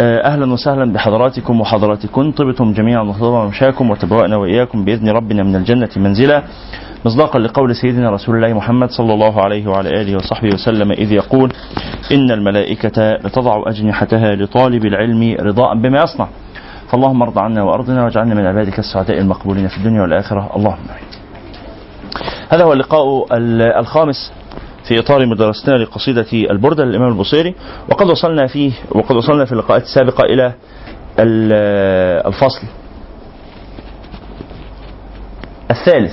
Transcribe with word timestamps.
أهلا 0.00 0.52
وسهلا 0.52 0.92
بحضراتكم 0.92 1.60
وحضراتكم 1.60 2.32
طبتم 2.32 2.72
جميعا 2.72 3.02
وطاب 3.02 3.48
مشاكم 3.48 3.90
وتبوأنا 3.90 4.36
وإياكم 4.36 4.84
بإذن 4.84 5.08
ربنا 5.08 5.42
من 5.42 5.56
الجنة 5.56 5.88
منزلا 5.96 6.42
مصداقا 7.04 7.38
لقول 7.38 7.76
سيدنا 7.76 8.10
رسول 8.10 8.36
الله 8.36 8.52
محمد 8.52 8.90
صلى 8.90 9.14
الله 9.14 9.44
عليه 9.44 9.66
وعلى 9.66 10.00
آله 10.00 10.16
وصحبه 10.16 10.48
وسلم 10.54 10.92
إذ 10.92 11.12
يقول 11.12 11.52
إن 12.12 12.30
الملائكة 12.30 13.12
لتضع 13.12 13.62
أجنحتها 13.66 14.34
لطالب 14.34 14.84
العلم 14.84 15.36
رضاء 15.40 15.74
بما 15.74 16.02
يصنع 16.02 16.28
فاللهم 16.90 17.22
ارض 17.22 17.38
عنا 17.38 17.62
وأرضنا 17.62 18.04
واجعلنا 18.04 18.34
من 18.34 18.46
عبادك 18.46 18.78
السعداء 18.78 19.18
المقبولين 19.18 19.68
في 19.68 19.76
الدنيا 19.78 20.02
والآخرة 20.02 20.50
اللهم 20.56 20.84
آمين. 20.90 21.10
هذا 22.48 22.64
هو 22.64 22.72
اللقاء 22.72 23.26
الخامس 23.80 24.32
في 24.88 24.98
إطار 24.98 25.26
مدرستنا 25.26 25.74
لقصيدة 25.74 26.26
البرده 26.32 26.84
للإمام 26.84 27.08
البصيري 27.08 27.54
وقد 27.90 28.06
وصلنا 28.10 28.46
فيه 28.46 28.72
وقد 28.90 29.16
وصلنا 29.16 29.44
في 29.44 29.52
اللقاءات 29.52 29.82
السابقة 29.82 30.24
إلى 30.24 30.52
الفصل. 32.26 32.66
الثالث. 35.70 36.12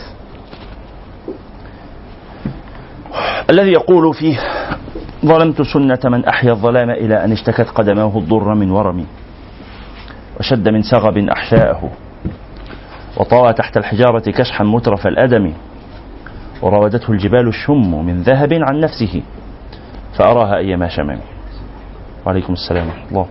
الذي 3.50 3.72
يقول 3.72 4.14
فيه 4.14 4.40
ظلمت 5.26 5.62
سنة 5.62 6.00
من 6.06 6.26
أحيا 6.26 6.52
الظلام 6.52 6.90
إلى 6.90 7.24
أن 7.24 7.32
اشتكت 7.32 7.70
قدماه 7.70 8.18
الضر 8.18 8.54
من 8.56 8.72
ورم 8.72 9.06
وشد 10.40 10.70
من 10.70 10.82
سغب 10.82 11.18
أحشاءه 11.18 11.92
وطوى 13.18 13.54
تحت 13.54 13.78
الحجارة 13.78 14.20
كشحا 14.32 14.64
مترف 14.64 15.08
الأدم 15.08 15.54
وراودته 16.62 17.12
الجبال 17.12 17.48
الشم 17.48 18.06
من 18.06 18.22
ذهب 18.22 18.54
عن 18.54 18.80
نفسه 18.80 19.22
فأراها 20.18 20.58
أيما 20.58 20.88
شمام 20.88 21.20
وعليكم 22.26 22.54
السلام 22.54 22.88
الله. 23.12 23.26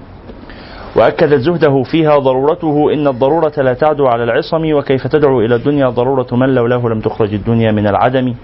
وأكدت 0.96 1.40
زهده 1.40 1.82
فيها 1.82 2.18
ضرورته 2.18 2.92
إن 2.94 3.06
الضرورة 3.06 3.52
لا 3.56 3.74
تعدو 3.74 4.06
على 4.06 4.24
العصم 4.24 4.72
وكيف 4.72 5.06
تدعو 5.06 5.40
إلى 5.40 5.54
الدنيا 5.54 5.88
ضرورة 5.88 6.26
من 6.32 6.54
لولاه 6.54 6.88
لم 6.88 7.00
تخرج 7.00 7.34
الدنيا 7.34 7.72
من 7.72 7.86
العدم. 7.86 8.34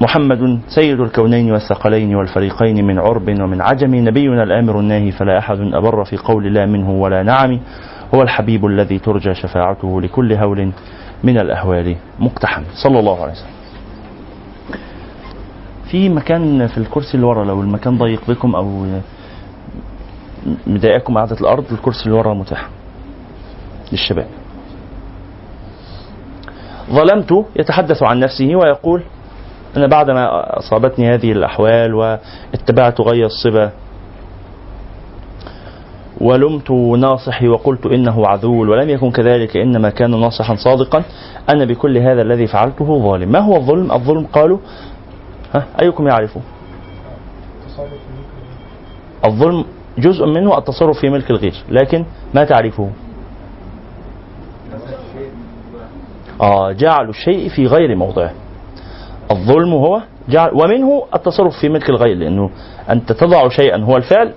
محمد 0.00 0.60
سيد 0.68 1.00
الكونين 1.00 1.52
والثقلين 1.52 2.14
والفريقين 2.14 2.86
من 2.86 2.98
عرب 2.98 3.28
ومن 3.28 3.60
عجم 3.60 3.94
نبينا 3.94 4.42
الآمر 4.42 4.80
الناهي 4.80 5.10
فلا 5.10 5.38
أحد 5.38 5.60
أبر 5.60 6.04
في 6.04 6.16
قول 6.16 6.54
لا 6.54 6.66
منه 6.66 6.90
ولا 6.90 7.22
نعم. 7.22 7.60
هو 8.14 8.22
الحبيب 8.22 8.66
الذي 8.66 8.98
ترجى 8.98 9.34
شفاعته 9.34 10.00
لكل 10.00 10.32
هول. 10.32 10.72
من 11.24 11.38
الأهوال. 11.38 11.96
مقتحم. 12.18 12.62
صلى 12.74 12.98
الله 12.98 13.22
عليه 13.22 13.32
وسلم. 13.32 13.50
في 15.90 16.08
مكان 16.08 16.66
في 16.66 16.78
الكرسي 16.78 17.14
اللي 17.14 17.26
ورا 17.26 17.44
لو 17.44 17.60
المكان 17.60 17.98
ضيق 17.98 18.20
بكم 18.28 18.54
أو 18.54 18.86
مضايقكم 20.66 21.18
قعدة 21.18 21.36
الأرض 21.40 21.64
الكرسي 21.72 22.06
اللي 22.06 22.18
ورا 22.18 22.34
متاح. 22.34 22.68
للشباب. 23.92 24.26
ظلمت 26.90 27.46
يتحدث 27.56 28.02
عن 28.02 28.18
نفسه 28.18 28.56
ويقول 28.56 29.02
أنا 29.76 29.86
بعدما 29.86 30.28
أصابتني 30.58 31.14
هذه 31.14 31.32
الأحوال 31.32 31.94
واتبعت 31.94 33.00
غي 33.00 33.24
الصبا 33.24 33.70
ولمت 36.20 36.70
ناصحي 36.98 37.48
وقلت 37.48 37.86
إنه 37.86 38.26
عذول 38.26 38.68
ولم 38.68 38.90
يكن 38.90 39.10
كذلك 39.10 39.56
إنما 39.56 39.90
كان 39.90 40.20
ناصحا 40.20 40.54
صادقا 40.54 41.02
أنا 41.50 41.64
بكل 41.64 41.98
هذا 41.98 42.22
الذي 42.22 42.46
فعلته 42.46 42.98
ظالم. 43.02 43.32
ما 43.32 43.38
هو 43.38 43.56
الظلم؟ 43.56 43.92
الظلم 43.92 44.26
قالوا 44.26 44.58
ها 45.54 45.66
أيكم 45.82 46.08
يعرفه 46.08 46.40
الظلم 49.24 49.64
جزء 49.98 50.26
منه 50.26 50.58
التصرف 50.58 50.98
في 51.00 51.10
ملك 51.10 51.30
الغير 51.30 51.54
لكن 51.70 52.04
ما 52.34 52.44
تعرفه؟ 52.44 52.90
آه 56.40 56.72
جعل 56.72 57.08
الشيء 57.08 57.48
في 57.48 57.66
غير 57.66 57.96
موضعه. 57.96 58.32
الظلم 59.30 59.72
هو 59.72 60.00
جعل 60.28 60.50
ومنه 60.54 61.02
التصرف 61.14 61.52
في 61.60 61.68
ملك 61.68 61.90
الغير 61.90 62.16
لأنه 62.16 62.50
أنت 62.90 63.12
تضع 63.12 63.48
شيئا 63.48 63.84
هو 63.84 63.96
الفعل 63.96 64.32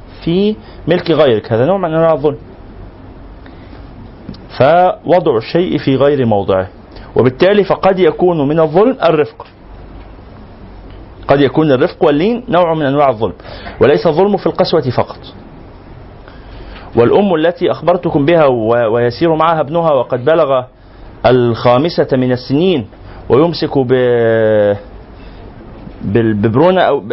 ملك 0.87 1.11
غيرك 1.11 1.51
هذا 1.51 1.65
نوع 1.65 1.77
من 1.77 1.93
أنواع 1.93 2.13
الظلم. 2.13 2.37
فوضع 4.57 5.37
الشيء 5.37 5.77
في 5.77 5.95
غير 5.95 6.25
موضعه. 6.25 6.67
وبالتالي 7.15 7.63
فقد 7.63 7.99
يكون 7.99 8.47
من 8.47 8.59
الظلم 8.59 8.97
الرفق. 9.03 9.47
قد 11.27 11.41
يكون 11.41 11.71
الرفق 11.71 12.05
واللين 12.05 12.43
نوع 12.49 12.73
من 12.73 12.85
أنواع 12.85 13.09
الظلم. 13.09 13.33
وليس 13.81 14.07
الظلم 14.07 14.37
في 14.37 14.47
القسوة 14.47 14.89
فقط. 14.97 15.19
والأم 16.95 17.35
التي 17.35 17.71
أخبرتكم 17.71 18.25
بها 18.25 18.45
ويسير 18.91 19.35
معها 19.35 19.59
ابنها 19.59 19.91
وقد 19.93 20.25
بلغ 20.25 20.63
الخامسة 21.25 22.07
من 22.13 22.31
السنين 22.31 22.87
ويمسك 23.29 23.77
ب 23.77 23.93
بالببرونة 26.01 26.81
أو 26.81 26.99
ب... 26.99 27.07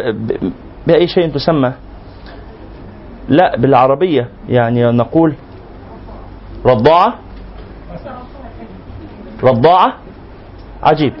بأي 0.87 1.07
شيء 1.07 1.27
تسمى. 1.27 1.73
لا 3.29 3.57
بالعربية. 3.57 4.27
يعني 4.49 4.83
نقول 4.91 5.35
رضاعة. 6.65 7.13
رضاعة؟ 9.43 9.93
عجيب. 10.83 11.13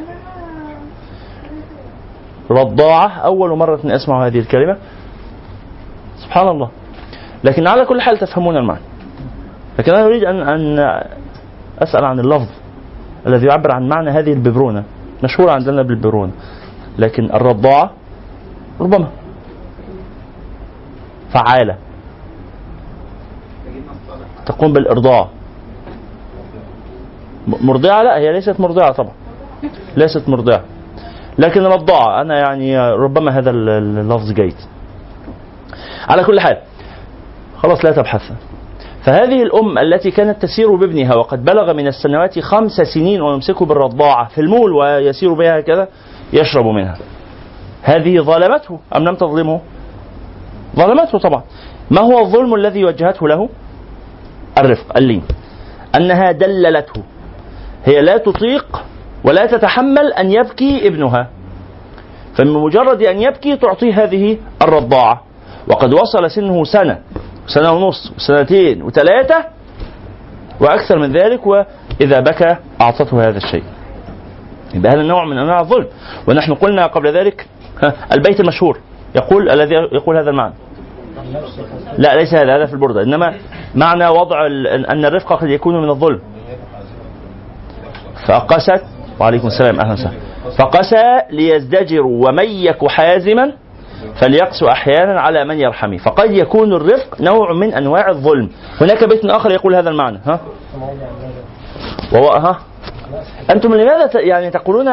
رضاعة 2.51 3.07
أول 3.07 3.57
مرة 3.57 3.79
أسمع 3.85 4.25
هذه 4.25 4.39
الكلمة. 4.39 4.77
سبحان 6.17 6.47
الله. 6.47 6.69
لكن 7.43 7.67
على 7.67 7.85
كل 7.85 8.01
حال 8.01 8.17
تفهمون 8.17 8.57
المعنى. 8.57 8.81
لكن 9.79 9.93
أنا 9.93 10.05
أريد 10.05 10.23
أن 10.23 10.41
أن 10.41 10.79
أسأل 11.79 12.05
عن 12.05 12.19
اللفظ 12.19 12.49
الذي 13.27 13.47
يعبر 13.47 13.75
عن 13.75 13.89
معنى 13.89 14.09
هذه 14.09 14.33
الببرونة. 14.33 14.83
مشهورة 15.23 15.51
عندنا 15.51 15.81
بالببرونة. 15.81 16.31
لكن 16.97 17.31
الرضاعة 17.31 17.91
ربما. 18.79 19.07
فعالة. 21.33 21.75
تقوم 24.51 24.73
بالإرضاع. 24.73 25.27
مرضعة؟ 27.47 28.03
لا 28.03 28.17
هي 28.17 28.33
ليست 28.33 28.59
مرضعة 28.59 28.91
طبعا. 28.91 29.13
ليست 29.97 30.29
مرضعة. 30.29 30.61
لكن 31.39 31.63
رضاعة 31.63 32.21
أنا 32.21 32.39
يعني 32.39 32.89
ربما 32.91 33.37
هذا 33.37 33.49
اللفظ 33.49 34.31
جيد. 34.31 34.55
على 36.09 36.23
كل 36.23 36.39
حال 36.39 36.57
خلاص 37.57 37.85
لا 37.85 37.91
تبحث. 37.91 38.31
فهذه 39.03 39.43
الأم 39.43 39.77
التي 39.77 40.11
كانت 40.11 40.41
تسير 40.41 40.75
بابنها 40.75 41.15
وقد 41.15 41.45
بلغ 41.45 41.73
من 41.73 41.87
السنوات 41.87 42.39
خمس 42.39 42.81
سنين 42.93 43.21
ويمسكه 43.21 43.65
بالرضاعة 43.65 44.27
في 44.27 44.41
المول 44.41 44.71
ويسير 44.71 45.33
بها 45.33 45.59
هكذا 45.59 45.87
يشرب 46.33 46.65
منها. 46.65 46.97
هذه 47.83 48.19
ظلمته 48.19 48.79
أم 48.95 49.03
لم 49.03 49.15
تظلمه؟ 49.15 49.61
ظلمته 50.75 51.19
طبعا. 51.19 51.43
ما 51.91 52.01
هو 52.01 52.19
الظلم 52.19 52.55
الذي 52.55 52.85
وجهته 52.85 53.27
له؟ 53.27 53.49
الرفق 54.57 54.97
اللين 54.97 55.23
أنها 55.95 56.31
دللته. 56.31 57.03
هي 57.85 58.01
لا 58.01 58.17
تطيق 58.17 58.83
ولا 59.23 59.45
تتحمل 59.45 60.13
أن 60.13 60.31
يبكي 60.31 60.87
ابنها. 60.87 61.29
فمن 62.37 62.53
مجرد 62.53 63.01
أن 63.03 63.21
يبكي 63.21 63.57
تعطيه 63.57 64.03
هذه 64.03 64.37
الرضاعة. 64.61 65.21
وقد 65.67 65.93
وصل 65.93 66.31
سنه 66.31 66.63
سنة 66.63 66.99
سنة 67.47 67.71
ونص 67.71 68.11
وسنتين 68.17 68.83
وثلاثة 68.83 69.45
وأكثر 70.59 70.99
من 70.99 71.11
ذلك 71.11 71.47
وإذا 71.47 72.19
بكى 72.19 72.55
أعطته 72.81 73.21
هذا 73.21 73.37
الشيء. 73.37 73.63
يبقى 74.73 74.91
هذا 74.91 75.03
نوع 75.03 75.25
من 75.25 75.37
أنواع 75.37 75.59
الظلم. 75.59 75.87
ونحن 76.27 76.53
قلنا 76.53 76.85
قبل 76.85 77.17
ذلك 77.17 77.47
البيت 78.17 78.39
المشهور. 78.39 78.79
يقول 79.15 79.49
الذي 79.49 79.75
يقول 79.75 80.17
هذا 80.17 80.29
المعنى. 80.29 80.53
لا 81.97 82.15
ليس 82.15 82.33
هذا 82.33 82.55
هذا 82.55 82.65
في 82.65 82.73
البردة. 82.73 83.03
إنما 83.03 83.35
معنى 83.75 84.07
وضع 84.07 84.45
أن 84.91 85.05
الرفق 85.05 85.33
قد 85.33 85.49
يكون 85.49 85.81
من 85.81 85.89
الظلم. 85.89 86.19
فقست 88.27 88.83
وعليكم 89.19 89.47
السلام 89.47 89.79
أهلا 89.79 89.93
وسهلا. 89.93 90.17
فقسى 90.57 91.21
ليزدجروا 91.31 92.27
ومن 92.27 92.45
يك 92.45 92.87
حازما 92.87 93.51
فليقسو 94.21 94.67
أحيانا 94.67 95.21
على 95.21 95.45
من 95.45 95.59
يرحمه. 95.59 95.97
فقد 95.97 96.31
يكون 96.31 96.73
الرفق 96.73 97.21
نوع 97.21 97.53
من 97.53 97.73
أنواع 97.73 98.09
الظلم. 98.09 98.49
هناك 98.81 99.03
بيت 99.03 99.25
آخر 99.25 99.51
يقول 99.51 99.75
هذا 99.75 99.89
المعنى 99.89 100.19
ها؟ 100.25 100.39
وهو 102.13 102.29
ها؟ 102.29 102.59
أنتم 103.51 103.73
لماذا 103.73 104.09
يعني 104.19 104.51
تقولون 104.51 104.85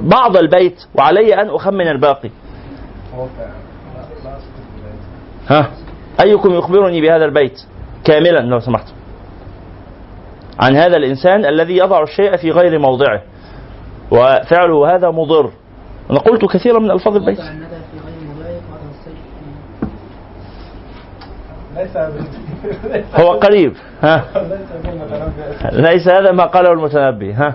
بعض 0.00 0.36
البيت 0.36 0.80
وعلي 0.94 1.34
أن 1.34 1.48
أخمن 1.48 1.88
الباقي؟ 1.88 2.30
ها؟ 5.48 5.70
أيكم 6.24 6.54
يخبرني 6.54 7.00
بهذا 7.00 7.24
البيت 7.24 7.60
كاملا؟ 8.04 8.40
لو 8.40 8.60
سمحت. 8.60 8.86
عن 10.60 10.76
هذا 10.76 10.96
الإنسان 10.96 11.44
الذي 11.44 11.76
يضع 11.76 12.02
الشيء 12.02 12.36
في 12.36 12.50
غير 12.50 12.78
موضعه. 12.78 13.22
وفعله 14.10 14.94
هذا 14.96 15.10
مضر. 15.10 15.50
أنا 16.10 16.18
قلت 16.18 16.44
كثيرا 16.44 16.78
من 16.78 16.90
ألفاظ 16.90 17.16
البيت. 17.16 17.40
هو 23.20 23.32
قريب. 23.32 23.72
ها؟ 24.02 24.24
ليس 25.72 26.08
هذا 26.08 26.32
ما 26.32 26.44
قاله 26.44 26.72
المتنبي. 26.72 27.32
ها؟ 27.32 27.54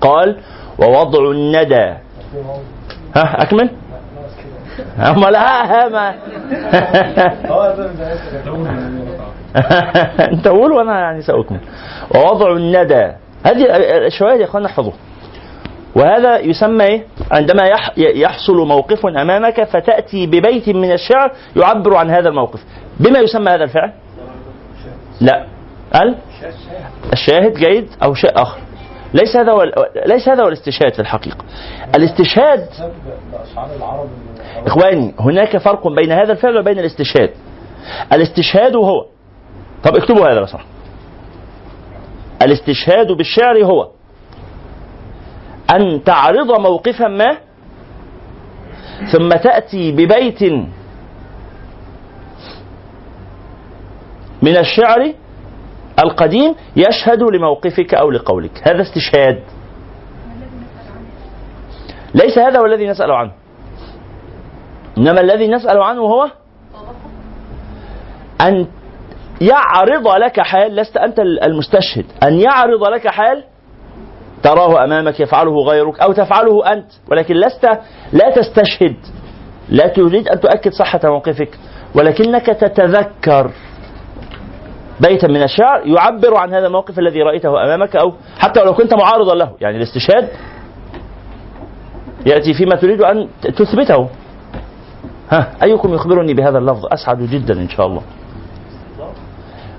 قال 0.00 0.38
ووضع 0.78 1.30
الندى. 1.30 1.94
ها؟ 3.16 3.42
أكمل. 3.42 3.70
هم 4.98 5.28
لا 5.28 5.88
ما 5.88 6.14
انت 10.32 10.48
قول 10.48 10.72
وأنا 10.72 11.00
يعني 11.00 11.22
سأكمل. 11.22 11.60
ووضع 12.14 12.52
الندى. 12.52 13.12
هذه 13.46 13.66
الشواهد 14.06 14.40
يا 14.40 14.44
اخوانا 14.44 14.66
احفظوها 14.66 14.96
وهذا 15.96 16.38
يسمى 16.38 16.84
إيه؟ 16.84 17.06
عندما 17.32 17.62
يحصل 17.96 18.56
موقف 18.66 19.06
أمامك 19.06 19.64
فتأتي 19.64 20.26
ببيت 20.26 20.68
من 20.68 20.92
الشعر 20.92 21.32
يعبر 21.56 21.96
عن 21.96 22.10
هذا 22.10 22.28
الموقف. 22.28 22.60
بما 23.00 23.18
يسمى 23.18 23.50
هذا 23.50 23.64
الفعل؟ 23.64 23.92
لا. 25.20 25.46
ال 26.02 26.14
الشاهد 27.12 27.52
جيد 27.54 27.88
أو 28.02 28.14
شيء 28.14 28.42
آخر؟ 28.42 28.58
ليس 29.14 29.36
هذا 29.36 29.52
هو 29.52 29.62
ليس 30.06 30.28
هذا 30.28 30.42
هو 30.42 30.48
الاستشهاد 30.48 30.92
في 30.94 31.00
الحقيقة. 31.00 31.44
الاستشهاد 31.94 32.68
إخواني 34.66 35.14
هناك 35.20 35.56
فرق 35.56 35.88
بين 35.88 36.12
هذا 36.12 36.32
الفعل 36.32 36.58
وبين 36.58 36.78
الاستشهاد. 36.78 37.30
الاستشهاد 38.12 38.76
هو 38.76 39.06
طب 39.84 39.96
اكتبوا 39.96 40.28
هذا 40.32 40.40
بس 40.40 40.56
الاستشهاد 42.42 43.12
بالشعر 43.12 43.64
هو 43.64 43.88
أن 45.74 46.04
تعرض 46.04 46.60
موقفا 46.60 47.08
ما 47.08 47.38
ثم 49.12 49.28
تأتي 49.28 49.92
ببيت 49.92 50.42
من 54.42 54.56
الشعر 54.56 55.12
القديم 56.02 56.54
يشهد 56.76 57.22
لموقفك 57.22 57.94
أو 57.94 58.10
لقولك. 58.10 58.68
هذا 58.68 58.82
استشهاد. 58.82 59.42
ليس 62.14 62.38
هذا 62.38 62.60
هو 62.60 62.66
الذي 62.66 62.88
نسأل 62.88 63.10
عنه. 63.10 63.32
إنما 64.98 65.20
الذي 65.20 65.48
نسأل 65.48 65.82
عنه 65.82 66.00
هو 66.00 66.30
أن 68.40 68.66
يعرض 69.40 70.08
لك 70.08 70.40
حال 70.40 70.76
لست 70.76 70.96
أنت 70.96 71.20
المستشهد. 71.20 72.04
أن 72.22 72.40
يعرض 72.40 72.84
لك 72.84 73.08
حال 73.08 73.44
تراه 74.42 74.84
أمامك 74.84 75.20
يفعله 75.20 75.52
غيرك 75.52 76.00
أو 76.00 76.12
تفعله 76.12 76.72
أنت. 76.72 76.86
ولكن 77.10 77.34
لست 77.34 77.64
لا 78.12 78.30
تستشهد. 78.30 78.96
لا 79.68 79.86
تريد 79.86 80.28
أن 80.28 80.40
تؤكد 80.40 80.72
صحة 80.72 81.00
موقفك. 81.04 81.58
ولكنك 81.94 82.46
تتذكر. 82.46 83.50
بيتا 85.00 85.28
من 85.28 85.42
الشعر 85.42 85.86
يعبر 85.86 86.36
عن 86.36 86.54
هذا 86.54 86.66
الموقف 86.66 86.98
الذي 86.98 87.22
رأيته 87.22 87.64
أمامك 87.64 87.96
أو 87.96 88.12
حتى 88.38 88.60
ولو 88.60 88.74
كنت 88.74 88.94
معارضا 88.94 89.34
له. 89.34 89.52
يعني 89.60 89.76
الاستشهاد 89.76 90.28
يأتي 92.26 92.54
فيما 92.54 92.74
تريد 92.76 93.02
أن 93.02 93.28
تثبته. 93.42 94.08
ها 95.30 95.52
أيكم 95.62 95.94
يخبرني 95.94 96.34
بهذا 96.34 96.58
اللفظ؟ 96.58 96.86
أسعد 96.92 97.22
جدا 97.22 97.54
إن 97.54 97.68
شاء 97.68 97.86
الله. 97.86 98.02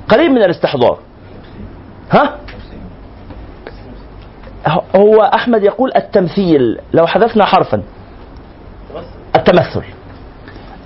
قريب 0.09 0.31
من 0.31 0.43
الاستحضار. 0.43 0.99
ها؟ 2.11 2.37
هو 4.95 5.21
أحمد 5.21 5.63
يقول 5.63 5.91
التمثيل 5.95 6.79
لو 6.93 7.07
حذفنا 7.07 7.45
حرفا. 7.45 7.83
التمثل. 9.35 9.83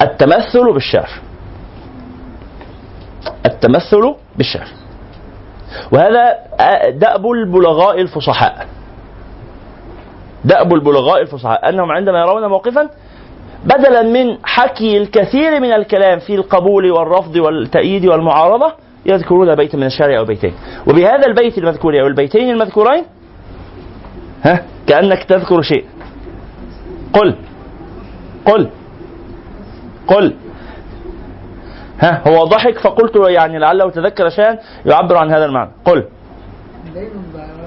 التمثل 0.02 0.74
بالشعر. 0.74 1.10
التمثل 3.46 4.16
بالشعر. 4.38 4.68
وهذا 5.92 6.38
دأب 6.90 7.32
البلغاء 7.32 8.02
الفصحاء. 8.02 8.68
دأب 10.46 10.74
البلغاء 10.74 11.22
الفصحاء. 11.22 11.70
أنهم 11.70 11.92
عندما 11.92 12.20
يرون 12.20 12.46
موقفا 12.46 12.90
بدلا 13.66 14.02
من 14.02 14.38
حكي 14.44 14.98
الكثير 14.98 15.60
من 15.60 15.74
الكلام 15.74 16.20
في 16.20 16.36
القبول 16.36 16.92
والرفض 16.92 17.36
والتأييد 17.36 18.06
والمعارضة 18.06 18.74
يذكرون 19.06 19.56
بيتا 19.56 19.78
من 19.78 19.86
الشعر 19.86 20.18
أو 20.18 20.26
بيتين. 20.26 20.54
وبهذا 20.88 21.28
البيت 21.28 21.58
المذكور 21.58 22.02
أو 22.02 22.08
البيتين 22.08 22.50
المذكورين 22.50 23.04
ها 24.44 24.66
كأنك 24.88 25.24
تذكر 25.24 25.62
شيء. 25.62 25.86
قل. 27.14 27.36
قل. 28.46 28.70
قل. 30.08 30.34
ها 32.00 32.22
هو 32.28 32.44
ضحك 32.44 32.80
فقلت 32.80 33.16
يعني 33.30 33.60
لعله 33.60 33.90
تذكر 33.90 34.30
شيئا 34.30 34.58
يعبر 34.86 35.18
عن 35.18 35.32
هذا 35.32 35.46
المعنى. 35.46 35.72
قل. 35.86 36.06
دايما 36.94 37.12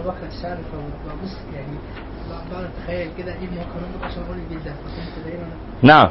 بقرأ 0.04 0.14
الشعر 0.38 0.56
فببص 0.56 1.36
يعني 1.54 1.78
بقعد 2.50 2.64
اتخيل 2.64 3.08
كده 3.18 3.32
إيه 3.32 3.48
المواقف 3.48 4.04
عشان 4.04 4.22
أقول 4.22 4.36
دايما 5.24 5.44
نعم. 5.82 6.08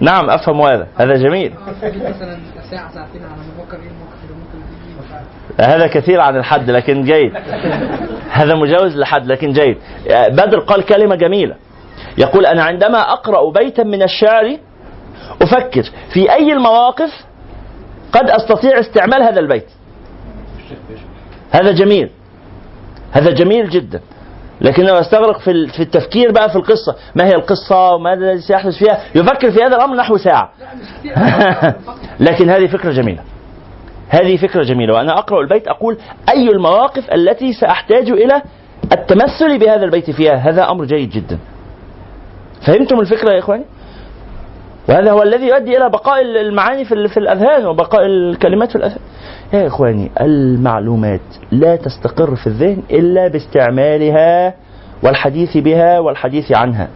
نعم 0.00 0.30
أفهم 0.30 0.60
هذا. 0.60 0.86
هذا 0.96 1.14
جميل. 1.16 1.54
مثلا 1.82 2.38
ساعة 2.70 2.94
ساعتين 2.94 3.22
على 3.22 3.32
ما 3.32 3.62
أفكر 3.62 3.76
إيه 3.76 3.88
المواقف 3.88 4.22
اللي 4.22 4.34
ممكن 4.34 4.58
هذا 5.60 5.86
كثير 5.86 6.20
عن 6.20 6.36
الحد 6.36 6.70
لكن 6.70 7.02
جيد. 7.02 7.32
هذا 8.38 8.54
مجاوز 8.54 8.96
لحد 8.96 9.26
لكن 9.26 9.52
جيد. 9.52 9.78
بدر 10.30 10.58
قال 10.58 10.84
كلمة 10.84 11.16
جميلة. 11.16 11.54
يقول 12.18 12.46
أنا 12.46 12.62
عندما 12.62 12.98
أقرأ 12.98 13.50
بيتا 13.50 13.82
من 13.82 14.02
الشعر 14.02 14.56
أفكر 15.42 15.82
في 16.12 16.32
أي 16.32 16.52
المواقف 16.52 17.27
قد 18.12 18.30
أستطيع 18.30 18.80
استعمال 18.80 19.22
هذا 19.22 19.40
البيت. 19.40 19.66
هذا 21.50 21.72
جميل. 21.72 22.10
هذا 23.12 23.30
جميل 23.30 23.68
جدا. 23.70 24.00
لكنه 24.60 24.92
يستغرق 24.92 25.38
في 25.40 25.66
في 25.66 25.82
التفكير 25.82 26.32
بقى 26.32 26.50
في 26.50 26.56
القصة، 26.56 26.96
ما 27.14 27.24
هي 27.24 27.34
القصة 27.34 27.94
وماذا 27.94 28.36
سيحدث 28.36 28.78
فيها؟ 28.78 29.00
يفكر 29.14 29.50
في 29.50 29.62
هذا 29.62 29.76
الأمر 29.76 29.96
نحو 29.96 30.16
ساعة. 30.16 30.52
لكن 32.28 32.50
هذه 32.50 32.66
فكرة 32.66 32.92
جميلة. 32.92 33.22
هذه 34.08 34.36
فكرة 34.36 34.62
جميلة. 34.62 34.94
وأنا 34.94 35.18
أقرأ 35.18 35.40
البيت 35.40 35.68
أقول 35.68 35.98
أي 36.28 36.48
المواقف 36.48 37.12
التي 37.12 37.52
سأحتاج 37.52 38.10
إلى 38.10 38.42
التمثل 38.92 39.58
بهذا 39.58 39.84
البيت 39.84 40.10
فيها؟ 40.10 40.34
هذا 40.34 40.70
أمر 40.70 40.84
جيد 40.84 41.10
جدا. 41.10 41.38
فهمتم 42.66 43.00
الفكرة 43.00 43.32
يا 43.32 43.38
إخواني؟ 43.38 43.64
وهذا 44.88 45.12
هو 45.12 45.22
الذي 45.22 45.46
يؤدي 45.46 45.76
إلى 45.76 45.90
بقاء 45.90 46.20
المعاني 46.22 46.84
في 46.84 47.08
في 47.08 47.16
الأذهان 47.16 47.66
وبقاء 47.66 48.06
الكلمات 48.06 48.70
في 48.70 48.76
الأذهان. 48.76 49.00
يا 49.52 49.66
إخواني 49.66 50.10
المعلومات 50.20 51.20
لا 51.52 51.76
تستقر 51.76 52.36
في 52.36 52.46
الذهن 52.46 52.82
إلا 52.90 53.28
باستعمالها 53.28 54.54
والحديث 55.02 55.56
بها 55.56 55.98
والحديث 55.98 56.56
عنها. 56.56 56.88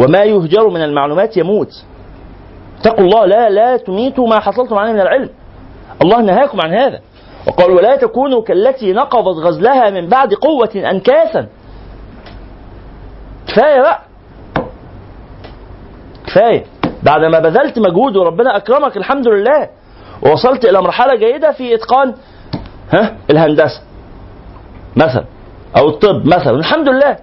وما 0.00 0.24
يهجر 0.24 0.68
من 0.68 0.82
المعلومات 0.82 1.36
يموت. 1.36 1.84
اتقوا 2.80 3.04
الله 3.04 3.26
لا 3.26 3.48
لا 3.48 3.76
تميتوا 3.76 4.28
ما 4.28 4.40
حصلتم 4.40 4.74
عليه 4.74 4.92
من 4.92 5.00
العلم. 5.00 5.28
الله 6.02 6.20
نهاكم 6.20 6.60
عن 6.60 6.74
هذا. 6.74 7.00
وقال 7.46 7.70
ولا 7.70 7.96
تكونوا 7.96 8.42
كالتي 8.42 8.92
نقضت 8.92 9.36
غزلها 9.38 9.90
من 9.90 10.08
بعد 10.08 10.34
قوة 10.34 10.90
أنكاثا. 10.90 11.46
كفاية 13.46 13.80
بقى. 13.80 14.05
كفاية. 16.36 16.64
بعد 17.02 17.24
ما 17.24 17.38
بذلت 17.38 17.78
مجهود 17.78 18.16
وربنا 18.16 18.56
أكرمك 18.56 18.96
الحمد 18.96 19.28
لله. 19.28 19.68
ووصلت 20.22 20.64
إلى 20.64 20.82
مرحلة 20.82 21.14
جيدة 21.16 21.52
في 21.52 21.74
إتقان 21.74 22.14
ها 22.92 23.16
الهندسة. 23.30 23.80
مثلا 24.96 25.24
أو 25.78 25.88
الطب 25.88 26.26
مثلا. 26.26 26.50
الحمد 26.56 26.88
لله. 26.88 27.16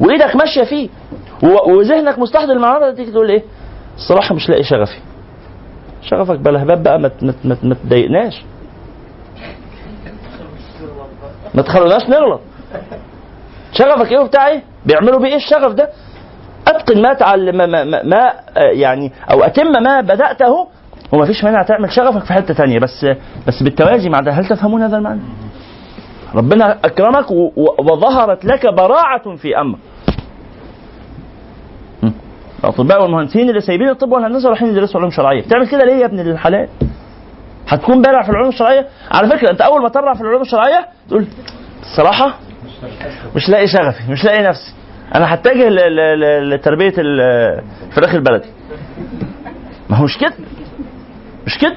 وإيدك 0.00 0.36
ماشية 0.36 0.62
فيه. 0.62 0.88
وذهنك 1.68 2.18
مستحضر 2.18 2.52
المعلومات 2.52 2.96
تيجي 2.96 3.10
تقول 3.12 3.30
إيه؟ 3.30 3.42
الصراحة 3.96 4.34
مش 4.34 4.48
لاقي 4.48 4.62
شغفي. 4.62 4.98
شغفك 6.02 6.38
بقى 6.38 6.98
ت- 7.08 7.22
ما 7.24 7.54
ت- 7.54 7.64
ما 7.64 7.74
تضايقناش. 7.74 8.44
ما 11.54 11.62
تخلوناش 11.62 12.02
نغلط. 12.08 12.40
شغفك 13.72 14.12
إيه 14.12 14.18
وبتاع 14.18 14.48
إيه؟ 14.48 14.62
بيعملوا 14.86 15.20
بيه 15.20 15.28
إيه 15.28 15.36
الشغف 15.36 15.72
ده؟ 15.72 15.88
أتقن 16.68 17.02
ما 17.02 17.12
تعلم 17.14 17.56
ما, 17.56 17.66
ما, 17.84 18.02
ما 18.02 18.32
يعني 18.56 19.12
أو 19.32 19.42
أتم 19.44 19.66
ما 19.82 20.00
بدأته 20.00 20.68
وما 21.12 21.26
فيش 21.26 21.44
مانع 21.44 21.62
تعمل 21.62 21.92
شغفك 21.92 22.24
في 22.24 22.32
حتة 22.32 22.54
تانية 22.54 22.78
بس 22.78 23.06
بس 23.46 23.62
بالتوازي 23.62 24.08
مع 24.08 24.20
ده 24.20 24.32
هل 24.32 24.46
تفهمون 24.46 24.82
هذا 24.82 24.96
المعنى؟ 24.96 25.20
ربنا 26.34 26.78
أكرمك 26.84 27.26
وظهرت 27.78 28.44
لك 28.44 28.66
براعة 28.74 29.36
في 29.36 29.60
أمر. 29.60 29.78
الأطباء 32.64 33.02
والمهندسين 33.02 33.48
اللي 33.48 33.60
سايبين 33.60 33.88
الطب 33.88 34.12
والهندسة 34.12 34.46
ورايحين 34.48 34.68
يدرسوا 34.68 35.00
علوم 35.00 35.10
شرعية 35.10 35.42
بتعمل 35.42 35.68
كده 35.68 35.84
ليه 35.84 35.94
يا 35.94 36.06
ابن 36.06 36.20
الحلال؟ 36.20 36.68
هتكون 37.68 38.02
بارع 38.02 38.22
في 38.22 38.28
العلوم 38.30 38.48
الشرعية 38.48 38.86
على 39.10 39.28
فكرة 39.28 39.50
أنت 39.50 39.60
أول 39.60 39.82
ما 39.82 39.88
ترع 39.88 40.14
في 40.14 40.20
العلوم 40.20 40.42
الشرعية 40.42 40.86
تقول 41.08 41.26
الصراحة 41.82 42.34
مش 43.36 43.48
لاقي 43.48 43.66
شغفي 43.66 44.12
مش 44.12 44.24
لاقي 44.24 44.42
نفسي 44.42 44.74
أنا 45.14 45.34
هتجه 45.34 45.68
لتربية 46.40 46.94
ال- 46.98 47.20
الفراخ 47.86 48.14
البلدي. 48.14 48.48
ما 49.90 49.96
هو 49.96 50.04
مش 50.04 50.18
كده؟ 50.18 50.34
مش 51.46 51.58
كده؟ 51.58 51.76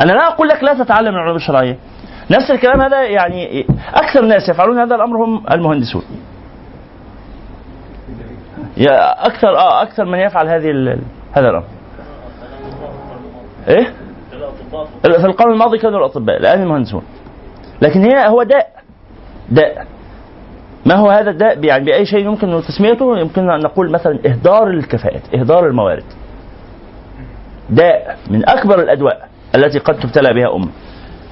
أنا 0.00 0.12
لا 0.12 0.28
أقول 0.28 0.48
لك 0.48 0.64
لا 0.64 0.84
تتعلم 0.84 1.14
العلوم 1.14 1.36
الشرعية. 1.36 1.78
نفس 2.30 2.50
الكلام 2.50 2.80
هذا 2.80 3.02
يعني 3.02 3.66
أكثر 3.94 4.22
الناس 4.22 4.48
يفعلون 4.48 4.78
هذا 4.78 4.94
الأمر 4.94 5.16
هم 5.24 5.44
المهندسون. 5.52 6.02
يا 8.76 9.26
أكثر 9.26 9.48
آه 9.58 9.82
أكثر 9.82 10.04
من 10.04 10.18
يفعل 10.18 10.48
هذه 10.48 10.98
هذا 11.32 11.50
الأمر. 11.50 11.64
إيه؟ 13.68 13.92
في 15.02 15.24
القرن 15.26 15.52
الماضي 15.52 15.78
كانوا 15.78 15.98
الأطباء 15.98 16.36
الآن 16.36 16.62
المهندسون. 16.62 17.02
لكن 17.82 18.00
هي 18.02 18.28
هو 18.28 18.42
داء. 18.42 18.68
داء. 19.48 19.86
ما 20.86 20.94
هو 20.94 21.10
هذا 21.10 21.30
الداء 21.30 21.64
يعني 21.64 21.84
بأي 21.84 22.06
شيء 22.06 22.24
يمكن 22.26 22.62
تسميته 22.68 23.18
يمكن 23.18 23.50
أن 23.50 23.60
نقول 23.60 23.90
مثلا 23.90 24.18
إهدار 24.26 24.70
الكفاءات 24.70 25.22
إهدار 25.34 25.66
الموارد. 25.66 26.04
داء 27.70 28.18
من 28.30 28.48
أكبر 28.48 28.82
الأدواء 28.82 29.28
التي 29.56 29.78
قد 29.78 29.94
تبتلى 29.98 30.34
بها 30.34 30.56
أمة. 30.56 30.68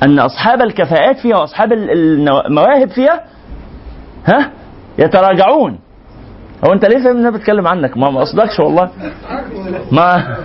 أن 0.02 0.18
أصحاب 0.18 0.62
الكفاءات 0.62 1.18
فيها 1.18 1.36
وأصحاب 1.36 1.72
المواهب 1.72 2.88
فيها 2.88 3.24
ها؟ 4.26 4.50
يتراجعون. 4.98 5.78
هو 6.66 6.72
أنت 6.72 6.84
ليه 6.84 6.98
فاهم 7.04 7.16
ان 7.16 7.26
أنا 7.26 7.30
بتكلم 7.36 7.66
عنك؟ 7.68 7.96
ما 7.96 8.10
ما 8.10 8.18
اقصدكش 8.18 8.60
والله. 8.60 8.90
ما 9.92 10.36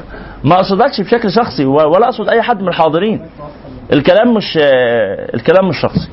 ما 0.44 0.56
اقصدكش 0.56 1.02
بشكل 1.02 1.32
شخصي 1.32 1.66
ولا 1.66 2.06
أقصد 2.06 2.30
أي 2.30 2.42
حد 2.42 2.62
من 2.62 2.68
الحاضرين. 2.68 3.22
الكلام 3.94 4.34
مش 4.34 4.58
الكلام 5.34 5.68
مش 5.70 5.76
شخصي. 5.82 6.10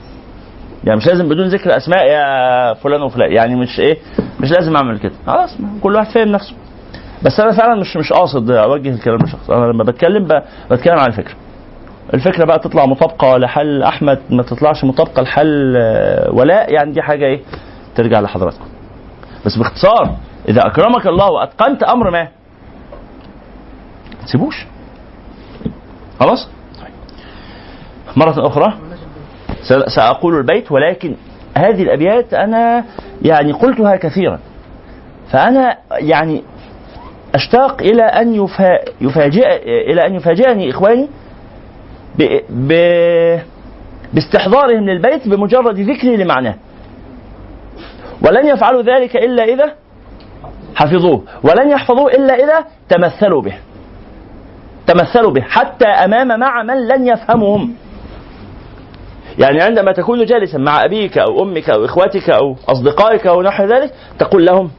يعني 0.86 0.98
مش 0.98 1.06
لازم 1.06 1.28
بدون 1.28 1.46
ذكر 1.46 1.76
أسماء 1.76 2.06
يا 2.06 2.74
فلان 2.74 3.02
وفلان. 3.02 3.32
يعني 3.32 3.56
مش 3.56 3.80
إيه 3.80 3.98
مش 4.40 4.50
لازم 4.50 4.76
أعمل 4.76 4.98
كده. 4.98 5.12
خلاص 5.26 5.58
كل 5.82 5.94
واحد 5.94 6.10
فاهم 6.10 6.28
نفسه. 6.28 6.54
بس 7.22 7.40
أنا 7.40 7.52
فعلا 7.56 7.80
مش 7.80 7.96
مش 7.96 8.12
قاصد 8.12 8.50
أوجه 8.50 8.88
الكلام 8.90 9.18
لشخص. 9.18 9.50
أنا 9.50 9.66
لما 9.72 9.84
بتكلم 9.84 10.28
بتكلم 10.70 10.98
عن 10.98 11.06
الفكرة. 11.06 11.34
الفكرة 12.14 12.44
بقى 12.44 12.58
تطلع 12.58 12.86
مطابقة 12.86 13.36
لحل 13.38 13.82
أحمد 13.82 14.18
ما 14.30 14.42
تطلعش 14.42 14.84
مطابقة 14.84 15.22
لحل 15.22 15.76
ولاء. 16.32 16.72
يعني 16.72 16.92
دي 16.92 17.02
حاجة 17.02 17.24
إيه؟ 17.24 17.40
ترجع 17.94 18.20
لحضراتكم. 18.20 18.64
بس 19.46 19.56
باختصار 19.56 20.16
إذا 20.48 20.66
أكرمك 20.66 21.06
الله 21.06 21.30
وأتقنت 21.30 21.82
أمر 21.82 22.10
ما 22.10 22.28
تسيبوش. 24.26 24.66
خلاص؟ 26.20 26.48
طيب. 26.80 26.92
مرة 28.16 28.46
أخرى. 28.46 28.74
سأقول 29.86 30.36
البيت 30.36 30.72
ولكن 30.72 31.14
هذه 31.56 31.82
الأبيات 31.82 32.34
أنا 32.34 32.84
يعني 33.22 33.52
قلتها 33.52 33.96
كثيرا. 33.96 34.38
فأنا 35.32 35.76
يعني 35.92 36.42
أشتاق 37.34 37.82
إلى 37.82 38.02
أن 38.02 38.34
يفا 38.34 38.78
يفاجئ 39.00 39.46
إلى 39.92 40.06
أن 40.06 40.14
يفاجئني 40.14 40.70
إخواني 40.70 41.08
ب... 42.18 42.40
ب... 42.50 42.72
باستحضارهم 44.12 44.84
للبيت 44.84 45.28
بمجرد 45.28 45.80
ذكري 45.80 46.16
لمعناه. 46.16 46.54
ولن 48.22 48.46
يفعلوا 48.46 48.82
ذلك 48.82 49.16
إلا 49.16 49.44
إذا 49.44 49.72
حفظوه 50.74 51.22
ولن 51.42 51.70
يحفظوه 51.70 52.10
إلا 52.10 52.34
إذا 52.34 52.64
تمثلوا 52.88 53.42
به. 53.42 53.54
تمثلوا 54.86 55.30
به 55.30 55.42
حتى 55.42 55.86
أمام 55.86 56.40
مع 56.40 56.62
من 56.62 56.88
لن 56.88 57.06
يفهمهم. 57.06 57.74
يعني 59.38 59.62
عندما 59.62 59.92
تكون 59.92 60.24
جالسا 60.24 60.58
مع 60.58 60.84
أبيك 60.84 61.18
أو 61.18 61.42
أمك 61.42 61.70
أو 61.70 61.84
إخوتك 61.84 62.30
أو 62.30 62.56
أصدقائك 62.68 63.26
أو 63.26 63.42
نحو 63.42 63.64
ذلك 63.64 63.94
تقول 64.18 64.46
لهم 64.46 64.70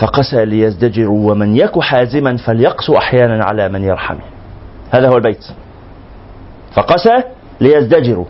فقسى 0.00 0.44
ليزدجروا 0.44 1.30
ومن 1.30 1.56
يك 1.56 1.78
حازما 1.78 2.36
فليقسو 2.36 2.96
أحيانا 2.96 3.44
على 3.44 3.68
من 3.68 3.84
يرحمه. 3.84 4.20
هذا 4.90 5.08
هو 5.08 5.16
البيت. 5.16 5.44
فقسى 6.74 7.22
ليزدجروا. 7.60 8.24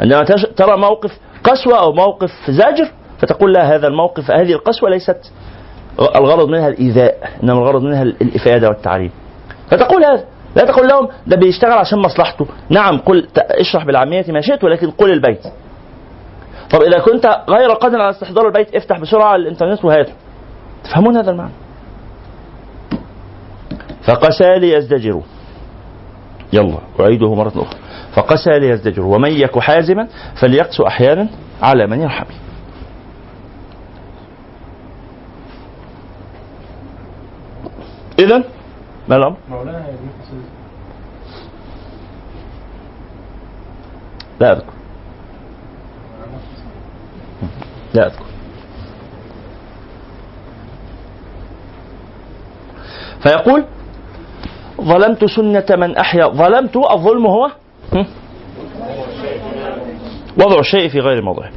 عندما 0.00 0.22
ترى 0.56 0.76
موقف 0.76 1.18
قسوة 1.44 1.78
أو 1.78 1.92
موقف 1.92 2.30
زجر 2.48 2.90
فتقول 3.18 3.52
لا 3.52 3.74
هذا 3.74 3.86
الموقف 3.86 4.30
هذه 4.30 4.52
القسوة 4.52 4.90
ليست 4.90 5.32
الغرض 6.16 6.48
منها 6.48 6.68
الإيذاء 6.68 7.30
إنما 7.42 7.58
الغرض 7.58 7.82
منها 7.82 8.02
الإفادة 8.02 8.68
والتعليم 8.68 9.10
فتقول 9.70 10.04
هذا 10.04 10.24
لا 10.56 10.64
تقول 10.64 10.88
لهم 10.88 11.08
ده 11.26 11.36
بيشتغل 11.36 11.72
عشان 11.72 11.98
مصلحته. 11.98 12.46
نعم 12.68 12.98
قل 12.98 13.28
اشرح 13.36 13.84
بالعامية 13.84 14.24
ما 14.28 14.40
شئت 14.40 14.64
ولكن 14.64 14.90
قل 14.90 15.12
البيت. 15.12 15.46
طب 16.70 16.82
إذا 16.82 16.98
كنت 16.98 17.26
غير 17.48 17.70
قادر 17.70 18.00
على 18.00 18.10
استحضار 18.10 18.46
البيت 18.46 18.74
افتح 18.74 18.98
بسرعة 18.98 19.36
الإنترنت 19.36 19.84
وهاته 19.84 20.12
تفهمون 20.84 21.16
هذا 21.16 21.30
المعنى؟ 21.30 21.52
فقسى 24.02 24.58
ليزدجروا 24.58 25.22
يلا 26.52 26.78
أعيده 27.00 27.34
مرة 27.34 27.52
أخرى. 27.56 27.78
فقسى 28.14 28.58
ليزدجروا 28.58 29.14
ومن 29.14 29.30
يك 29.30 29.58
حازما 29.58 30.08
فليقس 30.40 30.80
أحيانا 30.80 31.28
على 31.62 31.86
من 31.86 32.00
يرحم. 32.00 32.24
إذا 38.18 38.44
ما 39.08 39.16
الأمر؟ 39.16 39.36
مولانا 39.50 39.78
ابن 39.78 40.08
لا 44.42 44.52
أذكر. 44.52 44.72
لا 47.94 48.06
أذكر. 48.06 48.24
فيقول 53.22 53.64
ظلمت 54.80 55.24
سنة 55.24 55.66
من 55.70 55.96
أحيا 55.96 56.26
ظلمت 56.26 56.76
الظلم 56.76 57.26
هو؟ 57.26 57.50
وضع 60.38 60.60
الشيء 60.60 60.88
في 60.88 61.00
غير 61.00 61.22
موضعه. 61.22 61.50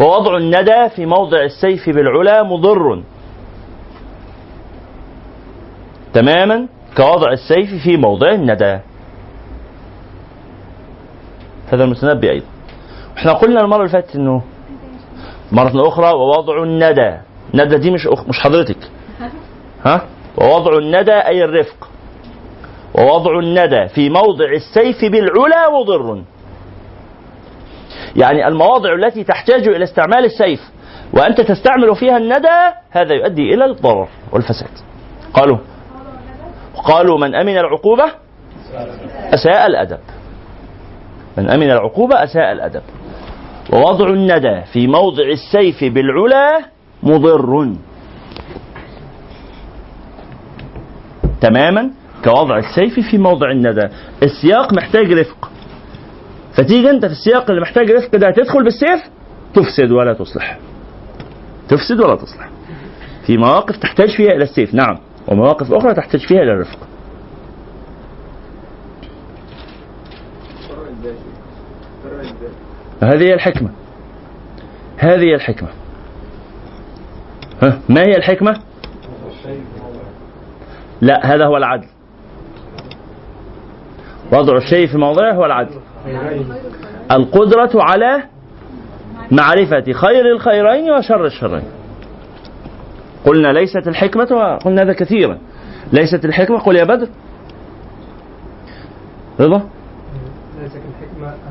ووضع 0.00 0.36
الندى 0.36 0.88
في 0.88 1.06
موضع 1.06 1.42
السيف 1.42 1.90
بالعلا 1.90 2.42
مضر. 2.42 3.02
تماما 6.14 6.68
كوضع 6.96 7.32
السيف 7.32 7.82
في 7.82 7.96
موضع 7.96 8.30
الندى. 8.30 8.78
هذا 11.72 11.84
المتنبي 11.84 12.30
أيضا 12.30 12.46
إحنا 13.18 13.32
قلنا 13.32 13.60
المرة 13.60 13.78
اللي 13.78 13.88
فاتت 13.88 14.16
إنه 14.16 14.42
مرة 15.52 15.88
أخرى 15.88 16.12
ووضع 16.14 16.62
الندى. 16.62 17.16
ندى 17.54 17.78
دي 17.78 17.90
مش 17.90 18.06
أخ... 18.06 18.28
مش 18.28 18.40
حضرتك. 18.40 18.90
ها؟ 19.84 20.06
ووضع 20.36 20.78
الندى 20.78 21.12
أي 21.12 21.44
الرفق. 21.44 21.88
ووضع 22.94 23.38
الندى 23.38 23.88
في 23.88 24.10
موضع 24.10 24.44
السيف 24.52 25.04
بالعلا 25.12 25.70
مضر 25.70 26.22
يعني 28.16 28.48
المواضع 28.48 28.94
التي 28.94 29.24
تحتاج 29.24 29.68
إلى 29.68 29.84
استعمال 29.84 30.24
السيف 30.24 30.60
وأنت 31.12 31.40
تستعمل 31.40 31.96
فيها 31.96 32.16
الندى 32.16 32.74
هذا 32.90 33.14
يؤدي 33.14 33.54
إلى 33.54 33.64
الضرر 33.64 34.08
والفساد. 34.32 34.70
قالوا؟ 35.34 35.58
قالوا 36.84 37.18
من 37.18 37.34
أمن 37.34 37.58
العقوبة 37.58 38.04
أساء 39.34 39.66
الأدب. 39.66 39.98
من 41.38 41.50
أمن 41.50 41.70
العقوبة 41.70 42.24
أساء 42.24 42.52
الأدب. 42.52 42.82
ووضع 43.72 44.08
الندى 44.08 44.62
في 44.72 44.86
موضع 44.86 45.24
السيف 45.24 45.84
بالعلا 45.84 46.58
مضر. 47.02 47.72
تماما 51.40 51.90
كوضع 52.24 52.58
السيف 52.58 53.10
في 53.10 53.18
موضع 53.18 53.50
الندى. 53.50 53.88
السياق 54.22 54.72
محتاج 54.72 55.12
رفق. 55.12 55.50
فتيجي 56.54 56.90
أنت 56.90 57.06
في 57.06 57.12
السياق 57.12 57.50
اللي 57.50 57.60
محتاج 57.62 57.90
رفق 57.90 58.16
ده 58.16 58.30
تدخل 58.30 58.64
بالسيف 58.64 59.10
تفسد 59.54 59.90
ولا 59.90 60.12
تصلح. 60.12 60.58
تفسد 61.68 62.00
ولا 62.00 62.14
تصلح. 62.14 62.48
في 63.26 63.36
مواقف 63.36 63.76
تحتاج 63.76 64.16
فيها 64.16 64.32
إلى 64.32 64.44
السيف 64.44 64.74
نعم. 64.74 64.98
ومواقف 65.28 65.72
أخرى 65.72 65.94
تحتاج 65.94 66.20
فيها 66.20 66.42
إلى 66.42 66.52
الرفق. 66.52 66.78
هذه 73.02 73.22
هي 73.22 73.34
الحكمة. 73.34 73.70
هذه 74.96 75.22
هي 75.22 75.34
الحكمة. 75.34 75.68
ها 77.62 77.78
ما 77.88 78.00
هي 78.00 78.16
الحكمة؟ 78.16 78.60
لا 81.00 81.34
هذا 81.34 81.46
هو 81.46 81.56
العدل. 81.56 81.86
وضع 84.32 84.56
الشيء 84.56 84.86
في 84.86 84.98
موضعه 84.98 85.32
هو 85.32 85.44
العدل. 85.44 85.74
القدرة 87.10 87.70
على 87.74 88.22
معرفة 89.32 89.92
خير 89.92 90.32
الخيرين 90.32 90.90
وشر 90.90 91.26
الشرين. 91.26 91.62
قلنا 93.24 93.48
ليست 93.48 93.88
الحكمة 93.88 94.28
وقلنا 94.30 94.82
هذا 94.82 94.92
كثيرا. 94.92 95.38
ليست 95.92 96.24
الحكمة 96.24 96.58
قل 96.58 96.76
يا 96.76 96.84
بدر. 96.84 97.08
رضا؟ 99.40 99.68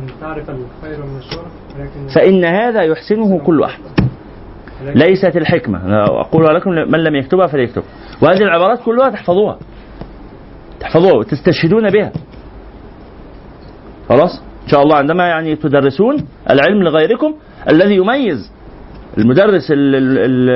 أن 0.06 0.20
تعرف 0.22 0.50
الخير 0.50 1.06
من 1.06 1.18
الشر 1.18 1.46
فإن 2.16 2.46
هذا 2.46 2.82
يحسنه 2.82 3.40
كل 3.40 3.64
أحد. 3.64 3.82
ليست 4.96 5.38
الحكمة. 5.38 5.86
أنا 5.86 6.04
أقولها 6.06 6.54
لكم 6.54 6.72
من 6.72 7.04
لم 7.04 7.16
يكتبها 7.16 7.48
فليكتب. 7.48 7.84
وهذه 8.22 8.42
العبارات 8.44 8.80
كلها 8.86 9.10
تحفظوها. 9.10 9.60
تحفظوها 10.80 11.14
وتستشهدون 11.14 11.90
بها. 11.90 12.12
خلاص؟ 14.10 14.42
إن 14.64 14.72
شاء 14.72 14.82
الله 14.84 14.96
عندما 14.96 15.28
يعني 15.28 15.56
تدرسون 15.56 16.16
العلم 16.50 16.84
لغيركم 16.84 17.34
الذي 17.70 17.96
يميز 17.96 18.52
المدرس 19.18 19.72
ال- 19.72 19.96
ال- 19.96 20.18
ال- 20.20 20.50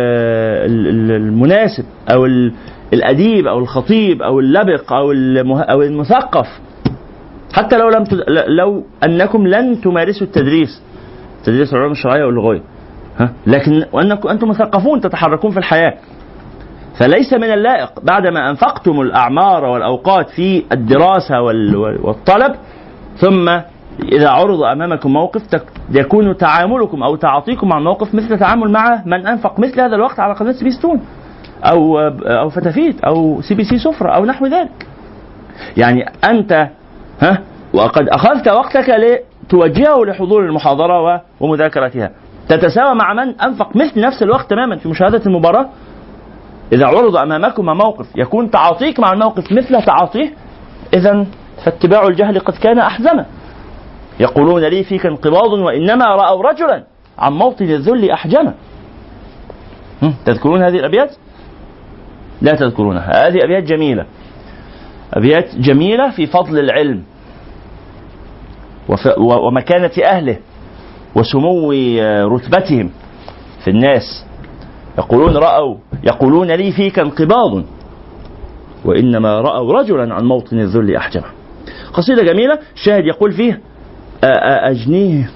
ال- 0.66 1.12
المناسب 1.12 1.86
أو 2.14 2.26
ال- 2.26 2.54
الأديب 2.94 3.48
أو 3.48 3.60
الخطيب 3.60 4.22
أو 4.22 4.40
اللبق 4.40 4.94
أو 4.94 5.12
أو 5.72 5.82
المثقف 5.82 6.48
حتى 7.54 7.78
لو 7.78 7.90
لم 7.90 8.04
تد... 8.04 8.24
لو 8.48 8.84
أنكم 9.04 9.48
لن 9.48 9.82
تمارسوا 9.82 10.28
التدريس. 10.28 10.82
تدريس 11.44 11.74
العلوم 11.74 11.92
الشرعية 11.92 12.26
واللغوية. 12.26 12.62
ها؟ 13.20 13.34
لكن 13.48 13.86
وانكم 13.92 14.30
أنتم 14.30 14.50
مثقفون 14.50 15.02
تتحركون 15.02 15.52
في 15.52 15.58
الحياة. 15.58 15.94
فليس 17.00 17.34
من 17.34 17.54
اللائق 17.54 18.00
بعدما 18.04 18.50
أنفقتم 18.50 19.02
الأعمار 19.02 19.66
والأوقات 19.66 20.30
في 20.30 20.64
الدراسة 20.72 21.42
وال... 21.42 21.76
والطلب 21.78 22.56
ثم 23.18 23.50
إذا 24.12 24.30
عرض 24.30 24.64
أمامكم 24.64 25.14
موقف. 25.14 25.42
يكون 25.92 26.38
تعاملكم 26.38 27.04
أو 27.04 27.16
تعاطيكم 27.16 27.70
مع 27.70 27.78
الموقف 27.78 28.16
مثل 28.16 28.40
تعامل 28.40 28.72
مع 28.72 29.02
من 29.06 29.28
أنفق 29.28 29.60
مثل 29.60 29.82
هذا 29.82 29.96
الوقت 29.96 30.20
على 30.20 30.34
قناة 30.34 30.52
سبيستون 30.52 31.02
أو 31.64 32.00
أو 32.00 32.50
فتافيت 32.50 33.02
أو 33.02 33.42
سي 33.42 33.56
بي 33.56 33.64
سي 33.64 33.78
سفرة 33.78 34.10
أو 34.10 34.26
نحو 34.26 34.46
ذلك. 34.46 34.88
يعني 35.78 36.06
أنت 36.24 36.70
ها؟ 37.22 37.42
وقد 37.74 38.10
أخذت 38.10 38.48
وقتك 38.48 38.90
لتوجهه 38.90 40.06
لحضور 40.06 40.46
المحاضرة 40.46 41.02
و- 41.02 41.20
ومذاكرتها. 41.40 42.12
تتساوى 42.50 42.96
مع 42.96 43.14
من 43.14 43.42
أنفق 43.42 43.76
مثل 43.76 44.02
نفس 44.02 44.24
الوقت 44.24 44.50
تماما 44.50 44.76
في 44.78 44.90
مشاهدة 44.90 45.22
المباراة؟ 45.26 45.70
إذا 46.74 46.86
عرض 46.86 47.18
امامكما 47.18 47.74
موقف 47.74 48.06
يكون 48.16 48.52
تعاطيك 48.52 49.00
مع 49.00 49.14
الموقف 49.14 49.52
مثل 49.52 49.86
تعاطيه 49.86 50.34
اذا 50.94 51.26
فاتباع 51.66 52.08
الجهل 52.08 52.40
قد 52.40 52.54
كان 52.54 52.80
احزما. 52.80 53.26
يقولون 54.20 54.62
لي 54.64 54.84
فيك 54.84 55.06
انقباض 55.06 55.52
وإنما 55.54 56.06
رأوا 56.06 56.44
رجلا 56.44 56.84
عن 57.18 57.34
موطن 57.34 57.66
الذل 57.66 58.12
احجما. 58.12 58.54
هم، 60.04 60.14
تذكرون 60.26 60.64
هذه 60.64 60.76
الأبيات؟ 60.76 61.16
لا 62.42 62.52
تذكرونها. 62.56 63.28
هذه 63.28 63.44
أبيات 63.44 63.64
جميلة. 63.64 64.06
أبيات 65.14 65.56
جميلة 65.56 66.12
في 66.12 66.28
فضل 66.28 66.60
العلم 66.60 67.04
ومكانة 69.18 69.92
أهله 70.06 70.38
وسمو 71.16 71.72
رتبتهم 72.36 72.90
في 73.64 73.70
الناس. 73.70 74.26
يقولون 74.98 75.38
رأوا 75.38 75.76
يقولون 76.04 76.52
لي 76.52 76.72
فيك 76.72 77.00
انقباض 77.00 77.64
وإنما 78.86 79.42
رأوا 79.42 79.74
رجلا 79.74 80.14
عن 80.14 80.26
موطن 80.26 80.60
الذل 80.60 80.96
أحجمه. 80.96 81.32
قصيدة 81.94 82.24
جميلة 82.24 82.60
الشاهد 82.76 83.06
يقول 83.06 83.32
فيه 83.32 83.62
أجنيه. 84.24 85.32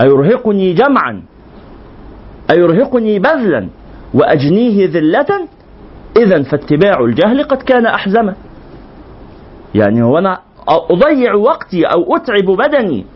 أيرهقني 0.00 0.72
جمعا. 0.72 1.22
أيرهقني 2.50 3.18
بذلا 3.18 3.68
وأجنيه 4.14 4.88
ذلة 4.88 5.48
إذا 6.16 6.42
فاتباع 6.42 7.00
الجهل 7.00 7.42
قد 7.42 7.62
كان 7.62 7.86
أحزما. 7.86 8.34
يعني 9.74 10.02
هو 10.02 10.18
أنا 10.18 10.40
أضيع 10.68 11.34
وقتي 11.34 11.84
أو 11.84 12.16
أتعب 12.16 12.44
بدني. 12.44 13.06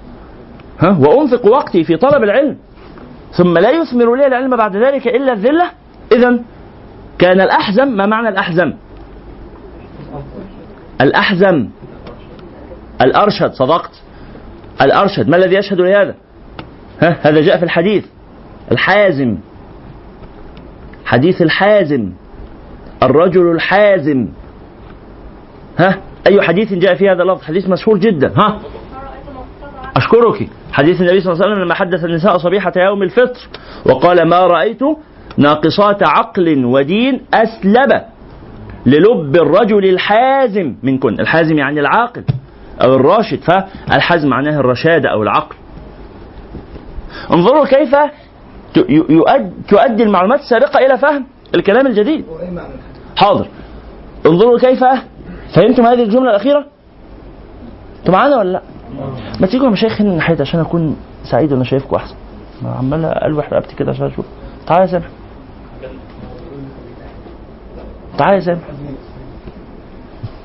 ها 0.78 0.98
وأنفق 1.00 1.46
وقتي 1.46 1.84
في 1.84 1.96
طلب 1.96 2.22
العلم. 2.22 2.56
ثم 3.32 3.58
لا 3.58 3.70
يثمر 3.70 4.14
لي 4.14 4.26
العلم 4.26 4.56
بعد 4.56 4.76
ذلك 4.76 5.08
إلا 5.08 5.32
الذلة. 5.32 5.70
إذا 6.12 6.40
كان 7.18 7.40
الأحزم 7.40 7.88
ما 7.88 8.06
معنى 8.06 8.28
الأحزم؟ 8.28 8.72
الأحزم 11.00 11.68
الأرشد 13.02 13.52
صدقت. 13.52 14.02
الأرشد 14.82 15.28
ما 15.28 15.36
الذي 15.36 15.56
يشهد 15.56 15.80
لهذا؟ 15.80 16.14
ها 17.00 17.16
هذا 17.22 17.40
جاء 17.40 17.56
في 17.56 17.62
الحديث. 17.62 18.04
الحازم. 18.72 19.36
حديث 21.04 21.42
الحازم. 21.42 22.12
الرجل 23.02 23.50
الحازم. 23.52 24.28
ها؟ 25.78 25.98
أي 26.26 26.42
حديث 26.42 26.72
جاء 26.72 26.94
في 26.94 27.10
هذا 27.10 27.22
اللفظ؟ 27.22 27.42
حديث 27.42 27.68
مشهور 27.68 27.98
جدا. 27.98 28.32
ها؟ 28.38 28.58
أشكرك. 29.96 30.48
حديث 30.72 31.00
النبي 31.00 31.20
صلى 31.20 31.32
الله 31.32 31.44
عليه 31.44 31.54
وسلم 31.54 31.64
لما 31.64 31.74
حدث 31.74 32.04
النساء 32.04 32.38
صبيحة 32.38 32.72
يوم 32.76 33.02
الفطر 33.02 33.40
وقال 33.86 34.28
ما 34.28 34.46
رأيت 34.46 34.80
ناقصات 35.36 36.02
عقل 36.02 36.64
ودين 36.64 37.20
أسلب 37.34 38.02
للب 38.86 39.36
الرجل 39.36 39.84
الحازم 39.84 40.74
منكن. 40.82 41.20
الحازم 41.20 41.58
يعني 41.58 41.80
العاقل 41.80 42.24
أو 42.84 42.94
الراشد. 42.94 43.40
فالحزم 43.40 44.28
معناه 44.28 44.60
الرشادة 44.60 45.08
أو 45.08 45.22
العقل. 45.22 45.56
انظروا 47.32 47.66
كيف 47.66 47.96
تؤدي 49.68 50.02
المعلومات 50.02 50.40
السابقة 50.40 50.86
إلى 50.86 50.98
فهم 50.98 51.26
الكلام 51.54 51.86
الجديد؟ 51.86 52.24
حاضر. 53.16 53.46
انظروا 54.26 54.58
كيف 54.58 54.84
فهمتم 55.54 55.86
هذه 55.86 56.02
الجملة 56.02 56.30
الأخيرة؟ 56.30 56.66
أنتوا 58.00 58.14
معانا 58.14 58.36
ولا 58.38 58.52
لأ؟ 58.52 58.62
ما 59.40 59.46
تيجوا 59.46 59.66
يا 59.66 59.70
مشايخ 59.70 60.00
هنا 60.00 60.14
ناحية 60.14 60.40
عشان 60.40 60.60
أكون 60.60 60.96
سعيد 61.30 61.52
وأنا 61.52 61.64
شايفكم 61.64 61.96
أحسن. 61.96 62.14
ما 62.62 62.70
عمال 62.70 63.04
ألوح 63.04 63.52
رقبتي 63.52 63.76
كده 63.76 63.90
عشان 63.90 64.06
أشوف. 64.06 64.24
تعالى 64.66 64.82
يا 64.82 64.86
سامح. 64.86 65.06
تعالى 68.18 68.36
يا 68.36 68.40
سامح. 68.40 68.60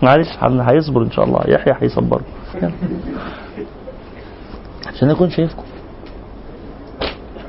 معلش 0.04 0.28
هيصبر 0.44 1.02
إن 1.02 1.12
شاء 1.12 1.26
الله. 1.26 1.42
يحيى 1.48 1.74
هيصبره 1.82 2.22
يلا. 2.62 2.72
عشان 4.88 5.10
أكون 5.10 5.30
شايفكم. 5.30 5.64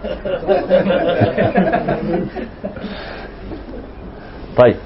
طيب. 4.57 4.77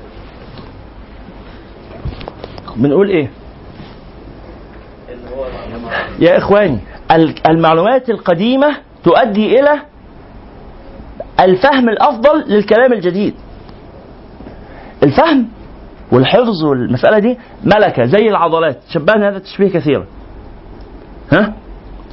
بنقول 2.76 3.08
إيه؟ 3.10 3.30
يا 6.18 6.38
إخواني 6.38 6.78
ال- 7.12 7.48
المعلومات 7.50 8.10
القديمة 8.10 8.76
تؤدي 9.04 9.60
إلى 9.60 9.80
الفهم 11.40 11.88
الأفضل 11.88 12.44
للكلام 12.48 12.92
الجديد. 12.92 13.34
الفهم 15.02 15.48
والحفظ 16.12 16.64
والمسألة 16.64 17.18
دي 17.18 17.38
ملكة 17.64 18.04
زي 18.04 18.28
العضلات. 18.28 18.78
شبهنا 18.90 19.28
هذا 19.28 19.36
التشبيه 19.36 19.68
كثيرا. 19.68 20.06
ها؟ 21.32 21.52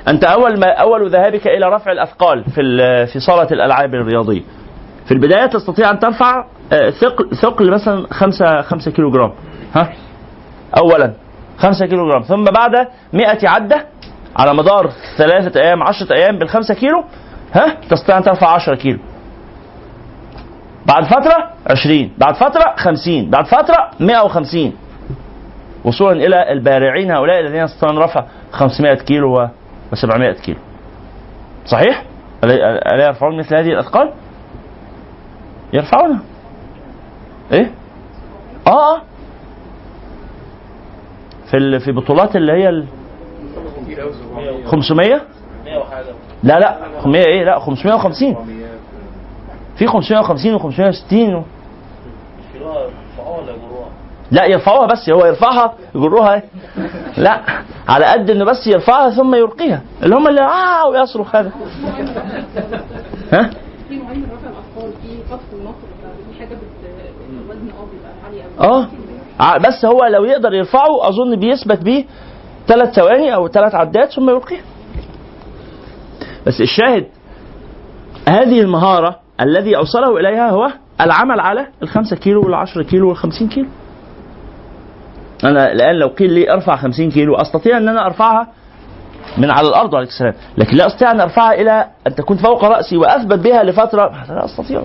أنت 0.08 0.24
أول 0.24 0.60
ما 0.60 0.68
أول 0.72 1.10
ذهابك 1.10 1.48
إلى 1.48 1.66
رفع 1.70 1.92
الأثقال 1.92 2.44
في 2.44 2.62
في 3.08 3.20
صالة 3.20 3.48
الألعاب 3.52 3.94
الرياضية. 3.94 4.42
في 5.06 5.12
البداية 5.14 5.46
تستطيع 5.46 5.90
أن 5.92 6.00
ترفع 6.00 6.46
آه، 6.74 6.90
ثقل 6.90 7.36
ثقل 7.36 7.72
مثلا 7.72 8.08
5 8.14 8.62
5 8.62 8.92
كيلو 8.92 9.12
جرام 9.12 9.32
ها؟ 9.76 9.94
أولا 10.78 11.14
5 11.58 11.86
كيلو 11.86 12.10
جرام 12.10 12.22
ثم 12.22 12.44
بعد 12.44 12.88
100 13.14 13.38
عدة 13.44 13.86
على 14.38 14.54
مدار 14.54 14.90
ثلاثة 15.18 15.62
أيام 15.62 15.84
10 15.84 16.16
أيام 16.16 16.40
بالخمسة 16.40 16.74
كيلو 16.74 17.04
ها؟ 17.54 17.78
تستطيع 17.90 18.18
أن 18.18 18.24
ترفع 18.24 18.48
10 18.48 18.76
كيلو. 18.76 19.00
بعد 20.86 21.04
فترة 21.04 21.50
20 21.72 22.12
بعد 22.18 22.36
فترة 22.36 22.76
50 22.78 23.30
بعد 23.30 23.46
فترة 23.46 23.90
150 24.00 24.74
وصولا 25.86 26.26
إلى 26.26 26.52
البارعين 26.52 27.12
هؤلاء 27.12 27.40
الذين 27.40 27.62
يستطيعون 27.64 27.98
رفع 27.98 28.24
500 28.52 28.94
كيلو 28.94 29.48
و 29.92 29.96
700 29.96 30.32
كيلو. 30.32 30.60
صحيح؟ 31.66 32.04
ألا 32.44 33.06
يرفعون 33.08 33.40
مثل 33.40 33.56
هذه 33.56 33.68
الأثقال؟ 33.68 34.12
يرفعونها. 35.74 36.20
إيه؟ 37.52 37.72
آه 38.68 38.96
آه. 38.96 39.02
في 41.52 41.80
في 41.80 41.92
بطولات 41.92 42.36
اللي 42.36 42.52
هي 42.52 42.70
ال 42.70 42.86
500 44.66 45.22
لا 46.44 46.60
لا. 46.60 46.78
500 47.00 47.26
إيه؟ 47.28 47.44
لا 47.44 47.60
550 47.60 48.36
في 49.78 49.88
550 49.88 50.54
و 50.54 50.60
560 50.60 51.36
و... 51.36 51.44
لا 54.32 54.46
يرفعوها 54.46 54.88
بس 54.88 55.10
هو 55.10 55.26
يرفعها 55.26 55.74
يجروها. 55.96 56.34
إيه؟ 56.34 56.44
لا 57.18 57.42
على 57.90 58.06
قد 58.06 58.30
إنه 58.30 58.46
بس 58.46 58.68
يرفعها 58.68 59.10
ثم 59.10 59.36
يلقيها. 59.36 59.82
اللي 60.04 60.16
هم 60.16 60.28
اللي 60.28 60.42
آه 60.42 60.88
ويصرخ 60.88 61.36
هذا. 61.36 61.52
ها؟ 63.34 63.50
آه. 68.60 68.88
آه 69.42 69.58
بس 69.58 69.86
هو 69.86 70.06
لو 70.06 70.24
يقدر 70.26 70.54
يرفعه 70.54 71.08
أظن 71.08 71.36
بيثبت 71.36 71.84
بيه 71.84 72.06
ثلاث 72.68 72.94
ثواني 72.96 73.36
أو 73.36 73.48
ثلاث 73.48 73.76
عدات 73.76 74.12
ثم 74.12 74.30
يلقيه 74.30 74.60
بس 76.48 76.62
الشاهد 76.62 77.06
هذه 78.30 78.62
المهارة 78.62 79.20
الذي 79.42 79.78
أوصله 79.78 80.18
إليها 80.18 80.50
هو 80.50 80.68
العمل 81.02 81.40
على 81.40 81.68
الخمسة 81.84 82.16
كيلو 82.16 82.42
والعشرة 82.44 82.84
كيلو 82.84 83.10
والخمسين 83.10 83.48
كيلو. 83.50 83.68
أنا 85.44 85.72
الآن 85.72 85.96
لو 85.96 86.08
قيل 86.08 86.34
لي 86.34 86.52
أرفع 86.52 86.76
خمسين 86.76 87.12
كيلو 87.12 87.36
أستطيع 87.36 87.78
أن 87.78 87.90
أنا 87.90 88.06
أرفعها 88.06 88.48
من 89.38 89.52
على 89.52 89.68
الأرض 89.68 89.96
عليك 89.96 90.10
السلام 90.10 90.34
لكن 90.58 90.78
لا 90.78 90.88
أستطيع 90.88 91.12
أن 91.12 91.22
أرفعها 91.22 91.54
إلى 91.54 91.86
أن 92.08 92.16
تكون 92.16 92.38
فوق 92.38 92.66
رأسي 92.66 92.98
وأثبت 92.98 93.40
بها 93.40 93.64
لفترة. 93.64 94.26
لا 94.30 94.46
أستطيع. 94.46 94.82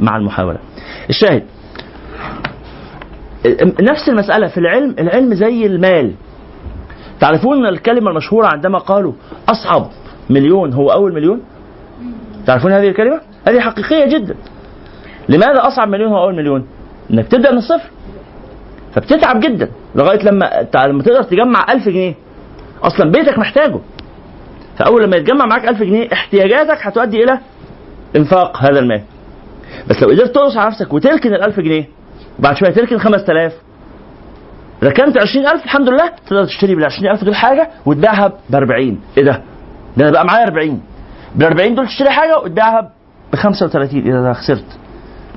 مع 0.00 0.16
المحاولة. 0.16 0.58
الشاهد. 1.10 1.42
نفس 3.80 4.08
المسألة 4.08 4.48
في 4.48 4.58
العلم 4.58 4.94
العلم 4.98 5.34
زي 5.34 5.66
المال. 5.66 6.14
تعرفون 7.20 7.66
الكلمة 7.66 8.10
المشهورة 8.10 8.46
عندما 8.46 8.78
قالوا 8.78 9.12
أصعب 9.48 9.90
مليون 10.30 10.72
هو 10.72 10.92
أول 10.92 11.14
مليون؟ 11.14 11.42
تعرفون 12.46 12.72
هذه 12.72 12.88
الكلمة؟ 12.88 13.20
هذه 13.48 13.60
حقيقية 13.60 14.18
جدا. 14.18 14.34
لماذا 15.28 15.66
أصعب 15.66 15.88
مليون 15.88 16.12
هو 16.12 16.18
أول 16.18 16.34
مليون؟ 16.34 16.66
إنك 17.10 17.28
تبدأ 17.28 17.50
من 17.50 17.58
الصفر. 17.58 17.90
فبتتعب 18.92 19.40
جدا 19.40 19.68
لغاية 19.94 20.22
لما 20.22 20.66
لما 20.86 21.02
تقدر 21.02 21.22
تجمع 21.22 21.66
ألف 21.72 21.88
جنيه. 21.88 22.14
أصلا 22.82 23.10
بيتك 23.10 23.38
محتاجه. 23.38 23.78
فأول 24.78 25.02
لما 25.04 25.16
يتجمع 25.16 25.46
معاك 25.46 25.68
ألف 25.68 25.82
جنيه 25.82 26.08
احتياجاتك 26.12 26.78
هتؤدي 26.86 27.24
إلى 27.24 27.38
إنفاق 28.16 28.56
هذا 28.56 28.78
المال. 28.78 29.02
بس 29.90 30.02
لو 30.02 30.08
قدرت 30.08 30.34
تقص 30.34 30.56
على 30.56 30.66
نفسك 30.68 30.92
وتركن 30.92 31.34
الألف 31.34 31.60
جنيه 31.60 31.88
وبعد 32.38 32.56
شوية 32.56 32.70
تركن 32.70 32.98
5000 32.98 33.52
ركنت 34.84 35.18
20000 35.18 35.64
الحمد 35.64 35.88
لله 35.88 36.08
تقدر 36.26 36.44
تشتري 36.44 36.74
بال 36.74 36.84
20000 36.84 37.24
دول 37.24 37.34
حاجة 37.34 37.70
وتبيعها 37.86 38.32
ب 38.50 38.54
40 38.54 39.00
إيه 39.18 39.24
ده؟ 39.24 39.42
ده 39.96 40.04
أنا 40.04 40.10
بقى 40.12 40.24
معايا 40.24 40.44
40 40.46 40.80
بال 41.34 41.46
40 41.46 41.74
دول 41.74 41.86
تشتري 41.86 42.10
حاجة 42.10 42.38
وتبيعها 42.38 42.92
ب 43.32 43.36
35 43.36 44.00
إيه 44.02 44.12
ده؟ 44.12 44.18
أنا 44.18 44.32
خسرت. 44.32 44.64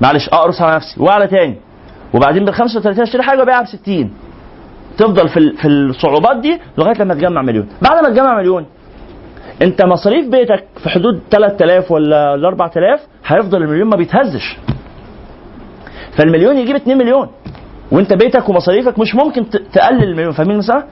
معلش 0.00 0.28
أقرص 0.28 0.62
على 0.62 0.76
نفسي. 0.76 1.00
واعلى 1.02 1.26
تاني. 1.26 1.56
وبعدين 2.14 2.44
بال 2.44 2.54
35 2.54 3.02
اشتري 3.02 3.22
حاجة 3.22 3.38
وابيعها 3.38 3.62
ب 3.62 3.66
60 3.66 4.10
تفضل 4.98 5.28
في 5.28 5.52
في 5.56 5.68
الصعوبات 5.68 6.36
دي 6.36 6.60
لغاية 6.78 6.98
لما 6.98 7.14
تجمع 7.14 7.42
مليون 7.42 7.68
بعد 7.82 8.02
ما 8.02 8.08
تجمع 8.08 8.36
مليون 8.38 8.66
انت 9.62 9.84
مصاريف 9.84 10.28
بيتك 10.28 10.64
في 10.82 10.88
حدود 10.88 11.20
3000 11.30 11.90
ولا 11.90 12.32
ولا 12.32 12.48
4000 12.48 13.00
هيفضل 13.26 13.62
المليون 13.62 13.88
ما 13.88 13.96
بيتهزش 13.96 14.56
فالمليون 16.18 16.56
يجيب 16.56 16.76
2 16.76 16.98
مليون 16.98 17.28
وانت 17.92 18.12
بيتك 18.12 18.48
ومصاريفك 18.48 18.98
مش 18.98 19.14
ممكن 19.14 19.50
تقلل 19.50 20.02
المليون 20.02 20.32
فاهمين 20.32 20.52
المسألة؟ 20.54 20.84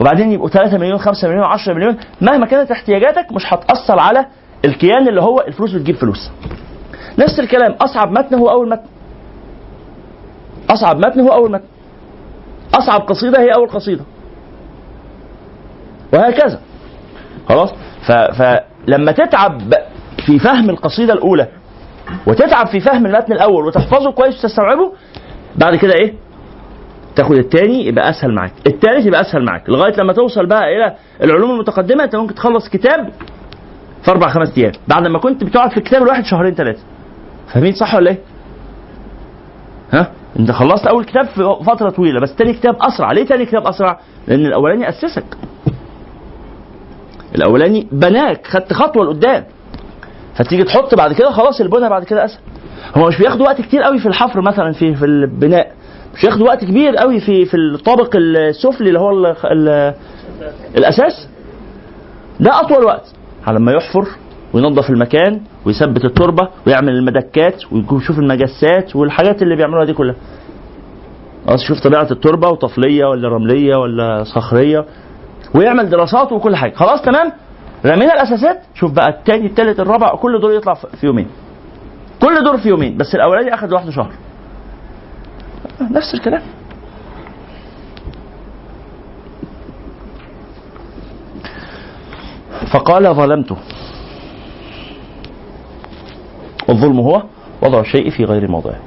وبعدين 0.00 0.32
يبقوا 0.32 0.48
3 0.48 0.78
مليون 0.78 0.98
5 0.98 1.28
مليون 1.28 1.44
10 1.44 1.74
مليون 1.74 1.96
مهما 2.20 2.46
كانت 2.46 2.70
احتياجاتك 2.70 3.32
مش 3.32 3.52
هتأثر 3.52 3.98
على 4.00 4.26
الكيان 4.64 5.08
اللي 5.08 5.22
هو 5.22 5.40
الفلوس 5.48 5.72
بتجيب 5.72 5.96
فلوس. 5.96 6.30
نفس 7.18 7.40
الكلام 7.40 7.72
أصعب 7.80 8.12
متن 8.12 8.34
هو 8.34 8.50
أول 8.50 8.68
متن. 8.68 8.82
أصعب 10.72 10.96
متن 11.06 11.20
هو 11.20 11.28
أول 11.28 11.52
متن. 11.52 11.64
أصعب 12.74 13.00
قصيدة 13.00 13.40
هي 13.40 13.54
أول 13.54 13.68
قصيدة. 13.68 14.04
وهكذا. 16.14 16.60
خلاص؟ 17.48 17.70
فلما 18.08 19.12
تتعب 19.12 19.74
في 20.26 20.38
فهم 20.38 20.70
القصيدة 20.70 21.12
الأولى 21.12 21.48
وتتعب 22.26 22.66
في 22.66 22.80
فهم 22.80 23.06
المتن 23.06 23.32
الأول 23.32 23.66
وتحفظه 23.66 24.10
كويس 24.12 24.38
وتستوعبه 24.44 24.92
بعد 25.56 25.76
كده 25.76 25.94
إيه 25.94 26.14
تاخد 27.16 27.32
التاني 27.38 27.86
يبقى 27.86 28.10
أسهل 28.10 28.34
معاك 28.34 28.52
التالت 28.66 29.06
يبقى 29.06 29.20
أسهل 29.20 29.44
معاك 29.44 29.70
لغاية 29.70 29.94
لما 29.96 30.12
توصل 30.12 30.46
بقى 30.46 30.76
إلى 30.76 30.96
العلوم 31.22 31.50
المتقدمة 31.50 32.04
أنت 32.04 32.16
ممكن 32.16 32.34
تخلص 32.34 32.68
كتاب 32.68 33.10
في 34.04 34.10
أربع 34.10 34.28
خمس 34.28 34.58
أيام 34.58 34.72
بعد 34.88 35.06
ما 35.06 35.18
كنت 35.18 35.44
بتقعد 35.44 35.70
في 35.70 35.76
الكتاب 35.76 36.02
الواحد 36.02 36.24
شهرين 36.24 36.54
ثلاثة 36.54 36.82
فاهمين 37.52 37.72
صح 37.74 37.94
ولا 37.94 38.10
إيه 38.10 38.18
ها 39.92 40.10
انت 40.38 40.50
خلصت 40.50 40.86
اول 40.86 41.04
كتاب 41.04 41.26
في 41.26 41.56
فترة 41.66 41.90
طويلة 41.90 42.20
بس 42.20 42.34
تاني 42.34 42.52
كتاب 42.52 42.76
أسرع. 42.80 43.12
ليه 43.12 43.24
تاني 43.26 43.46
كتاب 43.46 43.66
أسرع؟ 43.66 44.00
لأن 44.28 44.46
الأولاني 44.46 44.88
أسسك. 44.88 45.24
الأولاني 47.34 47.86
بناك 47.92 48.46
خدت 48.46 48.72
خطوة 48.72 49.04
لقدام. 49.04 49.44
فتيجي 50.34 50.64
تحط 50.64 50.94
بعد 50.94 51.12
كده 51.12 51.30
خلاص 51.30 51.60
البنى 51.60 51.88
بعد 51.88 52.04
كده 52.04 52.24
أسهل. 52.24 52.40
هو 52.96 53.08
مش 53.08 53.18
بياخد 53.18 53.40
وقت 53.40 53.60
كتير 53.60 53.82
قوي 53.82 53.98
في 53.98 54.06
الحفر 54.06 54.40
مثلا 54.40 54.72
في 54.72 54.94
في 54.94 55.04
البناء. 55.04 55.72
مش 56.14 56.22
بياخد 56.22 56.40
وقت 56.42 56.64
كبير 56.64 56.96
قوي 56.96 57.20
في 57.20 57.44
في 57.44 57.56
الطابق 57.56 58.10
السفلي 58.16 58.88
اللي 58.88 59.00
هو 59.00 59.10
ال 59.10 59.26
ال 59.44 59.94
الأساس. 60.76 61.28
ده 62.40 62.60
أطول 62.60 62.84
وقت. 62.84 63.12
على 63.46 63.60
ما 63.60 63.72
يحفر 63.72 64.06
وينظف 64.54 64.90
المكان 64.90 65.40
ويثبت 65.66 66.04
التربة 66.04 66.48
ويعمل 66.66 66.88
المدكات 66.88 67.62
ويشوف 67.72 68.18
المجسات 68.18 68.96
والحاجات 68.96 69.42
اللي 69.42 69.56
بيعملوها 69.56 69.84
دي 69.84 69.92
كلها. 69.92 70.14
خلاص 71.46 71.62
يشوف 71.62 71.80
طبيعة 71.80 72.08
التربة 72.10 72.48
وطفلية 72.48 73.04
ولا 73.04 73.28
رملية 73.28 73.76
ولا 73.76 74.24
صخرية. 74.24 74.84
ويعمل 75.54 75.90
دراسات 75.90 76.32
وكل 76.32 76.56
حاجة. 76.56 76.74
خلاص 76.74 77.02
تمام؟ 77.02 77.32
رمينا 77.86 78.12
الأساسات. 78.14 78.62
شوف 78.74 78.92
بقى 78.92 79.08
التاني 79.08 79.46
التالت 79.46 79.80
الرابع 79.80 80.14
كل 80.14 80.40
دور 80.40 80.52
يطلع 80.52 80.74
في 80.74 81.06
يومين. 81.06 81.26
كل 82.22 82.44
دور 82.44 82.58
في 82.58 82.68
يومين 82.68 82.96
بس 82.96 83.14
الأولاني 83.14 83.54
اخذ 83.54 83.68
لوحده 83.68 83.90
شهر. 83.90 84.12
نفس 85.80 86.14
الكلام. 86.14 86.42
فقال 92.72 93.14
ظلمت 93.14 93.56
والظلم 96.72 97.00
هو 97.00 97.22
وضع 97.62 97.80
الشيء 97.80 98.10
في 98.10 98.24
غير 98.24 98.50
موضعه. 98.50 98.80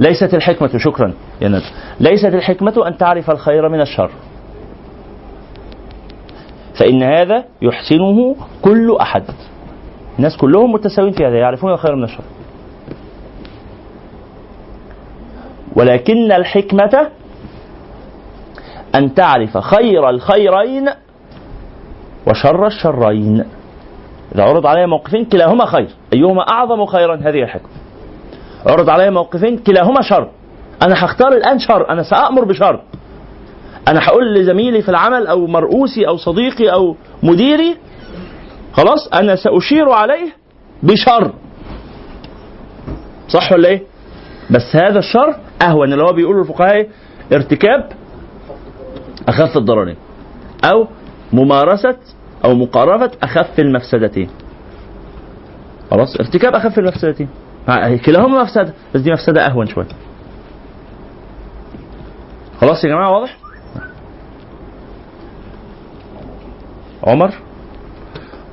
ليست 0.00 0.34
الحكمة 0.34 0.78
شكرا 0.78 1.14
يا 1.40 1.48
ندى 1.48 1.64
ليست 2.00 2.34
الحكمة 2.34 2.84
أن 2.86 2.96
تعرف 2.96 3.30
الخير 3.30 3.68
من 3.68 3.80
الشر. 3.80 4.10
فإن 6.74 7.02
هذا 7.02 7.44
يحسنه 7.62 8.36
كل 8.62 8.96
أحد. 9.00 9.24
الناس 10.18 10.36
كلهم 10.36 10.72
متساويين 10.72 11.12
في 11.12 11.26
هذا 11.26 11.36
يعرفون 11.36 11.72
الخير 11.72 11.96
من 11.96 12.04
الشر. 12.04 12.24
ولكن 15.76 16.32
الحكمة 16.32 17.08
أن 18.94 19.14
تعرف 19.14 19.58
خير 19.58 20.10
الخيرين 20.10 20.88
وشر 22.26 22.66
الشرين. 22.66 23.44
إذا 24.34 24.42
عرض 24.42 24.66
علي 24.66 24.86
موقفين 24.86 25.24
كلاهما 25.24 25.64
خير. 25.66 25.88
أيهما 26.12 26.42
أعظم 26.42 26.86
خيرا؟ 26.86 27.16
هذه 27.16 27.42
الحكمة 27.42 27.68
عرض 28.66 28.90
علي 28.90 29.10
موقفين 29.10 29.58
كلاهما 29.58 30.02
شر. 30.02 30.28
أنا 30.82 31.04
هختار 31.04 31.32
الآن 31.32 31.58
شر. 31.58 31.90
أنا 31.90 32.02
سأأمر 32.02 32.44
بشر. 32.44 32.80
أنا 33.88 34.00
هقول 34.04 34.34
لزميلي 34.34 34.82
في 34.82 34.88
العمل 34.88 35.26
أو 35.26 35.46
مرؤوسي 35.46 36.08
أو 36.08 36.16
صديقي 36.16 36.72
أو 36.72 36.96
مديري 37.22 37.76
خلاص 38.72 39.08
أنا 39.14 39.36
سأشير 39.36 39.90
عليه 39.90 40.32
بشر. 40.82 41.32
صح 43.28 43.52
ولا 43.52 43.68
إيه؟ 43.68 43.82
بس 44.50 44.76
هذا 44.76 44.98
الشر 44.98 45.36
أهون. 45.62 45.92
اللي 45.92 46.04
هو 46.04 46.12
بيقولوا 46.12 46.42
الفقهاء؟ 46.42 46.88
ارتكاب 47.32 47.92
أخف 49.28 49.56
الضررين 49.56 49.96
أو 50.64 50.86
ممارسة 51.32 51.96
أو 52.44 52.54
مقاربة 52.54 53.10
أخف 53.22 53.58
المفسدتين 53.58 54.28
خلاص؟ 55.90 56.16
ارتكاب 56.20 56.54
أخف 56.54 56.78
المفسدتين 56.78 57.28
كلاهما 58.06 58.42
مفسدة 58.42 58.72
بس 58.94 59.00
دي 59.00 59.12
مفسدة 59.12 59.46
أهون 59.46 59.66
شوية 59.66 59.86
خلاص 62.60 62.84
يا 62.84 62.88
جماعة 62.88 63.10
واضح؟ 63.10 63.36
عمر؟ 67.04 67.34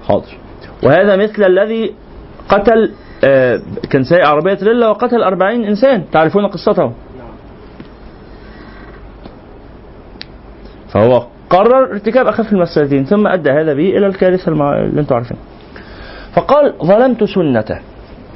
حاضر. 0.07 0.37
وهذا 0.83 1.15
مثل 1.15 1.43
الذي 1.43 1.93
قتل 2.49 2.91
آه، 3.23 3.61
كان 3.89 4.03
سايق 4.03 4.27
عربية 4.27 4.53
تريلا 4.53 4.89
وقتل 4.89 5.23
أربعين 5.23 5.63
إنسان. 5.65 6.05
تعرفون 6.11 6.47
قصته 6.47 6.91
فهو 10.93 11.27
قرر 11.49 11.91
ارتكاب 11.91 12.27
أخف 12.27 12.53
المفسدتين 12.53 13.05
ثم 13.05 13.27
أدى 13.27 13.51
هذا 13.51 13.73
به 13.73 13.89
إلى 13.97 14.07
الكارثة. 14.07 14.51
اللي 14.51 15.01
أنتم 15.01 15.15
عارفين 15.15 15.37
فقال 16.33 16.73
ظلمت 16.83 17.23
سنته. 17.23 17.79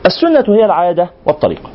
السنة 0.05 0.55
هي 0.55 0.65
العادة 0.65 1.09
والطريقة 1.25 1.69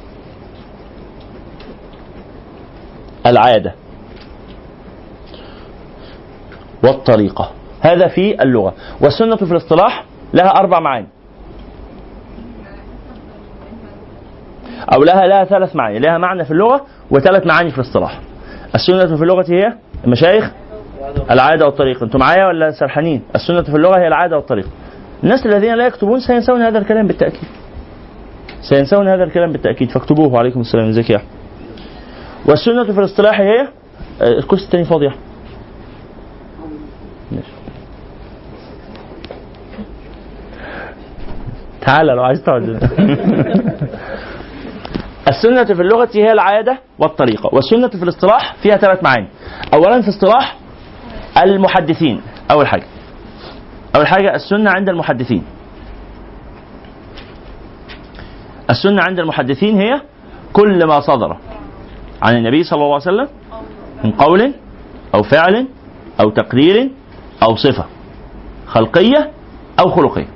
العادة 3.26 3.74
والطريقة. 6.84 7.50
هذا 7.80 8.08
في 8.08 8.42
اللغة. 8.42 8.74
والسنة 9.00 9.36
في 9.36 9.52
الاصطلاح 9.52 10.04
لها 10.34 10.48
أربع 10.48 10.80
معاني. 10.80 11.06
أو 14.94 15.04
لها 15.04 15.26
لها 15.26 15.44
ثلاث 15.44 15.76
معاني. 15.76 15.98
لها 15.98 16.18
معنى 16.18 16.44
في 16.44 16.50
اللغة 16.50 16.86
وثلاث 17.10 17.46
معاني 17.46 17.70
في 17.70 17.78
الاصطلاح. 17.78 18.20
السنة 18.74 19.16
في 19.16 19.22
اللغة 19.22 19.44
هي 19.48 19.72
المشايخ 20.04 20.50
العادة 21.30 21.66
والطريقة 21.66 22.04
أنتم 22.04 22.18
معايا 22.18 22.46
ولا 22.46 22.70
سرحانين؟ 22.70 23.22
السنة 23.34 23.62
في 23.62 23.76
اللغة 23.76 23.98
هي 23.98 24.08
العادة 24.08 24.36
والطريقة 24.36 24.68
الناس 25.24 25.46
الذين 25.46 25.74
لا 25.74 25.86
يكتبون 25.86 26.20
سينسون 26.20 26.62
هذا 26.62 26.78
الكلام 26.78 27.06
بالتأكيد. 27.06 27.48
سينسون 28.60 29.08
هذا 29.08 29.24
الكلام 29.24 29.52
بالتأكيد. 29.52 29.90
فاكتبوه. 29.90 30.32
وعليكم 30.32 30.60
السلام. 30.60 30.88
ازيك 30.88 31.10
يا 31.10 31.16
أحمد 31.16 31.28
والسنة 32.46 32.84
في 32.84 33.00
الاصطلاح 33.00 33.40
هي؟ 33.40 33.60
آه، 34.22 34.38
الكرسي 34.38 34.64
الثاني 34.64 34.84
فاضي 34.84 35.04
يا. 35.06 35.12
تعالى 41.80 42.12
لو 42.12 42.22
عايز 42.22 42.42
تقعد. 42.42 42.62
السنة 45.28 45.64
في 45.64 45.82
اللغة 45.82 46.08
هي 46.14 46.32
العادة 46.32 46.78
والطريقة 46.98 47.54
والسنة 47.54 47.88
في 47.88 48.02
الاصطلاح 48.02 48.56
فيها 48.62 48.76
ثلاث 48.76 49.04
معاني. 49.04 49.28
أولا 49.74 50.02
في 50.02 50.08
اصطلاح 50.08 50.56
المحدثين. 51.44 52.20
أول 52.50 52.66
حاجة. 52.66 52.86
أول 53.96 54.06
حاجة 54.06 54.34
السنة 54.34 54.70
عند 54.70 54.88
المحدثين. 54.88 55.42
السنة 58.70 59.02
عند 59.02 59.20
المحدثين 59.20 59.80
هي 59.80 60.00
كل 60.52 60.86
ما 60.86 61.00
صدر 61.00 61.36
عن 62.22 62.36
النبي 62.36 62.62
صلى 62.62 62.76
الله 62.76 62.94
عليه 62.94 63.02
وسلم 63.02 63.28
من 64.04 64.10
قول 64.12 64.52
أو 65.14 65.22
فعل 65.22 65.66
أو 66.20 66.30
تقرير 66.30 66.90
أو 67.42 67.56
صفة 67.56 67.84
خلقية 68.66 69.30
أو 69.80 69.90
خلقية. 69.90 70.28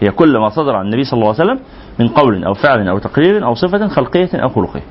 هي 0.00 0.10
كل 0.10 0.38
ما 0.38 0.48
صدر 0.48 0.76
عن 0.76 0.86
النبي 0.86 1.04
صلى 1.04 1.20
الله 1.20 1.34
عليه 1.34 1.44
وسلم 1.44 1.60
من 1.98 2.08
قول 2.08 2.44
أو 2.44 2.54
فعل 2.54 2.88
أو 2.88 2.98
تقرير 2.98 3.44
أو 3.44 3.54
صفة 3.54 3.88
خلقية 3.88 4.28
أو 4.34 4.48
خلقية. 4.48 4.82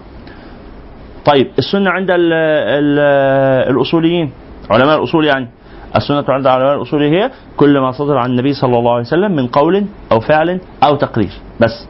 طيب 1.26 1.52
السنة 1.60 1.90
عند 1.90 2.12
ال 2.12 2.34
ال 2.34 3.00
الأصوليين. 3.72 4.32
علماء 4.72 4.98
الأصول 4.98 5.26
يعني 5.26 5.48
السنة 5.96 6.26
عند 6.30 6.48
علماء 6.48 6.76
الأصول 6.76 7.04
هي 7.04 7.32
كل 7.58 7.80
ما 7.80 7.92
صدر 7.92 8.18
عن 8.18 8.30
النبي 8.32 8.54
صلى 8.54 8.80
الله 8.80 8.92
عليه 8.92 9.02
وسلم 9.06 9.32
من 9.36 9.48
قول 9.48 9.86
أو 10.12 10.20
فعل 10.20 10.60
أو 10.84 10.96
تقرير 10.96 11.32
بس 11.62 11.88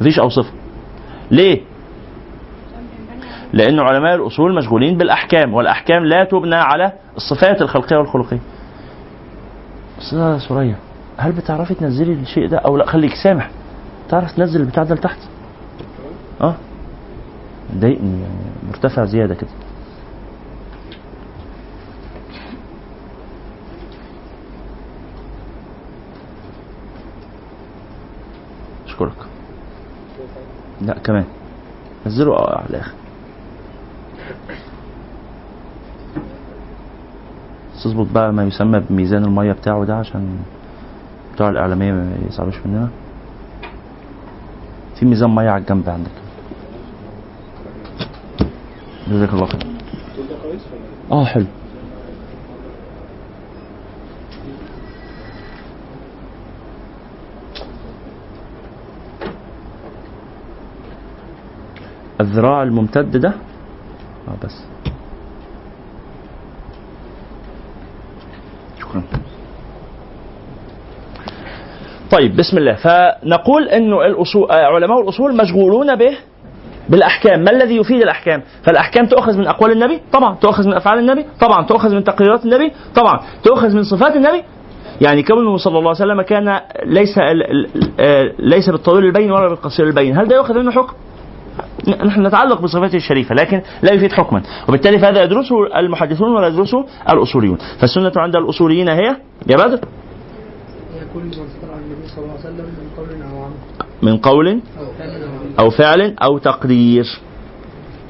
مفيش 0.00 0.18
أو 0.18 0.28
صفة 0.28 0.52
ليه؟ 1.30 1.60
لأن 3.52 3.80
علماء 3.80 4.14
الأصول 4.14 4.54
مشغولين 4.54 4.98
بالأحكام 4.98 5.54
والأحكام 5.54 6.04
لا 6.04 6.24
تبنى 6.24 6.54
على 6.54 6.92
الصفات 7.16 7.62
الخلقية 7.62 7.96
والخلقية. 7.96 8.40
أستاذة 9.98 10.38
سوريا 10.38 10.76
هل 11.16 11.32
بتعرفي 11.32 11.74
تنزلي 11.74 12.12
الشيء 12.12 12.48
ده 12.48 12.58
أو 12.58 12.76
لا؟ 12.76 12.86
خليك 12.86 13.12
سامح. 13.22 13.50
تعرف 14.08 14.32
تنزل 14.32 14.60
البتاع 14.60 14.82
ده 14.82 14.94
لتحت؟ 14.94 15.18
آه؟ 16.40 16.54
ضايقني 17.74 18.20
يعني 18.20 18.34
مرتفع 18.68 19.04
زيادة 19.04 19.34
كده. 19.34 19.50
أشكرك. 28.94 29.26
لا 30.80 30.98
كمان. 30.98 31.24
نزله 32.06 32.36
على 32.36 32.66
الآخر. 32.70 32.92
تظبط 37.84 38.06
بقى 38.12 38.32
ما 38.32 38.44
يسمى 38.44 38.80
بميزان 38.80 39.24
المية 39.24 39.52
بتاعه 39.52 39.84
ده 39.84 39.96
عشان 39.96 40.38
بتوع 41.34 41.48
الإعلامية 41.48 41.92
ما 41.92 42.12
يزعلوش 42.28 42.54
مننا. 42.66 42.88
في 44.94 45.06
ميزان 45.06 45.34
مية 45.34 45.50
على 45.50 45.60
الجنب 45.60 45.88
عندك. 45.90 46.10
جزاك 49.08 49.32
الله 49.32 49.46
خير. 49.46 49.66
آه 51.12 51.24
حلو. 51.24 51.46
الذراع 62.20 62.62
الممتد 62.62 63.16
ده. 63.16 63.32
آه 64.28 64.44
بس. 64.44 64.64
شكرا. 68.80 69.02
طيب 72.10 72.36
بسم 72.36 72.58
الله. 72.58 72.74
فنقول 72.74 73.68
انه 73.68 74.06
الأصول 74.06 74.50
آه، 74.50 74.64
علماء 74.74 75.00
الأصول 75.00 75.36
مشغولون 75.36 75.96
به 75.96 76.16
بالأحكام. 76.88 77.44
ما 77.44 77.50
الذي 77.50 77.76
يفيد 77.76 78.02
الأحكام؟ 78.02 78.42
فالأحكام 78.62 79.06
تؤخذ 79.06 79.38
من 79.38 79.46
أقوال 79.46 79.72
النبي؟ 79.72 80.00
طبعا. 80.12 80.34
تؤخذ 80.34 80.66
من 80.66 80.74
أفعال 80.74 80.98
النبي؟ 80.98 81.26
طبعا. 81.40 81.66
تؤخذ 81.66 81.94
من 81.94 82.04
تقريرات 82.04 82.44
النبي؟ 82.44 82.72
طبعا. 82.94 83.20
تؤخذ 83.42 83.76
من 83.76 83.82
صفات 83.82 84.16
النبي؟ 84.16 84.42
يعني 85.00 85.22
كونه 85.22 85.56
صلى 85.56 85.78
الله 85.78 85.90
عليه 85.90 86.04
وسلم 86.04 86.22
كان 86.22 86.60
ليس 86.84 87.18
آه، 88.00 88.32
ليس 88.38 88.70
بالطويل 88.70 89.04
البين 89.04 89.30
ولا 89.32 89.48
بالقصير 89.48 89.86
البين. 89.86 90.18
هل 90.18 90.28
ده 90.28 90.36
يؤخذ 90.36 90.58
منه 90.58 90.70
حكم؟ 90.70 90.94
نحن 91.88 92.26
نتعلق 92.26 92.60
بصفاته 92.60 92.96
الشريفة 92.96 93.34
لكن 93.34 93.62
لا 93.82 93.92
يفيد 93.92 94.12
حكما. 94.12 94.42
وبالتالي 94.68 94.98
فهذا 94.98 95.22
يدرسه 95.22 95.78
المحدثون 95.78 96.32
ولا 96.32 96.48
يدرسه 96.48 96.84
الأصوليون. 97.10 97.58
فالسنة 97.80 98.12
عند 98.16 98.36
الأصوليين 98.36 98.88
هي؟ 98.88 99.16
يا 99.50 99.56
بدر 99.56 99.78
عن 101.74 101.80
النبي 101.80 102.08
صلى 102.08 102.24
الله 102.24 102.30
عليه 102.30 102.40
وسلم 102.40 102.66
من 102.66 102.88
قول 102.96 103.22
أو 103.22 103.44
عمل. 103.44 103.54
من 104.02 104.16
قول 104.18 104.60
أو 105.58 105.70
فعل 105.70 106.14
أو 106.22 106.38
تقرير 106.38 107.04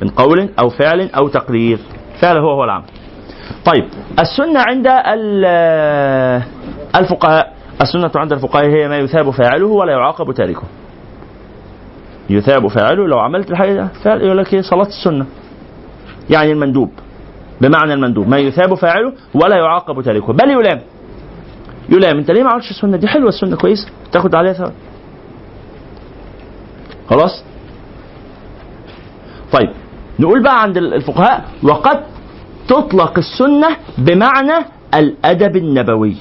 من 0.03 0.09
قول 0.09 0.49
أو 0.59 0.69
فعل 0.69 1.11
أو 1.17 1.29
تقرير 1.29 1.79
فعل 2.21 2.37
هو 2.37 2.51
هو 2.51 2.65
العمل. 2.65 2.85
طيب 3.65 3.85
السنة 4.19 4.61
عند 4.69 4.87
ال- 4.87 6.43
الفقهاء. 6.97 7.55
السنة 7.83 8.11
عند 8.17 8.33
الفقهاء 8.33 8.65
هي 8.65 8.89
ما 8.89 8.99
يثاب 8.99 9.31
فاعله 9.31 9.67
ولا 9.67 9.93
يعاقب 9.93 10.33
تاركه. 10.33 10.63
يثاب 12.31 12.69
فاعله 12.69 13.07
لو 13.09 13.19
عملت 13.19 13.51
الحاجة 13.51 13.89
فعل 14.05 14.21
يقول 14.21 14.39
لك 14.39 14.55
إيه؟ 14.55 14.61
صلاة 14.61 14.87
السنة. 14.87 15.27
يعني 16.31 16.53
المندوب. 16.53 16.91
بمعنى 17.61 17.95
المندوب. 17.95 18.29
ما 18.29 18.39
يثاب 18.39 18.75
فاعله 18.75 19.13
ولا 19.35 19.57
يعاقب 19.57 20.03
تاركه 20.03 20.33
بل 20.33 20.51
يلام. 20.51 20.81
يلام. 21.89 22.19
انت 22.19 22.31
ليه 22.31 22.43
ما 22.43 22.51
عملتش 22.51 22.71
السنة 22.71 22.97
دي؟ 22.97 23.09
حلوة 23.09 23.29
السنة 23.29 23.57
كويسه 23.57 23.89
تاخد 24.13 24.35
عليها 24.35 24.53
ثواب 24.53 24.73
خلاص؟ 27.11 27.45
طيب. 29.53 29.71
نقول 30.19 30.43
بقى 30.43 30.63
عند 30.63 30.77
الفقهاء 30.77 31.45
وقد 31.63 32.01
تطلق 32.69 33.19
السنة 33.19 33.77
بمعنى 33.99 34.65
الأدب 34.95 35.57
النبوي. 35.57 36.17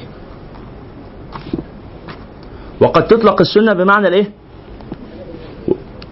وقد 2.81 3.07
تطلق 3.07 3.41
السنة 3.41 3.73
بمعنى 3.73 4.07
الإيه؟ 4.07 4.31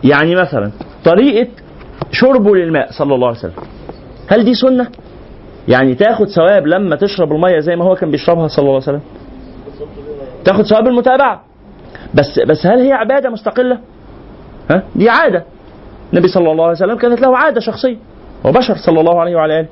يعني 0.04 0.36
مثلا 0.36 0.72
طريقة 1.06 1.48
شربه 2.12 2.56
للماء 2.56 2.92
صلى 2.92 3.16
الله 3.16 3.28
عليه 3.28 3.38
وسلم. 3.38 3.54
هل 4.28 4.44
دي 4.44 4.54
سنة؟ 4.54 4.88
يعني 5.68 5.96
تاخد 5.96 6.28
ثواب 6.28 6.68
لما 6.68 6.96
تشرب 6.96 7.32
المية 7.32 7.60
زي 7.60 7.76
ما 7.76 7.86
هو 7.86 7.96
كان 7.96 8.12
بيشربها 8.12 8.48
صلى 8.48 8.64
الله 8.64 8.74
عليه 8.74 8.84
وسلم؟ 8.84 9.02
تاخد 10.46 10.66
ثواب 10.66 10.88
المتابعة. 10.88 11.44
بس 12.14 12.40
بس 12.40 12.66
هل 12.66 12.80
هي 12.80 12.92
عبادة 12.92 13.30
مستقلة؟ 13.30 13.80
ها؟ 14.72 14.84
دي 14.96 15.10
عادة. 15.10 15.44
النبي 16.14 16.28
صلى 16.28 16.52
الله 16.52 16.64
عليه 16.64 16.74
وسلم 16.74 16.98
كانت 16.98 17.22
له 17.22 17.38
عادة 17.38 17.60
شخصية 17.60 17.98
هو 18.46 18.52
بشر 18.52 18.76
صلى 18.86 19.00
الله 19.00 19.22
عليه 19.22 19.36
وعلى 19.36 19.60
آله. 19.60 19.68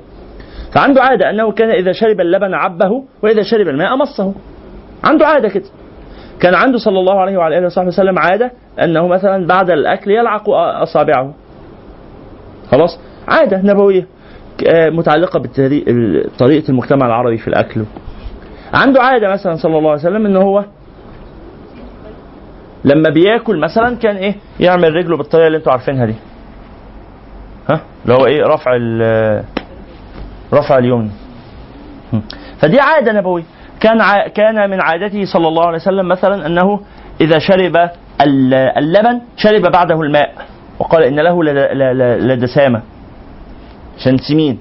فعنده 0.72 1.02
عادة 1.02 1.30
أنه 1.30 1.52
كان 1.52 1.70
إذا 1.70 1.92
شرب 1.92 2.20
اللبن 2.20 2.54
عبه 2.54 3.04
وإذا 3.22 3.42
شرب 3.42 3.68
الماء 3.68 3.96
مصه. 3.96 4.34
عنده 5.04 5.26
عادة 5.26 5.48
كده. 5.48 5.64
كان 6.40 6.54
عنده 6.54 6.78
صلى 6.78 6.98
الله 6.98 7.20
عليه 7.20 7.36
وعلى 7.38 7.58
آله 7.58 7.66
وصحبه 7.66 7.88
وسلم 7.88 8.18
عادة 8.18 8.52
أنه 8.82 9.08
مثلا 9.08 9.46
بعد 9.46 9.70
الأكل 9.70 10.10
يلعق 10.10 10.50
أصابعه. 10.82 11.34
خلاص؟ 12.70 12.98
عادة 13.28 13.62
نبوية. 13.62 14.06
آه، 14.74 14.90
متعلقة 14.90 15.38
بطريقة 15.44 16.68
المجتمع 16.68 17.06
العربي 17.06 17.38
في 17.38 17.48
الأكل. 17.48 17.84
عنده 18.74 19.02
عادة 19.02 19.32
مثلا 19.32 19.56
صلى 19.56 19.78
الله 19.78 19.90
عليه 19.90 20.00
وسلم 20.00 20.26
أنه 20.26 20.40
هو 20.40 20.64
لما 22.84 23.10
بياكل 23.10 23.60
مثلا 23.60 23.96
كان 23.96 24.16
إيه؟ 24.16 24.34
يعمل 24.60 24.94
رجله 24.94 25.16
بالطريقة 25.16 25.46
اللي 25.46 25.58
أنتوا 25.58 25.72
عارفينها 25.72 26.06
دي. 26.06 26.14
ها؟ 27.68 27.80
اللي 28.04 28.14
هو 28.14 28.26
إيه؟ 28.26 28.42
رفع 28.44 28.70
رفع 30.52 30.78
اليمنى 30.78 31.10
هم. 32.12 32.22
فدي 32.58 32.80
عادة 32.80 33.12
نبوية. 33.12 33.44
كان. 33.80 33.98
كان 34.34 34.70
من 34.70 34.80
عادته 34.80 35.24
صلى 35.24 35.48
الله 35.48 35.66
عليه 35.66 35.76
وسلم 35.78 36.08
مثلا 36.08 36.46
أنه 36.46 36.80
إذا 37.20 37.38
شرب 37.38 37.76
ال- 38.26 38.54
اللبن 38.54 39.20
شرب 39.36 39.62
بعده 39.72 40.00
الماء 40.02 40.34
وقال 40.78 41.02
إن 41.02 41.20
له 41.20 41.44
لدسامة 42.18 42.82
عشان 43.98 44.18
سمين 44.18 44.58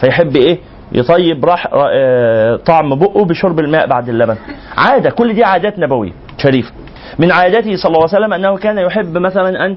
فيحب 0.00 0.36
إيه؟ 0.36 0.58
يطيب 0.92 1.44
راح 1.44 1.66
آه، 1.72 2.56
طعم 2.56 2.94
بقه 2.98 3.24
بشرب 3.24 3.60
الماء 3.60 3.86
بعد 3.86 4.08
اللبن. 4.08 4.36
عادة 4.76 5.10
كل 5.10 5.32
دي 5.34 5.44
عادات 5.44 5.78
نبوية 5.78 6.12
شريفه 6.38 6.72
من 7.18 7.32
عادته 7.32 7.76
صلى 7.76 7.88
الله 7.92 8.08
عليه 8.08 8.18
وسلم 8.18 8.32
أنه 8.32 8.56
كان 8.56 8.78
يحب 8.78 9.18
مثلا 9.18 9.66
أن 9.66 9.76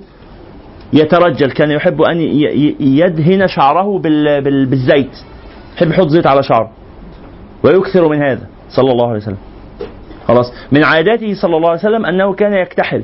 يترجل 0.93 1.51
كان 1.51 1.71
يحب 1.71 2.01
أن 2.01 2.21
يدهن 2.79 3.47
شعره 3.47 3.99
بال- 3.99 4.41
بال- 4.41 4.65
بالزيت. 4.65 5.17
يحب 5.77 5.89
يحط 5.91 6.08
زيت 6.08 6.27
على 6.27 6.43
شعره. 6.43 6.71
ويكثر 7.63 8.08
من 8.10 8.21
هذا. 8.23 8.47
صلى 8.75 8.91
الله 8.91 9.07
عليه 9.07 9.17
وسلم. 9.17 9.38
خلاص. 10.27 10.53
من 10.71 10.83
عاداته 10.83 11.33
صلى 11.33 11.57
الله 11.57 11.69
عليه 11.69 11.79
وسلم 11.79 12.05
أنه 12.05 12.33
كان 12.33 12.53
يكتحل 12.53 13.03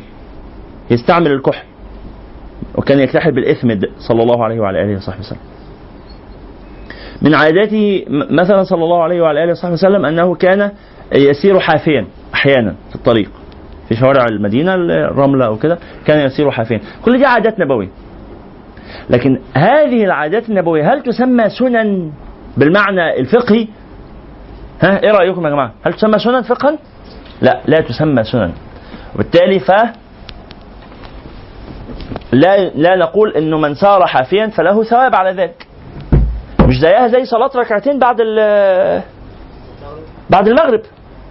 يستعمل 0.91 1.32
الكحل 1.32 1.65
وكان 2.75 2.99
يكتحل 2.99 3.32
بالاثمد 3.32 3.86
صلى 3.99 4.23
الله 4.23 4.43
عليه 4.43 4.60
وعلى 4.60 4.84
آله 4.84 4.95
وصحبه 4.95 5.19
وسلم. 5.19 5.39
من 7.21 7.36
عاداته 7.36 8.05
مثلا 8.10 8.63
صلى 8.63 8.84
الله 8.84 9.03
عليه 9.03 9.21
وعلى 9.21 9.43
آله 9.43 9.51
وصحبه 9.51 9.73
وسلم 9.73 10.05
أنه 10.05 10.36
كان 10.36 10.71
يسير 11.15 11.60
حافيا 11.60 12.05
أحيانا 12.34 12.75
في 12.89 12.95
الطريق 12.95 13.32
في 13.89 13.95
شوارع 13.95 14.25
المدينة 14.25 14.73
الرملة 14.75 15.45
أو 15.45 15.58
كده 15.58 15.77
كان 16.05 16.25
يسير 16.25 16.51
حافيا. 16.51 16.82
كل 17.05 17.17
دي 17.17 17.25
عادات 17.25 17.60
نبوية. 17.60 17.89
لكن 19.10 19.39
هذه 19.53 20.03
العادات 20.05 20.49
النبوية 20.49 20.93
هل 20.93 21.03
تسمى 21.03 21.49
سنن 21.49 22.12
بالمعنى 22.58 23.19
الفقهي؟ 23.19 23.67
ها 24.82 25.04
إيه 25.04 25.12
رأيكم 25.12 25.46
يا 25.46 25.50
جماعة؟ 25.50 25.72
هل 25.86 25.94
تسمى 25.94 26.20
سنن 26.20 26.42
فقها؟ 26.42 26.78
لا 27.42 27.60
لا 27.65 27.82
تسمى 27.82 28.24
سنن. 28.24 28.52
وبالتالي 29.15 29.60
ف 29.60 29.72
لا 32.32 32.70
لا 32.70 32.96
نقول 32.96 33.34
إنه 33.38 33.58
من 33.58 33.76
سار 33.76 34.06
حافيا 34.08 34.48
فله 34.48 34.84
ثواب 34.84 35.15
على 35.15 35.32
ذلك. 35.32 35.68
مش 36.68 36.80
زيها 36.80 37.08
زي 37.08 37.26
صلاة 37.26 37.52
ركعتين 37.56 38.00
بعد 38.00 38.18
ال- 38.22 39.02
بعد 40.30 40.48
المغرب. 40.48 40.82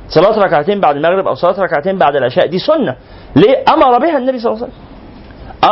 صلاة 0.08 0.38
ركعتين 0.38 0.80
بعد 0.80 0.96
المغرب 0.96 1.26
أو 1.26 1.34
صلاة 1.34 1.60
ركعتين 1.60 1.98
بعد 1.98 2.16
العشاء 2.16 2.46
دي 2.46 2.58
سنة. 2.58 2.96
ليه؟ 3.36 3.64
أمر 3.74 3.98
بها 3.98 4.18
النبي 4.18 4.38
صلى 4.38 4.52
الله 4.52 4.62
عليه 4.64 4.72
وسلم. 4.72 4.84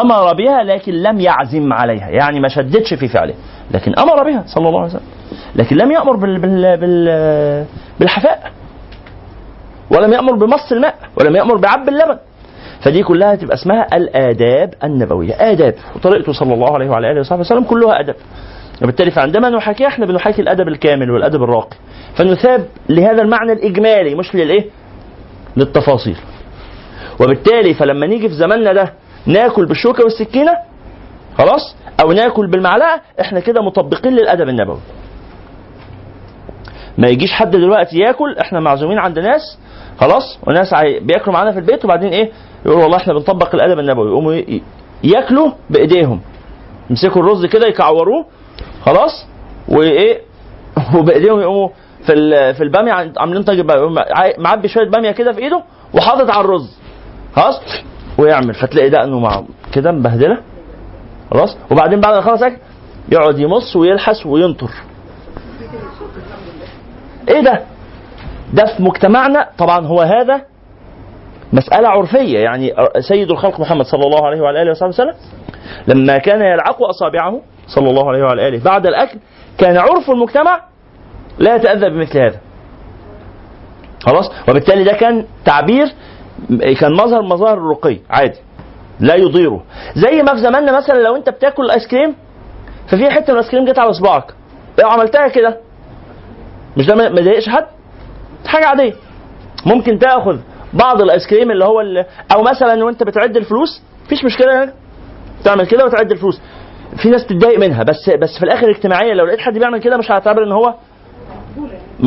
أمر 0.00 0.34
بها 0.34 0.62
لكن 0.62 0.92
لم 0.92 1.20
يعزم 1.20 1.72
عليها 1.72 2.08
يعني 2.08 2.40
ما 2.40 2.48
شددش 2.48 2.94
في 2.94 3.08
فعله 3.08 3.34
لكن 3.70 3.92
أمر 3.98 4.22
بها 4.24 4.44
صلى 4.46 4.68
الله 4.68 4.80
عليه 4.80 4.90
وسلم. 4.90 5.06
لكن 5.56 5.76
لم 5.76 5.92
يأمر 5.92 6.16
بال 6.16 6.38
بال 6.38 6.76
بال 6.76 7.66
بالحفاء 8.00 8.52
ولم 9.90 10.12
يأمر 10.12 10.34
بمص 10.34 10.72
الماء 10.72 10.94
ولم 11.20 11.36
يأمر 11.36 11.56
بعب 11.56 11.88
اللبن. 11.88 12.18
فدي 12.80 13.02
كلها 13.02 13.34
تبقى 13.34 13.54
اسمها 13.54 13.96
الآداب 13.96 14.74
النبوية. 14.84 15.34
آداب. 15.50 15.74
وطريقته 15.96 16.32
صلى 16.32 16.54
الله 16.54 16.74
عليه 16.74 16.90
وعلى 16.90 17.10
آله 17.12 17.20
وصحبه 17.20 17.40
وسلم 17.40 17.64
كلها 17.64 18.00
أدب 18.00 18.14
وبالتالي 18.82 19.10
فعندما 19.10 19.50
نحاكي 19.50 19.86
إحنا 19.86 20.06
بنحاكي 20.06 20.42
الأدب 20.42 20.68
الكامل 20.68 21.10
والأدب 21.10 21.42
الراقي. 21.42 21.76
فنثاب 22.16 22.66
لهذا 22.88 23.22
المعنى 23.22 23.52
الإجمالي 23.52 24.14
مش 24.14 24.34
للإيه؟ 24.34 24.64
للتفاصيل. 25.56 26.16
وبالتالي 27.20 27.74
فلما 27.74 28.06
نيجي 28.06 28.28
في 28.28 28.34
زماننا 28.34 28.72
ده 28.72 28.92
ناكل 29.26 29.66
بالشوكة 29.66 30.04
والسكينة 30.04 30.52
خلاص؟ 31.38 31.76
أو 32.00 32.12
ناكل 32.12 32.46
بالمعلقة 32.46 33.00
إحنا 33.20 33.40
كده 33.40 33.62
مطبقين 33.62 34.12
للأدب 34.12 34.48
النبوي. 34.48 34.80
ما 36.98 37.08
يجيش 37.08 37.32
حد 37.32 37.50
دلوقتي 37.50 37.98
ياكل 37.98 38.36
إحنا 38.40 38.60
معزومين 38.60 38.98
عند 38.98 39.18
ناس 39.18 39.58
خلاص 40.00 40.38
وناس 40.46 40.74
بياكلوا 41.00 41.34
معانا 41.34 41.52
في 41.52 41.58
البيت 41.58 41.84
وبعدين 41.84 42.08
إيه 42.08 42.30
يقولوا 42.66 42.82
والله 42.82 42.96
إحنا 42.96 43.12
بنطبق 43.12 43.54
الأدب 43.54 43.78
النبوي 43.78 44.08
يقوموا 44.08 44.42
ياكلوا 45.04 45.50
بإيديهم. 45.70 46.20
يمسكوا 46.90 47.22
الرز 47.22 47.46
كده 47.46 47.66
يكعوروه 47.66 48.26
خلاص 48.82 49.26
وإيه 49.68 50.20
وبإيديهم 50.98 51.40
يقوموا 51.40 51.68
في 52.06 52.14
في 52.54 52.62
البامية 52.62 53.12
عاملين 53.18 53.42
طاجن 53.42 53.66
معبي 54.38 54.68
شوية 54.68 54.90
بامية 54.90 55.10
كده 55.10 55.32
في 55.32 55.38
إيده 55.38 55.62
وحاطط 55.94 56.30
على 56.30 56.44
الرز 56.44 56.78
خلاص 57.36 57.60
ويعمل. 58.18 58.54
فتلاقي 58.54 58.90
دقنه 58.90 59.18
مع 59.18 59.42
كده 59.72 59.92
مبهدلة 59.92 60.38
خلاص 61.30 61.56
وبعدين 61.70 62.00
بعد 62.00 62.12
ما 62.12 62.18
يخلص 62.18 62.42
أكل 62.42 62.56
يقعد 63.12 63.38
يمص 63.38 63.76
ويلحس 63.76 64.26
وينطر. 64.26 64.70
إيه 67.28 67.40
ده؟ 67.40 67.60
ده 68.52 68.64
في 68.76 68.82
مجتمعنا 68.82 69.48
طبعا 69.58 69.86
هو 69.86 70.00
هذا 70.00 70.40
مسألة 71.52 71.88
عرفية 71.88 72.38
يعني 72.38 72.74
سيد 73.08 73.30
الخلق 73.30 73.60
محمد 73.60 73.84
صلى 73.84 74.04
الله 74.06 74.26
عليه 74.26 74.40
وعلى 74.40 74.62
آله 74.62 74.70
وصحبه 74.70 74.88
وسلم 74.88 75.14
لما 75.86 76.18
كان 76.18 76.40
يلعق 76.40 76.82
أصابعه 76.82 77.40
صلى 77.66 77.90
الله 77.90 78.08
عليه 78.08 78.24
وعلى 78.24 78.48
آله 78.48 78.64
بعد 78.64 78.86
الأكل 78.86 79.18
كان 79.58 79.76
عرف 79.76 80.10
المجتمع 80.10 80.60
لا 81.38 81.54
يتأذى 81.56 81.90
بمثل 81.90 82.18
هذا. 82.18 82.38
خلاص؟ 84.06 84.30
وبالتالي 84.48 84.84
ده 84.84 84.92
كان 84.92 85.24
تعبير 85.44 85.86
كان 86.80 86.92
مظهر 86.92 87.22
مظاهر 87.22 87.58
الرقي 87.58 87.98
عادي 88.10 88.38
لا 89.00 89.14
يضيره. 89.14 89.62
زي 89.96 90.22
ما 90.22 90.34
في 90.34 90.38
زماننا 90.40 90.76
مثلا 90.76 90.98
لو 91.02 91.16
أنت 91.16 91.28
بتاكل 91.30 91.64
الايس 91.64 91.86
كريم 91.86 92.14
ففي 92.88 93.10
حتة 93.10 93.32
من 93.32 93.38
الآيس 93.38 93.50
كريم 93.50 93.64
جت 93.64 93.78
على 93.78 93.92
صباعك. 93.92 94.34
لو 94.82 94.88
عملتها 94.88 95.28
كده؟ 95.28 95.60
مش 96.76 96.86
ده 96.86 96.94
ما 96.94 97.20
يضايقش 97.20 97.48
حد؟ 97.48 97.66
حاجة 98.46 98.66
عادية. 98.66 98.94
ممكن 99.66 99.98
تأخذ 99.98 100.38
بعض 100.72 101.02
الآيس 101.02 101.26
كريم 101.26 101.50
اللي 101.50 101.64
هو 101.64 101.80
اللي 101.80 102.06
أو 102.34 102.42
مثلا 102.42 102.84
وانت 102.84 103.02
بتعد 103.02 103.36
الفلوس 103.36 103.82
مفيش 104.06 104.24
مشكلة 104.24 104.52
يعني 104.52 104.72
تعمل 105.44 105.66
كده 105.66 105.84
وتعد 105.84 106.10
الفلوس. 106.12 106.40
في 107.02 107.10
ناس 107.10 107.24
بتتضايق 107.24 107.58
منها 107.58 107.82
بس 107.82 108.10
بس 108.22 108.38
في 108.38 108.44
الآخر 108.44 108.70
اجتماعيا 108.70 109.14
لو 109.14 109.26
لقيت 109.26 109.40
حد 109.40 109.58
بيعمل 109.58 109.78
كده 109.80 109.96
مش 109.96 110.10
هعتبر 110.10 110.44
إن 110.44 110.52
هو 110.52 110.74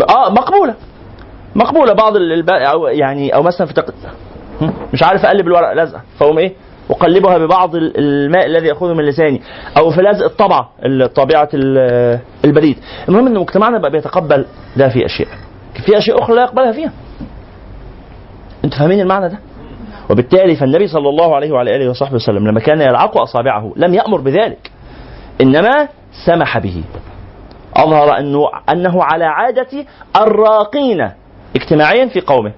آه 0.10 0.30
مقبولة. 0.30 0.76
مقبولة. 1.56 1.94
بعض 1.94 2.16
الب... 2.16 2.50
أو 2.50 2.88
يعني 2.88 3.36
أو 3.36 3.44
مثلا 3.44 3.68
في 3.68 3.74
تق... 3.74 3.94
مش 4.94 5.04
عارف 5.04 5.26
أقلب 5.26 5.48
الورق 5.48 5.74
لزقة. 5.74 6.02
فأقوم 6.20 6.38
إيه؟ 6.40 6.54
أقلبها 6.90 7.38
ببعض 7.38 7.76
ال- 7.76 7.98
الماء 7.98 8.46
الذي 8.46 8.68
يأخذه 8.68 8.94
من 8.94 9.06
لساني 9.06 9.42
أو 9.78 9.92
في 9.92 10.02
لزق 10.02 10.26
الطبعه 10.26 10.70
ال- 10.86 11.14
طبيعة 11.14 11.50
ال- 11.54 12.20
البريد. 12.46 12.78
المهم 13.10 13.28
إن 13.28 13.34
مجتمعنا 13.40 13.78
بقى 13.80 13.92
بيتقبل 13.92 14.46
ده 14.78 14.90
في 14.90 15.06
أشياء. 15.06 15.28
في 15.86 15.98
أشياء 15.98 16.24
أخرى 16.24 16.36
لا 16.36 16.42
يقبلها 16.42 16.72
فيها. 16.72 16.92
أنتوا 18.66 18.80
فاهمين 18.80 19.00
المعنى 19.00 19.30
ده؟ 19.30 19.40
وبالتالي 20.10 20.56
فالنبي 20.56 20.88
صلى 20.88 21.10
الله 21.10 21.36
عليه 21.36 21.52
وعلى 21.52 21.76
آله 21.76 21.90
وصحبه 21.90 22.16
وسلم 22.16 22.48
لما 22.48 22.60
كان 22.60 22.82
يلعق 22.82 23.18
أصابعه 23.18 23.74
لم 23.76 23.94
يأمر 23.94 24.22
بذلك. 24.22 24.72
إنما 25.42 25.88
سمح 26.26 26.58
به. 26.58 26.84
أظهر 27.76 28.18
انه 28.18 28.50
أنه 28.70 29.04
على 29.04 29.26
عادة 29.26 29.68
الراقين 30.22 31.10
اجتماعيا 31.56 32.06
في 32.06 32.22
قومه. 32.22 32.52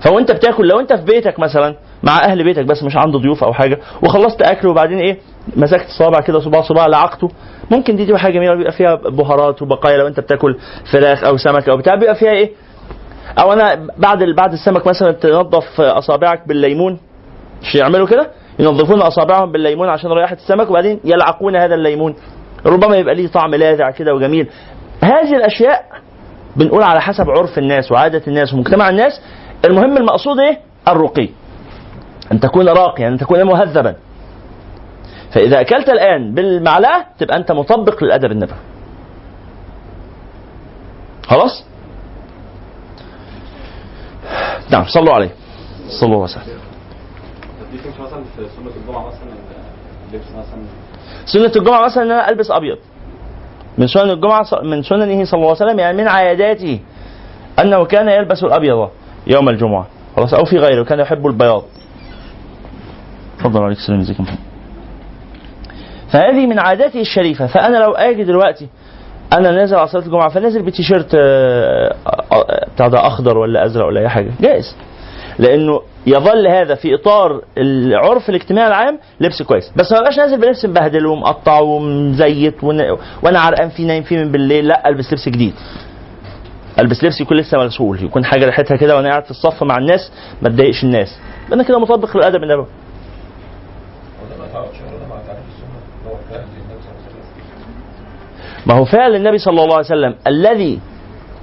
فوانت 0.00 0.30
بتاكل 0.32 0.68
لو 0.68 0.80
أنت 0.80 0.92
في 0.92 1.04
بيتك 1.04 1.38
مثلا 1.38 1.74
مع 2.02 2.18
أهل 2.24 2.44
بيتك 2.44 2.64
بس 2.64 2.82
مش 2.82 2.96
عنده 2.96 3.18
ضيوف 3.18 3.44
أو 3.44 3.52
حاجة. 3.52 3.78
وخلصت 4.02 4.42
أكل 4.42 4.68
وبعدين 4.68 4.98
إيه؟ 4.98 5.18
مسكت 5.56 5.86
صابع 5.98 6.20
كده 6.20 6.40
صباع 6.40 6.62
صباع 6.62 6.86
لعقته. 6.86 7.28
ممكن 7.70 7.96
دي 7.96 8.06
تبقى 8.06 8.18
حاجة 8.20 8.32
جميلة. 8.32 8.54
بيبقى 8.54 8.72
فيها 8.72 8.94
بهارات 8.94 9.62
وبقايا 9.62 9.96
لو 9.98 10.06
أنت 10.06 10.20
بتاكل 10.20 10.56
فراخ 10.92 11.24
أو 11.24 11.36
سمك 11.36 11.68
أو 11.68 11.76
بتاع. 11.76 11.94
بيبقى 11.94 12.14
فيها 12.14 12.30
إيه؟ 12.30 12.50
أو 13.42 13.52
أنا 13.52 13.88
بعد 13.98 14.22
بعد 14.22 14.52
السمك 14.52 14.86
مثلا 14.86 15.12
تنظف 15.12 15.80
أصابعك 15.80 16.48
بالليمون. 16.48 16.98
مش 17.62 17.74
يعملوا 17.74 18.06
كده؟ 18.06 18.30
ينظفون 18.58 19.00
أصابعهم 19.00 19.52
بالليمون 19.52 19.88
عشان 19.88 20.10
رائحة 20.10 20.36
السمك 20.36 20.70
وبعدين 20.70 21.00
يلعقون 21.04 21.56
هذا 21.56 21.74
الليمون. 21.74 22.14
ربما 22.66 22.96
يبقى 22.96 23.14
ليه 23.14 23.26
طعم 23.28 23.54
لاذع 23.54 23.90
كده 23.90 24.14
وجميل. 24.14 24.48
هذه 25.02 25.36
الأشياء 25.36 25.84
بنقول 26.56 26.82
على 26.82 27.00
حسب 27.00 27.30
عرف 27.30 27.58
الناس 27.58 27.92
وعادة 27.92 28.22
الناس 28.28 28.54
ومجتمع 28.54 28.88
الناس. 28.88 29.20
المهم 29.64 29.96
المقصود 29.96 30.40
إيه؟ 30.40 30.58
الرقي. 30.88 31.28
أن 32.32 32.40
تكون 32.40 32.68
راقيا 32.68 33.08
أن 33.08 33.18
تكون 33.18 33.42
مهذبا. 33.42 33.96
فإذا 35.32 35.60
أكلت 35.60 35.88
الآن 35.88 36.34
بالمعلقة 36.34 37.06
تبقى 37.18 37.36
أنت 37.36 37.52
مطبق 37.52 38.04
للأدب 38.04 38.32
النبوي. 38.32 38.58
خلاص؟ 41.26 41.64
نعم 44.70 44.84
صلوا 44.84 45.14
عليه. 45.14 45.30
عليه. 46.36 46.56
وسلم 48.06 48.24
سنة 48.46 48.76
الجمعة 48.76 49.06
مثلا 49.06 49.22
سنة 51.26 51.52
الجمعة 51.56 51.84
مثلا 51.84 52.02
إن 52.02 52.10
أنا 52.10 52.28
ألبس 52.28 52.50
أبيض. 52.50 52.78
من 53.78 53.86
سنن 53.86 54.10
الجمعة 54.10 54.46
من 54.62 54.82
سننه 54.82 55.24
صلى 55.24 55.38
الله 55.38 55.48
عليه 55.48 55.64
وسلم 55.64 55.78
يعني 55.78 55.96
من 55.96 56.08
عاداته 56.08 56.80
أنه 57.58 57.84
كان 57.84 58.08
يلبس 58.08 58.44
الأبيض 58.44 58.90
يوم 59.26 59.48
الجمعة. 59.48 59.86
خلاص؟ 60.16 60.34
أو 60.34 60.44
في 60.44 60.58
غيره 60.58 60.84
كان 60.84 61.00
يحب 61.00 61.26
البياض. 61.26 61.62
تفضل 63.38 63.62
عليك 63.62 63.78
السلام 63.78 64.00
ازيك 64.00 64.16
فهذه 66.12 66.46
من 66.46 66.58
عاداته 66.58 67.00
الشريفة. 67.00 67.46
فأنا 67.46 67.76
لو 67.76 67.92
آجي 67.92 68.24
دلوقتي 68.24 68.68
أنا 69.32 69.50
نازل 69.50 69.76
على 69.76 69.88
صلاة 69.88 70.02
الجمعة 70.02 70.28
فنازل 70.28 70.62
بتيشيرت 70.62 71.14
آه، 71.14 71.94
آه، 72.32 72.66
بتاع 72.74 72.88
ده 72.88 73.06
أخضر 73.06 73.38
ولا 73.38 73.64
أزرق 73.64 73.86
ولا 73.86 74.00
أي 74.00 74.08
حاجة. 74.08 74.30
جائز. 74.40 74.76
لأنه 75.38 75.80
يظل 76.06 76.46
هذا 76.46 76.74
في 76.74 76.94
إطار 76.94 77.42
العرف 77.58 78.28
الاجتماعي 78.28 78.68
العام 78.68 78.98
لبس 79.20 79.42
كويس. 79.42 79.72
بس 79.76 79.92
ما 79.92 80.00
بقاش 80.00 80.18
نازل 80.18 80.40
بلبس 80.40 80.64
مبهدل 80.64 81.06
ومقطع 81.06 81.60
ومزيت 81.60 82.64
وأنا 83.22 83.38
عرقان 83.40 83.68
فيه 83.68 83.86
نايم 83.86 84.02
فيه 84.02 84.16
من 84.16 84.32
بالليل. 84.32 84.66
لا 84.68 84.88
ألبس 84.88 85.12
لبس 85.12 85.28
جديد. 85.28 85.54
ألبس 86.78 87.04
لبس 87.04 87.20
يكون 87.20 87.36
لسه 87.36 87.58
مغسول 87.58 88.04
يكون 88.04 88.24
حاجة 88.24 88.46
ريحتها 88.46 88.76
كده 88.76 88.96
وأنا 88.96 89.08
قاعد 89.08 89.24
في 89.24 89.30
الصف 89.30 89.62
مع 89.62 89.76
الناس 89.78 90.12
ما 90.42 90.48
تضايقش 90.48 90.84
الناس. 90.84 91.18
أنا 91.52 91.62
كده 91.62 91.78
مطبق 91.78 92.16
للأدب 92.16 92.42
النبوي 92.42 92.66
ما 98.66 98.74
هو 98.74 98.84
فعل 98.84 99.14
النبي 99.14 99.38
صلى 99.38 99.62
الله 99.62 99.76
عليه 99.76 99.86
وسلم 99.86 100.14
الذي 100.26 100.80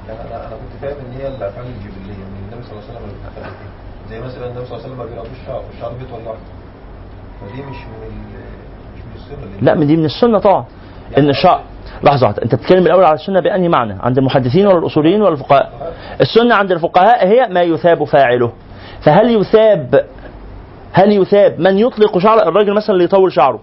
يعني 0.07 0.20
أنا 0.22 0.47
أنا 0.47 0.55
كنت 0.55 0.82
فاهم 0.82 0.97
ان 1.05 1.22
هي 1.22 1.28
الافعال 1.28 1.66
الجبليه 1.66 2.24
من 2.24 2.49
النبي 2.51 2.64
صلى 2.64 2.72
الله 2.72 2.84
عليه 2.89 2.99
وسلم 2.99 3.53
زي 4.09 4.20
مثلا 4.20 4.47
النبي 4.47 4.66
صلى 4.66 4.78
الله 4.78 4.84
عليه 4.84 4.93
وسلم 4.93 4.97
ما 4.97 5.05
بيقضيش 5.05 5.32
الشعر 5.41 5.64
والشعر 5.68 5.91
بيطول 5.91 6.24
لوحده 6.26 6.39
فدي 7.41 7.61
مش 7.61 7.76
من 7.76 8.18
مش 8.95 9.01
من 9.05 9.14
السنة 9.16 9.61
لا 9.61 9.74
من 9.74 9.88
دي 9.88 9.97
من 9.97 10.05
السنة 10.05 10.39
طبعا. 10.39 10.66
إن 11.18 11.30
الشعر 11.30 11.61
لحظة 12.03 12.28
واحدة. 12.28 12.43
أنت 12.43 12.55
بتتكلم 12.55 12.86
الأول 12.86 13.03
على 13.03 13.14
السنة 13.16 13.39
بأنهي 13.39 13.70
معنى؟ 13.70 13.97
عند 14.01 14.18
المحدثين 14.18 14.68
ولا 14.68 14.78
الأصوليين 14.78 15.22
ولا 15.22 15.34
الفقهاء؟ 15.34 15.93
السنة 16.22 16.55
عند 16.55 16.72
الفقهاء 16.72 17.28
هي 17.28 17.47
ما 17.49 17.61
يثاب 17.61 18.03
فاعله. 18.03 18.51
فهل 19.01 19.36
يثاب 19.41 20.05
هل 20.93 21.11
يثاب 21.11 21.59
من 21.59 21.79
يطلق 21.79 22.17
شعر 22.17 22.47
الراجل 22.47 22.73
مثلا 22.73 22.89
اللي 22.89 23.03
يطول 23.03 23.31
شعره؟ 23.31 23.59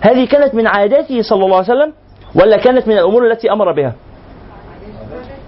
هذه 0.00 0.26
كانت 0.26 0.54
من 0.54 0.66
عاداته 0.66 1.22
صلى 1.22 1.44
الله 1.44 1.56
عليه 1.56 1.66
وسلم 1.66 1.92
ولا 2.34 2.56
كانت 2.56 2.88
من 2.88 2.98
الأمور 2.98 3.26
التي 3.26 3.52
أمر 3.52 3.72
بها؟ 3.72 3.94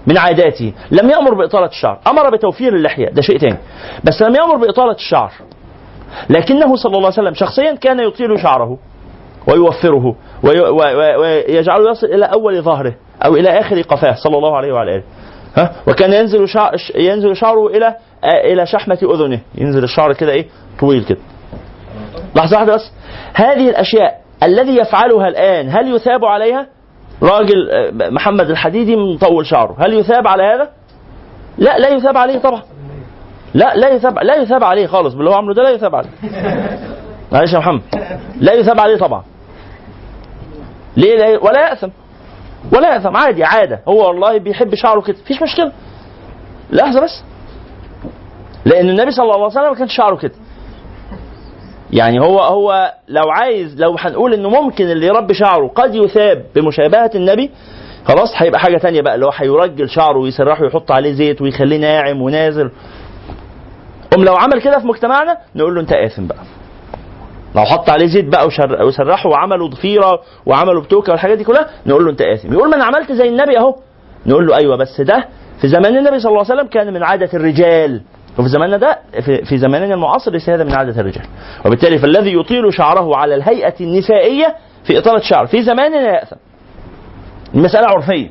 من 0.07 0.19
عاداته. 0.19 0.73
لم 0.91 1.11
يأمر 1.11 1.35
بإطالة 1.35 1.67
الشعر 1.67 1.99
أمر 2.07 2.31
بتوفير 2.31 2.75
اللحية 2.77 3.09
ده 3.09 3.23
شيء 3.23 3.39
تاني. 3.39 3.59
بس 4.05 4.23
لم 4.23 4.35
يأمر 4.35 4.57
بإطالة 4.57 4.93
الشعر. 4.93 5.33
لكنه 6.31 6.77
صلى 6.77 6.97
الله 6.97 7.07
عليه 7.07 7.21
وسلم 7.23 7.35
شخصيا 7.35 7.75
كان 7.75 8.01
يطيل 8.01 8.41
شعره 8.43 8.79
ويوفره 9.49 10.15
ويجعله 10.43 11.91
يصل 11.91 12.07
إلى 12.07 12.25
أول 12.25 12.63
ظهره 12.63 12.95
أو 13.25 13.37
إلى 13.37 13.49
آخر 13.49 13.81
قفاه 13.81 14.15
صلى 14.15 14.37
الله 14.37 14.57
عليه 14.57 14.73
وعلى 14.73 14.95
آله. 14.95 15.03
ها؟ 15.57 15.73
وكان 15.87 16.13
ينزل 16.13 16.49
شعر 16.49 16.73
ينزل 16.95 17.37
شعره 17.37 17.67
إلى 17.67 17.97
إلى 18.25 18.67
شحمة 18.67 18.99
أذنه. 19.03 19.41
ينزل 19.55 19.85
الشعر 19.85 20.13
كده 20.13 20.33
إيه؟ 20.33 20.47
طويل 20.81 21.05
كده. 21.05 21.19
لحظة 22.37 22.57
واحدة 22.57 22.75
بس. 22.75 22.93
هذه 23.35 23.71
الأشياء 23.71 24.21
الذي 24.43 24.77
يفعلها 24.77 25.29
الآن 25.29 25.69
هل 25.69 25.95
يثاب 25.95 26.25
عليها؟ 26.25 26.67
راجل 27.23 27.71
آه، 27.71 28.11
محمد 28.11 28.51
الحديدي 28.51 28.97
مطول 28.97 29.47
شعره. 29.47 29.77
هل 29.79 29.95
يثاب 29.95 30.27
على 30.27 30.43
هذا؟ 30.43 30.71
لا 31.59 31.79
لا 31.79 31.89
يثاب 31.89 32.17
عليه 32.17 32.39
طبعا. 32.39 32.63
لا 33.55 33.75
لا 33.77 33.89
يثاب 33.89 34.19
لا 34.19 34.37
يثاب 34.37 34.65
عليه 34.65 34.87
خالص. 34.87 35.15
باللي 35.15 35.31
هو 35.31 35.35
عمله 35.35 35.55
ده 35.55 35.63
لا 35.63 35.71
يثاب 35.71 35.95
عليه. 35.95 36.09
معلش 37.33 37.53
يا 37.53 37.59
محمد. 37.59 37.83
لا 38.41 38.53
يثاب 38.53 38.81
عليه 38.81 38.97
طبعا. 38.97 39.23
ليه 40.97 41.17
لا 41.17 41.45
ولا 41.45 41.69
يأثم. 41.69 41.89
ولا 42.73 42.95
يأثم 42.95 43.17
عادي 43.17 43.45
عادة. 43.45 43.81
هو 43.89 44.09
والله 44.09 44.39
بيحب 44.39 44.75
شعره 44.75 45.01
كده. 45.01 45.17
مفيش 45.25 45.43
مشكلة. 45.43 45.73
لحظة 46.71 47.01
بس. 47.01 47.23
لأن 48.65 48.89
النبي 48.89 49.11
صلى 49.11 49.23
الله 49.25 49.35
عليه 49.35 49.45
وسلم 49.47 49.69
ما 49.71 49.75
كانش 49.75 49.97
شعره 49.97 50.17
كده. 50.17 50.33
يعني 51.93 52.21
هو 52.21 52.39
هو 52.41 52.93
لو 53.09 53.31
عايز 53.31 53.81
لو 53.81 53.97
هنقول 53.99 54.35
إنه 54.35 54.49
ممكن 54.49 54.85
اللي 54.91 55.07
يربي 55.07 55.35
شعره 55.35 55.69
قد 55.69 55.95
يثاب 55.95 56.45
بمشابهة 56.55 57.11
النبي 57.15 57.51
خلاص 58.09 58.29
هيبقى 58.37 58.61
حاجة 58.61 58.79
تانية 58.79 59.01
بقى 59.03 59.15
اللي 59.15 59.27
هو 59.27 59.31
هيرجل 59.35 59.89
شعره 59.89 60.19
ويسرحه 60.19 60.63
ويحط 60.63 60.93
عليه 60.93 61.13
زيت 61.13 61.43
ويخليه 61.43 61.79
ناعم 61.79 62.23
ونازل. 62.23 62.71
قم 64.13 64.25
لو 64.25 64.35
عمل 64.37 64.63
كده 64.63 64.79
في 64.79 64.87
مجتمعنا 64.87 65.37
نقول 65.57 65.75
له 65.75 65.81
أنت 65.81 65.93
آثم 65.93 66.27
بقى. 66.27 66.39
لو 67.57 67.65
حط 67.65 67.91
عليه 67.91 68.07
زيت 68.07 68.25
بقى 68.25 68.47
وسرحه 68.87 69.29
وعملوا 69.29 69.69
ضفيرة 69.69 70.21
وعملوا 70.47 70.83
بتوكة 70.83 71.11
والحاجات 71.13 71.39
دي 71.39 71.45
كلها 71.45 71.67
نقول 71.87 72.05
له 72.05 72.11
أنت 72.11 72.23
آثم. 72.23 72.53
يقول 72.53 72.71
ما 72.71 72.77
أنا 72.77 72.85
عملت 72.85 73.13
زي 73.13 73.29
النبي 73.29 73.59
أهو. 73.59 73.77
نقول 74.27 74.47
له 74.47 74.57
أيوه 74.57 74.77
بس 74.77 75.01
ده 75.01 75.25
في 75.61 75.69
زمان 75.69 75.97
النبي 75.97 76.19
صلى 76.19 76.29
الله 76.31 76.45
عليه 76.45 76.55
وسلم 76.55 76.67
كان 76.67 76.93
من 76.93 77.03
عادة 77.03 77.29
الرجال. 77.35 78.03
وفي 78.39 78.49
زماننا 78.49 78.77
ده 78.77 78.99
في, 79.21 79.45
في 79.45 79.57
زماننا 79.59 79.95
المعاصر 79.95 80.31
ليس 80.33 80.49
هذا 80.51 80.65
من 80.65 80.73
عادة 80.75 81.01
الرجال. 81.01 81.25
وبالتالي 81.67 81.99
فالذي 81.99 82.35
يطيل 82.35 82.75
شعره 82.75 83.17
على 83.17 83.35
الهيئة 83.35 83.75
النسائية 83.81 84.57
في 84.85 84.99
إطالة 84.99 85.21
شعر 85.21 85.47
في 85.47 85.63
زماننا 85.63 86.01
يأثم. 86.15 86.37
المساله 87.55 87.87
عرفية. 87.87 88.29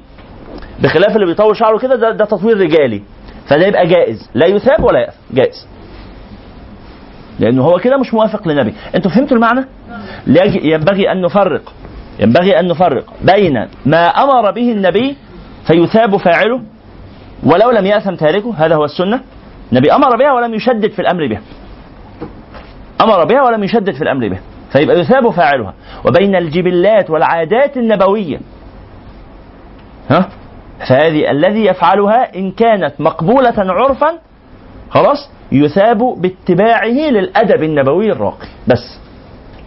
بخلاف 0.79 1.15
اللي 1.15 1.25
بيطول 1.25 1.55
شعره 1.57 1.77
كده 1.77 1.95
ده, 1.95 2.11
ده 2.11 2.25
تطوير 2.25 2.57
رجالي. 2.57 3.01
فده 3.47 3.67
يبقى 3.67 3.87
جائز. 3.87 4.29
لا 4.33 4.45
يثاب 4.47 4.83
ولا 4.83 4.99
يأثم. 4.99 5.17
جائز. 5.33 5.67
لأنه 7.41 7.63
هو 7.63 7.79
كده 7.79 7.97
مش 7.97 8.13
موافق 8.13 8.47
للنبي. 8.47 8.73
أنتوا 8.95 9.11
فهمتوا 9.11 9.37
المعنى؟ 9.37 9.65
ينبغي 10.63 11.11
أن 11.11 11.21
نفرق. 11.21 11.73
ينبغي 12.19 12.59
أن 12.59 12.67
نفرق 12.67 13.05
بين 13.21 13.67
ما 13.85 14.05
أمر 14.07 14.51
به 14.51 14.71
النبي 14.71 15.15
فيثاب 15.67 16.17
فاعله 16.17 16.61
ولو 17.43 17.71
لم 17.71 17.85
يأثم 17.85 18.15
تاركه. 18.15 18.53
هذا 18.57 18.75
هو 18.75 18.85
السنة. 18.85 19.21
النبي 19.71 19.93
أمر 19.93 20.17
بها 20.17 20.31
ولم 20.31 20.53
يشدد 20.53 20.91
في 20.91 20.99
الأمر 20.99 21.27
بها. 21.27 21.41
أمر 23.01 23.25
بها 23.25 23.41
ولم 23.43 23.63
يشدد 23.63 23.91
في 23.91 24.01
الأمر 24.01 24.29
بها. 24.29 24.41
فيبقى 24.71 24.99
يثاب 24.99 25.29
فاعلها. 25.29 25.73
وبين 26.05 26.35
الجبلات 26.35 27.09
والعادات 27.09 27.77
النبوية. 27.77 28.39
ها؟ 30.09 30.29
فهذه 30.89 31.31
الذي 31.31 31.65
يفعلها 31.65 32.35
إن 32.35 32.51
كانت 32.51 32.93
مقبولة 32.99 33.53
عرفا 33.57 34.19
خلاص 34.89 35.29
يثاب 35.51 35.97
باتباعه 35.97 37.09
للأدب 37.09 37.63
النبوي 37.63 38.11
الراقي. 38.11 38.47
بس. 38.67 38.99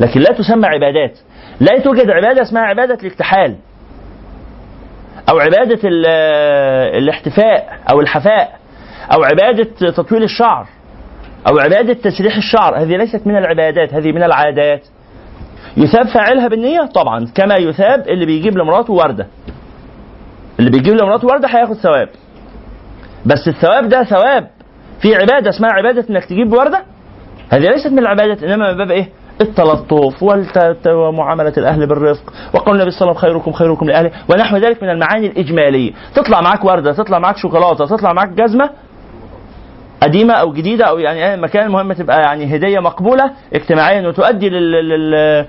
لكن 0.01 0.20
لا 0.20 0.32
تسمى 0.32 0.66
عبادات. 0.66 1.18
لا 1.61 1.78
توجد 1.78 2.11
عبادة 2.11 2.43
اسمها 2.43 2.62
عبادة 2.62 2.95
الاكتحال 2.95 3.57
أو 5.30 5.39
عبادة 5.39 5.78
ال- 5.85 6.07
الاحتفاء 7.03 7.78
أو 7.91 8.01
الحفاء. 8.01 8.59
أو 9.12 9.22
عبادة 9.24 9.91
تطويل 9.91 10.22
الشعر. 10.22 10.66
أو 11.49 11.59
عبادة 11.59 11.93
تسريح 11.93 12.37
الشعر. 12.37 12.76
هذه 12.82 12.97
ليست 12.97 13.26
من 13.26 13.37
العبادات. 13.37 13.95
هذه 13.95 14.12
من 14.12 14.22
العادات. 14.22 14.82
يثاب 15.76 16.07
فاعلها 16.07 16.49
بالنية؟ 16.49 16.80
طبعا. 16.95 17.26
كما 17.35 17.55
يثاب 17.57 18.09
اللي 18.09 18.26
بيجيب 18.26 18.59
لمراته 18.59 18.93
وردة. 18.93 19.26
اللي 20.59 20.70
بيجيب 20.70 20.95
لمراته 20.95 21.26
وردة 21.26 21.49
هياخد 21.49 21.74
ثواب. 21.74 22.09
بس 23.26 23.49
الثواب 23.49 23.89
ده 23.89 24.05
ثواب. 24.05 24.51
في 25.03 25.14
عبادة 25.14 25.51
اسمها 25.51 25.70
عبادة 25.72 26.05
إنك 26.11 26.24
تجيب 26.24 26.53
وردة. 26.53 26.82
هذه 27.51 27.61
ليست 27.61 27.86
من 27.86 27.99
العبادات 27.99 28.42
إنما 28.42 28.72
من 28.72 28.78
باب 28.78 28.90
إيه؟ 28.90 29.09
التلطف 29.40 30.22
ومعاملة 30.86 31.53
الأهل 31.59 31.86
بالرفق. 31.86 32.32
وقول 32.55 32.74
النبي 32.76 32.90
صلى 32.90 33.01
الله 33.01 33.20
عليه 33.20 33.30
وسلم 33.30 33.42
خيركم 33.42 33.53
خيركم 33.53 33.86
لأهله 33.86 34.11
ونحو 34.30 34.57
ذلك 34.57 34.82
من 34.82 34.90
المعاني 34.90 35.26
الإجمالية. 35.26 35.92
تطلع 36.14 36.40
معاك 36.40 36.64
وردة 36.64 36.92
تطلع 36.92 37.18
معاك 37.18 37.36
شوكولاتة 37.36 37.86
تطلع 37.86 38.12
معاك 38.12 38.28
جزمة 38.28 38.70
قديمة 40.03 40.34
أو 40.34 40.53
جديدة 40.53 40.84
أو 40.84 40.99
يعني 40.99 41.42
مكان 41.42 41.66
المهم 41.66 41.92
تبقى 41.92 42.20
يعني 42.22 42.57
هدية 42.57 42.78
مقبولة 42.80 43.30
اجتماعيا 43.55 44.09
وتؤدي 44.09 44.49
لل, 44.49 45.47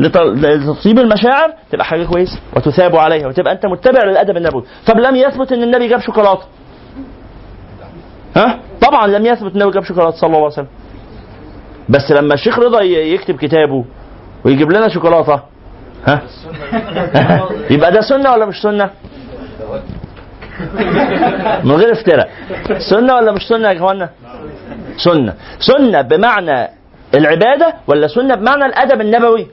لتطيب 0.00 0.98
المشاعر 0.98 1.52
تبقى 1.70 1.84
حاجة 1.84 2.04
كويسة 2.04 2.40
وتثاب 2.56 2.96
عليها 2.96 3.26
وتبقى 3.26 3.52
أنت 3.52 3.66
متبع 3.66 4.04
للأدب 4.04 4.36
النبوي. 4.36 4.64
طب 4.86 4.98
لم 4.98 5.16
يثبت 5.16 5.52
إن 5.52 5.62
النبي 5.62 5.88
جاب 5.88 6.00
شوكولاتة. 6.00 6.42
ها؟ 8.36 8.58
طبعا 8.80 9.06
لم 9.06 9.26
يثبت 9.26 9.54
ان 9.54 9.60
النبي 9.62 9.70
جاب 9.70 9.84
شوكولاتة 9.84 10.16
صلى 10.16 10.26
الله 10.26 10.38
عليه 10.38 10.46
وسلم. 10.46 10.66
بس 11.88 12.10
لما 12.10 12.34
الشيخ 12.34 12.58
رضا 12.58 12.80
يكتب 12.82 13.36
كتابه 13.36 13.84
ويجيب 14.44 14.72
لنا 14.72 14.88
شوكولاتة 14.88 15.42
ها؟ 16.06 16.22
يبقى 17.74 17.92
ده 17.92 18.00
سنة 18.00 18.32
ولا 18.32 18.46
مش 18.46 18.62
سنة؟ 18.62 18.90
من 21.64 21.72
غير 21.72 21.92
افتراء. 21.92 22.30
سنة 22.78 23.14
ولا 23.14 23.32
مش 23.32 23.42
سنة 23.48 23.68
يا 23.68 23.76
اخوانا 23.76 24.10
سنة. 24.96 25.34
سنة 25.60 26.00
بمعنى 26.02 26.68
العبادة 27.14 27.74
ولا 27.86 28.06
سنة 28.06 28.34
بمعنى 28.34 28.66
الأدب 28.66 29.00
النبوي؟ 29.00 29.46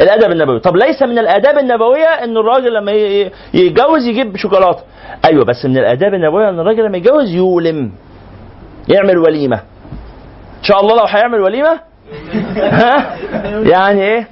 الادب 0.00 0.30
النبوي 0.32 0.60
طب 0.60 0.76
ليس 0.76 1.02
من 1.02 1.18
الآداب 1.18 1.58
النبوية 1.58 2.06
إن 2.24 2.36
الراجل 2.36 2.74
لما 2.74 2.92
يتجوز 3.54 4.06
يجيب 4.06 4.36
شوكولاتة. 4.36 4.82
أيوه 5.24 5.44
بس 5.44 5.64
من 5.64 5.78
الآداب 5.78 6.14
النبوية 6.14 6.48
إن 6.48 6.60
الراجل 6.60 6.84
لما 6.84 6.96
يتجوز 6.96 7.30
يولم. 7.30 7.92
يعمل 8.88 9.18
وليمة. 9.18 9.56
إن 10.58 10.62
شاء 10.62 10.80
الله 10.80 10.96
لو 10.96 11.04
هيعمل 11.08 11.40
وليمة 11.40 11.80
ها؟ 12.56 13.16
يعني 13.62 14.02
إيه؟ 14.02 14.26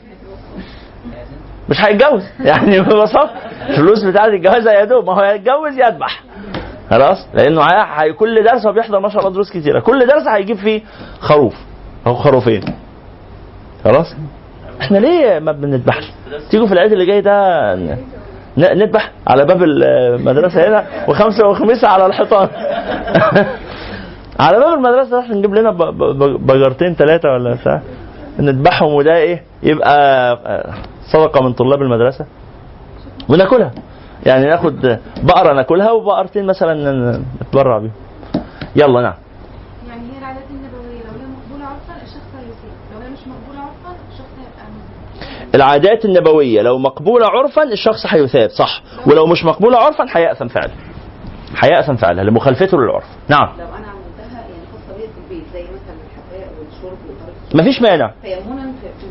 مش 1.68 1.76
هيتجوز. 1.84 2.22
يعني 2.50 2.80
ببساطة. 2.80 3.30
الفلوس 3.68 4.04
بتاعت 4.04 4.28
الجواز 4.28 4.66
يا 4.66 4.84
دوب. 4.84 5.06
ما 5.06 5.12
هو 5.12 5.22
يتجوز 5.24 5.78
يذبح. 5.78 6.22
خلاص؟ 6.90 7.18
لأنه 7.34 7.62
هي- 7.62 8.12
كل 8.12 8.44
درس 8.44 8.66
هو 8.66 8.72
بيحضر 8.72 9.00
ما 9.00 9.08
شاء 9.08 9.20
الله 9.20 9.32
دروس 9.34 9.50
كتيرة. 9.50 9.80
كل 9.80 10.06
درس 10.06 10.26
هيجيب 10.28 10.56
فيه 10.56 10.82
خروف. 11.20 11.54
أو 12.06 12.14
خروفين. 12.14 12.62
خلاص؟ 13.84 14.14
إحنا 14.82 14.98
ليه 14.98 15.38
ما 15.38 15.52
بنذبحش 15.52 16.12
تيجوا 16.50 16.66
في 16.66 16.72
العيد 16.72 16.92
اللي 16.92 17.06
جاي 17.06 17.20
ده 17.20 17.74
نذبح 18.58 19.10
على 19.26 19.44
باب 19.44 19.62
المدرسة 19.62 20.68
هنا 20.68 20.84
وخمسه 21.08 21.46
وخميسه 21.48 21.88
على 21.88 22.06
الحيطان. 22.06 22.48
على 24.44 24.58
باب 24.58 24.78
المدرسة 24.78 25.20
إحنا 25.20 25.34
نجيب 25.34 25.54
لنا 25.54 25.70
بجرتين 26.36 26.94
ثلاثة 26.94 27.28
ولا 27.32 27.54
بتاع 27.54 27.82
نذبحهم 28.38 28.94
وده 28.94 29.16
إيه؟ 29.16 29.42
يبقى 29.62 30.38
صدقة 31.12 31.42
من 31.42 31.52
طلاب 31.52 31.82
المدرسة. 31.82 32.26
وناكلها. 33.28 33.70
يعني 34.26 34.46
ناخد 34.46 34.98
بقرة 35.22 35.52
ناكلها 35.52 35.90
وبقرتين 35.90 36.46
مثلا 36.46 37.20
نتبرع 37.42 37.78
بيهم. 37.78 37.92
يلا 38.76 39.00
نعم 39.02 39.14
يعني 39.88 40.02
هي 40.02 40.18
العادات 40.18 40.44
النبويه 40.50 41.00
لو 41.04 41.20
هي 41.20 41.26
مقبوله 41.26 41.66
عرفا 41.66 42.02
الشخص 42.02 42.30
هيسيب 42.38 42.74
لو 42.94 43.00
هي 43.00 43.10
مش 43.10 43.18
مقبوله 43.28 43.60
عرفا 43.60 43.96
الشخص 44.12 44.30
هيبقى 44.38 44.64
مذنب. 44.72 45.41
العادات 45.54 46.04
النبوية 46.04 46.62
لو 46.62 46.78
مقبوله 46.78 47.26
عرفا 47.26 47.62
الشخص 47.62 48.06
هيثاب 48.06 48.50
صح. 48.50 48.82
ولو 49.06 49.26
مش 49.26 49.44
مقبوله 49.44 49.78
عرفا 49.78 50.06
هيأثم 50.10 50.48
فعلا. 50.48 50.70
هيأثم 51.58 51.96
فعلا 51.96 52.22
لمخالفته 52.22 52.78
للعرف. 52.78 53.04
نعم. 53.28 53.48
لو 53.58 53.64
أنا 53.64 53.86
عملتها 53.86 54.40
يعني 54.40 54.64
خاصة 54.72 54.98
بيا 54.98 55.06
في 55.06 55.34
البيت 55.34 55.44
زي 55.54 55.62
مثلا 55.62 55.96
الحذاء 56.06 56.48
والشرب 56.58 56.98
مفيش 57.54 57.82
مانع. 57.82 58.12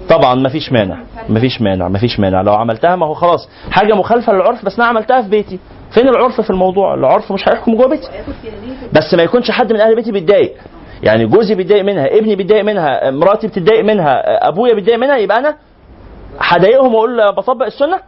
طبعا 0.09 0.35
مفيش 0.35 0.71
مانع. 0.71 0.97
مفيش 1.29 1.61
مانع 1.61 1.87
مفيش 1.87 2.19
مانع. 2.19 2.41
لو 2.41 2.53
عملتها 2.53 2.95
ما 2.95 3.05
هو 3.05 3.13
خلاص 3.13 3.49
حاجة 3.71 3.93
مخالفة 3.93 4.33
للعرف 4.33 4.65
بس 4.65 4.79
أنا 4.79 4.87
عملتها 4.87 5.21
في 5.21 5.29
بيتي. 5.29 5.59
فين 5.93 6.09
العرف 6.09 6.41
في 6.41 6.49
الموضوع؟ 6.49 6.93
العرف 6.93 7.31
مش 7.31 7.49
هيحكم 7.49 7.75
جوه 7.75 7.87
بيتي. 7.87 8.09
بس 8.93 9.13
ما 9.13 9.23
يكونش 9.23 9.51
حد 9.51 9.73
من 9.73 9.81
أهل 9.81 9.95
بيتي 9.95 10.11
بيتضايق. 10.11 10.53
يعني 11.03 11.25
جوزي 11.25 11.55
بيتضايق 11.55 11.83
منها 11.83 12.17
ابني 12.17 12.35
بيتضايق 12.35 12.63
منها 12.63 13.11
مراتي 13.11 13.47
بتتضايق 13.47 13.83
منها 13.83 14.47
أبويا 14.47 14.73
بيتضايق 14.73 14.99
منها 14.99 15.17
يبقى 15.17 15.39
أنا 15.39 15.55
هضايقهم 16.41 16.95
وأقول 16.95 17.31
بطبق 17.31 17.65
السنة؟ 17.65 17.99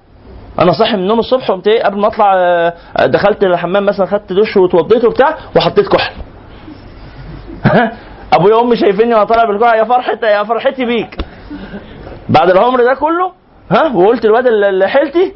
أنا 0.60 0.72
صاحي 0.72 0.98
من 0.98 1.04
النوم 1.04 1.20
الصبح 1.20 1.48
قمت 1.52 1.68
إيه 1.68 1.84
قبل 1.84 2.00
ما 2.00 2.08
أطلع 2.08 2.34
آه، 2.38 2.74
دخلت 3.06 3.44
الحمام 3.44 3.86
مثلا 3.86 4.06
خدت 4.06 4.34
دش 4.34 4.58
واتوضيت 4.58 5.06
وبتاع 5.06 5.38
وحطيت 5.56 5.88
كحل. 5.88 6.14
أبويا 8.34 8.56
وأمي 8.56 8.76
شايفيني 8.76 9.14
وأنا 9.14 9.24
طالع 9.24 9.44
بالكحل 9.44 9.78
يا 9.78 9.84
فرحه 9.84 10.20
يا 10.24 10.44
فرحتي 10.44 10.86
بيك. 10.86 11.18
بعد 12.30 12.50
العمر 12.50 12.84
ده 12.84 12.94
كله 12.94 13.32
ها 13.72 13.96
وقلت 13.96 14.26
الواد 14.26 14.48
اللي 14.48 14.88
حيلتي 14.88 15.34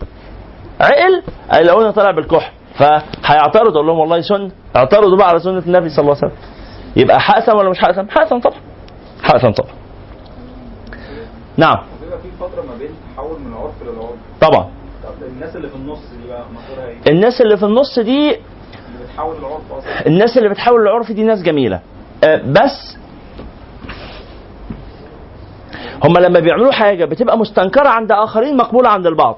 عقل 0.82 1.24
هيلاقوني 1.52 1.92
طالع 1.92 2.12
بالكحل. 2.12 2.52
فهيعترض 2.78 3.74
أقول 3.76 3.88
لهم 3.88 4.00
والله 4.00 4.22
سنة 4.22 4.52
اعترضوا 4.76 5.18
بقى 5.18 5.28
على 5.30 5.40
سنة 5.40 5.60
النبي 5.60 5.90
صلى 5.90 6.00
الله 6.00 6.16
عليه 6.16 6.28
وسلم. 6.28 6.38
يبقى 6.96 7.20
حاسم 7.20 7.58
ولا 7.58 7.70
مش 7.70 7.80
حاسم؟ 7.80 8.08
حاسم 8.10 8.40
طبعا. 8.40 8.60
حاسم 9.24 9.52
طبعا. 9.52 9.72
نعم. 11.58 11.78
فترة 12.40 12.62
ما 12.62 12.78
بين 12.80 12.90
تحول 13.16 13.40
من 13.40 13.54
العرف 13.54 13.74
للعرف 13.84 14.16
طبعا. 14.42 14.70
طب 15.04 15.28
الناس 15.28 15.56
اللي 15.56 15.68
في 15.70 15.76
النص 15.76 16.00
دي 16.22 16.28
بقى 16.28 16.44
مصيرها 16.56 16.88
إيه؟ 16.88 17.12
الناس 17.12 17.42
اللي 17.42 17.58
في 17.58 17.66
النص 17.66 18.00
دي 18.00 18.30
اللي 18.30 18.40
بتحول 19.06 19.36
العرف 19.38 19.72
أصلا. 19.72 20.08
الناس 20.08 20.38
اللي 20.38 20.50
بتحاول 20.50 20.82
العرف 20.82 21.12
دي 21.12 21.24
ناس 21.24 21.42
جميلة. 21.42 21.80
آه، 22.24 22.42
بس 22.46 22.98
هم 26.04 26.18
لما 26.18 26.40
بيعملوا 26.40 26.72
حاجة 26.72 27.06
بتبقى 27.06 27.38
مستنكرة 27.38 27.90
عند 27.90 28.12
آخرين 28.12 28.58
مقبولة 28.58 28.90
عند 28.90 29.06
البعض. 29.08 29.38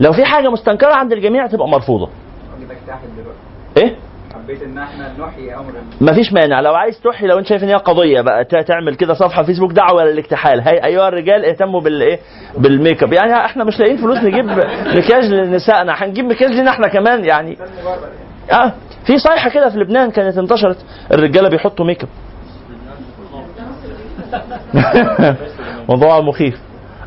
لو 0.00 0.12
في 0.12 0.24
حاجة 0.24 0.48
مستنكرة 0.50 0.92
عند 0.92 1.12
الجميع 1.12 1.46
تبقى 1.46 1.68
مرفوضة. 1.68 2.08
إيه؟ 3.76 3.96
حبيت 4.44 4.62
إن 4.62 4.78
إحنا 4.78 5.12
نحيي 5.18 5.54
أمر 5.56 5.72
مفيش 6.00 6.32
مانع. 6.32 6.60
لو 6.60 6.74
عايز 6.74 7.00
تحيي 7.00 7.28
لو 7.28 7.38
أنت 7.38 7.46
شايف 7.46 7.62
إن 7.64 7.68
هي 7.68 7.74
قضية 7.74 8.20
بقى 8.20 8.44
تعمل 8.44 8.94
كده 8.94 9.14
صفحة 9.14 9.42
فيسبوك 9.42 9.72
دعوة 9.72 10.04
للاكتحال. 10.04 10.60
هي 10.60 10.84
أيها 10.84 11.08
الرجال 11.08 11.44
اهتموا 11.44 11.80
بالايه 11.80 12.18
بالميك 12.58 13.02
أب. 13.02 13.12
يعني 13.12 13.34
إحنا 13.44 13.64
مش 13.64 13.80
لاقيين 13.80 13.96
فلوس 13.96 14.18
نجيب 14.18 14.44
مكياج 14.96 15.24
لنسائنا. 15.24 15.92
هنجيب 16.04 16.24
مكياج 16.24 16.50
لنا 16.50 16.70
إحنا 16.70 16.88
كمان 16.88 17.24
يعني. 17.24 17.58
آه. 18.52 18.72
في 19.06 19.18
صيحة 19.18 19.50
كده 19.50 19.68
في 19.70 19.78
لبنان 19.78 20.10
كانت 20.10 20.38
انتشرت. 20.38 20.84
الرجالة 21.12 21.48
بيحطوا 21.48 21.86
ميك 21.86 22.02
أب. 22.02 22.08
موضوع 25.88 26.20
مخيف. 26.20 26.60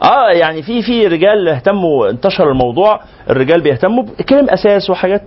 آه 0.03 0.31
يعني 0.31 0.61
في 0.63 0.81
في 0.81 1.07
رجال 1.07 1.47
اهتموا 1.49 2.09
انتشر 2.09 2.51
الموضوع. 2.51 2.99
الرجال 3.29 3.61
بيهتموا 3.61 4.03
بكلم 4.03 4.49
أساس 4.49 4.89
وحاجات 4.89 5.21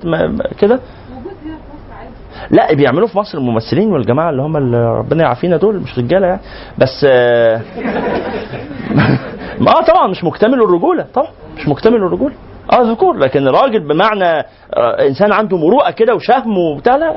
كده 0.59 0.81
موجود 1.11 1.33
هنا 1.45 1.57
في 1.57 1.73
مصر 1.73 1.93
عادي 1.99 2.11
لا 2.51 2.75
بيعملوه 2.75 3.07
في 3.09 3.19
مصر 3.19 3.39
الممثلين 3.39 3.93
والجماعة 3.93 4.31
اللي 4.31 4.43
هم 4.43 4.57
اللي 4.57 4.77
ربنا 4.99 5.23
يعافينا 5.23 5.57
دول 5.57 5.77
مش 5.81 5.99
رجالة 5.99 6.27
يعني. 6.27 6.41
بس 6.79 7.07
آه، 7.09 7.61
آه 9.69 9.85
طبعا 9.89 10.07
مش 10.09 10.25
مكتمل 10.25 10.55
الرجولة 10.63 11.07
طبعا 11.15 11.29
مش 11.57 11.69
مكتمل 11.69 11.97
الرجولة. 11.97 12.35
آه 12.73 12.83
ذكور 12.93 13.17
لكن 13.17 13.49
راجل 13.49 13.89
بمعنى 13.89 14.25
آه 14.75 15.07
إنسان 15.09 15.33
عنده 15.33 15.57
مروءة 15.57 15.91
كده 15.91 16.15
وشهم 16.15 16.59
وبتاع 16.59 16.97
لا 16.97 17.15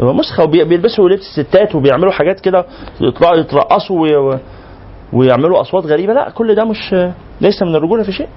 مسخة 0.00 0.44
وبيلبسوا 0.44 1.08
لبس 1.08 1.38
الستات 1.38 1.74
وبيعملوا 1.74 2.12
حاجات 2.12 2.40
كده 2.40 2.64
يطلعوا 3.00 3.36
يترقصوا 3.36 4.00
وي- 4.00 4.38
ويعملوا 5.12 5.60
أصوات 5.60 5.84
غريبة 5.86 6.12
لا 6.12 6.30
كل 6.30 6.54
ده 6.54 6.64
مش 6.64 6.94
ليس 7.40 7.62
من 7.62 7.74
الرجولة 7.76 8.02
في 8.02 8.12
شيء. 8.12 8.28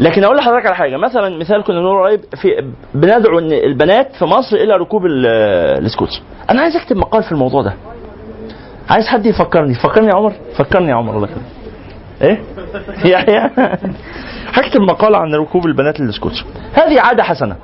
لكن 0.00 0.24
أقول 0.24 0.36
لحضرتك 0.36 0.66
على 0.66 0.76
حاجة. 0.76 0.96
مثلا 0.96 1.38
مثال 1.38 1.62
كنا 1.64 1.80
بنقول 1.80 2.02
قريب 2.06 2.20
في 2.34 2.70
بندعو 2.94 3.38
إن 3.38 3.52
البنات 3.52 4.12
في 4.18 4.24
مصر 4.24 4.56
إلى 4.56 4.76
ركوب 4.76 5.06
ال- 5.06 5.26
السكوتر. 5.84 6.20
أنا 6.50 6.62
عايز 6.62 6.76
أكتب 6.76 6.96
مقال 6.96 7.22
في 7.22 7.32
الموضوع 7.32 7.62
ده. 7.62 7.74
عايز 8.90 9.06
حد 9.06 9.26
يفكرني. 9.26 9.74
فكرني 9.74 10.08
يا 10.08 10.14
عمر. 10.14 10.32
فكرني 10.58 10.88
يا 10.90 10.94
عمر 10.94 11.16
الله 11.16 11.28
يخليك. 11.28 11.46
إيه؟ 12.22 12.40
يحيى 13.12 13.50
هكتب 14.56 14.80
مقال 14.80 15.14
عن 15.14 15.34
ركوب 15.34 15.66
البنات 15.66 16.00
للسكوتر. 16.00 16.44
هذه 16.74 17.00
عادة 17.00 17.22
حسنة. 17.22 17.56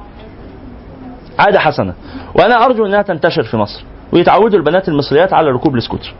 عادة 1.38 1.58
حسنة. 1.58 1.94
وأنا 2.34 2.64
أرجو 2.64 2.86
إنها 2.86 3.02
تنتشر 3.02 3.42
في 3.42 3.56
مصر 3.56 3.84
ويتعودوا 4.12 4.58
البنات 4.58 4.88
المصريات 4.88 5.32
على 5.32 5.50
ركوب 5.50 5.76
السكوتر. 5.76 6.14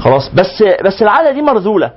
خلاص. 0.00 0.28
بس 0.34 0.62
بس 0.84 1.02
العادة 1.02 1.30
دي 1.30 1.42
مرذولة. 1.42 1.90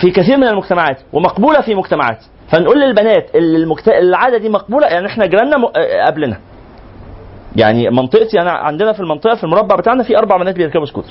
في 0.00 0.10
كثير 0.10 0.36
من 0.36 0.46
المجتمعات 0.48 0.98
ومقبولة 1.12 1.60
في 1.60 1.74
مجتمعات. 1.74 2.18
فنقول 2.48 2.80
للبنات 2.80 3.34
اللي 3.34 3.56
المجت... 3.58 3.88
العادة 3.88 4.38
دي 4.38 4.48
مقبولة 4.48 4.86
يعني 4.86 5.06
إحنا 5.06 5.26
جيراننا 5.26 5.56
م... 5.56 5.64
قبلنا. 6.06 6.38
يعني 7.56 7.90
منطقتي 7.90 8.40
أنا 8.40 8.50
عندنا 8.50 8.92
في 8.92 9.00
المنطقة 9.00 9.34
في 9.34 9.44
المربع 9.44 9.76
بتاعنا 9.76 10.02
في 10.02 10.18
أربع 10.18 10.36
بنات 10.36 10.54
بيركبوا 10.54 10.86
سكوتر. 10.86 11.10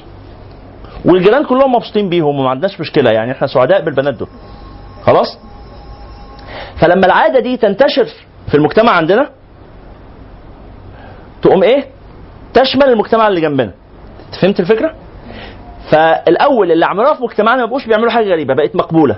والجيران 1.05 1.45
كلهم 1.45 1.75
مبسوطين 1.75 2.09
بيهم 2.09 2.39
وما 2.39 2.49
عندناش 2.49 2.79
مشكلة 2.79 3.11
يعني 3.11 3.31
إحنا 3.31 3.47
سعداء 3.47 3.81
بالبنات 3.85 4.13
دول. 4.13 4.27
خلاص؟ 5.03 5.39
فلما 6.81 7.05
العادة 7.05 7.39
دي 7.39 7.57
تنتشر 7.57 8.05
في 8.47 8.55
المجتمع 8.55 8.91
عندنا 8.91 9.29
تقوم 11.41 11.63
إيه؟ 11.63 11.85
تشمل 12.53 12.83
المجتمع 12.83 13.27
اللي 13.27 13.41
جنبنا. 13.41 13.71
فهمت 14.41 14.59
الفكرة؟ 14.59 14.93
فالأول 15.91 16.71
اللي 16.71 16.85
عملوها 16.85 17.13
في 17.13 17.23
مجتمعنا 17.23 17.61
ما 17.61 17.65
بقوش 17.65 17.85
بيعملوا 17.85 18.11
حاجة 18.11 18.25
غريبة 18.25 18.53
بقت 18.53 18.75
مقبولة. 18.75 19.15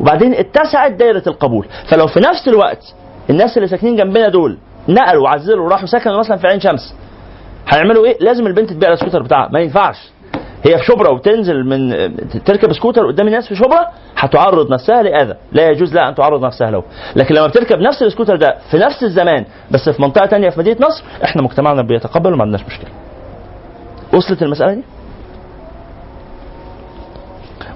وبعدين 0.00 0.34
اتسعت 0.34 0.92
دايرة 0.92 1.22
القبول. 1.26 1.66
فلو 1.88 2.06
في 2.06 2.20
نفس 2.20 2.48
الوقت 2.48 2.94
الناس 3.30 3.56
اللي 3.56 3.68
ساكنين 3.68 3.96
جنبنا 3.96 4.28
دول 4.28 4.58
نقلوا 4.88 5.24
وعزلوا 5.24 5.64
وراحوا 5.64 5.86
سكنوا 5.86 6.18
مثلا 6.18 6.36
في 6.36 6.46
عين 6.46 6.60
شمس 6.60 6.94
هيعملوا 7.68 8.06
إيه؟ 8.06 8.16
لازم 8.20 8.46
البنت 8.46 8.72
تبيع 8.72 8.92
السكوتر 8.92 9.22
بتاعها. 9.22 9.48
ما 9.52 9.60
ينفعش. 9.60 9.96
هي 10.64 10.78
في 10.78 10.84
شبرا 10.84 11.10
وتنزل 11.10 11.64
من 11.66 11.90
تركب 12.44 12.72
سكوتر 12.72 13.06
قدام 13.06 13.26
الناس 13.26 13.48
في 13.48 13.54
شبرا 13.54 13.86
هتعرض 14.16 14.72
نفسها 14.72 15.02
لأذى. 15.02 15.34
لا 15.52 15.70
يجوز 15.70 15.94
لها 15.94 16.08
أن 16.08 16.14
تعرض 16.14 16.44
نفسها 16.44 16.70
له. 16.70 16.82
لكن 17.16 17.34
لما 17.34 17.46
بتركب 17.46 17.78
نفس 17.78 18.02
السكوتر 18.02 18.36
ده 18.36 18.56
في 18.70 18.78
نفس 18.78 19.02
الزمان 19.02 19.44
بس 19.70 19.88
في 19.88 20.02
منطقة 20.02 20.26
تانية 20.26 20.50
في 20.50 20.60
مدينة 20.60 20.76
نصر 20.80 21.04
إحنا 21.24 21.42
مجتمعنا 21.42 21.82
بيتقبل 21.82 22.32
وما 22.32 22.42
عندناش 22.42 22.64
مشكلة. 22.66 22.90
وصلت 24.14 24.42
المسألة 24.42 24.74
دي؟ 24.74 24.82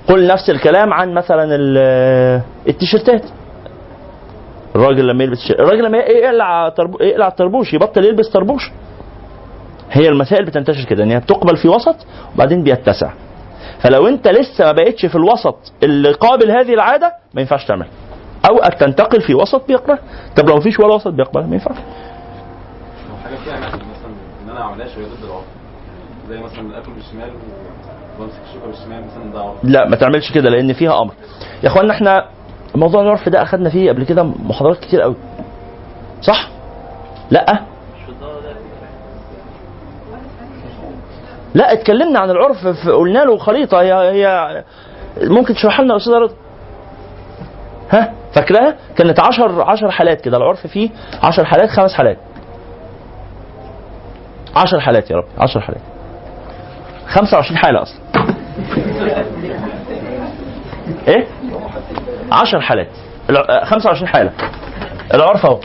قل 0.08 0.26
نفس 0.26 0.50
الكلام 0.50 0.92
عن 0.92 1.14
مثلا 1.14 1.54
ال- 1.54 2.42
التيشيرتات. 2.68 3.22
الراجل 4.76 5.06
لما 5.06 5.24
يلبس 5.24 5.50
الراجل 5.50 5.84
لما 5.84 5.98
يقلع 5.98 6.68
طربو- 6.68 7.02
يقلع 7.02 7.28
الطربوش 7.28 7.74
يبطل 7.74 8.04
يلبس 8.04 8.28
طربوش. 8.28 8.70
هي 9.90 10.08
المسائل 10.08 10.44
بتنتشر 10.44 10.84
كده 10.84 11.04
إن 11.04 11.10
هي 11.10 11.20
بتقبل 11.20 11.56
في 11.56 11.68
وسط 11.68 11.96
وبعدين 12.34 12.62
بيتسع. 12.62 13.12
فلو 13.80 14.08
أنت 14.08 14.28
لسه 14.28 14.64
ما 14.64 14.72
بقتش 14.72 15.06
في 15.06 15.14
الوسط 15.14 15.56
اللي 15.82 16.12
قابل 16.12 16.50
هذه 16.50 16.74
العادة 16.74 17.12
ما 17.34 17.40
ينفعش 17.40 17.64
تعمل. 17.66 17.86
أو 18.50 18.56
تنتقل 18.56 19.20
في 19.20 19.34
وسط 19.34 19.66
بيقبل. 19.66 19.98
طب 20.36 20.48
لو 20.48 20.56
مفيش 20.56 20.80
ولا 20.80 20.94
وسط 20.94 21.08
بيقبل 21.08 21.40
ما 21.46 21.52
ينفعش. 21.54 21.76
لو 21.76 23.16
حاجة 23.24 23.34
فيها 23.44 23.58
مثلا 23.58 23.80
إن 24.44 24.50
أنا 24.50 24.58
ما 24.58 24.60
اعملهاش 24.64 24.90
ضد 24.90 25.24
العرف 25.24 25.44
زي 26.28 26.38
مثلا 26.40 26.60
الأكل 26.60 26.92
بالشمال 26.92 27.30
وبمسك 28.18 28.38
الشوكه 28.48 28.66
بالشمال 28.66 29.04
مثلا 29.06 29.32
ده 29.32 29.40
عرف 29.40 29.54
لا 29.64 29.88
ما 29.88 29.96
تعملش 29.96 30.32
كده 30.32 30.50
لأن 30.50 30.72
فيها 30.72 31.02
أمر. 31.02 31.12
يا 31.62 31.68
اخوانا 31.68 31.92
إحنا 31.92 32.24
موضوع 32.74 33.02
العرف 33.02 33.28
ده 33.28 33.42
أخدنا 33.42 33.70
فيه 33.70 33.90
قبل 33.90 34.04
كده 34.04 34.22
محاضرات 34.22 34.78
كتير 34.78 35.00
قوي 35.02 35.16
صح؟ 36.22 36.48
لا. 37.30 37.62
لا 41.54 41.72
اتكلمنا 41.72 42.18
عن 42.18 42.30
العرف 42.30 42.66
قلنا 42.88 43.18
له 43.18 43.38
خريطه 43.38 43.80
هي 43.80 43.92
هي 43.92 44.64
ممكن 45.22 45.54
تشرحها 45.54 45.84
لنا 45.84 45.92
يا 45.94 45.98
أستاذ 45.98 46.12
رضا؟ 46.14 46.34
ها؟ 47.90 48.12
فاكراها؟ 48.34 48.76
كانت 48.96 49.20
10 49.20 49.64
10 49.64 49.90
حالات 49.90 50.20
كده 50.20 50.36
العرف 50.36 50.66
فيه 50.66 50.90
10 51.22 51.44
حالات 51.44 51.70
خمس 51.70 51.92
حالات. 51.92 52.18
10 54.56 54.80
حالات 54.80 55.10
يا 55.10 55.16
رب 55.16 55.24
10 55.38 55.60
حالات. 55.60 55.80
25 57.08 57.56
حالة 57.58 57.82
أصلا. 57.82 57.98
إيه؟ 61.08 61.26
10 62.32 62.60
حالات. 62.60 62.88
الع- 63.30 63.46
آه، 63.48 63.64
25 63.64 64.08
حالة. 64.08 64.32
العرف 65.14 65.46
أهو. 65.46 65.60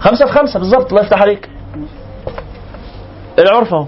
خمسة 0.00 0.26
في 0.26 0.32
خمسة 0.32 0.58
بالظبط 0.58 0.92
الله 0.92 1.02
يفتح 1.04 1.22
عليك. 1.22 1.48
العرف 3.38 3.74
أهو. 3.74 3.86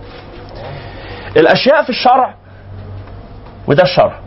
الأشياء 1.37 1.83
في 1.83 1.91
الشرع 1.91 2.35
وده 3.67 3.83
الشرع. 3.83 4.19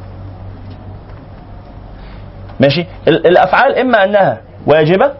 ماشي؟ 2.60 2.86
ال- 3.08 3.28
الأفعال 3.28 3.76
إما 3.78 4.04
أنها 4.04 4.42
واجبة 4.68 5.12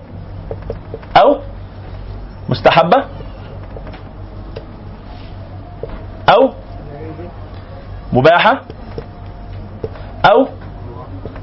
أو 1.18 1.40
مستحبة 2.50 3.04
أو 6.30 6.54
مباحة 8.14 8.62
أو 10.32 10.48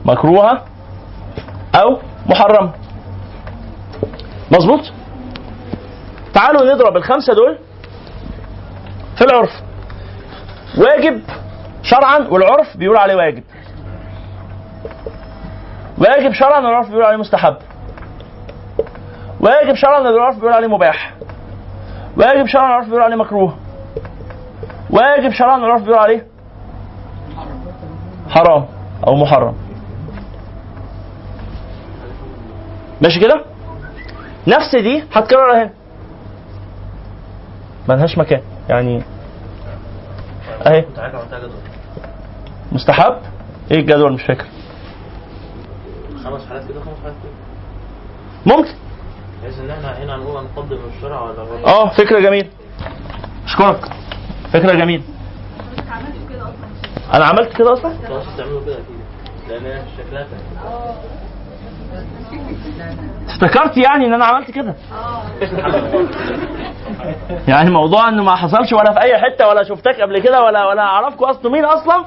مكروهة 0.05 0.63
أو 1.75 1.99
محرمة. 2.27 2.73
مظبوط؟ 4.51 4.81
تعالوا 6.35 6.75
نضرب 6.75 6.97
الخمسة 6.97 7.35
دول 7.35 7.59
في 9.17 9.25
العرف. 9.25 9.51
واجب 10.79 11.23
شرعا 11.83 12.19
والعرف 12.19 12.77
بيقول 12.77 12.97
عليه 12.97 13.15
واجب. 13.15 13.43
واجب 15.99 16.33
شرعا 16.33 16.61
والعرف 16.61 16.89
بيقول 16.89 17.05
عليه 17.05 17.17
مستحب. 17.17 17.57
واجب 19.41 19.75
شرعا 19.75 20.01
والعرف 20.01 20.37
بيقول 20.37 20.53
عليه 20.53 20.69
مباح. 20.69 21.15
واجب 22.17 22.47
شرعا 22.47 22.65
والعرف 22.65 22.87
بيقول 22.87 23.03
عليه 23.03 23.17
مكروه. 23.17 23.57
واجب 24.91 25.31
شرعا 25.33 25.57
والعرف 25.57 25.83
بيقول 25.83 25.99
عليه؟ 25.99 26.27
حرام. 28.29 28.67
أو 29.07 29.15
محرم. 29.17 29.55
ماشي 33.03 33.21
كده؟ 33.21 33.45
نفس 34.49 34.77
دي 34.77 35.05
هتكرر 35.15 35.53
هنا. 35.63 35.71
ملهاش 37.89 38.19
مكان. 38.19 38.41
يعني 38.69 39.03
أهي. 40.67 40.85
مستحب؟ 42.73 43.17
إيه 43.71 43.79
الجدول؟ 43.81 44.13
مش 44.13 44.23
فاكر. 44.23 44.45
خمس 46.25 46.47
حالات 46.49 46.69
كده 46.69 46.81
خمس 46.81 46.97
حالات 47.03 47.15
كده. 47.23 48.57
ممكن. 48.57 48.71
بحيث 49.43 49.59
إن 49.59 49.71
إحنا 49.71 49.99
هنا 50.05 50.15
هنقول 50.15 50.37
هنقدم 50.37 50.79
الشرع 50.97 51.21
ولا 51.21 51.67
آه 51.67 51.89
فكرة 51.89 52.21
جميلة. 52.21 52.49
أشكرك. 53.47 53.89
فكرة 54.53 54.75
جميلة. 54.75 55.03
أنا 57.15 57.25
عملت 57.25 57.57
كده 57.57 57.73
أصلا. 57.73 57.93
افتكرت 63.29 63.77
يعني 63.77 64.07
إن 64.07 64.15
أنا 64.15 64.25
عملت 64.25 64.51
كده. 64.51 64.75
يعني 67.49 67.71
موضوع 67.71 68.09
إنه 68.09 68.23
ما 68.23 68.37
حصلش 68.37 68.73
ولا 68.73 68.93
في 68.93 69.01
أي 69.03 69.19
حتة 69.19 69.49
ولا 69.49 69.63
شفتك 69.63 70.01
قبل 70.01 70.19
كده 70.19 70.43
ولا 70.43 70.67
ولا 70.67 70.83
اعرفكم 70.83 71.25
أصلا 71.25 71.53
مين 71.53 71.65
أصلا. 71.65 72.05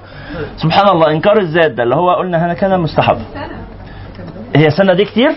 سبحان 0.57 0.89
الله 0.89 1.11
إنكار 1.11 1.37
الذات 1.39 1.71
ده 1.71 1.83
اللي 1.83 1.95
هو 1.95 2.13
قلنا 2.13 2.45
هنا 2.45 2.53
كان 2.53 2.79
مستحب. 2.79 3.17
هي 4.55 4.69
سنة 4.69 4.93
دي 4.93 5.05
كتير؟ 5.05 5.31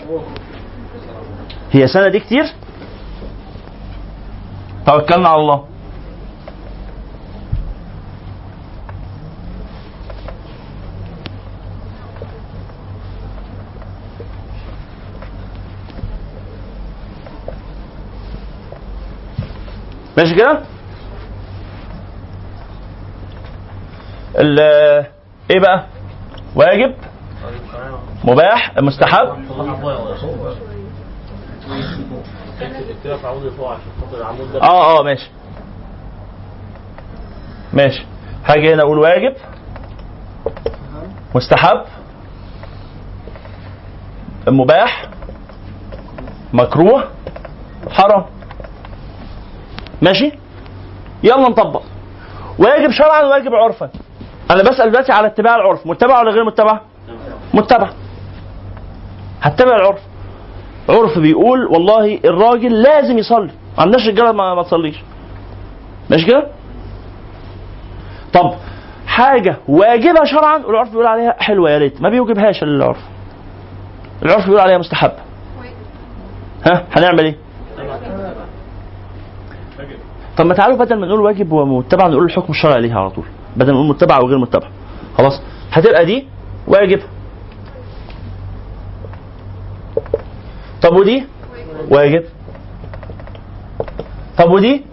هي 1.72 1.86
سنة 1.86 2.08
دي 2.08 2.20
كتير؟ 2.20 2.44
توكلنا 4.86 5.28
على 5.28 5.40
الله. 5.40 5.64
ماشي 20.18 20.34
كده؟ 20.34 20.62
إيه 25.50 25.60
بقى؟ 25.60 25.86
واجب؟ 26.54 26.94
مباح؟ 28.24 28.72
مستحب؟ 28.78 29.26
آه 34.62 34.98
آه 34.98 35.02
ماشي. 35.02 35.30
ماشي. 37.72 38.06
حاجة 38.44 38.74
هنا 38.74 38.82
أقول 38.82 38.98
واجب. 38.98 39.34
مستحب. 41.34 41.82
مباح. 44.48 45.08
مكروه. 46.52 47.04
حرام. 47.90 48.24
ماشي؟ 50.02 50.32
يلا 51.22 51.48
نطبق. 51.48 51.82
واجب 52.58 52.90
شرعا 52.90 53.22
وواجب 53.22 53.54
عرفا. 53.54 53.90
أنا 54.50 54.62
بسأل 54.62 54.90
دلوقتي 54.90 55.12
على 55.12 55.26
اتباع 55.26 55.56
العرف 55.56 55.86
متبع 55.86 56.20
ولا 56.20 56.30
غير 56.30 56.44
متبع؟ 56.44 56.80
متبع. 57.54 57.90
هتبع 59.42 59.76
العرف. 59.76 60.00
عرف 60.88 61.18
بيقول 61.18 61.66
والله 61.66 62.20
الراجل 62.24 62.82
لازم 62.82 63.18
يصلي. 63.18 63.50
ما 63.76 63.82
عندناش 63.82 64.08
رجالة 64.08 64.32
ما, 64.32 64.54
ما 64.54 64.62
تصليش. 64.62 64.96
ماشي 66.10 66.26
كده؟ 66.26 66.46
طب 68.32 68.54
حاجة 69.06 69.56
واجبة 69.68 70.24
شرعا 70.24 70.58
والعرف 70.58 70.90
بيقول 70.90 71.06
عليها 71.06 71.36
حلوة 71.38 71.70
يا 71.70 71.78
ريت. 71.78 72.02
ما 72.02 72.08
بيوجبهاش 72.08 72.62
العرف. 72.62 72.98
العرف 74.22 74.44
بيقول 74.46 74.60
عليها 74.60 74.78
مستحب 74.78 75.12
ها؟ 76.66 76.84
هنعمل 76.92 77.24
إيه؟ 77.24 77.36
طب 80.38 80.46
ما 80.46 80.54
تعالوا 80.54 80.76
بدل 80.76 80.96
ما 80.98 81.06
نقول 81.06 81.20
واجب 81.20 81.52
ومتبع 81.52 82.06
نقول 82.06 82.24
الحكم 82.24 82.52
الشرعي 82.52 82.80
ليها 82.80 83.00
على 83.00 83.10
طول 83.10 83.24
بدل 83.56 83.72
ما 83.72 83.78
نقول 83.78 83.88
متبع 83.88 84.18
وغير 84.18 84.38
متبع. 84.38 84.68
خلاص؟ 85.18 85.40
هتبقى 85.72 86.04
دي 86.04 86.26
واجب. 86.66 87.00
طب 90.82 90.92
ودي؟ 90.96 91.26
واجب. 91.90 92.24
طب 94.38 94.50
ودي؟ 94.50 94.84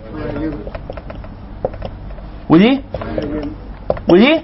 ودي؟ 2.50 2.82
ودي؟ 4.10 4.42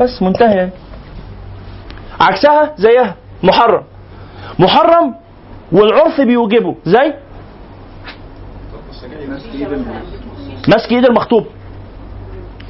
بس 0.00 0.22
منتهي. 0.22 0.56
يعني 0.56 0.70
عكسها 2.20 2.74
زيها 2.78 3.14
محرم. 3.42 3.82
محرم 4.58 5.14
والعرف 5.72 6.20
بيوجبه 6.20 6.76
زي؟ 6.84 7.14
ماسك 10.68 10.92
ايد 10.92 11.04
المخطوب. 11.04 11.46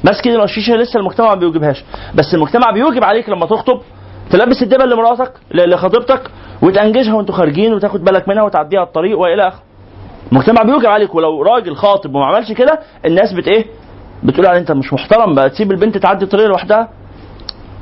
ماسك 0.03 0.27
ايد 0.27 0.39
الشيشه 0.39 0.75
لسه 0.75 0.99
المجتمع 0.99 1.29
ما 1.29 1.35
بيوجبهاش. 1.35 1.83
بس 2.15 2.33
المجتمع 2.33 2.71
بيوجب 2.71 3.03
عليك 3.03 3.29
لما 3.29 3.45
تخطب 3.45 3.81
تلبس 4.29 4.61
الدبل 4.61 4.89
لمراتك 4.89 5.31
لخطيبتك 5.51 6.21
وتنجزها 6.61 7.13
وانتوا 7.13 7.35
خارجين 7.35 7.73
وتاخد 7.73 8.03
بالك 8.03 8.27
منها 8.29 8.43
وتعديها 8.43 8.83
الطريق 8.83 9.19
وإلى 9.19 9.47
آخره. 9.47 9.59
المجتمع 10.31 10.63
بيوجب 10.63 10.85
عليك. 10.85 11.15
ولو 11.15 11.41
راجل 11.41 11.75
خاطب 11.75 12.15
وما 12.15 12.25
عملش 12.25 12.51
كده 12.51 12.79
الناس 13.05 13.33
بت 13.33 13.47
إيه؟ 13.47 13.65
بتقول 14.23 14.45
عليه 14.45 14.59
أنت 14.59 14.71
مش 14.71 14.93
محترم 14.93 15.35
بقى 15.35 15.49
تسيب 15.49 15.71
البنت 15.71 15.97
تعدي 15.97 16.25
الطريق 16.25 16.45
لوحدها. 16.47 16.89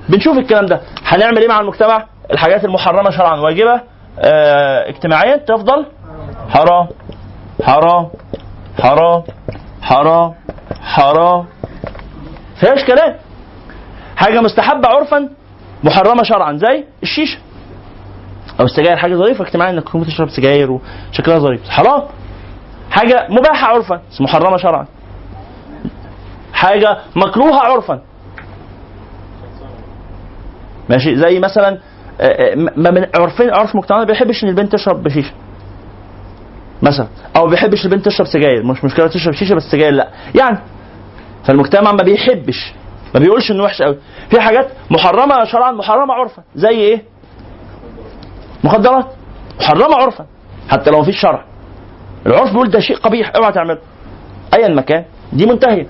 بنشوف 0.10 0.38
الكلام 0.38 0.66
ده. 0.66 0.82
هنعمل 1.06 1.38
إيه 1.38 1.48
مع 1.48 1.60
المجتمع؟ 1.60 2.06
الحاجات 2.32 2.66
المحرمة 2.66 3.10
شرعا 3.10 3.40
واجبة. 3.40 3.82
آه 4.20 4.90
اجتماعيا 4.90 5.38
تفضل. 5.38 5.86
حرام. 6.50 6.88
حرام. 7.64 8.08
حرام 8.84 9.24
حرام 9.82 10.34
حرام. 10.82 11.46
فيهاش 12.60 12.84
كلام؟ 12.86 13.16
حاجة 14.16 14.42
مستحبة 14.42 14.88
عرفا 14.88 15.30
محرمة 15.84 16.24
شرعا. 16.24 16.54
زي 16.58 16.84
الشيشة. 17.04 17.38
أو 18.60 18.66
السجاير 18.66 18.98
حاجة 18.98 19.16
ظريفة. 19.16 19.44
اجتماعيا 19.44 19.74
إنك 19.74 19.84
تكون 19.84 20.02
بتشرب 20.02 20.30
سجاير 20.30 20.72
وشكلها 20.72 21.40
ظريف. 21.40 21.70
حرام. 21.70 22.04
حاجة 22.92 23.28
مباحة 23.30 23.68
عرفا 23.68 24.02
بس 24.12 24.22
محرمة 24.22 24.58
شرعا. 24.58 24.86
حاجة 26.54 26.98
مكروهة 27.16 27.60
عرفا. 27.60 28.02
ماشي؟ 30.90 31.16
زي 31.16 31.40
مثلا 31.40 31.80
آه، 32.22 32.24
آه، 32.24 32.56
ما 32.56 32.92
من 32.92 33.08
عرفين 33.20 33.50
عرف 33.54 33.76
مجتمعنا 33.76 34.04
ما 34.04 34.08
بيحبش 34.08 34.44
إن 34.44 34.50
البنت 34.50 34.72
تشرب 34.72 35.04
بشيشة. 35.04 35.32
مثلا. 36.82 37.08
أو 37.38 37.46
ما 37.46 37.50
بيحبش 37.52 37.86
البنت 37.86 38.06
تشرب 38.06 38.28
سجاير. 38.28 38.64
مش 38.64 38.84
مشكلة 38.84 39.08
تشرب 39.08 39.34
شيشة 39.34 39.56
بس 39.56 39.64
سجاير 39.64 39.94
لا. 39.94 40.10
يعني 40.36 40.58
فالمجتمع 41.46 41.92
ما 41.92 42.04
بيحبش 42.04 42.74
ما 43.14 43.20
بيقولش 43.20 43.52
إنه 43.52 43.64
وحش 43.64 43.82
قوي 43.82 43.98
في 44.30 44.42
حاجات 44.42 44.68
محرمة 44.92 45.44
شرعا 45.44 45.72
محرمة 45.72 46.14
عرفا. 46.14 46.44
زي 46.56 46.70
إيه؟ 46.70 47.04
مخدرات. 48.64 49.06
محرمة 49.60 49.96
عرفا. 49.96 50.26
حتى 50.70 50.92
لو 50.92 51.02
مفيش 51.02 51.20
شرع. 51.22 51.44
العرف 52.26 52.52
بيقول 52.52 52.70
ده 52.70 52.80
شيء 52.80 52.98
قبيح 52.98 53.32
اوعى 53.36 53.52
تعمله. 53.52 53.78
ايا 54.54 54.68
مكان 54.68 55.06
دي 55.34 55.46
منتهية. 55.46 55.88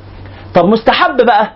طب 0.53 0.65
مستحب 0.65 1.25
بقى. 1.25 1.51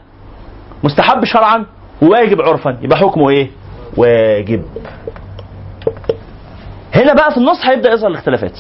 مستحب 0.84 1.26
شرعا. 1.26 1.66
وواجب 2.02 2.42
عرفا. 2.42 2.78
يبقى 2.82 2.98
حكمه 2.98 3.30
إيه؟ 3.30 3.50
واجب. 3.98 4.64
هنا 6.96 7.14
بقى 7.14 7.32
في 7.32 7.38
النص 7.38 7.66
هيبدأ 7.66 7.92
يظهر 7.92 8.08
الاختلافات. 8.12 8.60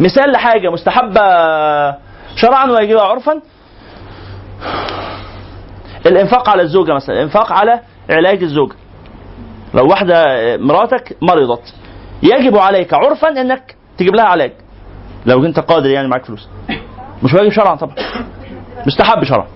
مثال 0.00 0.32
لحاجة 0.32 0.70
مستحبة 0.70 1.20
شرعا 2.36 2.66
واجبه 2.70 3.02
عرفا؟ 3.02 3.40
الإنفاق 6.06 6.48
على 6.50 6.62
الزوجة 6.62 6.94
مثلا 6.94 7.16
الإنفاق 7.16 7.52
على 7.52 7.80
علاج 8.10 8.42
الزوجة. 8.42 8.74
لو 9.74 9.88
واحدة 9.88 10.24
مراتك 10.56 11.16
مرضت 11.22 11.74
يجب 12.22 12.56
عليك 12.56 12.94
عرفا 12.94 13.28
إنك 13.28 13.76
تجيب 13.98 14.14
لها 14.14 14.24
علاج 14.24 14.52
لو 15.26 15.44
أنت 15.44 15.60
قادر 15.60 15.90
يعني 15.90 16.08
معاك 16.08 16.24
فلوس. 16.24 16.48
مش 17.22 17.34
واجب 17.34 17.50
شرعا 17.50 17.76
طبعا. 17.76 17.94
مستحب 18.86 19.24
شرعا. 19.24 19.46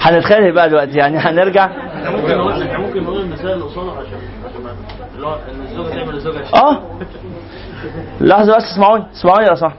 هنتخانق 0.00 0.50
بقى 0.54 0.68
دلوقتي 0.68 0.98
يعني 0.98 1.18
هنرجع. 1.18 1.66
ممكن 2.10 2.36
نقول 2.38 2.80
ممكن 2.80 3.02
نقول 3.02 3.20
المثال 3.20 3.50
اللي 3.52 3.64
قصاده 3.64 3.90
عشان 3.92 4.18
اللي 5.16 5.26
هو 5.26 5.34
إن 5.34 5.62
الزوجة 5.62 5.88
تعمل 5.88 6.22
شيء 6.22 6.56
آه. 6.56 6.82
لحظة 8.20 8.56
بس 8.56 8.62
اسمعوني 8.74 9.04
اسمعوني 9.12 9.46
يا 9.46 9.54
صاحبي. 9.54 9.78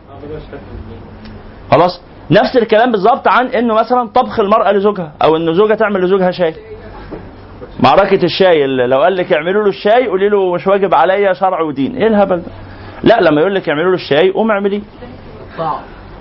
خلاص. 1.71 2.01
نفس 2.31 2.57
الكلام 2.57 2.91
بالظبط 2.91 3.27
عن 3.27 3.47
إنه 3.47 3.73
مثلا 3.73 4.07
طبخ 4.07 4.39
المرأة 4.39 4.71
لزوجها 4.71 5.11
أو 5.23 5.35
ان 5.35 5.53
زوجها 5.53 5.75
تعمل 5.75 6.01
لزوجها 6.01 6.31
شاي. 6.31 6.55
معركة 7.83 8.23
الشاي 8.23 8.65
اللي 8.65 8.87
لو 8.87 9.01
قال 9.01 9.15
لك 9.15 9.33
اعملوا 9.33 9.63
له 9.63 9.69
الشاي 9.69 10.07
قولي 10.07 10.29
له 10.29 10.53
مش 10.53 10.67
واجب 10.67 10.93
عليا 10.93 11.33
شرع 11.33 11.61
ودين. 11.61 11.95
إيه 11.95 12.07
الهبل 12.07 12.37
ده؟ 12.37 12.51
لا 13.03 13.21
لما 13.21 13.41
يقول 13.41 13.55
لك 13.55 13.69
اعملوا 13.69 13.89
له 13.89 13.95
الشاي 13.95 14.31
قوم 14.31 14.51
اعمليه. 14.51 14.81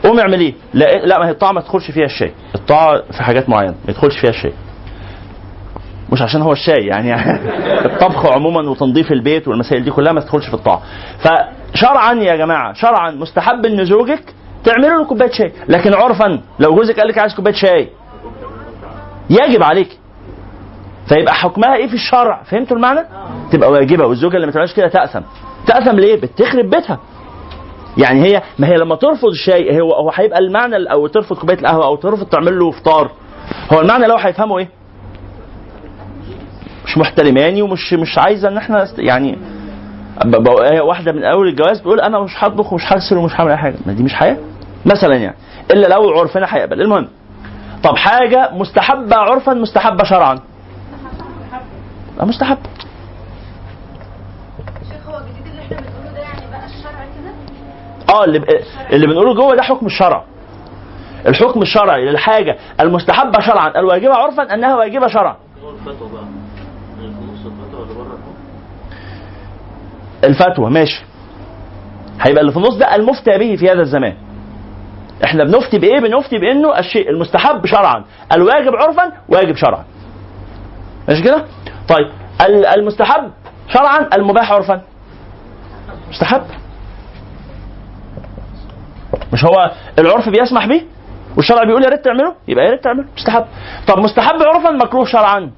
قوم 0.04 0.20
اعمليه. 0.20 0.52
لا 0.74 1.06
لا 1.06 1.18
ما 1.18 1.26
هي 1.26 1.30
الطاعه 1.30 1.52
ما 1.52 1.60
تدخلش 1.60 1.90
فيها 1.90 2.04
الشاي. 2.04 2.32
الطاعه 2.54 3.02
في 3.12 3.22
حاجات 3.22 3.48
معينة 3.48 3.74
ما 3.84 3.90
يدخلش 3.90 4.20
فيها 4.20 4.30
الشاي. 4.30 4.52
مش 6.12 6.22
عشان 6.22 6.42
هو 6.42 6.52
الشاي 6.52 6.86
يعني 6.86 7.14
الطبخ 7.92 8.26
عموما 8.26 8.70
وتنظيف 8.70 9.12
البيت 9.12 9.48
والمسائل 9.48 9.84
دي 9.84 9.90
كلها 9.90 10.12
ما 10.12 10.20
تدخلش 10.20 10.46
في 10.46 10.54
الطاعة. 10.54 10.82
فشرعا 11.18 12.12
يا 12.14 12.36
جماعة 12.36 12.72
شرعا 12.72 13.10
مستحب 13.10 13.66
إن 13.66 13.84
زوجك 13.84 14.34
تعملي 14.64 14.88
له 14.88 15.04
كوباية 15.04 15.30
شاي. 15.30 15.52
لكن 15.68 15.94
عرفا 15.94 16.40
لو 16.58 16.74
جوزك 16.74 17.00
قال 17.00 17.08
لك 17.08 17.18
عايز 17.18 17.34
كوباية 17.34 17.54
شاي 17.54 17.88
يجب 19.30 19.62
عليك. 19.62 19.98
فيبقى 21.08 21.34
حكمها 21.34 21.74
إيه 21.76 21.86
في 21.88 21.94
الشرع؟ 21.94 22.42
فهمتوا 22.42 22.76
المعنى؟ 22.76 23.00
تبقى 23.52 23.70
واجبة 23.70 24.06
والزوجة 24.06 24.36
اللي 24.36 24.46
ما 24.46 24.52
تعملش 24.52 24.74
كده 24.74 24.88
تأثم. 24.88 25.20
تأثم 25.66 25.96
ليه؟ 25.96 26.20
بتخرب 26.20 26.70
بيتها. 26.70 26.98
يعني 27.98 28.22
هي 28.22 28.42
ما 28.58 28.68
هي 28.68 28.76
لما 28.76 28.94
ترفض 28.96 29.28
الشاي 29.28 29.80
هو 29.80 29.92
هو 29.92 30.10
هيبقى 30.14 30.38
المعنى 30.38 30.92
أو 30.92 31.06
ترفض 31.06 31.36
كوباية 31.36 31.58
القهوة 31.58 31.84
أو 31.86 31.96
ترفض 31.96 32.26
تعمل 32.26 32.58
له 32.58 32.70
فطار. 32.70 33.10
هو 33.72 33.80
المعنى 33.80 34.06
لو 34.06 34.16
هيفهمه 34.16 34.58
إيه؟ 34.58 34.77
مش 36.88 36.98
محترماني 36.98 37.62
ومش 37.62 37.92
مش 37.92 38.18
عايزة 38.18 38.48
إن 38.48 38.56
إحنا 38.56 38.88
يعني 38.98 39.38
واحدة 40.80 41.12
من 41.12 41.24
أول 41.24 41.48
الجواز 41.48 41.80
بتقول 41.80 42.00
أنا 42.00 42.20
مش 42.20 42.44
هطبخ 42.44 42.72
ومش 42.72 42.92
هغسل 42.92 43.16
ومش 43.16 43.32
هعمل 43.40 43.50
أي 43.50 43.56
حاجة. 43.56 43.74
ما 43.86 43.92
دي 43.92 44.02
مش 44.02 44.14
حياة. 44.14 44.36
مثلا 44.86 45.16
يعني. 45.16 45.36
إلا 45.70 45.86
لو 45.86 46.18
عرفنا 46.18 46.46
هيقبل 46.48 46.80
المهم. 46.82 47.08
طب 47.84 47.96
حاجة 47.96 48.50
مستحبة 48.54 49.16
عرفا 49.16 49.54
مستحبة 49.54 50.04
شرعا. 50.04 50.40
مستحب 52.20 52.58
شيخ 54.90 55.08
هو 55.08 55.18
الجديد 55.18 55.46
اللي 55.46 55.62
إحنا 55.62 55.76
بنقوله 55.76 56.12
ده 56.14 56.18
يعني 56.20 56.42
آه 58.14 58.24
اللي. 58.24 58.40
اللي 58.92 59.06
بنقوله 59.06 59.34
جوه 59.34 59.54
ده 59.56 59.62
حكم 59.62 59.86
الشرع. 59.86 60.24
الحكم 61.26 61.62
الشرعي 61.62 62.04
للحاجة 62.04 62.56
المستحبة 62.80 63.40
شرعا 63.40 63.68
الواجبة 63.68 64.14
عرفا 64.14 64.54
إنها 64.54 64.76
واجبة 64.76 65.06
شرعا. 65.08 65.36
هو 65.64 65.70
الفتوى 65.70 66.08
بقى 66.12 66.22
اللي 66.98 67.10
في 67.12 67.32
نص 67.32 67.46
الفتوى 67.46 67.82
اللي 67.82 67.94
بره 67.94 68.02
الحكم 68.02 68.34
الفتوى 70.24 70.70
ماشي. 70.70 71.04
هيبقى 72.20 72.40
اللي 72.40 72.52
في 72.52 72.58
النص 72.58 72.74
ده 72.76 72.94
المفتى 72.94 73.38
به 73.38 73.56
في 73.56 73.70
هذا 73.70 73.80
الزمان. 73.82 74.14
إحنا 75.24 75.44
بنفتي 75.44 75.78
بإيه؟ 75.78 76.00
بنفتي 76.00 76.38
بإنه 76.38 76.78
الشيء 76.78 77.10
المستحب 77.10 77.66
شرعا. 77.66 78.04
الواجب 78.32 78.74
عرفا 78.74 79.12
واجب 79.28 79.56
شرعا. 79.56 79.84
ماشي 81.08 81.22
كده؟ 81.22 81.44
طيب 81.88 82.10
ال- 82.46 82.66
المستحب 82.66 83.30
شرعا 83.68 84.08
المباح 84.16 84.52
عرفا. 84.52 84.82
مستحب. 86.10 86.42
مش 89.32 89.44
هو 89.44 89.70
العرف 89.98 90.28
بيسمح 90.28 90.66
به؟ 90.66 90.82
والشرع 91.36 91.64
بيقول 91.64 91.84
يا 91.84 91.88
ريت 91.88 92.04
تعمله؟ 92.04 92.34
يبقى 92.48 92.64
يا 92.64 92.70
ريت 92.70 92.84
تعمله. 92.84 93.04
مستحب. 93.16 93.44
طب 93.88 93.98
مستحب 93.98 94.42
عرفا 94.42 94.70
مكروه 94.70 95.04
شرعا. 95.04 95.50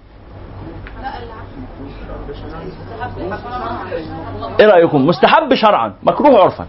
إيه 4.61 4.67
رأيكم؟ 4.67 5.07
مستحب 5.07 5.55
شرعا. 5.55 5.93
مكروه 6.03 6.43
عرفا. 6.43 6.67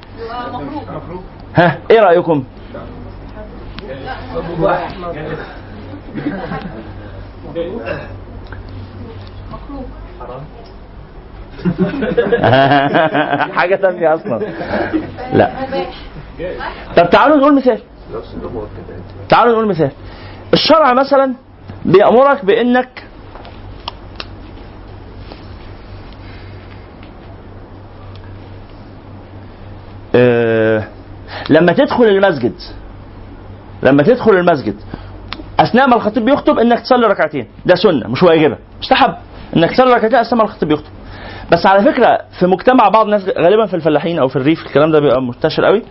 ها؟ 1.56 1.78
إيه 1.92 2.00
رأيكم؟ 2.00 2.44
حاجة 13.58 13.76
تانية 13.76 14.16
أصلا. 14.16 14.40
لا. 15.34 15.52
طب 16.98 17.10
تعالوا 17.10 17.38
نقول 17.38 17.56
مثال. 17.56 17.80
تعالوا 19.30 19.54
نقول 19.54 19.68
مثال. 19.68 19.92
الشرع 20.54 20.94
مثلا 20.94 21.34
بيأمرك 21.86 22.46
بإنك 22.46 23.04
لما 31.50 31.72
تدخل 31.72 32.04
المسجد 32.04 32.54
لما 33.84 34.04
تدخل 34.04 34.32
المسجد 34.32 34.76
أثناء 35.60 35.88
ما 35.90 35.96
الخطيب 35.96 36.26
بيخطب 36.26 36.60
إنك 36.60 36.80
تصلي 36.80 37.08
ركعتين. 37.08 37.48
ده 37.66 37.76
سنة 37.76 38.08
مش 38.08 38.24
واجبة. 38.24 38.58
مستحب 38.82 39.14
إنك 39.58 39.72
تصلي 39.72 39.94
ركعتين 39.94 40.16
أثناء 40.20 40.36
ما 40.36 40.44
الخطيب 40.44 40.70
بيخطب 40.70 40.90
بس 41.52 41.66
على 41.66 41.84
فكرة 41.92 42.18
في 42.40 42.48
مجتمع 42.48 42.90
بعض 42.90 43.06
الناس 43.06 43.22
غالبا 43.38 43.66
في 43.66 43.74
الفلاحين 43.74 44.20
أو 44.20 44.28
في 44.28 44.36
الريف 44.36 44.66
الكلام 44.66 44.92
ده 44.92 45.00
بيبقى 45.00 45.22
منتشر 45.22 45.66
قوي 45.66 45.82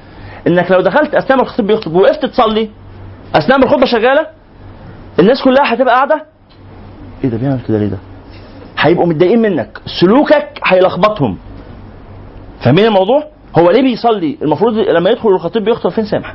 إنك 0.46 0.70
لو 0.70 0.80
دخلت 0.80 1.14
أثناء 1.14 1.36
ما 1.38 1.42
الخطيب 1.44 1.66
بيخطب 1.66 1.94
ووقفت 1.94 2.26
تصلي 2.26 2.70
أثناء 3.34 3.58
ما 3.58 3.64
الخطبة 3.64 3.86
شغالة 3.86 4.26
الناس 5.18 5.42
كلها 5.44 5.74
هتبقى 5.74 5.94
قاعدة. 5.94 6.24
إيه 7.24 7.30
ده 7.30 7.36
بيعمل 7.36 7.60
كده 7.68 7.78
ليه 7.78 7.86
ده؟ 7.86 7.98
هيبقوا 8.78 9.06
متضايقين 9.06 9.42
منك. 9.42 9.78
سلوكك 10.00 10.60
هيلخبطهم. 10.66 11.38
فاهمين 12.64 12.84
الموضوع؟ 12.86 13.24
هو 13.58 13.70
ليه 13.70 13.82
بيصلي؟ 13.82 14.38
المفروض 14.42 14.74
لما 14.74 15.10
يدخل 15.10 15.28
الخطيب 15.28 15.64
بيخطب 15.64 15.90
فين 15.90 16.04
سامح؟ 16.04 16.34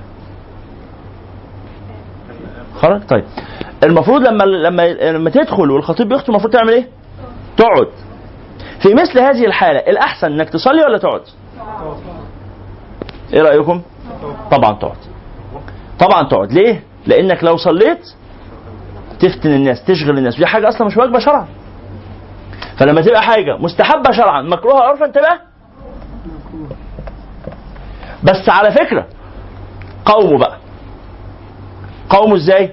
خلاص 2.76 3.02
طيب. 3.04 3.24
المفروض 3.84 4.28
لما 4.28 4.44
لما 4.44 4.88
لما 4.94 5.30
تدخل 5.30 5.72
والخطيب 5.72 6.08
بيخطب 6.08 6.30
المفروض 6.30 6.54
تعمل 6.54 6.70
إيه؟ 6.74 6.88
تقعد. 7.58 7.88
في 8.82 8.94
مثل 8.94 9.20
هذه 9.20 9.46
الحالة 9.46 9.80
الأحسن 9.80 10.28
إنك 10.34 10.50
تصلي 10.50 10.82
ولا 10.82 10.98
تقعد؟ 10.98 11.22
إيه 13.34 13.42
رأيكم؟ 13.42 13.82
طبعا 14.52 14.74
تقعد. 14.74 14.98
طبعا 16.00 16.24
تقعد. 16.30 16.52
ليه؟ 16.52 16.84
لإنك 17.08 17.44
لو 17.44 17.58
صليت 17.58 18.14
تفتن 19.20 19.50
الناس 19.50 19.84
تشغل 19.86 20.18
الناس. 20.18 20.36
ودي 20.36 20.46
حاجة 20.46 20.70
أصلا 20.70 20.88
مش 20.88 20.98
واجبة 20.98 21.20
شرعا. 21.20 21.48
فلما 22.78 23.02
تبقى 23.02 23.22
حاجة 23.22 23.58
مستحبة 23.58 24.12
شرعا 24.12 24.42
مكروهة 24.42 24.80
عرفا 24.82 25.08
تبقى 25.08 25.42
بس 28.26 28.50
على 28.50 28.72
فكرة 28.72 29.06
قوموا 30.06 30.40
بقى. 30.40 30.58
قوموا 32.10 32.36
إزاي؟ 32.38 32.72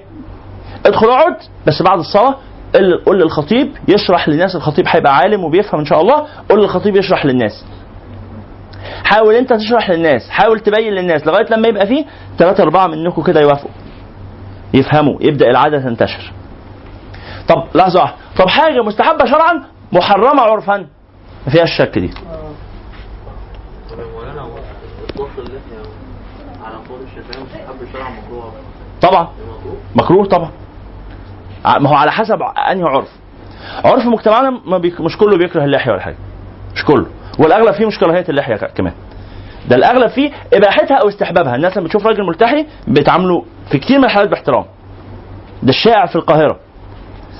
ادخل 0.85 1.07
اقعد 1.07 1.35
بس 1.67 1.81
بعد 1.81 1.99
الصلاة 1.99 2.35
قل 2.75 3.03
قول 3.05 3.19
للخطيب 3.19 3.71
يشرح 3.87 4.29
للناس 4.29 4.55
الخطيب 4.55 4.85
هيبقى 4.87 5.15
عالم 5.15 5.43
وبيفهم 5.43 5.79
إن 5.79 5.85
شاء 5.85 6.01
الله 6.01 6.27
قول 6.49 6.61
للخطيب 6.61 6.95
يشرح 6.95 7.25
للناس. 7.25 7.65
حاول 9.03 9.35
أنت 9.35 9.53
تشرح 9.53 9.89
للناس 9.89 10.29
حاول 10.29 10.59
تبين 10.59 10.93
للناس 10.93 11.27
لغاية 11.27 11.45
لما 11.51 11.67
يبقى 11.67 11.87
فيه 11.87 12.05
ثلاثة 12.37 12.63
أربعة 12.63 12.87
منكم 12.87 13.23
كده 13.23 13.41
يوافقوا. 13.41 13.71
يفهموا 14.73 15.17
يبدأ 15.21 15.49
العادة 15.49 15.79
تنتشر. 15.79 16.31
طب 17.47 17.63
لحظة 17.75 17.99
واحدة. 18.01 18.17
طب 18.37 18.49
حاجة 18.49 18.81
مستحبة 18.83 19.25
شرعا 19.25 19.63
محرمة 19.91 20.41
عرفا. 20.41 20.77
ما 21.47 21.51
فيهاش 21.51 21.69
شك 21.77 21.99
دي 21.99 22.07
طب 22.07 23.99
يا 23.99 24.05
مولانا 24.05 24.41
هو 24.41 24.47
الكفر 24.57 24.61
اللحية 24.65 24.93
على 24.97 25.12
قول 25.12 25.12
الشافعي 25.12 25.12
مستحب 25.12 25.12
الشرع 25.12 25.12
مكروه 25.12 25.12
طبعا. 29.01 29.27
مكروه 29.95 30.25
طبعا. 30.25 30.51
ما 31.79 31.89
هو 31.89 31.93
على 31.93 32.11
حسب 32.11 32.41
أنهي 32.71 32.83
عرف. 32.83 33.09
عرف 33.85 34.05
مجتمعنا 34.05 34.49
ما 34.65 34.77
بيك... 34.77 35.01
مش 35.01 35.17
كله 35.17 35.37
بيكره 35.37 35.63
اللحية 35.63 35.91
ولا 35.91 36.01
حاجة. 36.01 36.15
مش 36.75 36.85
كله. 36.85 37.05
والأغلب 37.39 37.73
فيه 37.73 37.85
مش 37.85 37.99
كراهية 37.99 38.25
اللحية 38.29 38.55
كمان. 38.55 38.93
ده 39.69 39.75
الأغلب 39.75 40.07
فيه 40.09 40.31
إباحتها 40.53 40.97
أو 40.97 41.07
استحبابها. 41.09 41.55
الناس 41.55 41.77
لما 41.77 41.85
بتشوف 41.85 42.05
راجل 42.07 42.23
ملتحي 42.23 42.65
بيتعاملوا 42.87 43.41
في 43.71 43.79
كتير 43.79 43.97
من 43.97 44.05
الحالات 44.05 44.29
باحترام. 44.29 44.65
ده 45.63 45.69
الشائع 45.69 46.05
في 46.05 46.15
القاهرة. 46.15 46.59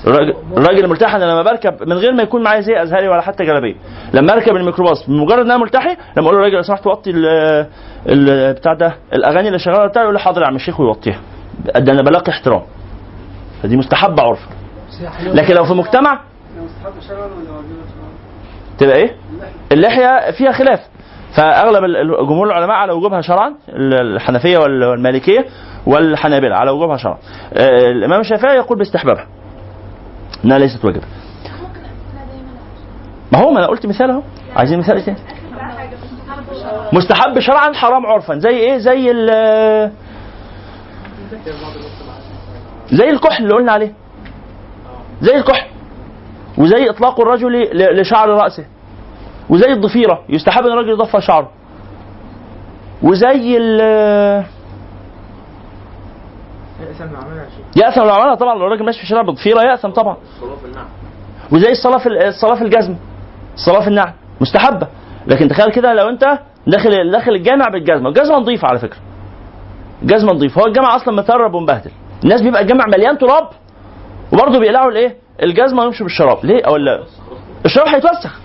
الراجل 0.06 0.84
الملتحي 0.84 1.16
أنا 1.16 1.24
لما 1.24 1.42
بركب 1.42 1.88
من 1.88 1.92
غير 1.92 2.12
ما 2.12 2.22
يكون 2.22 2.42
معايا 2.42 2.60
زي 2.60 2.82
أزهري 2.82 3.08
ولا 3.08 3.20
حتى 3.20 3.44
جلابية. 3.44 3.74
لما 4.14 4.32
أركب 4.32 4.56
الميكروباص 4.56 5.06
بمجرد 5.08 5.38
ان 5.38 5.50
أنا 5.50 5.56
ملتحي 5.56 5.96
لما 6.16 6.26
أقول 6.26 6.36
له 6.36 6.42
راجل 6.42 6.54
لو 6.56 6.62
سمحت 6.62 6.86
وطي 6.86 7.10
ال- 8.06 8.52
بتاع 8.54 8.74
ده 8.74 8.94
الأغاني 9.12 9.48
اللي 9.48 9.58
شغالة 9.58 9.86
بتاعي 9.86 10.04
يقول 10.04 10.14
لي 10.14 10.20
حاضر 10.20 10.42
يا 10.42 10.46
عم 10.46 10.56
الشيخ 10.56 10.80
ويوطيها. 10.80 11.20
ده 11.76 11.92
أنا 11.92 12.02
بلاقي 12.02 12.32
احترام. 12.32 12.62
فدي 13.62 13.76
مستحبة 13.76 14.22
عرفا 14.22 14.48
لكن 15.34 15.54
لو 15.54 15.64
في 15.64 15.72
مجتمع؟ 15.74 16.20
تبقى 18.78 18.96
إيه؟ 18.96 19.16
اللحية 19.72 20.30
فيها 20.30 20.52
خلاف. 20.52 20.80
فأغلب 21.36 21.84
جمهور 22.28 22.46
العلماء 22.46 22.76
على 22.76 22.92
وجوبها 22.92 23.20
شرعا 23.20 23.54
ال- 23.68 23.94
الحنفية 24.14 24.58
وال- 24.58 24.84
والمالكية 24.84 25.44
والحنابلة 25.86 26.56
على 26.56 26.70
وجوبها 26.70 26.96
شرعا. 26.96 27.18
آه، 27.54 27.78
الإمام 27.90 28.20
الشافعي 28.20 28.56
يقول 28.56 28.78
باستحبابها. 28.78 29.26
إنها 30.44 30.58
ليست 30.58 30.84
واجبة. 30.84 31.06
ما 33.32 33.38
هو 33.38 33.50
ما 33.50 33.58
أنا 33.58 33.66
قلت 33.66 33.86
مثال 33.86 34.10
أهو. 34.10 34.22
عايزين 34.56 34.78
مثال 34.78 35.02
حاجة 35.02 35.16
مستحب 36.92 37.38
شرعا 37.38 37.72
حرام 37.72 38.06
عرفا. 38.06 38.38
زي 38.38 38.48
إيه؟ 38.48 38.78
زي 38.78 39.10
ال 39.10 39.92
زي 42.92 43.10
الكحل 43.10 43.42
اللي 43.44 43.54
قلنا 43.54 43.72
عليه. 43.72 43.92
زي 45.22 45.36
الكحل. 45.36 45.66
وزي 46.58 46.90
إطلاق 46.90 47.20
الرجل 47.20 47.70
لشعر 48.00 48.28
رأسه. 48.28 48.64
وزي 49.50 49.72
الضفيرة. 49.72 50.24
يستحب 50.28 50.66
إن 50.66 50.72
الرجل 50.72 50.90
يضفر 50.90 51.20
شعره. 51.20 51.50
وزي 53.02 53.56
ال 53.56 54.44
عملها 57.00 57.44
يا 57.44 57.48
شيخ 57.48 57.84
يأثم 57.84 58.00
لو 58.00 58.14
عملها 58.14 58.34
طبعا 58.34 58.54
لو 58.54 58.66
الراجل 58.66 58.84
ماشي 58.84 58.98
في 58.98 59.04
الشارع 59.04 59.22
بضفيره 59.22 59.60
يأثم 59.60 59.90
طبعا. 59.90 60.16
النعم. 60.64 60.86
وزي 61.52 61.70
الصلاه 61.70 61.98
في 61.98 62.08
الصلاه 62.28 62.54
في 62.54 62.62
الجزم. 62.64 62.96
الصلاه 63.54 63.80
في 63.80 63.88
النعل 63.88 64.12
مستحبة. 64.40 64.86
لكن 65.26 65.48
تخيل 65.48 65.70
كده 65.72 65.92
لو 65.92 66.08
انت 66.08 66.38
داخل 66.66 67.10
داخل 67.10 67.32
الجامع 67.32 67.68
بالجزمة. 67.68 68.08
الجزمة 68.08 68.36
نظيفه 68.36 68.68
على 68.68 68.78
فكرة. 68.78 68.98
جزمه 70.02 70.32
نظيفه 70.32 70.60
هو 70.62 70.66
الجامع 70.66 70.96
أصلا 70.96 71.14
مترب 71.14 71.54
ومبهدل. 71.54 71.90
الناس 72.24 72.42
بيبقى 72.42 72.62
الجامع 72.62 72.86
مليان 72.86 73.18
تراب. 73.18 73.48
وبرضه 74.32 74.58
بيقلعوا 74.58 74.90
الإيه؟ 74.90 75.16
الجزمة 75.42 75.82
ويمشوا 75.82 76.06
بالشراب. 76.06 76.44
ليه؟ 76.44 76.64
أو 76.64 76.76
لا؟ 76.76 77.04
الشراب 77.64 77.88
هيتوسخ. 77.88 78.40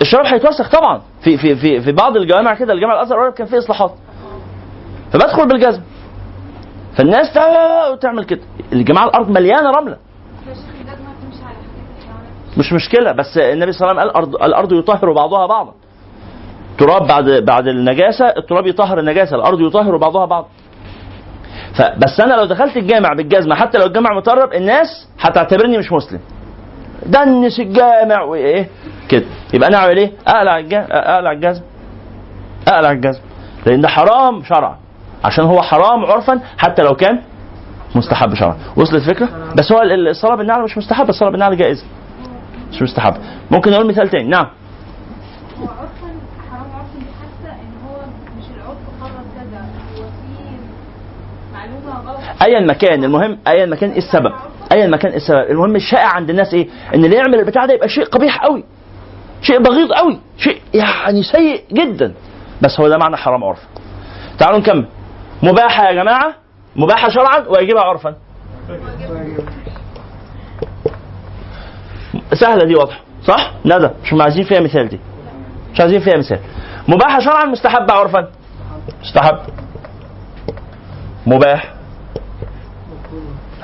الشراب 0.00 0.26
هيتوسخ 0.26 0.70
طبعا. 0.70 1.02
في 1.22 1.36
في 1.36 1.56
في 1.56 1.80
في 1.80 1.92
بعض 1.92 2.16
الجوامع 2.16 2.54
كده 2.54 2.72
الجامع 2.72 2.94
الأزهر 2.94 3.30
كان 3.30 3.46
فيه 3.46 3.58
إصلاحات. 3.58 3.92
فبدخل 5.12 5.48
بالجزم 5.48 5.80
فالناس 6.96 7.32
تعمل 8.00 8.24
كده. 8.24 8.40
الجماعة 8.72 9.04
الأرض 9.04 9.30
مليانة 9.30 9.70
رملة. 9.70 9.96
الجزمه 10.48 11.08
مش 12.58 12.72
مشكلة 12.72 13.12
بس 13.12 13.38
النبي 13.38 13.72
صلى 13.72 13.90
الله 13.90 14.00
عليه 14.00 14.10
وسلم 14.10 14.20
قال 14.20 14.24
الأرض 14.24 14.44
الأرض 14.44 14.72
يطهر 14.72 15.12
بعضها 15.12 15.46
بعضا. 15.46 15.72
تراب 16.78 17.06
بعد 17.06 17.24
بعد 17.30 17.66
النجاسة 17.68 18.28
التراب 18.28 18.66
يطهر 18.66 18.98
النجاسة 18.98 19.36
الأرض 19.36 19.60
يطهر 19.60 19.96
بعضها 19.96 20.24
بعض 20.26 20.48
فبس 21.78 22.20
أنا 22.20 22.34
لو 22.34 22.44
دخلت 22.44 22.76
الجامع 22.76 23.12
بالجزمة 23.12 23.54
حتى 23.54 23.78
لو 23.78 23.86
الجامع 23.86 24.16
مترب 24.16 24.52
الناس 24.52 25.08
هتعتبرني 25.20 25.78
مش 25.78 25.92
مسلم. 25.92 26.20
دنس 27.06 27.60
الجامع 27.60 28.22
وإيه؟ 28.22 28.68
كده. 29.08 29.24
يبقى 29.54 29.68
أنا 29.68 29.76
أعمل 29.76 29.96
إيه؟ 29.96 30.12
أقلع 30.26 30.58
الجزم 30.58 30.86
أقلع 30.90 31.32
الجزم 31.32 31.62
أقلع 32.68 32.90
الجزم 32.90 33.20
لأن 33.66 33.80
ده 33.80 33.88
حرام 33.88 34.42
شرعا. 34.44 34.78
عشان 35.24 35.44
هو 35.44 35.62
حرام 35.62 36.04
عرفا 36.04 36.40
حتى 36.58 36.82
لو 36.82 36.94
كان 36.94 37.20
مستحب 37.94 38.34
شرعا. 38.34 38.56
وصلت 38.76 38.94
الفكرة؟ 39.08 39.28
بس 39.56 39.72
هو 39.72 39.82
ال- 39.82 40.08
الصلاة 40.08 40.34
بالنعل 40.34 40.62
مش 40.62 40.78
مستحب 40.78 41.08
الصلاة 41.08 41.30
بالنعل 41.30 41.56
جائزه 41.56 41.84
مش 42.72 42.82
مستحب 42.82 43.14
ممكن 43.50 43.70
نقول 43.70 43.88
مثال 43.88 44.08
تاني. 44.08 44.28
نعم. 44.28 44.46
ايا 52.42 52.60
مكان 52.60 53.04
المهم 53.04 53.38
ايا 53.48 53.66
مكان 53.66 53.90
إيه 53.90 53.98
السبب؟ 53.98 54.32
ايا 54.72 54.86
مكان 54.86 55.10
إيه 55.10 55.16
السبب؟ 55.16 55.50
المهم 55.50 55.76
الشائع 55.76 56.08
عند 56.08 56.30
الناس 56.30 56.54
إيه؟ 56.54 56.68
إن 56.94 57.04
اللي 57.04 57.16
يعمل 57.16 57.34
البتاع 57.34 57.66
ده 57.66 57.74
يبقى 57.74 57.88
شيء 57.88 58.04
قبيح 58.04 58.44
قوي. 58.44 58.64
شيء 59.42 59.62
بغيض 59.62 59.92
قوي. 59.92 60.18
شيء 60.38 60.60
يعني 60.74 61.22
سيء 61.22 61.62
جدا. 61.72 62.14
بس 62.62 62.80
هو 62.80 62.88
ده 62.88 62.98
معنى 62.98 63.16
حرام 63.16 63.44
عرفا 63.44 63.62
تعالوا 64.38 64.58
نكمل. 64.58 64.86
مباحة 65.44 65.84
يا 65.88 65.92
جماعة؟ 65.92 66.34
مباحة 66.76 67.08
شرعا 67.08 67.38
واجبها 67.38 67.82
عرفا. 67.82 68.14
سهلة 72.32 72.64
دي 72.64 72.74
واضحة. 72.74 73.00
صح؟ 73.26 73.52
ندى 73.64 73.90
مش 74.02 74.12
عايزين 74.20 74.44
فيها 74.44 74.60
مثال 74.60 74.88
دي. 74.88 75.00
مش 75.74 75.80
عايزين 75.80 76.00
فيها 76.00 76.16
مثال. 76.18 76.38
مباحة 76.88 77.20
شرعا 77.20 77.44
مستحبة 77.44 77.92
عرفا. 77.94 78.28
مستحب. 79.00 79.38
مباح. 81.26 81.74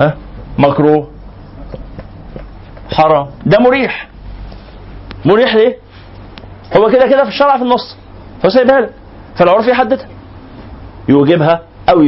ها؟ 0.00 0.16
مكروه. 0.58 1.10
حرام. 2.92 3.26
ده 3.46 3.58
مريح. 3.60 4.08
مريح 5.24 5.54
ليه؟ 5.54 5.76
هو 6.76 6.90
كده 6.90 7.06
كده 7.06 7.22
في 7.22 7.28
الشرع 7.28 7.56
في 7.56 7.62
النص. 7.62 7.96
هو 8.44 8.48
سايبها 8.48 8.80
لك 8.80 8.94
فالعرف 9.36 9.66
يحددها. 9.66 10.08
يوجبها. 11.08 11.69
أو 11.90 12.02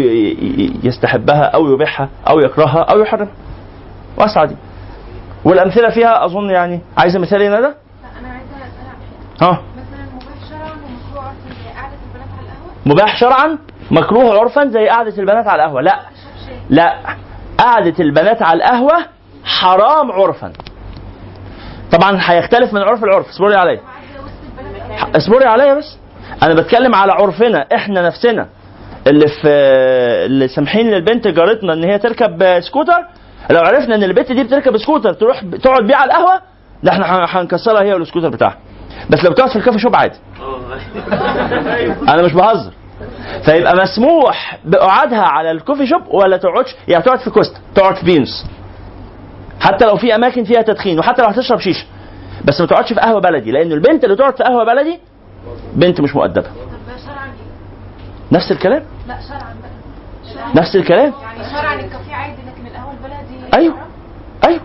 يستحبها 0.84 1.42
أو 1.42 1.74
يبيحها 1.74 2.08
أو 2.30 2.40
يكرهها 2.40 2.82
أو 2.82 3.00
يحرمها. 3.00 3.32
واسعه 4.16 4.44
دي. 4.44 4.56
والأمثلة 5.44 5.90
فيها 5.90 6.24
أظن 6.24 6.50
يعني 6.50 6.80
عايزة 6.98 7.18
مثال 7.18 7.40
إيه 7.42 7.48
ندى 7.48 7.60
لا 7.60 7.74
أنا 8.20 8.28
عايزة 8.28 8.52
ها. 9.42 9.62
مباح 12.86 13.20
شرعا 13.20 13.58
مكروه 13.90 14.40
عرفا 14.40 14.68
زي 14.68 14.88
قعدة 14.88 15.18
البنات 15.18 15.46
على 15.46 15.64
القهوة. 15.64 15.80
لا. 15.82 16.00
لا. 16.70 16.96
قعدة 17.58 17.94
البنات 18.00 18.42
على 18.42 18.56
القهوة 18.56 19.06
حرام 19.44 20.12
عرفا. 20.12 20.52
طبعا 21.92 22.18
هيختلف 22.20 22.72
من 22.72 22.82
عرف 22.82 23.04
العرف 23.04 23.28
اصبري 23.28 23.54
عليا. 23.54 23.80
اصبري 25.16 25.44
عليا 25.44 25.74
بس. 25.74 25.96
أنا 26.42 26.54
بتكلم 26.54 26.94
على 26.94 27.12
عرفنا 27.12 27.66
إحنا 27.74 28.06
نفسنا. 28.06 28.48
اللي 29.06 29.26
في 29.42 29.48
اللي 30.26 30.48
سامحين 30.48 30.90
للبنت 30.90 31.28
جارتنا 31.28 31.72
إن 31.72 31.84
هي 31.84 31.98
تركب 31.98 32.60
سكوتر؟ 32.60 32.98
لو 33.50 33.60
عرفنا 33.60 33.94
إن 33.94 34.02
البنت 34.02 34.32
دي 34.32 34.44
بتركب 34.44 34.76
سكوتر 34.78 35.12
تروح 35.12 35.40
تقعد 35.62 35.82
بيه 35.86 35.96
على 35.96 36.10
القهوة 36.12 36.40
ده 36.82 36.92
إحنا 36.92 37.06
هن- 37.06 37.26
هنكسرها 37.28 37.82
هي 37.82 37.94
والسكوتر 37.94 38.28
بتاعها. 38.28 38.56
بس 39.10 39.24
لو 39.24 39.30
بتقعد 39.30 39.50
في 39.50 39.56
ال 39.56 39.60
coffee 39.60 39.78
shop 39.78 39.96
عادي. 39.96 40.16
أنا 42.12 42.22
مش 42.22 42.32
بهزر. 42.32 42.72
فيبقى 43.44 43.76
مسموح 43.76 44.58
بقعدها 44.64 45.22
على 45.22 45.50
الكوفي 45.50 45.86
شوب 45.86 46.02
ولا 46.14 46.36
تقعدش؟ 46.36 46.74
يعني 46.88 47.04
تقعد 47.04 47.18
في 47.18 47.30
كوستا 47.30 47.58
تقعد 47.74 47.96
في 47.96 48.04
بينس 48.04 48.46
حتى 49.60 49.84
لو 49.86 49.96
في 49.96 50.14
أماكن 50.14 50.44
فيها 50.44 50.62
تدخين 50.62 50.98
وحتى 50.98 51.22
لو 51.22 51.28
هتشرب 51.28 51.58
شيشه 51.58 51.84
بس 52.44 52.60
ما 52.60 52.66
تقعدش 52.66 52.88
في 52.92 53.00
قهوة 53.00 53.20
بلدي 53.20 53.50
لأن 53.50 53.72
البنت 53.72 54.04
اللي 54.04 54.16
تقعد 54.16 54.36
في 54.36 54.42
قهوة 54.44 54.64
بلدي 54.64 54.98
بنت 55.74 56.00
مش 56.00 56.14
مؤدبة؟ 56.14 56.46
نفس 58.32 58.52
الكلام؟ 58.52 58.82
لا 59.08 59.18
شرعا. 59.28 59.54
نفس 60.54 60.76
الكلام؟ 60.76 61.12
يعني 61.22 61.44
شرعا 61.50 61.74
الكافيه 61.74 62.14
عادي 62.14 62.42
لكن 62.42 62.66
القهوة 62.66 62.92
البلدي 62.92 63.56
أيوه 63.56 63.74
أيوه. 64.48 64.60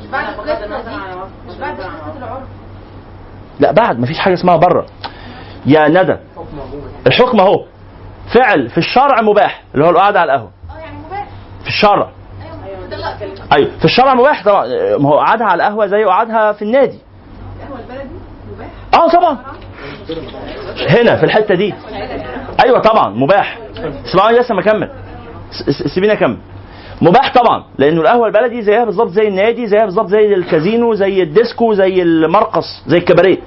مش 0.00 0.06
بعد 0.06 0.34
القصة 0.34 0.66
دي 0.66 0.96
مش 1.48 1.56
بعد 1.56 1.80
قصه 1.80 2.18
العرف. 2.18 2.42
لا 3.60 3.72
بعد 3.72 3.98
مفيش 3.98 4.18
حاجة 4.18 4.34
اسمها 4.34 4.56
بره. 4.56 4.86
يا 5.66 5.88
ندى 5.88 6.16
الحكم 7.06 7.40
أهو. 7.40 7.64
فعل 8.34 8.68
في 8.68 8.78
الشرع 8.78 9.22
مباح 9.22 9.62
اللي 9.74 9.84
هو 9.84 9.90
القعدة 9.90 10.20
على 10.20 10.32
القهوة. 10.34 10.50
آه 10.70 10.78
يعني 10.78 10.98
مباح. 11.06 11.26
في 11.62 11.68
الشرع. 11.68 12.10
أيوه 12.42 13.52
أيوه 13.52 13.78
في 13.78 13.84
الشرع 13.84 14.14
مباح 14.14 14.44
طبعا. 14.44 14.66
ما 14.98 15.08
هو 15.08 15.18
قعدها 15.18 15.46
على 15.46 15.62
القهوة 15.62 15.86
زي 15.86 16.04
قعدها 16.04 16.52
في 16.52 16.62
النادي. 16.62 16.98
القهوة 17.62 17.80
البلدي 17.80 18.14
مباح؟ 18.54 18.68
آه 18.94 19.08
طبعا. 19.08 19.38
هنا 20.88 21.16
في 21.16 21.24
الحتة 21.24 21.54
دي. 21.54 21.74
أيوه 22.64 22.78
طبعا 22.78 23.08
مباح. 23.08 23.58
اسمعوني 24.06 24.38
لسه 24.38 24.54
ما 24.54 24.60
اكمل 24.60 24.90
سيبيني 25.94 26.12
اكمل 26.12 26.36
مباح 27.02 27.34
طبعا 27.34 27.64
لأنه 27.78 28.00
القهوة 28.00 28.26
البلدي 28.26 28.62
زيها 28.62 28.84
بالظبط 28.84 29.08
زي 29.10 29.28
النادي 29.28 29.66
زيها 29.66 29.84
بالظبط 29.84 30.06
زي 30.08 30.34
الكازينو 30.34 30.94
زي 30.94 31.22
الديسكو 31.22 31.74
زي 31.74 32.02
المرقص 32.02 32.82
زي 32.86 32.96
الكباريه. 32.98 33.38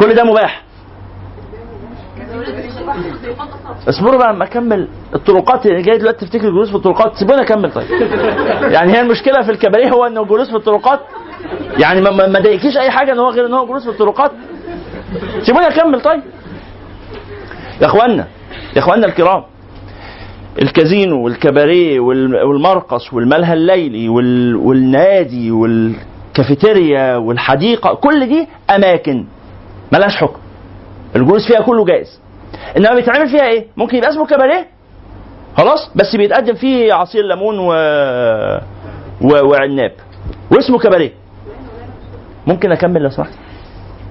كل 0.00 0.14
ده 0.14 0.24
مباح. 0.24 0.62
اصبروا 3.88 4.18
بقى 4.18 4.32
لما 4.32 4.44
اكمل 4.44 4.88
الطرقات 5.14 5.66
يعني 5.66 5.82
جاي 5.82 5.98
دلوقتي 5.98 6.26
تفتكر 6.26 6.48
الجلوس 6.48 6.68
في 6.70 6.74
الطرقات؟ 6.76 7.16
سيبوني 7.16 7.42
اكمل 7.42 7.72
طيب. 7.72 7.86
يعني 8.72 8.92
هي 8.92 9.00
المشكلة 9.00 9.42
في 9.42 9.50
الكباريه 9.50 9.88
هو 9.90 10.06
إنه 10.06 10.22
الجلوس 10.22 10.50
في 10.50 10.56
الطرقات. 10.56 11.00
يعني 11.78 12.00
ما- 12.00 12.10
ما 12.10 12.26
ما 12.26 12.38
ضايقكيش 12.40 12.76
أي 12.76 12.90
حاجة 12.90 13.12
إن 13.12 13.18
هو 13.18 13.30
غير 13.30 13.46
إن 13.46 13.54
هو 13.54 13.66
جلوس 13.66 13.82
في 13.84 13.90
الطرقات؟ 13.90 14.30
سيبوني 15.42 15.66
اكمل 15.68 16.00
طيب. 16.00 16.22
يا 17.82 17.86
اخوانا 17.86 18.26
يا 18.76 18.80
اخوانا 18.80 19.06
الكرام 19.06 19.42
الكازينو 20.62 21.24
والكباريه 21.24 22.00
وال- 22.00 22.44
والمرقص 22.44 23.12
والملهى 23.12 23.52
الليلي 23.52 24.08
وال- 24.08 24.56
والنادي 24.56 25.50
والكافيتيريا 25.50 27.16
والحديقة 27.16 27.94
كل 27.94 28.26
دي 28.28 28.48
أماكن 28.76 29.24
ملهاش 29.92 30.16
حكم. 30.16 30.40
الجلوس 31.16 31.48
فيها 31.48 31.60
كله 31.60 31.84
جائز. 31.84 32.20
إنما 32.76 32.94
بيتعمل 32.94 33.28
فيها 33.28 33.46
إيه؟ 33.48 33.66
ممكن 33.76 33.96
يبقى 33.96 34.10
اسمه 34.10 34.26
كباريه؟ 34.26 34.66
خلاص 35.56 35.90
بس 35.96 36.16
بيتقدم 36.16 36.54
فيه 36.54 36.92
عصير 36.92 37.24
ليمون 37.24 37.58
و... 37.58 37.68
و... 39.20 39.46
وعناب. 39.50 39.92
واسمه 40.50 40.78
كباريه. 40.78 41.12
ممكن 42.46 42.72
أكمل 42.72 43.02
لو 43.02 43.10
سمحت؟ 43.10 43.32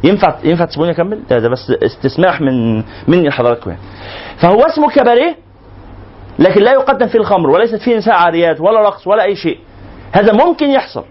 ينفع 0.03 0.35
ينفع 0.43 0.65
تسيبوني 0.65 0.91
أكمل؟ 0.91 1.23
ده, 1.29 1.39
ده 1.39 1.49
بس 1.49 1.71
استسماح 1.83 2.41
من 2.41 2.77
مني 3.07 3.27
لحضراتكم 3.27 3.69
يعني 3.69 3.81
فهو 4.37 4.61
اسمه 4.61 4.89
كباريه 4.89 5.35
لكن 6.39 6.61
لا 6.61 6.71
يقدم 6.71 7.07
فيه 7.07 7.19
الخمر 7.19 7.49
وليست 7.49 7.75
فيه 7.75 7.97
نساء 7.97 8.15
عاريات 8.15 8.61
ولا 8.61 8.81
رقص 8.81 9.07
ولا 9.07 9.23
أي 9.23 9.35
شيء. 9.35 9.59
هذا 10.11 10.33
ممكن 10.45 10.69
يحصل. 10.69 11.03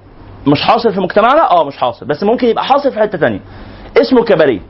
مش 0.46 0.62
حاصل 0.62 0.94
في 0.94 1.00
مجتمعنا؟ 1.00 1.50
آه 1.50 1.64
مش 1.64 1.76
حاصل. 1.76 2.06
بس 2.06 2.22
ممكن 2.22 2.46
يبقى 2.46 2.64
حاصل 2.64 2.92
في 2.92 3.00
حتة 3.00 3.18
تانية. 3.18 3.40
اسمه 4.00 4.24
كباريه 4.24 4.60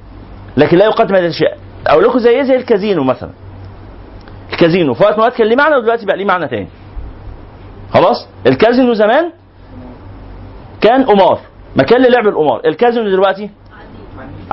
لكن 0.57 0.77
لا 0.79 0.85
يقدم 0.85 1.15
هذه 1.15 1.25
الاشياء 1.25 1.59
أقول 1.87 2.05
لكم 2.05 2.19
زي 2.19 2.31
إيه 2.31 2.43
زي 2.43 2.57
الكازينو 2.57 3.05
مثلا. 3.05 3.31
الكازينو 4.53 4.95
في 4.95 5.03
وقت 5.03 5.13
الأوقات 5.15 5.37
كان 5.37 5.47
ليه 5.47 5.57
معنى 5.57 5.77
ودلوقتي 5.77 6.07
بقى 6.07 6.17
ليه 6.17 6.25
معنى 6.25 6.49
تاني. 6.49 6.69
خلاص؟ 7.95 8.29
الكازينو 8.47 8.95
زمان 8.95 9.33
كان 10.81 11.05
قمار. 11.05 11.39
مكان 11.77 12.01
للعب 12.03 12.27
القمار. 12.27 12.61
الكازينو 12.67 13.11
دلوقتي 13.11 13.51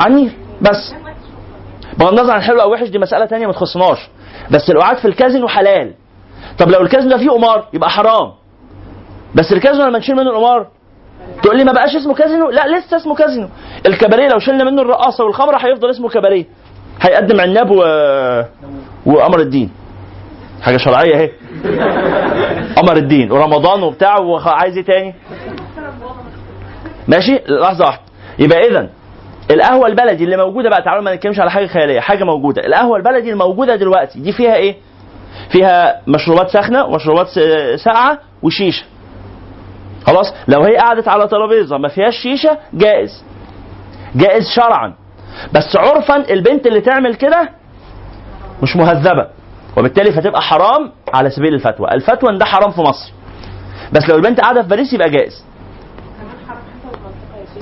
النيل 0.05 0.32
بس. 0.61 0.93
بغض 1.97 2.20
النظر 2.20 2.34
عن 2.34 2.41
حلو 2.41 2.61
أو 2.61 2.74
وحش 2.74 2.88
دي 2.89 2.99
مسألة 2.99 3.26
تانية 3.26 3.47
ما 3.47 3.53
تخصناش. 3.53 4.09
بس 4.51 4.70
القعاد 4.70 4.97
في 4.97 5.05
الكازينو 5.05 5.47
حلال. 5.47 5.93
طب 6.59 6.70
لو 6.70 6.82
الكازينو 6.82 7.11
ده 7.11 7.17
فيه 7.17 7.30
قمار 7.30 7.67
يبقى 7.74 7.89
حرام. 7.89 8.32
بس 9.36 9.53
الكازينو 9.53 9.88
لما 9.88 9.99
نشيل 9.99 10.15
منه 10.15 10.30
القمار 10.30 10.67
تقول 11.43 11.57
لي 11.57 11.63
ما 11.63 11.72
بقاش 11.72 11.95
اسمه 11.95 12.13
كازينو؟ 12.13 12.49
لا 12.49 12.78
لسه 12.78 12.97
اسمه 12.97 13.15
كازينو. 13.15 13.47
الكباريه 13.86 14.28
لو 14.28 14.39
شلنا 14.39 14.63
منه 14.63 14.82
الرقاصة 14.82 15.24
والخمرة 15.26 15.57
هيفضل 15.57 15.89
اسمه 15.89 16.09
كباريه. 16.09 16.45
هيقدم 17.01 17.41
عناب 17.41 17.72
و... 17.72 17.76
وقمر 19.05 19.39
الدين. 19.39 19.72
حاجة 20.61 20.78
شرعية 20.78 21.15
اهي. 21.15 21.32
قمر 22.76 22.97
الدين 22.97 23.32
ورمضان 23.32 23.84
وبتاع 23.84 24.20
وعايز 24.20 24.78
إيه 24.78 24.86
تاني؟ 24.86 25.15
ماشي؟ 27.07 27.39
لحظة 27.47 27.86
واحدة. 27.86 28.01
يبقى 28.39 28.59
اذا 28.67 28.89
القهوة 29.52 29.88
البلدي 29.88 30.24
اللي 30.24 30.38
موجودة 30.38 30.70
بقى 30.70 30.82
تعالوا 30.82 31.04
ما 31.04 31.16
نتكلمش 31.16 31.39
على 31.39 31.52
حاجة 31.52 31.66
خيالية 31.68 32.00
حاجة 32.00 32.24
موجودة. 32.24 32.66
القهوة 32.66 32.97
البلدي 32.97 33.32
الموجودة 33.32 33.76
دلوقتي 33.76 34.20
دي 34.20 34.32
فيها 34.32 34.56
إيه؟ 34.56 34.76
فيها 35.52 36.02
مشروبات 36.08 36.50
ساخنة 36.50 36.86
ومشروبات 36.86 37.28
س- 37.28 37.84
ساقعة 37.84 38.20
وشيشة. 38.43 38.86
خلاص؟ 40.08 40.34
لو 40.47 40.62
هي 40.64 40.78
قعدت 40.78 41.08
على 41.08 41.28
ترابيزة 41.28 41.78
ما 41.78 41.88
فيهاش 41.88 42.16
شيشة 42.24 42.58
جائز. 42.74 43.24
جائز 44.16 44.43
شرعا. 44.56 44.93
بس 45.54 45.76
عرفا 45.76 46.16
البنت 46.34 46.68
اللي 46.68 46.82
تعمل 46.82 47.16
كده 47.16 47.50
مش 48.64 48.76
مهذبة 48.76 49.28
وبالتالي 49.78 50.12
فتبقى 50.12 50.41
حرام 50.41 50.91
على 51.14 51.30
سبيل 51.30 51.54
الفتوى. 51.54 51.88
الفتوى 51.91 52.38
ده 52.38 52.45
حرام 52.45 52.72
في 52.72 52.82
مصر. 52.82 53.12
بس 53.93 54.10
لو 54.10 54.16
البنت 54.16 54.39
قاعدة 54.41 54.62
في 54.62 54.68
باريس 54.68 54.93
يبقى 54.93 55.10
جائز. 55.10 55.43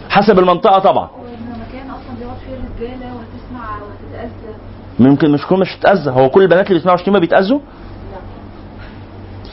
حسب 0.10 0.40
المنطقة 0.40 0.80
طبعا 0.80 1.10
وانه 1.10 1.58
مكان 1.68 1.90
أصلا 1.90 2.16
بيقعد 2.20 2.38
فيه 2.38 2.54
الرجاله 2.54 3.14
وهتسمع 3.16 3.78
وهتتاذى 3.82 4.56
ممكن 5.00 5.32
مش 5.32 5.41
تكون 5.41 5.60
مش 5.60 5.76
تتاذى 5.76 6.10
هو 6.12 6.30
كل 6.30 6.41
البنات 6.41 6.68
اللي 6.68 6.78
بيسمعوا 6.80 6.98
شتيمة 6.98 7.20
بيتأذوا؟ 7.20 7.60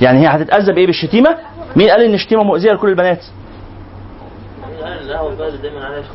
يعني 0.00 0.18
هي 0.18 0.26
هتتأذى 0.26 0.72
بإيه 0.72 0.86
بالشتيمة؟ 0.86 1.36
مين 1.76 1.90
قال 1.90 2.02
إن 2.04 2.14
الشتيمة 2.14 2.42
مؤذية 2.42 2.72
لكل 2.72 2.88
البنات؟ 2.88 3.24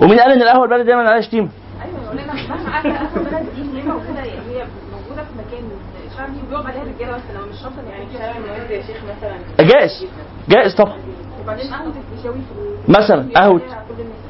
ومين 0.01 0.19
قال 0.19 0.31
إن 0.31 0.41
القهوة 0.41 0.63
البلد 0.63 0.85
دايما 0.85 1.09
عليها 1.09 1.21
شتيمة؟ 1.21 1.49
أيوه 1.85 2.13
لأن 2.13 2.35
مش 2.35 2.49
مهما 2.49 2.69
عارفه 2.69 2.89
قهوه 2.97 3.17
البلد 3.17 3.45
دي 3.55 3.61
هي 3.61 4.65
موجوده 4.91 5.23
في 5.23 5.33
مكان 5.37 5.63
شعبي 6.17 6.37
وبيقعد 6.47 6.65
عليها 6.65 6.83
بس 7.15 7.21
لو 7.35 7.45
مش 7.45 7.61
شرط 7.61 7.73
يعني 7.89 8.73
يا 8.73 8.81
شيخ 8.81 8.97
مثلا 9.03 9.67
جائز. 9.69 10.05
جائز 10.49 10.75
طبعا. 10.75 10.97
وبعدين 11.43 11.73
قهوه 11.73 11.93
مثلا 12.87 13.29
قهوة. 13.35 13.61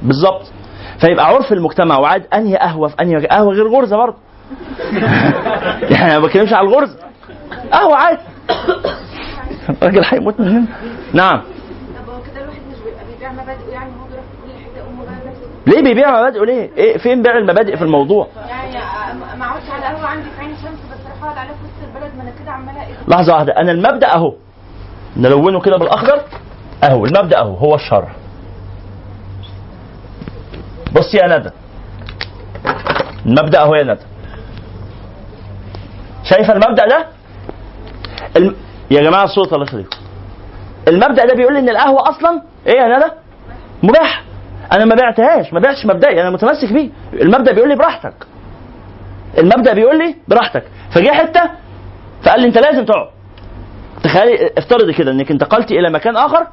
بالظبط. 0.01 0.51
فيبقى 1.01 1.25
عرف 1.25 1.53
المجتمع 1.53 1.99
وعاد 1.99 2.27
أنهي 2.33 2.57
قهوة 2.57 2.87
في 2.87 2.95
أنهي 3.01 3.27
قهوة 3.27 3.53
غير 3.53 3.67
غرزة 3.67 3.97
برضه. 3.97 4.17
يعني 5.91 6.11
أنا 6.11 6.19
ما 6.19 6.25
بتكلمش 6.25 6.53
على 6.53 6.67
الغرزه 6.67 6.97
قهوه 7.71 7.95
عادي. 7.97 8.21
الراجل 9.81 10.03
هيموت 10.05 10.39
مننا 10.39 10.65
نعم. 11.13 11.41
امه 14.89 15.05
بقى 15.05 15.13
نفسه 15.27 15.41
ليه 15.67 15.81
بيبيع 15.83 16.19
مبادئه؟ 16.19 16.41
ليه؟ 16.45 16.69
إيه 16.77 16.97
فين 16.97 17.21
بيع 17.21 17.37
المبادئ 17.37 17.75
في 17.77 17.83
الموضوع؟ 17.83 18.27
يعني 18.49 18.73
ما- 19.19 19.35
ما 19.35 19.45
اقعدش 19.45 19.69
على 19.69 19.87
القهوة 19.89 20.07
عندي 20.07 20.23
في 20.37 20.41
عين 20.41 20.55
شمس 20.55 20.79
بس 20.91 21.05
أروح 21.07 21.23
أقعد 21.23 21.37
عليها 21.37 21.53
في 21.53 21.59
وسط 21.63 21.95
البلد 21.95 22.15
ما 22.17 22.23
أنا 22.23 22.31
كده 22.43 22.51
عمالة 22.51 22.81
إيه؟ 22.81 22.93
لحظة 23.07 23.33
واحدة. 23.33 23.53
أنا 23.57 23.71
المبدأ 23.71 24.13
أهو. 24.15 24.33
نلونه 25.17 25.59
كده 25.61 25.77
بالأخضر. 25.77 26.21
أهو 26.83 27.05
المبدأ 27.05 27.37
أهو. 27.39 27.55
هو 27.55 27.75
الشرع 27.75 28.09
بص 30.93 31.13
يا 31.13 31.37
ندى. 31.37 31.49
المبدأ 33.25 33.61
أهو 33.61 33.75
يا 33.75 33.83
ندى. 33.83 34.01
شايفه 36.29 36.53
المبدأ 36.53 36.87
ده؟ 36.87 37.05
الم... 38.37 38.55
يا 38.91 39.01
جماعة 39.01 39.23
الصوت 39.23 39.53
الله 39.53 39.65
يخليكم. 39.65 39.97
المبدأ 40.87 41.25
ده 41.25 41.33
بيقول 41.35 41.57
إن 41.57 41.69
القهوة 41.69 42.09
أصلا 42.09 42.41
إيه 42.67 42.77
يا 42.79 42.97
ندى 42.97 43.11
مباح. 43.83 44.23
أنا 44.73 44.85
ما 44.85 44.95
بعتهاش 44.95 45.53
ما 45.53 45.59
بعتش 45.59 45.85
مبدئي 45.85 46.21
أنا 46.21 46.29
متمسك 46.29 46.73
بيه. 46.73 46.89
المبدأ 47.13 47.51
بيقول 47.53 47.69
لي 47.69 47.75
براحتك. 47.75 48.13
المبدأ 49.37 49.73
بيقول 49.73 49.97
لي 49.97 50.15
براحتك. 50.27 50.63
فجه 50.95 51.09
حتة 51.09 51.41
فقال 52.23 52.41
لي 52.41 52.47
أنت 52.47 52.57
لازم 52.57 52.85
تقعد. 52.85 53.07
تخيلي 54.03 54.51
افترضي 54.57 54.93
كده 54.93 55.11
إنك 55.11 55.31
انتقلتي 55.31 55.79
إلى 55.79 55.89
مكان 55.89 56.17
آخر 56.17 56.47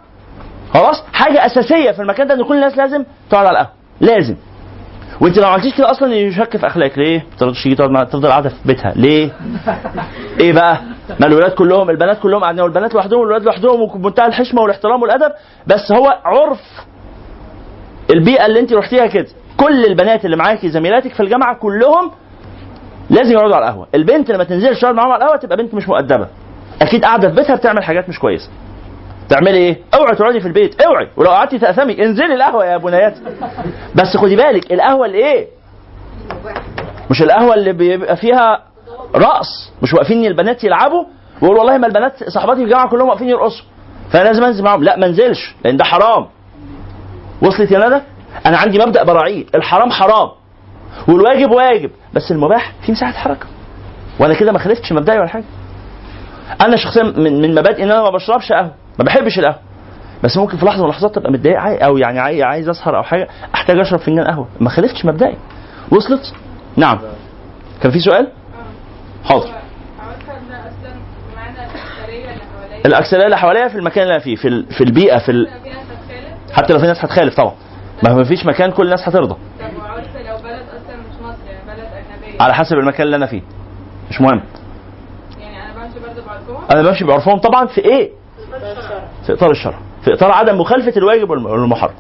خلاص؟ 0.75 1.03
حاجة 1.13 1.47
أساسية 1.47 1.91
في 1.91 2.03
المكان 2.03 2.27
ده 2.27 2.35
إن 2.35 2.45
كل 2.45 2.55
الناس 2.55 2.77
لازم 2.79 3.05
تقعد 3.31 3.47
على 3.47 3.59
القهوة. 3.61 3.71
لازم. 4.01 4.37
وانت 5.21 5.39
لو 5.39 5.49
عملتيش 5.49 5.75
كده 5.75 5.91
أصلا 5.91 6.15
يشك 6.15 6.57
في 6.57 6.67
أخلاقك. 6.67 6.99
ليه؟ 6.99 7.19
ما 7.19 7.37
تقدرش 7.39 7.63
تيجي 7.63 7.75
تقعد 7.75 8.07
تفضل 8.07 8.29
قاعدة 8.29 8.49
في 8.49 8.57
بيتها. 8.65 8.93
ليه؟ 8.97 9.31
إيه 10.41 10.53
بقى؟ 10.53 10.81
ما 11.21 11.27
الولاد 11.27 11.51
كلهم 11.51 11.91
البنات 11.91 12.19
كلهم 12.21 12.41
قاعدين 12.41 12.61
والبنات 12.61 12.95
لوحدهم 12.95 13.21
والولاد 13.21 13.43
لوحدهم 13.43 13.81
وبمنتهى 13.81 14.27
الحشمة 14.27 14.63
والاحترام 14.63 15.03
والأدب. 15.03 15.33
بس 15.67 15.93
هو 15.93 16.19
عرف 16.25 16.61
البيئة 18.11 18.47
اللي 18.47 18.61
انت 18.61 18.73
رحتيها 18.73 19.07
كده. 19.07 19.27
كل 19.57 19.85
البنات 19.85 20.25
اللي 20.25 20.37
معاكي 20.37 20.69
زميلاتك 20.69 21.15
في 21.15 21.21
الجامعة 21.21 21.57
كلهم 21.59 22.11
لازم 23.11 23.33
يقعدوا 23.33 23.57
على 23.57 23.67
القهوة. 23.67 23.87
البنت 23.95 24.31
لما 24.31 24.45
تنزل 24.45 24.77
تقعد 24.77 24.95
معاهم 24.95 25.13
على 25.13 25.23
القهوة 25.23 25.37
تبقى 25.41 25.57
بنت 25.57 25.75
مش 25.75 25.89
مؤدبة. 25.89 26.29
أكيد 26.83 27.05
قاعدة 27.05 27.29
في 27.29 27.35
بيتها 27.35 27.57
بتعمل 27.57 27.85
حاجات 27.85 28.09
مش 28.09 28.19
كويسة. 28.19 28.51
تعملي 29.29 29.57
إيه؟ 29.59 29.81
أوعي 29.95 30.17
تقعدي 30.17 30.41
في 30.41 30.47
البيت 30.49 30.83
أوعي. 30.83 31.09
ولو 31.17 31.31
قعدتي 31.31 31.59
تأثمي 31.59 32.05
انزلي 32.05 32.35
القهوة 32.35 32.65
يا 32.67 32.77
بنياتي 32.77 33.21
بس 33.95 34.17
خدي 34.17 34.37
بالك 34.37 34.73
القهوة 34.73 35.07
اللي 35.07 35.19
إيه؟ 35.19 35.47
مش 37.11 37.23
القهوة 37.23 37.55
اللي 37.55 37.73
بيبقى 37.73 38.17
فيها 38.17 38.63
رقص. 39.17 39.73
مش 39.83 39.95
واقفين 39.95 40.25
البنات 40.27 40.65
يلعبوا 40.65 41.05
ويقول 41.43 41.59
والله 41.59 41.79
ما 41.79 41.87
البنات 41.87 42.25
صحباتي 42.29 42.59
في 42.59 42.65
الجامعة 42.65 42.89
كلهم 42.89 43.09
واقفين 43.09 43.29
يرقصوا. 43.29 43.65
فأنا 44.11 44.25
لازم 44.29 44.45
أنزل 44.45 44.65
معاهم. 44.65 44.85
لا 44.85 44.97
ما 44.97 45.07
انزلش 45.07 45.55
لأن 45.65 45.77
ده 45.77 45.85
حرام. 45.85 46.27
وصلت 47.43 47.71
يا 47.71 47.79
ندى 47.87 48.01
أنا 48.47 48.57
عندي 48.59 48.79
مبدأ 48.79 49.03
براعيه 49.03 49.45
الحرام 49.55 49.91
حرام. 49.91 50.29
والواجب 51.09 51.51
واجب. 51.51 51.91
بس 52.15 52.31
المباح 52.31 52.73
في 52.87 52.93
مساحة 52.93 53.13
حركة. 53.13 53.47
وأنا 54.21 54.35
كده 54.35 54.53
ما 54.53 54.59
خالفتش 54.59 54.93
مبدئي 54.93 55.19
ولا 55.19 55.29
حاجة. 55.29 55.45
أنا 56.61 56.77
شخصيا 56.77 57.03
من 57.03 57.43
من 57.43 57.55
مبادئي 57.55 57.85
إن 57.85 57.91
أنا 57.91 58.03
ما 58.03 58.11
بشربش 58.11 58.53
قهوة. 58.53 58.75
ما 58.99 59.05
بحبش 59.05 59.39
القهوة. 59.39 59.59
بس 60.25 60.37
ممكن 60.37 60.57
في 60.57 60.67
لحظة 60.67 60.79
من 60.79 60.85
اللحظات 60.85 61.15
تبقى 61.15 61.33
متضايق 61.33 61.85
أو 61.85 61.97
يعني 61.99 62.19
عاي- 62.19 62.43
عايز 62.43 62.69
أسهر 62.69 62.97
أو 62.97 63.03
حاجة 63.03 63.29
أحتاج 63.55 63.79
أشرب 63.79 63.99
فنجان 64.01 64.27
قهوة. 64.27 64.49
ما 64.61 64.71
خالفتش 64.71 65.05
مبدئي 65.05 65.37
وصلت؟ 65.93 66.35
نعم. 66.77 66.99
كان 67.83 67.93
في 67.93 67.99
سؤال؟ 68.01 68.29
حاضر. 69.25 69.49
الأكثرية 72.87 73.25
اللي 73.25 73.37
حواليا 73.39 73.69
في 73.69 73.75
المكان 73.75 74.03
اللي 74.03 74.15
أنا 74.15 74.23
فيه 74.25 74.37
في 74.37 74.49
ال- 74.49 74.67
في 74.67 74.85
البيئة 74.85 75.19
في 75.19 75.31
ال... 75.33 75.49
حتى 76.53 76.73
لو 76.73 76.79
في 76.79 76.87
ناس 76.87 77.05
هتخالف 77.05 77.35
طبعا. 77.37 77.53
ما 78.05 78.25
فيش 78.25 78.47
مكان 78.47 78.71
كل 78.71 78.85
الناس 78.85 79.09
هترضى. 79.09 79.35
طب 79.35 79.39
لو 80.27 80.37
بلد 80.45 80.63
أصلا 80.69 80.97
مش 80.97 81.23
مصر 81.23 81.39
يعني 81.47 81.59
بلد 81.67 81.87
اجنبيه 81.93 82.43
على 82.43 82.55
حسب 82.55 82.77
المكان 82.77 83.07
اللي 83.07 83.17
أنا 83.17 83.27
فيه. 83.27 83.43
مش 84.11 84.21
مهم. 84.21 84.41
يعني 85.41 85.57
أنا 85.63 85.75
بمشي 85.87 86.01
برضه 86.01 86.27
بعرفهم 86.27 86.57
أنا 86.71 86.83
بمشي 86.83 87.05
بعرفهم 87.05 87.39
طبعا 87.39 87.67
في 87.67 87.81
إيه؟ 87.81 88.11
في 89.27 89.33
إطار 89.33 89.51
الشرع. 89.51 89.79
في 90.05 90.15
إطار 90.15 90.31
عدم 90.33 90.61
مخالفة 90.61 90.93
الواجب 90.97 91.31
والم- 91.31 91.47
والمحرم. 91.47 91.95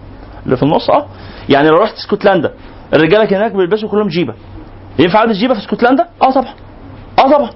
اللي 0.46 0.56
في 0.56 0.62
النص 0.62 0.90
آه. 0.90 1.06
يعني 1.48 1.68
لو 1.68 1.76
رحت 1.76 1.94
اسكتلندا 1.94 2.52
الرجالة 2.94 3.36
هناك 3.38 3.52
بيلبسوا 3.52 3.88
كلهم 3.88 4.08
جيبة. 4.08 4.34
ينفع 4.98 5.22
البس 5.22 5.36
جيبة 5.36 5.54
في 5.54 5.60
اسكتلندا 5.60 6.06
آه 6.22 6.30
طبعا. 6.30 6.54
آه 7.18 7.30
طبعا. 7.36 7.50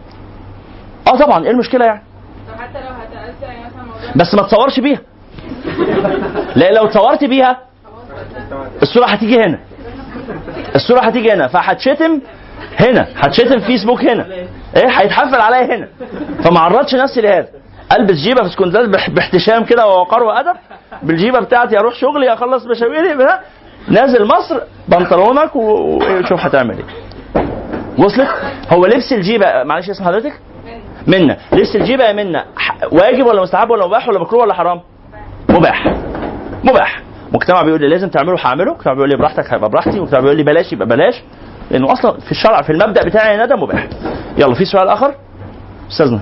آه 1.08 1.18
طبعا. 1.18 1.44
إيه 1.44 1.50
المشكلة 1.50 1.84
يعني؟ 1.84 2.02
حتى 2.58 2.78
لو 2.80 2.88
هتأذى 2.94 3.34
يعني 3.42 3.64
مثلا 3.66 4.12
بس 4.16 4.34
ما 4.34 4.42
تصورش 4.42 4.80
بيها. 4.80 5.00
لا 6.56 6.70
لو 6.72 6.86
تصورت 6.86 7.24
بيها 7.24 7.58
الصورة 8.82 9.06
هتيجي 9.06 9.40
هنا. 9.44 9.58
الصورة 10.74 11.00
هتيجي 11.00 11.32
هنا. 11.32 11.48
فهتشتم 11.48 12.20
هنا. 12.80 13.06
هتشتم 13.16 13.60
فيسبوك 13.60 14.04
هنا. 14.04 14.26
إيه؟ 14.76 14.88
هيتحفل 14.88 15.40
عليا 15.40 15.76
هنا. 15.76 15.88
فما 16.44 16.60
عرضش 16.60 16.94
نفسي 16.94 17.20
لهذا. 17.20 17.48
ألبس 17.98 18.14
جيبة 18.14 18.42
في 18.42 18.48
اسكندريه 18.48 18.86
باحتشام 19.08 19.64
كده 19.64 19.86
ووقار 19.86 20.22
وأدب؟ 20.22 20.56
بالجيبة 21.02 21.40
بتاعتي 21.40 21.78
أروح 21.78 21.94
شغلي 21.94 22.32
أخلص 22.32 22.66
مشاويري 22.66 23.14
نازل 23.88 24.24
مصر 24.24 24.60
بنطلونك 24.88 25.56
وشوف 25.56 26.40
هتعمل 26.40 26.76
إيه. 26.78 26.84
وصلت 27.98 28.28
هو 28.72 28.86
لبس 28.86 29.12
الجيبة 29.12 29.46
معلش 29.64 29.90
اسم 29.90 30.04
حضرتك؟ 30.04 30.40
منا 31.06 31.36
لبس 31.52 31.76
الجيبة 31.76 32.04
يا 32.04 32.12
منا 32.12 32.44
واجب 32.92 33.26
ولا 33.26 33.42
مستحب 33.42 33.70
ولا 33.70 33.86
مباح 33.86 34.08
ولا 34.08 34.20
مكروه 34.20 34.42
ولا 34.42 34.54
حرام؟ 34.54 34.80
مباح. 35.50 35.86
مباح. 36.64 37.02
مجتمع 37.32 37.62
بيقول 37.62 37.80
لي 37.80 37.88
لازم 37.88 38.08
تعمله 38.08 38.36
هعمله 38.44 38.74
مجتمع 38.74 38.94
بيقول 38.94 39.08
لي 39.08 39.16
براحتك 39.16 39.52
هيبقى 39.54 39.70
براحتي 39.70 40.00
مجتمع 40.00 40.20
بيقول 40.20 40.36
لي 40.36 40.42
بلاش 40.42 40.72
يبقى 40.72 40.88
بلاش 40.88 41.22
لأنه 41.70 41.92
أصلا 41.92 42.20
في 42.20 42.30
الشرع 42.30 42.62
في 42.62 42.70
المبدأ 42.72 43.04
بتاعي 43.04 43.36
ندى 43.44 43.54
مباح. 43.54 43.86
يلا 44.38 44.54
في 44.54 44.64
سؤال 44.64 44.88
آخر؟ 44.88 45.14
أستاذنا. 45.90 46.20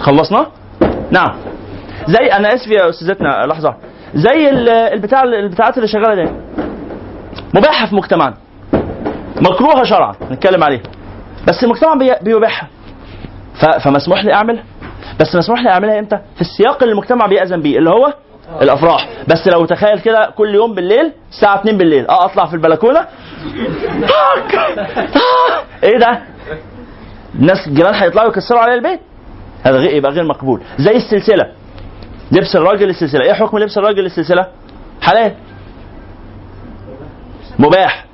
خلصنا؟ 0.00 0.46
نعم. 1.10 1.36
زي 2.08 2.26
أنا 2.32 2.54
آسف 2.54 2.66
يا 2.70 2.88
أستاذتنا 2.90 3.46
لحظة. 3.46 3.74
زي 4.14 4.50
ال- 4.50 4.68
البتاع 4.68 5.22
البتاعات 5.22 5.76
اللي 5.76 5.88
شغالة 5.88 6.24
دي. 6.24 6.30
مباحة 7.54 7.86
في 7.86 7.94
مجتمعنا. 7.94 8.34
مكروهة 9.40 9.84
شرعا 9.84 10.14
نتكلم 10.30 10.64
عليها. 10.64 10.82
بس 11.48 11.64
المجتمع 11.64 11.94
بي- 11.94 12.14
بيباحها. 12.22 12.68
فمسموح 13.84 14.24
لي 14.24 14.32
اعملها 14.34 14.64
بس 15.20 15.36
مسموح 15.36 15.60
لي 15.62 15.70
أعملها 15.70 15.98
إمتى؟ 15.98 16.18
في 16.34 16.40
السياق 16.40 16.82
اللي 16.82 16.92
المجتمع 16.92 17.26
بيأذن 17.26 17.62
بيه 17.62 17.78
اللي 17.78 17.90
هو 17.90 18.12
الأفراح. 18.62 19.08
بس 19.28 19.48
لو 19.48 19.64
تخيل 19.66 19.98
كده 20.00 20.30
كل 20.36 20.54
يوم 20.54 20.74
بالليل 20.74 21.12
الساعة 21.30 21.60
2 21.60 21.78
بالليل 21.78 22.08
أه 22.08 22.24
أطلع 22.24 22.46
في 22.46 22.54
البلكونة. 22.54 23.00
إيه 25.84 25.98
ده؟ 25.98 26.20
الناس 27.34 27.66
الجيران 27.66 27.94
هيطلعوا 27.94 28.28
يكسروا 28.28 28.60
عليا 28.60 28.74
البيت. 28.74 29.00
هذا 29.62 29.90
يبقى 29.90 30.12
غير 30.12 30.24
مقبول. 30.24 30.60
زي 30.78 30.96
السلسلة. 30.96 31.52
لبس 32.32 32.56
الراجل 32.56 32.90
السلسلة. 32.90 33.24
إيه 33.24 33.32
حكم 33.32 33.58
لبس 33.58 33.78
الراجل 33.78 34.06
السلسلة؟ 34.06 34.46
حلال. 35.02 35.34
مباح. 37.58 38.04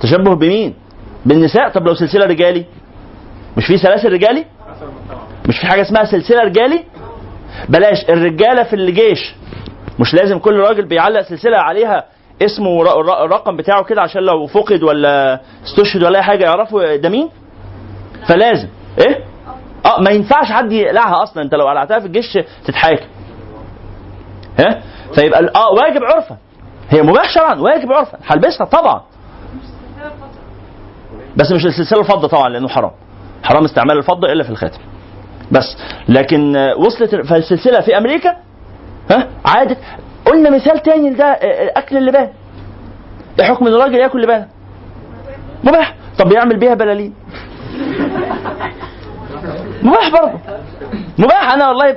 تشبه 0.00 0.34
بمين؟ 0.34 0.74
بالنساء. 1.26 1.68
طب 1.68 1.86
لو 1.86 1.94
سلسلة 1.94 2.26
رجالي. 2.26 2.64
مش 3.56 3.66
في 3.66 3.78
سلاسل 3.78 4.12
رجالي؟ 4.12 4.44
مش 5.48 5.58
في 5.58 5.66
حاجة 5.66 5.82
اسمها 5.82 6.04
سلسلة 6.04 6.40
رجالي؟ 6.42 6.84
بلاش. 7.68 8.04
الرجالة 8.08 8.62
في 8.62 8.76
الجيش. 8.76 9.34
مش 9.98 10.14
لازم 10.14 10.38
كل 10.38 10.56
راجل 10.56 10.84
بيعلق 10.84 11.20
سلسلة 11.22 11.56
عليها 11.56 12.04
اسمه 12.42 12.82
الرقم 13.24 13.56
بتاعه 13.56 13.84
كده 13.84 14.02
عشان 14.02 14.22
لو 14.22 14.46
فقد 14.46 14.82
ولا 14.82 15.40
استشهد 15.64 16.02
ولا 16.02 16.18
أي 16.18 16.22
حاجة. 16.22 16.44
يعرفوا 16.44 16.96
ده 16.96 17.08
مين؟ 17.08 17.28
فلازم. 18.28 18.68
إيه؟ 19.06 19.29
آه 19.86 20.00
ما 20.00 20.10
ينفعش 20.10 20.46
حد 20.52 20.72
يقلعها 20.72 21.22
أصلا. 21.22 21.42
انت 21.42 21.54
لو 21.54 21.68
قلعتها 21.68 21.98
في 21.98 22.06
الجيش 22.06 22.38
تتحاكم. 22.64 23.06
ها؟ 24.58 24.82
فيبقى 25.14 25.40
آه 25.56 25.70
واجب 25.70 26.04
عرفا 26.04 26.36
هي 26.90 27.02
مباح 27.02 27.34
شرعا 27.34 27.54
واجب 27.54 27.92
عرفا 27.92 28.18
هلبسها 28.26 28.64
طبعا. 28.66 29.02
بس 31.36 31.52
مش 31.52 31.66
السلسله 31.66 32.00
الفضة 32.00 32.28
طبعا 32.28 32.48
لأنه 32.48 32.68
حرام. 32.68 32.90
حرام 33.42 33.64
استعمال 33.64 33.98
الفضة 33.98 34.32
إلا 34.32 34.44
في 34.44 34.50
الخاتم. 34.50 34.78
بس. 35.52 35.76
لكن 36.08 36.56
وصلت 36.56 37.14
فالسلسلة 37.14 37.80
في 37.80 37.98
أمريكا 37.98 38.36
ها؟ 39.10 39.28
عادت. 39.44 39.78
قلنا 40.26 40.50
مثال 40.50 40.82
تاني 40.82 41.10
لده 41.10 41.24
آه، 41.24 41.44
آه، 41.44 41.72
أكل 41.76 41.96
اللبان. 41.96 42.30
إيه 43.40 43.46
حكم 43.46 43.66
الراجل 43.66 43.94
ياكل 43.94 44.22
لبان 44.22 44.46
مباح. 45.64 45.94
طب 46.18 46.32
يعمل 46.32 46.58
بيها 46.58 46.74
بلالين. 46.74 47.14
مباح 49.82 50.10
برضه. 50.10 50.38
مباح 51.18 51.52
أنا 51.52 51.68
والله. 51.68 51.96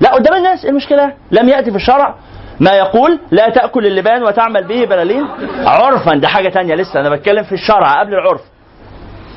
لا 0.00 0.14
قدام 0.14 0.34
الناس 0.34 0.64
المشكلة. 0.64 1.12
لم 1.30 1.48
يأتي 1.48 1.70
في 1.70 1.76
الشرع. 1.76 2.14
ما 2.60 2.70
يقول 2.70 3.20
لا 3.30 3.48
تأكل 3.50 3.86
اللبان 3.86 4.22
وتعمل 4.22 4.64
به 4.64 4.84
بلالين. 4.84 5.26
عرفا 5.66 6.14
ده 6.14 6.28
حاجة 6.28 6.48
تانية 6.48 6.74
لسه. 6.74 7.00
أنا 7.00 7.10
بتكلم 7.10 7.42
في 7.42 7.52
الشرع 7.52 8.00
قبل 8.00 8.14
العرف. 8.14 8.40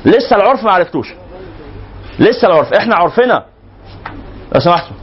لسه 0.04 0.36
العرف 0.36 0.64
ما 0.64 0.70
عرفتوش. 0.72 1.14
لسه 2.18 2.48
العرف. 2.48 2.72
إحنا 2.72 2.96
عرفنا. 2.96 3.44
لو 4.54 4.60
سمحتوا. 4.60 4.96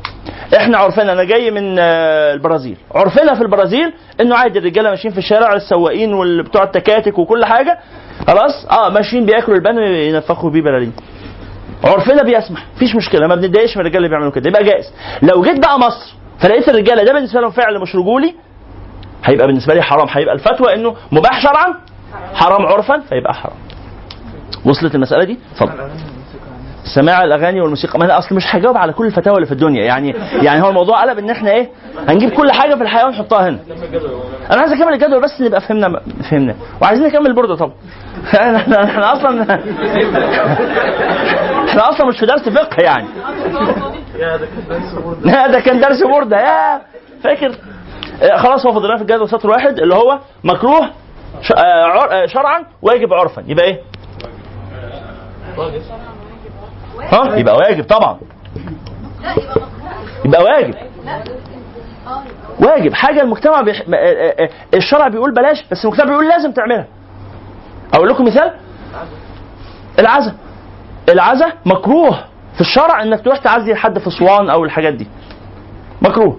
إحنا 0.57 0.77
عرفنا. 0.77 1.13
أنا 1.13 1.23
جاي 1.23 1.51
من 1.51 1.75
آه، 1.79 2.33
البرازيل. 2.33 2.77
عرفنا 2.95 3.35
في 3.35 3.41
البرازيل 3.41 3.93
إنه 4.21 4.35
عادي 4.35 4.59
الرجالة 4.59 4.89
ماشيين 4.89 5.13
في 5.13 5.19
الشارع 5.19 5.53
السواقين 5.53 6.13
والبتوع 6.13 6.63
التكاتك 6.63 7.19
وكل 7.19 7.45
حاجة. 7.45 7.79
خلاص؟ 8.27 8.65
آه 8.71 8.89
ماشيين 8.89 9.25
بياكلوا 9.25 9.57
البان 9.57 9.77
وينفخوا 9.77 10.49
بيه 10.49 10.61
بلالين. 10.61 10.93
عرفنا 11.83 12.23
بيسمح؟ 12.23 12.65
مفيش 12.75 12.95
مشكلة 12.95 13.27
ما 13.27 13.35
بنتضايقش 13.35 13.77
من 13.77 13.81
الرجاله 13.81 13.97
اللي 13.97 14.09
بيعملوا 14.09 14.31
كده 14.31 14.49
يبقى 14.49 14.63
جائز. 14.63 14.85
لو 15.21 15.41
جيت 15.43 15.59
بقى 15.59 15.79
مصر 15.79 16.13
فلقيت 16.39 16.69
الرجالة 16.69 17.03
ده 17.03 17.13
بالنسبة 17.13 17.41
لهم 17.41 17.51
فعل 17.51 17.79
مش 17.81 17.95
رجولي 17.95 18.35
هيبقى 19.25 19.47
بالنسبة 19.47 19.73
لي 19.73 19.81
حرام 19.81 20.07
هيبقى 20.09 20.33
الفتوى 20.35 20.73
إنه 20.73 20.95
مباح 21.11 21.41
شرعا 21.43 21.73
حرام 22.33 22.65
عرفا 22.65 22.99
فيبقى 23.09 23.33
حرام. 23.33 23.55
وصلت 24.65 24.95
المسألة 24.95 25.23
دي؟ 25.23 25.39
اتفضل. 25.51 25.89
سماع 26.95 27.23
الأغاني 27.23 27.61
والموسيقى. 27.61 27.99
ما 27.99 28.05
أنا 28.05 28.17
أصل 28.17 28.35
مش 28.35 28.43
هجاوب 28.55 28.77
على 28.77 28.93
كل 28.93 29.05
الفتاوى 29.05 29.35
اللي 29.35 29.45
في 29.45 29.51
الدنيا. 29.51 29.83
يعني 29.85 30.15
يعني 30.41 30.63
هو 30.63 30.69
الموضوع 30.69 31.01
قلب 31.01 31.17
إن 31.19 31.29
إحنا 31.29 31.51
إيه 31.51 31.69
هنجيب 32.07 32.29
كل 32.29 32.51
حاجة 32.51 32.75
في 32.75 32.81
الحياة 32.81 33.05
ونحطها 33.05 33.49
هنا. 33.49 33.59
أنا 34.51 34.61
عايز 34.61 34.71
أكمل 34.71 34.93
الجدول 34.93 35.21
بس 35.21 35.41
نبقى 35.41 35.61
فهمنا 35.61 36.01
فهمنا. 36.31 36.55
وعايزين 36.81 37.07
نكمل 37.07 37.33
برضه 37.33 37.55
طبعا. 37.55 37.73
إحنا 38.33 38.83
إحنا 38.83 39.13
أصلا 39.13 39.41
إحنا 41.69 41.89
أصلا 41.89 42.07
مش 42.07 42.19
في 42.19 42.25
درس 42.25 42.49
فقه 42.49 42.83
يعني. 42.83 43.07
لا 45.25 45.47
ده 45.47 45.59
كان 45.59 45.79
درس 45.79 46.03
برده 46.03 46.37
يا 46.37 46.81
فاكر؟ 47.23 47.55
آه، 48.21 48.37
خلاص 48.37 48.65
هو 48.65 48.73
فاضل 48.73 48.95
في 48.97 49.01
الجدول 49.01 49.29
سطر 49.29 49.49
واحد 49.49 49.79
اللي 49.79 49.95
هو 49.95 50.19
مكروه 50.43 50.89
آه، 51.57 51.59
آه، 52.11 52.25
شرعا 52.25 52.63
واجب 52.81 53.13
عرفا. 53.13 53.43
يبقى 53.47 53.65
إيه؟ 53.65 53.79
ها؟ 57.11 57.35
يبقى 57.35 57.55
واجب 57.55 57.83
طبعا. 57.83 58.19
يبقى 60.25 60.43
واجب. 60.43 60.75
واجب. 62.59 62.93
حاجة 62.93 63.21
المجتمع 63.21 63.61
بيح... 63.61 63.81
آه، 63.81 63.95
آه، 63.95 64.43
آه، 64.43 64.49
الشرع 64.73 65.07
بيقول 65.07 65.33
بلاش 65.33 65.65
بس 65.71 65.85
المجتمع 65.85 66.05
بيقول 66.09 66.29
لازم 66.29 66.51
تعملها. 66.51 66.87
أقول 67.93 68.09
لكم 68.09 68.25
مثال؟ 68.25 68.53
العزاء 69.99 70.35
العزاء 71.09 71.57
مكروه 71.65 72.19
في 72.55 72.61
الشرع 72.61 73.01
إنك 73.03 73.21
تروح 73.21 73.37
تعزي 73.37 73.75
حد 73.75 73.99
في 73.99 74.07
أسوان 74.07 74.49
أو 74.49 74.63
الحاجات 74.63 74.93
دي. 74.93 75.07
مكروه. 76.01 76.37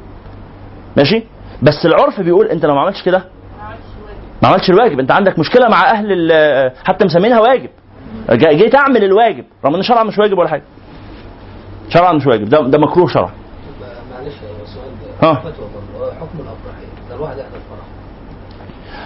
ماشي؟ 0.97 1.23
بس 1.62 1.86
العرف 1.86 2.20
بيقول 2.20 2.47
أنت 2.47 2.66
لو 2.66 2.74
ما 2.74 2.81
عملتش 2.81 3.03
كده 3.03 3.24
ما 4.43 4.49
عملتش 4.49 4.70
الواجب. 4.70 5.01
أنت 5.01 5.11
عندك 5.12 5.39
مشكلة 5.39 5.69
مع 5.69 5.91
أهل 5.91 6.73
حتى 6.85 7.05
مسمينها 7.05 7.41
واجب. 7.41 7.70
جيت 8.32 8.74
أعمل 8.74 9.05
الواجب. 9.05 9.45
رغم 9.65 9.74
إن 9.74 9.82
شرعا 9.82 10.05
مش 10.05 10.19
واجب 10.19 10.39
ولا 10.39 10.49
حاجة. 10.49 10.62
شرعا 11.89 12.12
مش 12.12 12.27
واجب. 12.27 12.49
ده 12.49 12.61
ده 12.61 12.78
مكروه 12.78 13.07
شرعا 13.09 13.31
معلش 14.12 14.35
هو 14.35 14.62
السؤال 14.65 14.91
ها. 15.23 15.35
حكم 16.20 16.39
الأفراح 16.39 16.77
إيه؟ 16.81 17.09
ده 17.11 17.15
الواحد 17.16 17.39
يحضر 17.39 17.51
فرح 17.70 17.85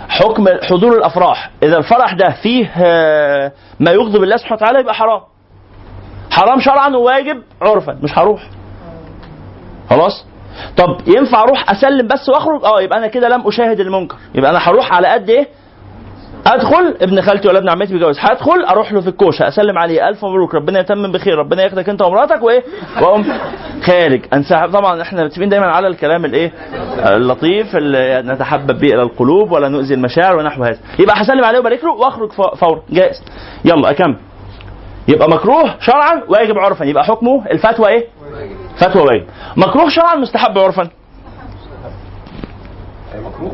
حكم 0.09 0.47
حضور 0.62 0.97
الأفراح. 0.98 1.51
إذا 1.62 1.76
الفرح 1.78 2.12
ده 2.12 2.30
فيه 2.43 2.72
آه، 2.76 3.52
ما 3.80 3.90
يغضب 3.90 4.22
الله 4.22 4.36
سبحانه 4.36 4.56
وتعالى 4.56 4.80
يبقى 4.80 4.94
حرام. 4.94 5.20
حرام 6.30 6.60
شرعا 6.60 6.89
وواجب 6.97 7.43
عرفا 7.62 7.98
مش 8.02 8.18
هروح. 8.18 8.51
خلاص؟ 9.90 10.26
طب 10.76 10.97
ينفع 11.06 11.43
أروح 11.43 11.70
أسلم 11.70 12.06
بس 12.09 12.28
وأخرج؟ 12.28 12.64
آه 12.64 12.80
يبقى 12.82 12.98
أنا 12.98 13.06
كده 13.06 13.28
لم 13.28 13.47
أشاهد 13.47 13.80
المنكر. 13.80 14.16
يبقى 14.35 14.51
أنا 14.51 14.59
هروح 14.68 14.93
على 14.93 15.09
قد 15.09 15.30
إيه؟ 15.30 15.48
ادخل 16.55 16.97
ابن 17.01 17.20
خالتي 17.20 17.49
ولا 17.49 17.59
ابن 17.59 17.69
عمتي 17.69 17.93
بيتجوز. 17.93 18.19
هدخل 18.20 18.65
أروح 18.65 18.93
له 18.93 19.01
في 19.01 19.09
الكوشة 19.09 19.49
أسلم 19.49 19.79
عليه 19.79 20.09
ألف 20.09 20.25
مبروك 20.25 20.55
ربنا 20.55 20.81
يتمم 20.81 21.12
بخير 21.12 21.39
ربنا 21.39 21.62
ياخدك 21.62 21.89
أنت 21.89 22.03
ومراتك 22.03 22.43
وإيه؟ 22.43 22.62
وأقوم 23.01 23.25
خارج. 23.83 24.20
انسحب 24.33 24.73
طبعا 24.73 25.03
إحنا 25.03 25.25
متفقين 25.25 25.49
دايما 25.49 25.66
على 25.66 25.89
الكلام 25.89 26.25
الإيه؟ 26.25 26.53
اللطيف 26.99 27.77
اللي 27.77 28.23
نتحبب 28.27 28.79
به 28.79 28.89
إلى 28.89 29.03
القلوب 29.03 29.53
ولا 29.53 29.69
نؤذي 29.69 29.95
المشاعر 29.95 30.37
ونحو 30.37 30.65
هذا. 30.65 30.79
يبقى 30.99 31.23
هسلم 31.23 31.45
عليه 31.45 31.59
وبارك 31.59 31.85
له 31.85 31.93
وأخرج 31.93 32.33
فورا. 32.33 32.83
جائز. 32.91 33.23
يلا 33.65 33.91
أكمل. 33.91 34.16
يبقى 35.09 35.29
مكروه 35.31 35.75
شرعا 35.81 36.23
واجب 36.29 36.59
عرفا. 36.59 36.85
يبقى 36.85 37.05
حكمه 37.05 37.47
الفتوى 37.51 37.89
إيه؟ 37.89 38.07
فتوى 38.81 39.03
واجب 39.03 39.25
مكروه 39.57 39.89
شرعا 39.89 40.15
مستحب 40.15 40.59
عرفا. 40.59 40.89
مكروه؟ 43.27 43.53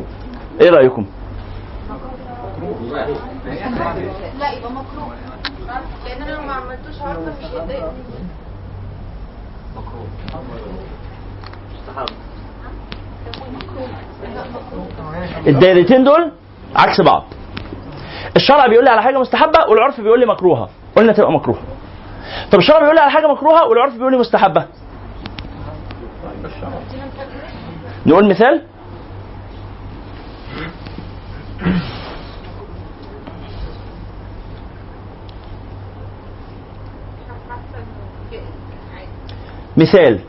إيه 0.61 0.69
رأيكم؟ 0.69 1.05
لا 4.39 4.51
يبقى 4.51 4.71
مكروه. 4.71 5.13
لأن 6.05 6.21
أنا 6.21 6.31
لو 6.31 6.41
ما 6.41 6.53
عملتوش 6.53 7.01
عارفه 7.01 7.21
مش 7.21 7.45
هيتضايق 7.45 7.91
الدايرتين 15.47 16.03
دول 16.03 16.31
عكس 16.75 17.01
بعض. 17.01 17.23
الشرع 18.35 18.67
بيقول 18.67 18.85
لي 18.85 18.89
على 18.89 19.01
حاجة 19.01 19.19
مستحبة 19.19 19.59
والعرف 19.69 20.01
بيقول 20.01 20.19
لي 20.19 20.25
مكروهة. 20.25 20.69
قلنا 20.95 21.13
تبقى 21.13 21.31
مكروهة. 21.31 21.61
طب 22.51 22.59
الشرع 22.59 22.79
بيقول 22.79 22.95
لي 22.95 23.01
على 23.01 23.11
حاجة 23.11 23.27
مكروهة 23.27 23.67
والعرف 23.67 23.93
بيقول 23.93 24.11
لي 24.11 24.17
مستحبة. 24.17 24.65
نقول 28.05 28.29
مثال؟ 28.29 28.61
مثال. 39.77 40.19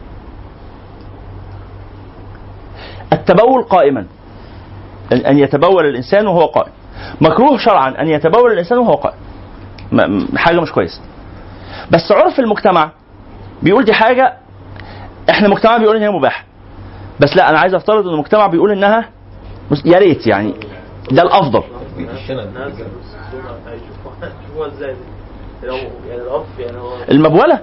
التبول 3.13 3.63
قائما. 3.63 4.07
أن- 5.15 5.27
أن 5.27 5.39
يتبول 5.39 5.87
الإنسان 5.87 6.27
وهو 6.27 6.47
قائم. 6.47 6.73
مكروه 7.21 7.59
شرعا 7.59 8.01
أن 8.01 8.09
يتبول 8.09 8.53
الإنسان 8.53 8.79
وهو 8.79 8.95
قائم. 8.95 9.19
حاجة 10.37 10.61
مش 10.61 10.73
كويسة. 10.73 11.01
بس 11.91 12.13
عرف 12.13 12.41
المجتمع 12.41 12.91
بيقول 13.63 13.85
دي 13.85 13.93
حاجة 13.93 14.37
إحنا 15.31 15.49
مجتمع 15.49 15.77
بيقول 15.77 15.97
إن 15.97 16.03
هي 16.03 16.11
مباحة. 16.11 16.45
بس 17.21 17.37
لا 17.37 17.51
أنا 17.51 17.59
عايز 17.59 17.75
أفترض 17.75 18.07
إن 18.09 18.15
المجتمع 18.15 18.47
بيقول 18.47 18.71
إنها 18.73 19.09
يا 19.85 19.99
ريت 19.99 20.27
يعني 20.27 20.55
ده 21.11 21.23
الأفضل. 21.23 21.63
يعني 25.63 25.89
يعني 26.59 26.79
هو 26.79 26.97
المبولة؟ 27.11 27.61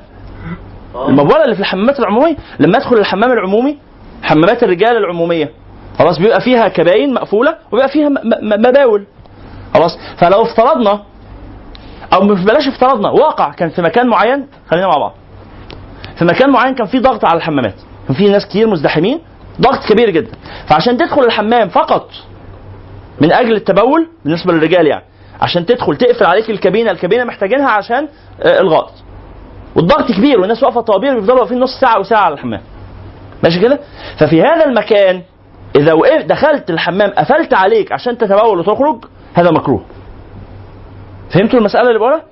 آه. 0.96 1.08
المبولة 1.10 1.44
اللي 1.44 1.56
في 1.56 1.62
الحمامات 1.62 2.00
العمومية 2.00 2.36
لما 2.60 2.78
ادخل 2.78 2.96
الحمام 2.98 3.32
العمومي 3.32 3.78
حمامات 4.24 4.64
الرجال 4.64 4.98
العمومية 4.98 5.52
خلاص 6.00 6.20
بيبقى 6.20 6.42
فيها 6.42 6.68
كباين 6.68 7.14
مقفولة 7.14 7.56
وبيبقى 7.72 7.90
فيها 7.90 8.10
مباول. 8.42 9.06
خلاص 9.74 9.98
فلو 10.18 10.42
افترضنا 10.42 11.04
أو 12.14 12.20
بلاش 12.28 12.68
افترضنا 12.68 13.10
واقع 13.10 13.52
كان 13.52 13.70
في 13.70 13.82
مكان 13.82 14.08
معين 14.08 14.48
خلينا 14.68 14.88
مع 14.88 14.98
بعض. 14.98 15.14
في 16.20 16.26
مكان 16.26 16.50
معين 16.50 16.76
كان 16.76 16.88
في 16.88 17.00
ضغط 17.00 17.26
على 17.26 17.38
الحمامات. 17.38 17.76
كان 18.08 18.16
في 18.16 18.30
ناس 18.30 18.46
كتير 18.46 18.68
مزدحمين 18.68 19.20
ضغط 19.62 19.86
كبير 19.92 20.10
جدا. 20.10 20.32
فعشان 20.68 20.98
تدخل 20.98 21.24
الحمام 21.24 21.70
فقط 21.70 22.10
من 23.22 23.32
أجل 23.34 23.56
التبول 23.56 24.08
بالنسبة 24.26 24.54
للرجال 24.54 24.88
يعني 24.88 25.04
عشان 25.42 25.66
تدخل 25.66 25.96
تقفل 25.96 26.26
عليك 26.26 26.50
الكابينة 26.50 26.92
الكابينة 26.92 27.24
محتاجينها 27.24 27.70
عشان 27.70 28.08
آه، 28.44 28.62
الغائط 28.62 28.92
والضغط 29.76 30.12
كبير 30.12 30.40
والناس 30.40 30.64
واقفة 30.64 30.82
طوابير 30.82 31.16
بيفضلوا 31.16 31.40
واقفين 31.40 31.60
نص 31.60 31.80
ساعة 31.82 31.96
أو 31.96 32.04
ساعه 32.04 32.22
على 32.22 32.34
الحمام. 32.34 32.62
ماشي 33.44 33.60
كده؟ 33.60 33.80
ففي 34.20 34.42
هذا 34.42 34.66
المكان 34.66 35.22
إذا 35.76 35.94
وقفت 35.94 36.26
دخلت 36.26 36.70
الحمام 36.70 37.10
قفلت 37.10 37.54
عليك 37.54 37.92
عشان 37.92 38.18
تتبول 38.18 38.60
وتخرج 38.60 39.06
هذا 39.34 39.52
مكروه. 39.52 39.82
فهمتوا 41.30 41.60
المسألة 41.60 41.88
اللي 41.88 42.00
بقولها؟ 42.00 42.24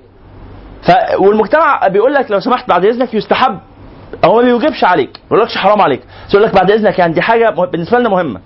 ف... 0.84 0.92
والمجتمع 1.20 1.88
بيقول 1.88 2.14
لك 2.14 2.32
لو 2.32 2.40
سمحت 2.40 2.70
بعد 2.70 2.86
إذنك 2.86 3.14
يستحب. 3.14 3.60
هو 4.26 4.36
ما 4.36 4.42
بيوجبش 4.42 4.84
عليك 4.84 5.10
ما 5.24 5.30
بيقولكش 5.36 5.58
حرام 5.58 5.82
عليك. 5.82 6.02
بس 6.28 6.34
يقول 6.34 6.46
لك 6.48 6.56
بعد 6.56 6.72
إذنك 6.72 7.00
يعني 7.00 7.14
دي 7.14 7.22
حاجة 7.22 7.50
بالنسبة 7.50 8.00
لنا 8.00 8.10
مهمة. 8.10 8.40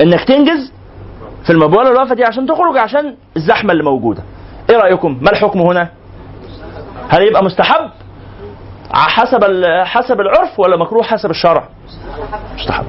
إنك 0.00 0.24
تنجز 0.24 0.72
في 1.44 1.50
المبوله 1.50 1.90
الوقفة 1.90 2.14
دي 2.14 2.24
عشان 2.24 2.46
تخرج 2.46 2.76
عشان 2.78 3.14
الزحمة 3.36 3.72
اللي 3.72 3.84
موجودة. 3.84 4.22
إيه 4.70 4.76
رأيكم؟ 4.76 5.18
ما 5.22 5.30
الحكم 5.30 5.60
هنا؟ 5.60 5.88
هل 7.08 7.22
يبقى 7.22 7.44
مستحب؟ 7.44 7.90
حسب 8.92 9.64
حسب 9.84 10.20
العرف 10.20 10.60
ولا 10.60 10.76
مكروه 10.76 11.02
حسب 11.02 11.30
الشرع؟ 11.30 11.68
مستحب. 12.54 12.84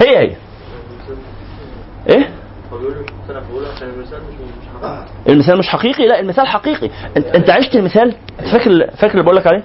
هي 0.00 0.18
هي. 0.18 0.36
إيه؟ 2.08 2.30
المثال 5.28 5.58
مش 5.58 5.68
حقيقي؟ 5.68 6.06
لا 6.06 6.20
المثال 6.20 6.46
حقيقي. 6.46 6.90
انت, 7.16 7.50
عشت 7.50 7.74
المثال؟ 7.76 8.14
فاكر 8.38 8.90
فاكر 8.96 9.12
اللي 9.12 9.22
بقول 9.22 9.36
لك 9.36 9.46
عليه؟ 9.46 9.62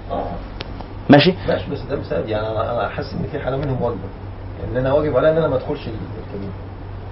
ماشي. 1.09 1.33
ماشي 1.47 1.71
بس 1.71 1.81
ده 1.81 1.95
مثال. 1.99 2.29
يعني 2.29 2.47
أنا 2.47 2.89
حاسس 2.89 3.13
إن 3.13 3.27
في 3.31 3.39
حاله 3.39 3.57
منهم 3.57 3.81
واجبة. 3.81 3.99
يعني 4.63 4.79
أنا 4.79 4.93
واجب 4.93 5.17
عليا 5.17 5.31
إن 5.31 5.37
أنا 5.37 5.47
ما 5.47 5.55
أدخلش 5.55 5.79
الكابينه 5.79 6.51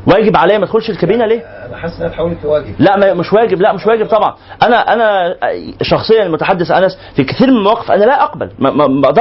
واجب 0.08 0.38
عليا 0.38 0.58
ما 0.58 0.64
ادخلش 0.66 0.90
الكابينة 0.90 1.26
ليه؟ 1.26 1.40
أنا 1.40 1.78
حاسس 1.78 1.98
إنها 1.98 2.08
اتحولت 2.08 2.44
لواجب 2.44 2.76
لا 2.80 2.98
ما 2.98 3.14
مش 3.14 3.34
واجب 3.34 3.62
لا 3.62 3.74
مش 3.74 3.86
واجب 3.86 4.08
طبعا. 4.08 4.36
أنا 4.64 4.94
أنا 4.94 5.36
شخصيا 5.82 6.24
المتحدث 6.24 6.72
أنس 6.72 6.98
في 7.16 7.24
كثير 7.24 7.48
من 7.52 7.58
المواقف 7.58 7.92
أنا 7.92 8.04
لا 8.06 8.24
أقبل. 8.24 8.52
ما, 8.60 8.72
ما 8.72 9.14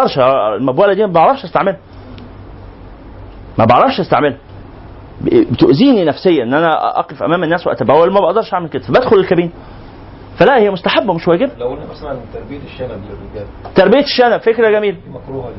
المبوله 0.57 0.93
دي 0.93 1.07
ما 1.07 1.13
بعرفش 1.13 1.45
أستعملها. 1.45 1.79
ما 3.59 3.65
بعرفش 3.65 4.01
أستعملها. 4.01 4.39
بتؤذيني 5.51 6.05
نفسيا 6.05 6.43
إن 6.43 6.55
أنا 6.55 6.99
أقف 6.99 7.23
أمام 7.23 7.45
الناس 7.45 7.67
واتبول 7.67 8.13
ما 8.13 8.21
بقدرش 8.21 8.55
أعمل 8.55 8.69
كده 8.69 8.83
فبدخل 8.83 9.17
الكابين 9.17 9.53
فلا 10.39 10.57
هي 10.59 10.71
مستحبة 10.71 11.13
مش 11.15 11.29
واجب 11.29 11.51
لو 11.59 11.69
قلنا 11.69 11.85
مثلا 11.91 12.19
تربية 12.35 12.61
الشنب 12.67 12.91
للرجال. 12.91 13.47
تربية 13.75 14.01
الشنب 14.05 14.41
فكرة 14.41 14.71
جميلة. 14.71 14.97
مكروهة 15.11 15.51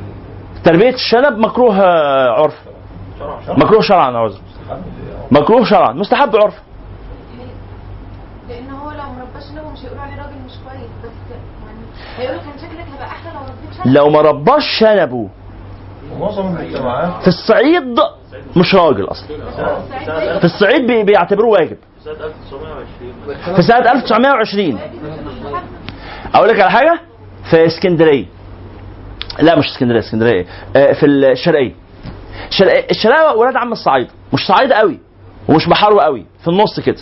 تربية 0.64 0.94
الشنب 0.94 1.38
مكروه 1.38 1.80
آه، 1.82 2.30
عرف. 2.30 2.54
شرع 3.20 3.40
شرع 3.46 3.56
مكروه 3.58 3.82
شرعا 3.82 4.12
عذر 4.18 4.26
مستحب. 4.28 4.49
مكروه 5.32 5.66
شرعا. 5.66 5.94
مستحب 5.94 6.36
عرف. 6.36 6.54
لأن 8.50 8.70
هو 8.70 8.92
لو 8.92 9.04
مرباش 9.18 9.44
شنبه 9.50 9.70
مش 9.72 9.80
هيقولوا 9.80 10.04
عليه 10.04 10.16
راجل 10.16 10.36
مش 10.46 10.52
كويس. 10.66 10.90
بس 11.04 11.12
يعني 11.32 11.80
هيقولوا 12.18 12.42
كان 12.42 12.58
شكلك 12.58 12.86
هيبقى 12.94 13.08
أحلى 13.08 13.32
لو 13.34 13.40
ربيت 13.40 13.84
شنب 13.84 13.94
لو 13.96 14.10
ما 14.10 14.22
رباش 14.22 14.64
شنبه 14.80 15.30
المجتمعات 16.12 17.22
في 17.22 17.28
الصعيد 17.28 18.00
مش 18.58 18.76
راجل 18.76 19.06
أصلا. 19.08 19.28
في 20.40 20.46
الصعيد 20.46 20.88
بي- 20.88 21.04
بيعتبروه 21.04 21.50
واجب. 21.52 21.78
سنة 22.04 22.14
1920 22.14 23.56
في 23.56 23.62
سنه 23.62 23.78
1920 23.92 24.80
أقول 26.36 26.50
لك 26.50 26.60
على 26.60 26.72
حاجة؟ 26.72 27.00
في 27.50 27.66
اسكندرية. 27.66 28.26
لا 29.40 29.56
مش 29.60 29.66
اسكندرية 29.66 30.00
اسكندرية؟ 30.00 30.46
آه، 30.76 30.94
في 30.94 31.06
الشرقية. 31.06 31.74
الشرقيه 32.50 32.86
الشرقية 32.92 33.32
ولاد 33.36 33.56
عم 33.56 33.72
الصعيد. 33.72 34.08
مش 34.34 34.40
صعيد 34.48 34.72
قوي 34.74 35.00
ومش 35.50 35.70
بحر 35.70 36.00
قوي 36.00 36.26
في 36.42 36.48
النص 36.48 36.80
كده. 36.80 36.98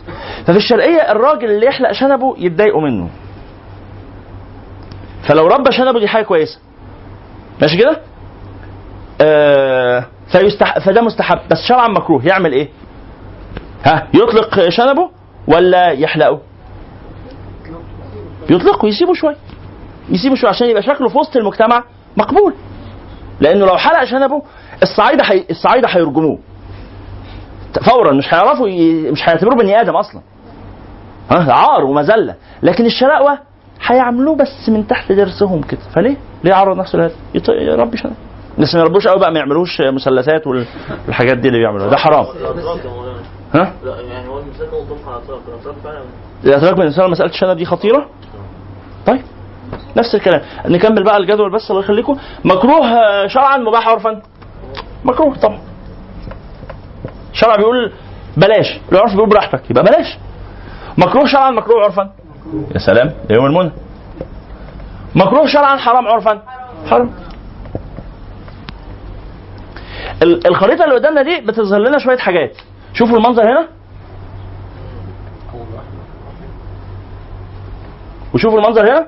ففي 0.45 0.57
الشرقية 0.57 1.11
الراجل 1.11 1.51
اللي 1.51 1.65
يحلق 1.65 1.91
شنبه 1.91 2.35
يتضايقوا 2.37 2.81
منه. 2.81 3.09
فلو 5.27 5.47
ربى 5.47 5.71
شنبه 5.71 5.99
دي 5.99 6.07
حاجة 6.07 6.23
كويسة. 6.23 6.59
ماشي 7.61 7.77
كده؟ 7.77 8.01
آه 9.21 10.05
فيستح... 10.31 10.79
فده 10.79 11.01
مستحب. 11.01 11.39
بس 11.51 11.57
شرعا 11.67 11.87
مكروه. 11.87 12.21
يعمل 12.25 12.51
إيه؟ 12.53 12.69
ها؟ 13.85 14.07
يطلق 14.13 14.69
شنبه 14.69 15.09
ولا 15.47 15.91
يحلقه؟ 15.91 16.39
يطلقه 18.49 18.87
يسيبه 18.87 19.13
شوية 19.13 19.37
يسيبه 20.09 20.35
شوية 20.35 20.49
عشان 20.49 20.67
يبقى 20.69 20.81
شكله 20.83 21.09
في 21.09 21.17
وسط 21.17 21.37
المجتمع 21.37 21.83
مقبول. 22.17 22.53
لأنه 23.39 23.65
لو 23.65 23.77
حلق 23.77 24.03
شنبه 24.03 24.41
الصعايده 24.83 25.23
حي... 25.23 25.45
الصعايده 25.49 25.87
هيرجموه 25.89 26.39
فورا 27.85 28.13
مش 28.13 28.33
هيعرفوا. 28.33 28.67
مش 29.11 29.29
هيعتبروه 29.29 29.55
بني 29.55 29.81
آدم 29.81 29.95
أصلا. 29.95 30.21
ها 31.31 31.53
عار 31.53 31.83
ومذلة. 31.83 32.35
لكن 32.63 32.85
الشراقوه 32.85 33.39
هيعملوه 33.85 34.35
بس 34.35 34.69
من 34.69 34.87
تحت 34.87 35.11
ضرسهم 35.11 35.61
كده. 35.61 35.79
فليه؟ 35.95 36.17
ليه 36.43 36.51
يعرض 36.51 36.77
نفسه 36.77 36.97
لهذا؟ 36.99 37.13
يط- 37.37 37.49
يربي 37.49 37.97
شنب 37.97 38.13
بس 38.59 38.75
ما 38.75 38.81
يربوش 38.81 39.07
قوي 39.07 39.19
بقى 39.19 39.31
ما 39.31 39.39
يعملوش 39.39 39.81
مثلثات 39.81 40.47
وال- 40.47 40.65
والحاجات 41.05 41.37
دي 41.37 41.47
اللي 41.47 41.59
بيعملوها. 41.59 41.89
ده 41.89 41.97
حرام. 41.97 42.25
يا 42.25 42.89
مولانا 42.89 43.17
ها؟ 43.53 43.73
لا 43.83 44.01
يعني 44.01 44.27
هو 44.29 44.39
المثال 44.39 44.67
مطبق 44.67 45.09
على 45.09 45.21
فعلا 45.83 46.01
الاتراك 46.43 46.73
بالنسبة 46.77 47.01
لهم 47.03 47.11
مسألة 47.11 47.29
الشنب 47.29 47.57
دي 47.57 47.65
خطيرة؟ 47.65 48.05
طيب 49.07 49.21
نفس 49.97 50.15
الكلام. 50.15 50.41
نكمل 50.65 51.03
بقى 51.03 51.17
الجدول 51.17 51.51
بس. 51.51 51.71
الله 51.71 51.81
يخليكم. 51.83 52.17
مكروه 52.45 52.85
آه، 52.87 53.27
شرعا 53.27 53.57
مباح 53.57 53.87
عرفا. 53.87 54.21
مكروه 55.03 55.35
طبعا. 55.35 55.59
الشرع 57.33 57.55
بيقول 57.55 57.91
بلاش 58.37 58.79
العرف 58.91 59.13
بيقول 59.13 59.29
براحتك 59.29 59.69
يبقى 59.71 59.83
بلاش. 59.83 60.17
مكروه 60.97 61.25
شرعا 61.25 61.51
مكروه 61.51 61.83
عرفا. 61.83 62.11
يا 62.73 62.79
سلام 62.79 63.13
يوم 63.29 63.45
المنى. 63.45 63.71
مكروه 65.15 65.47
شرعا 65.47 65.77
حرام 65.77 66.07
عرفا. 66.07 66.41
حرام. 66.89 67.11
ال- 70.23 70.47
الخريطة 70.47 70.83
اللي 70.83 70.95
قدامنا 70.95 71.21
دي 71.21 71.41
بتظهر 71.41 71.79
لنا 71.79 71.97
شوية 71.99 72.17
حاجات. 72.17 72.57
شوفوا 72.93 73.17
المنظر 73.17 73.43
هنا. 73.43 73.67
وشوفوا 78.33 78.59
المنظر 78.59 78.81
هنا. 78.81 79.07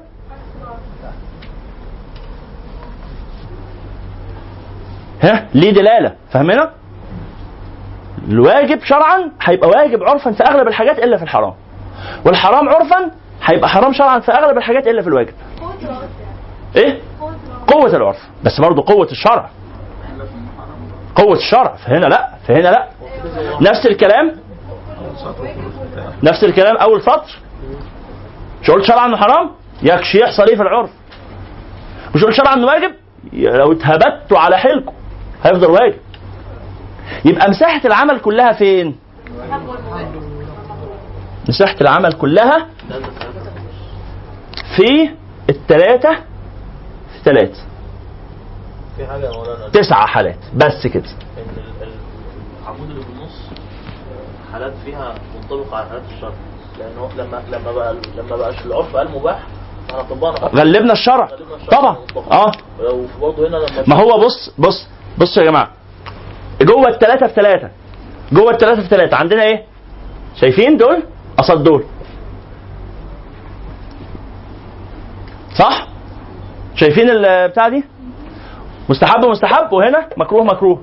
ها 5.24 5.48
ليه 5.54 5.72
دلالة؟ 5.72 6.16
فاهمينها 6.32 6.74
الواجب 8.30 8.84
شرعا 8.84 9.32
هيبقى 9.42 9.70
واجب 9.70 10.04
عرفا 10.04 10.32
في 10.32 10.44
أغلب 10.44 10.68
الحاجات 10.68 11.00
إلا 11.00 11.18
في 11.18 11.24
الحرام. 11.24 11.54
والحرام 12.26 12.70
عرفا 12.70 13.12
هيبقى 13.44 13.70
حرام 13.70 13.94
شرعا 13.94 14.20
في 14.20 14.32
أغلب 14.32 14.58
الحاجات 14.58 14.88
إلا 14.88 15.02
في 15.02 15.08
الواجب. 15.08 15.34
إيه؟ 16.76 17.00
قوة 17.68 17.96
العرف. 17.96 18.18
بس 18.44 18.62
برضه 18.62 18.84
قوة 18.94 19.08
الشرع. 19.12 19.50
قوة 21.16 21.36
الشرع. 21.38 21.76
فهنا 21.76 22.06
لا. 22.06 22.30
فهنا 22.48 22.68
لا. 22.70 22.88
نفس 23.62 23.86
الكلام. 23.86 24.36
نفس 26.24 26.44
الكلام 26.44 26.78
أول 26.78 27.02
سطر 27.02 27.38
مش 28.62 28.72
قلت 28.72 28.86
شرعا 28.86 29.06
إنه 29.06 29.18
حرام؟ 29.18 29.50
يكشي 29.82 30.20
يحصل 30.20 30.44
إيه 30.50 30.56
في 30.56 30.62
العرف. 30.62 30.90
مش 32.16 32.24
قلت 32.24 32.34
شرعا 32.36 32.54
إنه 32.54 32.68
واجب؟ 32.68 32.92
لو 33.34 33.72
اتهبت 33.72 34.34
على 34.34 34.58
حيلكم. 34.58 34.94
هيفضل 35.44 35.72
واجب. 35.72 35.96
يبقى 37.26 37.50
مساحة 37.50 37.82
العمل 37.86 38.20
كلها 38.20 38.52
فين؟ 38.54 38.96
مساحة 41.50 41.76
العمل 41.82 42.14
كلها 42.14 42.68
في 44.76 45.10
التلاتة 45.50 46.18
في 47.14 47.20
مولانا 49.38 49.70
تسعة 49.74 50.06
حالات 50.06 50.38
بس 50.56 50.88
كده. 50.94 51.04
العمود 52.64 52.90
اللي 52.90 53.02
في 53.04 53.10
النص 53.10 53.40
حالات 54.54 54.74
فيها 54.86 55.16
منطبقة 55.42 55.78
على 55.78 55.88
حالات 55.90 56.04
الشرع 56.16 56.32
لأنه 56.80 57.10
لما 57.18 57.44
لما 57.52 57.72
بقى 57.72 57.96
لما 58.18 58.36
بقاش 58.36 58.66
العرف 58.66 58.96
قال 58.96 59.12
مباح. 59.12 59.40
غلبنا 60.56 60.94
الشرع. 60.94 61.30
طبعا. 61.72 61.98
آه. 62.32 62.52
ولو 62.80 63.06
برضه 63.22 63.48
هنا 63.48 63.58
لما 63.58 63.84
ما 63.88 63.96
هو 63.96 64.20
بص 64.26 64.52
بص 64.58 64.88
بصوا 65.18 65.44
يا 65.44 65.50
جماعة. 65.50 65.72
جوه 66.62 66.88
التلاتة 66.88 67.28
في 67.28 67.34
تلاتة. 67.34 67.70
جوه 68.32 68.52
التلاتة 68.52 68.82
في 68.82 68.88
تلاتة. 68.90 69.16
عندنا 69.18 69.44
إيه؟ 69.44 69.64
شايفين 70.36 70.78
دول؟ 70.78 71.04
قصاد 71.38 71.64
دول. 71.64 71.84
صح؟ 75.56 75.88
شايفين 76.76 77.10
البتاع 77.10 77.68
دي؟ 77.70 77.84
مستحب 78.90 79.26
مستحب 79.26 79.74
وهنا 79.74 80.10
مكروه 80.18 80.44
مكروه. 80.44 80.82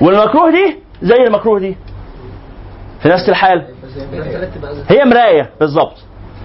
والمكروه 0.00 0.50
دي 0.50 0.78
زي 1.02 1.16
المكروه 1.16 1.58
دي. 1.58 1.76
في 3.02 3.08
نفس 3.08 3.28
الحال. 3.28 3.66
هي 4.88 5.04
مراية. 5.04 5.50
بالظبط. 5.60 5.96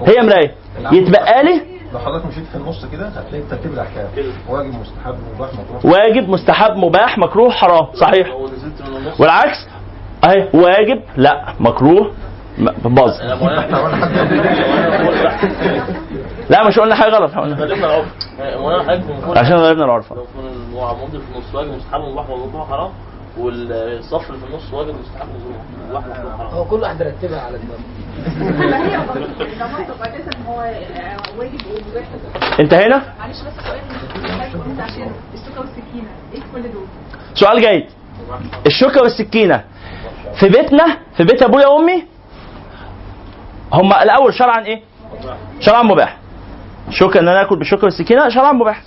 هي 0.08 0.22
مراية. 0.22 0.56
يتبقى 0.92 1.44
لي 1.44 1.62
لو 1.98 2.06
حضرتك 2.06 2.26
مشيت 2.26 2.46
في 2.46 2.56
النص 2.56 2.86
كده 2.86 3.08
هتلاقي 3.08 3.44
ترتيب 3.50 3.74
الأحكام. 3.74 4.08
واجب 4.50 4.74
مستحب 4.80 5.16
مباح 5.36 5.50
مكروه 5.54 5.94
واجب 5.94 6.30
مستحب 6.30 6.76
مباح 6.76 7.18
مكروه 7.18 7.50
حرام. 7.50 7.88
صحيح. 7.94 8.36
والعكس. 9.20 9.68
أهي 10.26 10.50
واجب 10.54 11.02
لا 11.18 11.54
مكروه 11.60 12.12
باظ. 12.86 13.12
لا 16.50 16.68
مش 16.68 16.80
قلنا 16.80 16.96
حاجة 16.96 17.10
غلط. 17.10 17.32
قلنا 17.32 17.56
غلبنا 17.56 17.86
العرف. 17.86 18.06
عشان 19.38 19.56
غيرنا 19.58 19.86
العرف. 19.86 20.14
لو 20.14 20.24
في 20.24 20.40
العمود 20.74 21.10
اللي 21.14 21.26
في 21.26 21.36
النص 21.36 21.56
واجب 21.56 21.72
مستحب 21.72 22.02
مباح 22.02 22.26
مكروه 22.30 22.66
حرام. 22.66 22.90
والصف 23.40 24.30
اللي 24.30 24.40
في 24.42 24.46
النص 24.48 24.74
واجب 24.74 24.96
مستحب 25.02 25.28
مكروه 25.92 26.38
حرام 26.38 26.50
هو 26.52 26.66
كل 26.66 26.76
واحد 26.80 27.02
رتبها 27.02 27.42
على 27.42 27.58
دماغه 27.58 27.80
ما 28.70 28.78
هي 28.90 28.96
المنطق 28.96 30.02
أساسا 30.02 30.32
هو 30.48 30.60
واجب 31.38 31.60
ومباح 31.68 32.08
أنت 32.60 32.74
هنا؟ 32.74 33.02
معلش 33.20 33.38
بس 33.42 33.54
سؤال. 33.68 33.80
عشان 34.82 35.12
السكه 35.34 35.60
والسكينة 35.60 36.10
إيه 36.34 36.40
كل 36.54 36.62
دول؟ 36.62 36.86
سؤال 37.34 37.62
جيد. 37.62 37.86
الشوكة 38.66 39.02
والسكينة. 39.02 39.64
في 40.40 40.50
بيتنا 40.50 40.98
في 41.18 41.24
بيت 41.24 41.42
أبويا 41.44 41.68
وأمي 41.68 42.04
هم 43.74 43.94
الأول 43.94 44.34
شرعا 44.34 44.66
إيه؟ 44.66 44.82
شرعا 45.60 45.84
مباح. 45.84 46.18
شوكة 46.90 47.20
إن 47.20 47.28
أنا 47.28 47.42
آكل 47.42 47.56
بالشوكة 47.60 47.84
والسكينة 47.86 48.30
شرعا 48.30 48.52
مباح. 48.52 48.82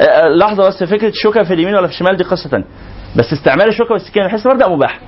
آه، 0.00 0.02
آه، 0.02 0.28
لحظة 0.28 0.68
بس 0.68 0.82
فكرة 0.84 1.08
الشوكة 1.08 1.42
في 1.42 1.54
اليمين 1.54 1.74
ولا 1.74 1.86
في 1.86 1.92
الشمال 1.92 2.16
دي 2.16 2.24
قصة 2.24 2.48
ثانية 2.48 2.64
بس 3.16 3.32
استعمال 3.32 3.68
الشوكة 3.68 3.92
والسكينة 3.92 4.26
بحيث 4.26 4.46
مبدا 4.46 4.68
مباح 4.68 5.00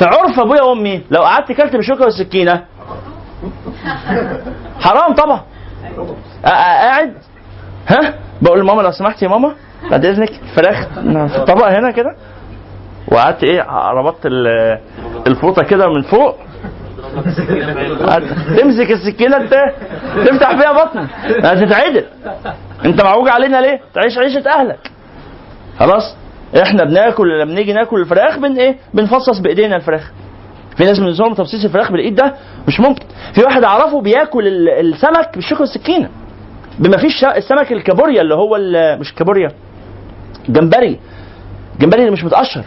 فعرف 0.00 0.40
أبويا 0.40 0.62
وأمي 0.62 1.02
لو 1.10 1.22
قعدت 1.22 1.52
كلت 1.52 1.76
بالشوكة 1.76 2.04
والسكينة 2.04 2.64
حرام 4.80 5.14
طبعا. 5.14 5.40
قاعد. 6.44 7.12
ها؟ 7.88 8.14
بقول 8.42 8.60
لماما 8.60 8.82
لو 8.82 8.90
سمحت 8.90 9.22
يا 9.22 9.28
ماما 9.28 9.54
بعد 9.90 10.06
إذنك 10.06 10.30
الفراخ 10.30 10.86
في 11.28 11.36
الطبق 11.36 11.66
هنا 11.68 11.90
كده. 11.90 12.16
وقعدت 13.08 13.44
إيه 13.44 13.62
ربطت 13.90 14.26
ال- 14.26 14.78
الفوطة 15.26 15.62
كده 15.62 15.88
من 15.88 16.02
فوق. 16.02 16.36
تمسك 18.58 18.90
السكينة 18.90 19.36
انت 19.36 19.54
تفتح 20.26 20.52
بيها 20.52 20.72
بطنك 20.72 21.08
هتتعدل 21.44 22.04
انت 22.84 23.02
معوج 23.04 23.28
علينا 23.28 23.60
ليه؟ 23.60 23.80
تعيش 23.94 24.18
عيشة 24.18 24.50
أهلك. 24.50 24.90
خلاص؟ 25.78 26.16
إحنا 26.62 26.84
بناكل 26.84 27.40
لما 27.40 27.52
بنيجي 27.54 27.72
ناكل 27.72 28.00
الفراخ 28.00 28.38
بن 28.38 28.58
إيه؟ 28.58 28.76
بنفصص 28.94 29.38
بإيدينا 29.38 29.76
الفراخ. 29.76 30.10
في 30.76 30.84
ناس 30.84 30.98
من 31.00 31.08
نظام 31.08 31.34
تفصيص 31.34 31.64
الفراخ 31.64 31.92
بالإيد 31.92 32.14
ده 32.14 32.34
مش 32.68 32.80
ممكن. 32.80 33.04
في 33.34 33.42
واحد 33.42 33.64
أعرفه 33.64 34.00
بياكل 34.00 34.46
ال- 34.46 34.68
السمك 34.68 35.30
بالشوكه 35.34 35.60
والسكينة. 35.60 36.08
بما 36.78 36.96
فيش 36.96 37.24
السمك 37.24 37.72
الكابوريا 37.72 38.20
اللي 38.22 38.34
هو 38.34 38.58
مش 39.00 39.10
الكابوريا 39.10 39.50
جمبري. 40.48 41.00
جمبري 41.80 42.00
اللي 42.00 42.10
مش 42.10 42.24
متقشر. 42.24 42.64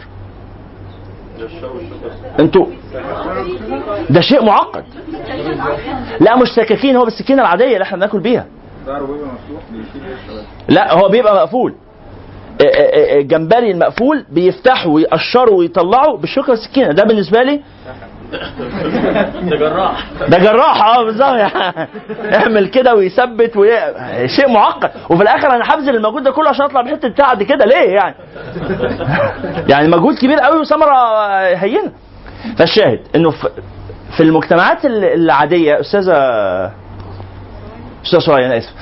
أنتوا. 2.40 2.66
ده 4.10 4.20
شيء 4.20 4.44
معقد. 4.44 4.84
لا 6.20 6.36
مش 6.36 6.48
سكاكين 6.48 6.96
هو 6.96 7.04
بالسكينة 7.04 7.42
العادية 7.42 7.72
اللي 7.72 7.82
إحنا 7.82 7.96
بناكل 7.96 8.20
بيها. 8.20 8.46
لا 10.68 10.92
هو 10.94 11.08
بيبقى 11.08 11.34
مقفول. 11.34 11.74
ا- 12.60 12.64
ا- 12.64 13.16
ا- 13.16 13.18
الجمبري 13.18 13.70
المقفول 13.70 14.24
بيفتحوا 14.30 14.92
ويقشروا 14.94 15.58
ويطلعوا 15.58 16.16
بالشوكة 16.18 16.50
والسكينة. 16.50 16.88
ده 16.92 17.04
بالنسبة 17.04 17.42
لي؟ 17.42 17.60
ده 19.42 19.56
جراح. 19.56 20.04
ده 20.28 20.38
جراح 20.38 20.82
آه 20.82 21.04
بالظبط. 21.04 21.52
اعمل 22.34 22.66
كده 22.68 22.94
ويثبت 22.94 23.56
وي... 23.56 23.70
شيء 24.26 24.48
معقد. 24.48 24.90
وفي 25.10 25.22
الآخر 25.22 25.50
أنا 25.50 25.74
هبذل 25.74 25.96
المجهود 25.96 26.22
ده 26.22 26.30
كله 26.30 26.48
عشان 26.48 26.64
أطلع 26.64 26.80
بحته 26.82 27.08
بتاع 27.08 27.30
قد 27.30 27.42
كده. 27.42 27.64
ليه 27.64 27.90
يعني؟ 27.94 28.14
يعني 29.72 29.88
مجهود 29.88 30.14
كبير 30.14 30.38
قوي 30.38 30.60
وثمرة 30.60 30.94
هينة. 31.44 31.92
فالشاهد 32.56 33.00
إنه 33.16 33.30
في, 33.30 33.48
المجتمعات 34.22 34.84
ال- 34.84 35.04
العادية 35.04 35.80
استاذه 35.80 36.12
أستاذة 38.04 38.20
سوريا 38.26 38.46
أنا 38.46 38.58
آسف. 38.58 38.74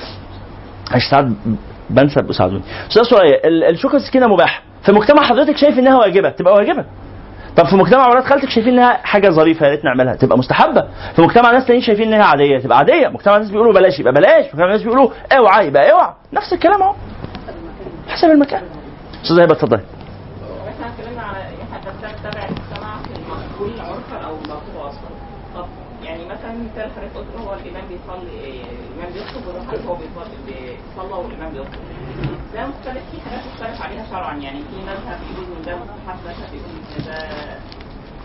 عشان 0.91 1.35
بنسى 1.89 2.19
اساعدوني 2.29 2.61
أستاذ 2.89 3.03
سوريا 3.03 3.47
ال- 3.47 3.63
الشوكة 3.63 3.95
السكينة 3.95 4.27
مباح 4.27 4.61
في 4.85 4.91
مجتمع 4.91 5.23
حضرتك 5.23 5.57
شايف 5.57 5.79
إنها 5.79 5.97
واجبة 5.97 6.29
تبقى 6.29 6.53
واجبة؟ 6.53 6.85
طب 7.57 7.65
في 7.67 7.75
مجتمع 7.75 8.07
ولاد 8.09 8.23
خالتك 8.23 8.49
شايفين 8.49 8.73
إنها 8.73 8.93
حاجة 8.93 9.29
ظريفة 9.29 9.65
يا 9.65 9.71
ريت 9.71 9.85
نعملها 9.85 10.15
تبقى 10.15 10.37
مستحبة؟ 10.37 10.85
في 11.15 11.21
مجتمع 11.21 11.51
ناس 11.51 11.65
تانيين 11.65 11.83
شايفين 11.85 12.13
إنها 12.13 12.25
عادية 12.25 12.59
تبقى 12.59 12.77
عادية. 12.77 13.07
مجتمع 13.07 13.37
ناس 13.37 13.51
بيقولوا 13.51 13.73
بلاش 13.73 13.99
يبقى 13.99 14.13
بلاش. 14.13 14.45
مجتمع 14.45 14.65
ناس 14.71 14.83
بيقولوا 14.83 15.09
اوعى 15.37 15.67
يبقى 15.67 15.91
اوعى. 15.91 16.13
نفس 16.33 16.53
الكلام 16.53 16.81
أهو. 16.83 16.95
حسب 18.07 18.27
المكان. 18.31 18.61
أستاذ 19.23 19.39
هبه 19.39 19.53
اتفضلي 19.53 19.81
إحنا 20.69 20.87
اتكلمنا 20.87 21.21
على 21.21 21.37
ان 21.37 21.53
إحنا 21.63 21.79
تتبع 21.91 22.45
المجتمع 22.45 22.97
في 23.03 23.09
المقبول 23.19 23.79
عرفا 23.81 24.25
أو 24.27 24.33
المرفوض 24.35 24.85
أصلا 24.89 25.09
طب 25.55 25.65
يعني 26.03 26.25
مثلا 26.25 26.48
مثال 26.59 26.91
حضرتك 26.91 27.15
قلت 27.17 27.27
هو 27.41 27.53
الإمام 27.53 27.83
بيصلي 27.89 28.61
الإمام 28.91 29.13
بيخطب 29.13 29.41
حضرتك 29.67 29.85
هو 29.85 29.95
بيصلى 29.95 31.13
والإمام 31.23 31.51
بيخطب. 31.53 31.79
ده 32.53 32.67
مختلف 32.67 33.03
في 33.11 33.21
حاجات 33.29 33.41
مختلف 33.53 33.81
عليها 33.81 34.05
شرعا. 34.11 34.35
يعني 34.35 34.59
في 34.59 34.75
مذهب 34.81 35.19
بيقول 35.29 35.45
إن 35.57 35.65
ده 35.65 35.75
مستحب 35.75 36.19
مذهب 36.25 36.49
بيقول 36.51 36.69
إن 36.99 37.05
ده 37.05 37.17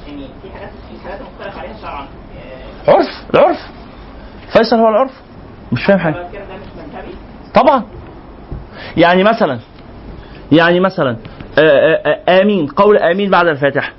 يعني 0.06 0.28
في 0.42 0.50
حاجات 0.50 0.70
في 0.70 1.04
حاجات 1.04 1.20
مختلف 1.22 1.58
عليها 1.58 1.76
شرعا. 1.82 2.06
إيه، 2.36 2.94
عرف 2.94 3.06
العرف. 3.34 3.58
فيصل 4.52 4.76
هو 4.76 4.88
العرف؟ 4.88 5.12
مش 5.72 5.84
فاهم 5.86 5.98
حاجة. 5.98 6.26
طبعا. 7.54 7.84
يعني 8.96 9.24
مثلا 9.24 9.58
يعني 10.52 10.80
مثلا 10.80 11.16
آه، 11.58 11.60
آه، 11.60 12.20
آه، 12.28 12.42
آمين. 12.42 12.66
قول 12.66 12.98
آمين 12.98 13.30
بعد 13.30 13.46
الفاتحة. 13.46 13.92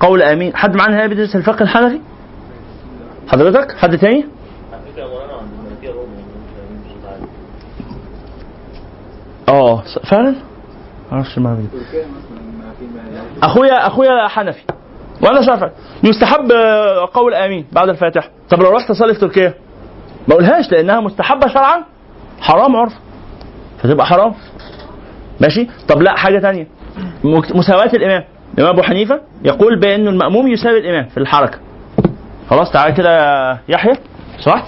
قول 0.00 0.22
آمين. 0.22 0.56
حد 0.56 0.76
معانا 0.76 0.96
هنا 0.96 1.06
بيدرس 1.06 1.36
الفقه 1.36 1.62
الحنفي؟ 1.62 2.00
حضرتك 3.28 3.72
حد 3.76 3.98
تاني؟ 3.98 4.24
آه 9.48 9.82
فعلا؟ 10.10 10.34
معرفش 11.12 11.38
دي. 11.38 11.68
أخويا 13.42 13.86
أخويا 13.86 14.28
حنفي. 14.28 14.62
وأنا 15.22 15.46
شافعي 15.46 15.70
يستحب 16.04 16.52
آه، 16.52 17.08
قول 17.14 17.34
آمين 17.34 17.66
بعد 17.72 17.88
الفاتحة. 17.88 18.28
طب 18.50 18.62
لو 18.62 18.70
رحت 18.70 18.90
اصلي 18.90 19.14
في 19.14 19.20
تركيا؟ 19.20 19.54
ما 20.28 20.34
أقولهاش 20.34 20.72
لأنها 20.72 21.00
مستحبة 21.00 21.48
شرعا. 21.48 21.84
حرام 22.40 22.76
عرف. 22.76 22.92
فتبقى 23.78 24.06
حرام. 24.06 24.34
ماشي؟ 25.40 25.68
طب 25.88 26.02
لا 26.02 26.16
حاجة 26.16 26.38
تانية. 26.38 26.66
مساواة 27.54 27.90
الإمام. 27.94 28.24
الإمام 28.54 28.72
أبو 28.72 28.82
حنيفة 28.82 29.20
يقول 29.44 29.80
بانه 29.80 30.10
المأموم 30.10 30.48
يساوي 30.48 30.78
الإمام 30.78 31.08
في 31.08 31.18
الحركة. 31.18 31.58
خلاص 32.50 32.70
تعالى 32.70 32.92
كده 32.94 33.16
يا 33.16 33.58
يحيى. 33.68 33.92
سمحت 34.40 34.64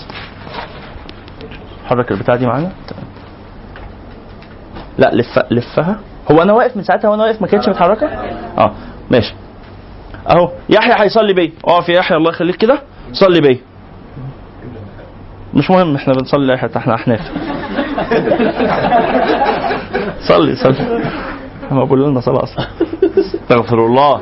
حرك 1.87 2.11
البتاع 2.13 2.35
دي 2.37 2.47
معانا؟ 2.47 2.73
لا 4.99 5.11
لف 5.15 5.39
لفها. 5.51 5.99
هو 6.33 6.43
أنا 6.43 6.53
واقف 6.53 6.77
من 6.77 6.83
ساعتها 6.83 7.09
وأنا 7.09 7.23
واقف 7.23 7.43
ما 7.43 7.47
كانتش 7.49 7.69
متحركة؟ 7.69 8.07
آه 8.59 8.73
ماشي. 9.11 9.35
أهو 10.31 10.51
يحيى 10.69 11.05
هيصلي 11.05 11.33
بيا. 11.35 11.53
أقف 11.65 11.89
يا 11.89 11.95
يحيى 11.95 12.17
الله 12.17 12.31
يخليك 12.31 12.57
كده. 12.57 12.79
صلي 13.13 13.41
بيا. 13.41 13.59
مش 15.55 15.71
مهم 15.71 15.95
إحنا 15.95 16.13
بنصلي 16.15 16.59
حتى 16.59 16.79
إحنا 16.79 16.95
احناف 16.95 17.21
صلي 20.29 20.57
صلي. 20.57 21.11
ما 21.71 21.85
بقول 21.85 22.05
لنا 22.05 22.21
صلاة 22.21 22.43
أصلا. 22.43 22.67
استغفر 23.19 23.87
الله. 23.87 24.21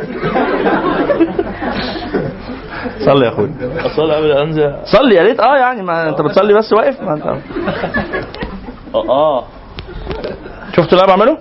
صلي 3.05 3.25
يا 3.27 3.31
أخوي. 3.33 3.51
اصلي 3.79 4.15
قبل 4.17 4.33
أنزل. 4.33 4.75
صلي 4.85 5.15
يا 5.15 5.23
ريت. 5.23 5.41
آه 5.41 5.57
يعني 5.57 5.83
ما 5.83 6.09
أنت 6.09 6.21
بتصلي 6.21 6.55
بس 6.55 6.73
واقف؟ 6.73 7.01
ما 7.03 7.15
أنت. 7.15 7.27
آه. 8.95 9.09
آه. 9.11 9.45
شفتوا 10.77 10.99
اللي 10.99 11.05
أنا 11.05 11.17
بعمله؟ 11.17 11.39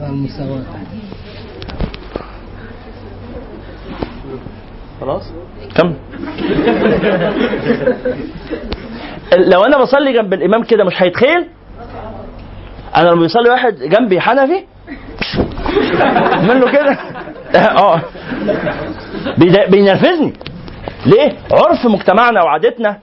المساواة 0.00 0.62
خلاص. 5.00 5.32
كم 5.74 5.94
لو 9.36 9.64
أنا 9.64 9.78
بصلي 9.78 10.12
جنب 10.12 10.32
الإمام 10.32 10.62
كده 10.64 10.84
مش 10.84 11.02
هيتخيل؟ 11.02 11.46
أنا 12.96 13.08
لما 13.08 13.20
بيصلي 13.20 13.50
واحد 13.50 13.74
جنبي 13.74 14.20
حنفي 14.20 14.64
منه 16.42 16.72
كده؟ 16.72 16.98
آه. 17.78 18.00
بينرفزني. 19.68 20.32
ليه؟ 21.06 21.32
عرف 21.52 21.86
مجتمعنا 21.86 22.42
وعادتنا. 22.42 22.98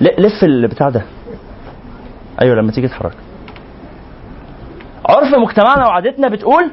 لف 0.00 0.44
البتاع 0.44 0.88
ده. 0.88 1.02
أيوه 2.42 2.56
لما 2.56 2.72
تيجي 2.72 2.88
تتحرك. 2.88 3.16
عرف 5.08 5.34
مجتمعنا 5.38 5.86
وعادتنا 5.86 6.28
بتقول 6.28 6.70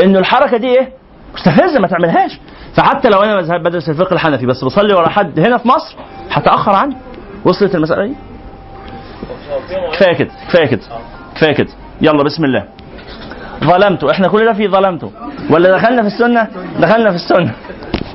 إنه 0.00 0.18
الحركة 0.18 0.56
دي 0.56 0.66
إيه؟ 0.66 0.92
مستفزة 1.34 1.80
ما 1.80 1.88
تعملهاش. 1.88 2.40
فحتى 2.76 3.08
لو 3.08 3.22
أنا 3.22 3.36
مذهب 3.36 3.62
بدرس 3.62 3.88
الفقه 3.88 4.14
الحنفي 4.14 4.46
بس 4.46 4.64
بصلي 4.64 4.94
ورا 4.94 5.08
حد 5.08 5.40
هنا 5.40 5.58
في 5.58 5.68
مصر 5.68 5.96
هتأخر 6.30 6.72
عني. 6.74 6.96
وصلت 7.44 7.74
المسألة 7.74 8.06
دي؟ 8.06 8.14
كفاية 9.92 10.14
كده 10.16 10.30
كفاية 10.48 10.66
كده 10.66 10.80
كفاية 11.34 11.52
كده. 11.54 11.68
يلا 12.00 12.24
بسم 12.24 12.44
الله. 12.44 12.64
ظلمته. 13.64 14.10
إحنا 14.10 14.28
كلنا 14.28 14.52
في 14.52 14.68
ظلمته. 14.68 15.12
ولا 15.50 15.76
دخلنا 15.76 16.02
في 16.02 16.08
السنة؟ 16.08 16.48
دخلنا 16.80 17.10
في 17.10 17.16
السنة. 17.16 17.52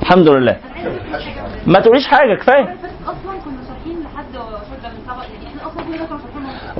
الحمد 0.02 0.28
لله. 0.28 0.56
ما 1.66 1.80
تقوليش 1.80 2.06
حاجة 2.06 2.34
كفاية. 2.34 2.76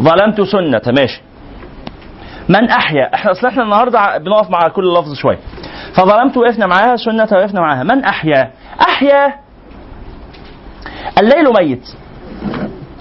ظلمت 0.01 0.41
سنة 0.41 0.83
ماشي. 0.87 1.23
من 2.49 2.69
أحيا. 2.71 3.15
إحنا 3.15 3.31
أصل 3.31 3.47
إحنا 3.47 3.63
النهاردة 3.63 4.19
بنقف 4.19 4.51
مع 4.51 4.69
كل 4.69 4.95
لفظ 4.95 5.15
شوية. 5.15 5.39
فظلمت 5.95 6.37
وقفنا 6.37 6.67
معاها 6.67 6.97
سنة 6.97 7.29
وقفنا 7.33 7.61
معاها. 7.61 7.83
من 7.83 8.05
أحيا؟ 8.05 8.51
أحيا. 8.81 9.35
الليل 11.19 11.53
ميت. 11.61 11.89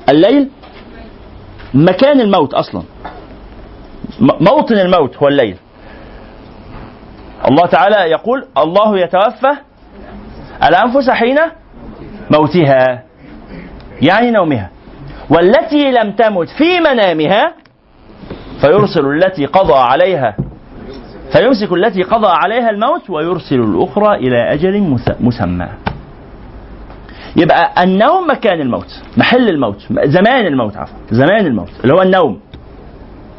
الليل 0.09 0.49
مكان 1.73 2.21
الموت 2.21 2.53
أصلا. 2.53 2.83
موطن 4.41 4.75
الموت 4.79 5.17
هو 5.17 5.27
الليل. 5.27 5.57
الله 7.49 7.65
تعالى 7.65 7.95
يقول 8.11 8.45
الله 8.57 8.99
يتوفى 8.99 9.51
الأنفس 10.67 11.09
حين 11.09 11.37
موتها 12.31 13.03
يعني 14.01 14.31
نومها. 14.31 14.69
والتي 15.29 15.91
لم 15.91 16.11
تمت 16.11 16.47
في 16.49 16.79
منامها 16.79 17.53
فيرسل 18.61 19.05
التي 19.05 19.45
قضى 19.45 19.73
عليها 19.73 20.35
فيمسك 21.31 21.73
التي 21.73 22.03
قضى 22.03 22.27
عليها 22.27 22.69
الموت 22.69 23.09
ويرسل 23.09 23.59
الأخرى 23.59 24.15
إلى 24.15 24.53
أجل 24.53 24.81
مس- 24.81 25.15
مسمى. 25.19 25.67
يبقى 27.35 27.83
النوم 27.83 28.27
مكان 28.29 28.61
الموت 28.61 29.01
محل 29.17 29.49
الموت 29.49 29.81
زمان 30.05 30.45
الموت 30.45 30.77
عفوا 30.77 30.97
زمان 31.11 31.45
الموت 31.45 31.69
اللي 31.83 31.93
هو 31.93 32.01
النوم. 32.01 32.39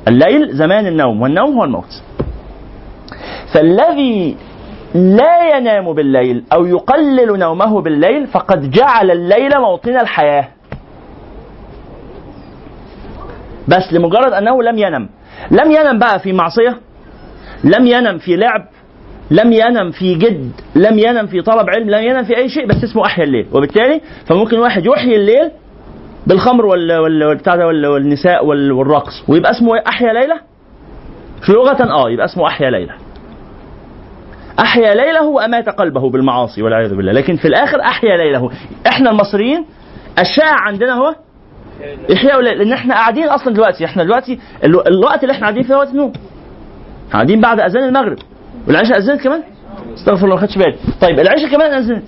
الليل 0.08 0.56
زمان 0.56 0.86
النوم 0.86 1.22
والنوم 1.22 1.54
هو 1.56 1.64
الموت. 1.64 2.02
فالذي 3.54 4.36
لا 4.94 5.56
ينام 5.56 5.92
بالليل 5.92 6.44
أو 6.52 6.66
يقلل 6.66 7.38
نومه 7.38 7.80
بالليل 7.80 8.26
فقد 8.26 8.70
جعل 8.70 9.10
الليل 9.10 9.60
موطن 9.60 9.96
الحياة. 9.96 10.48
بس 13.68 13.92
لمجرد 13.92 14.32
أنه 14.32 14.62
لم 14.62 14.78
ينم. 14.78 15.08
لم 15.50 15.70
ينم 15.72 15.98
بقى 15.98 16.18
في 16.18 16.32
معصية 16.32 16.76
لم 17.64 17.86
ينم 17.86 18.18
في 18.18 18.36
لعب 18.36 18.66
لم 19.30 19.52
ينم 19.52 19.90
في 19.90 20.14
جد 20.14 20.52
لم 20.74 20.98
ينم 20.98 21.26
في 21.26 21.42
طلب 21.42 21.70
علم 21.70 21.90
لم 21.90 22.02
ينم 22.02 22.24
في 22.24 22.36
أي 22.36 22.48
شيء 22.48 22.66
بس 22.66 22.84
اسمه 22.84 23.06
أحيا 23.06 23.24
الليل. 23.24 23.46
وبالتالي 23.52 24.00
فممكن 24.26 24.58
واحد 24.58 24.86
يحيي 24.86 25.16
الليل 25.16 25.50
بالخمر 26.26 26.66
وال 26.66 26.92
وال 26.98 27.36
ده 27.42 27.66
وال- 27.66 27.86
والنساء 27.86 28.46
وال- 28.46 28.72
والرقص. 28.72 29.24
ويبقى 29.28 29.50
اسمه 29.50 29.70
أحيا 29.88 30.12
ليلة؟ 30.12 30.40
في 31.46 31.52
لغة 31.52 31.82
آه 31.92 32.10
يبقى 32.10 32.24
اسمه 32.24 32.46
أحيا 32.46 32.70
ليلة. 32.70 32.92
أحيا 34.60 34.94
ليلة 34.94 35.22
وامات 35.26 35.68
قلبه 35.68 36.10
بالمعاصي 36.10 36.62
والعياذ 36.62 36.94
بالله. 36.94 37.12
لكن 37.12 37.36
في 37.36 37.48
الآخر 37.48 37.80
أحيا 37.80 38.16
ليلة 38.16 38.50
إحنا 38.86 39.10
المصريين 39.10 39.64
الشائع 40.18 40.60
عندنا 40.60 40.92
هو 40.94 41.14
إحياء 42.12 42.40
الليل 42.40 42.58
لأن 42.58 42.72
إحنا 42.72 42.94
قاعدين 42.94 43.28
أصلا 43.28 43.54
دلوقتي. 43.54 43.84
إحنا 43.84 44.04
دلوقتي 44.04 44.38
ال- 44.64 44.88
الوقت 44.88 45.22
اللي 45.22 45.32
إحنا 45.32 45.42
قاعدين 45.46 45.62
فيه 45.62 45.74
وقت 45.74 45.88
النوم. 45.88 46.12
قاعدين 47.12 47.40
بعد 47.40 47.60
أذان 47.60 47.84
المغرب. 47.84 48.18
والعشاء 48.68 48.98
اذنت 48.98 49.20
كمان؟ 49.20 49.42
استغفر 49.94 50.24
الله 50.24 50.34
ما 50.34 50.40
خدتش 50.40 50.58
بالي. 50.58 50.76
طيب 51.00 51.20
العشاء 51.20 51.50
كمان 51.50 51.72
اذنت 51.72 52.02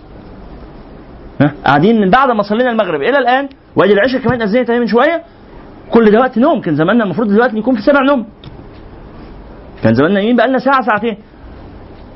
قاعدين 1.64 2.00
من 2.00 2.10
بعد 2.10 2.30
ما 2.30 2.42
صلينا 2.42 2.70
المغرب 2.70 3.00
إلى 3.00 3.18
الآن 3.18 3.48
وادي 3.76 3.92
العشاء 3.92 4.20
كمان 4.20 4.42
اذنت 4.42 4.70
من 4.70 4.86
شوية 4.86 5.22
كل 5.90 6.10
ده 6.10 6.20
وقت 6.20 6.38
نوم 6.38 6.60
كان 6.60 6.76
زماننا 6.76 7.04
المفروض 7.04 7.28
دلوقتي 7.28 7.56
نكون 7.56 7.74
في 7.74 7.82
سبع 7.82 8.02
نوم. 8.02 8.26
كان 9.82 9.94
زماننا 9.94 10.14
نايمين 10.14 10.36
بقالنا 10.36 10.58
ساعة 10.58 10.82
ساعتين. 10.82 11.16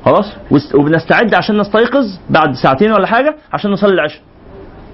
خلاص؟ 0.05 0.37
وبنستعد 0.75 1.35
عشان 1.35 1.59
نستيقظ 1.59 2.19
بعد 2.31 2.55
ساعتين 2.55 2.93
ولا 2.93 3.07
حاجة 3.07 3.37
عشان 3.53 3.71
نصلي 3.71 3.95
العشاء. 3.95 4.23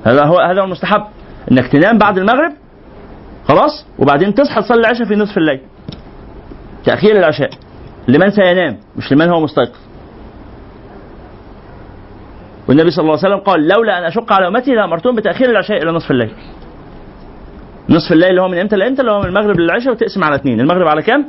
هذا 0.05 0.25
هو 0.25 0.39
هذا 0.39 0.61
هو 0.61 0.65
المستحب. 0.65 1.03
إنك 1.53 1.67
تنام 1.67 1.99
بعد 1.99 2.19
المغرب 2.19 2.53
خلاص؟ 3.49 3.87
وبعدين 3.99 4.35
تصحى 4.35 4.63
تصلي 4.63 4.81
العشاء 4.81 5.07
في 5.07 5.17
نصف 5.17 5.39
الليل. 5.39 5.61
تأخير 6.85 7.17
العشاء. 7.17 7.51
لمن 8.09 8.31
سينام؟ 8.31 8.77
مش 8.97 9.13
لمن 9.13 9.29
هو 9.29 9.41
مستيقظ. 9.41 9.79
والنبي 12.69 12.91
صلى 12.91 13.03
الله 13.03 13.19
عليه 13.19 13.35
وسلم 13.35 13.39
قال 13.39 13.69
لولا 13.69 13.99
أن 13.99 14.05
أشق 14.05 14.33
على 14.33 14.49
أمتي 14.49 14.75
لامرتهم 14.75 15.17
بتأخير 15.17 15.51
العشاء 15.51 15.83
إلى 15.83 15.93
نصف 15.93 16.11
الليل. 16.11 16.33
نصف 17.89 18.13
الليل 18.13 18.31
اللي 18.31 18.41
هو 18.43 18.49
من 18.49 18.59
إمتى 18.59 18.77
لإمتى؟ 18.77 19.01
اللي 19.01 19.13
هو 19.13 19.21
من 19.21 19.27
المغرب 19.27 19.61
للعشاء 19.61 19.93
وتقسم 19.93 20.25
على 20.25 20.35
اثنين. 20.35 20.61
المغرب 20.61 20.89
على 20.89 21.03
كام؟ 21.03 21.27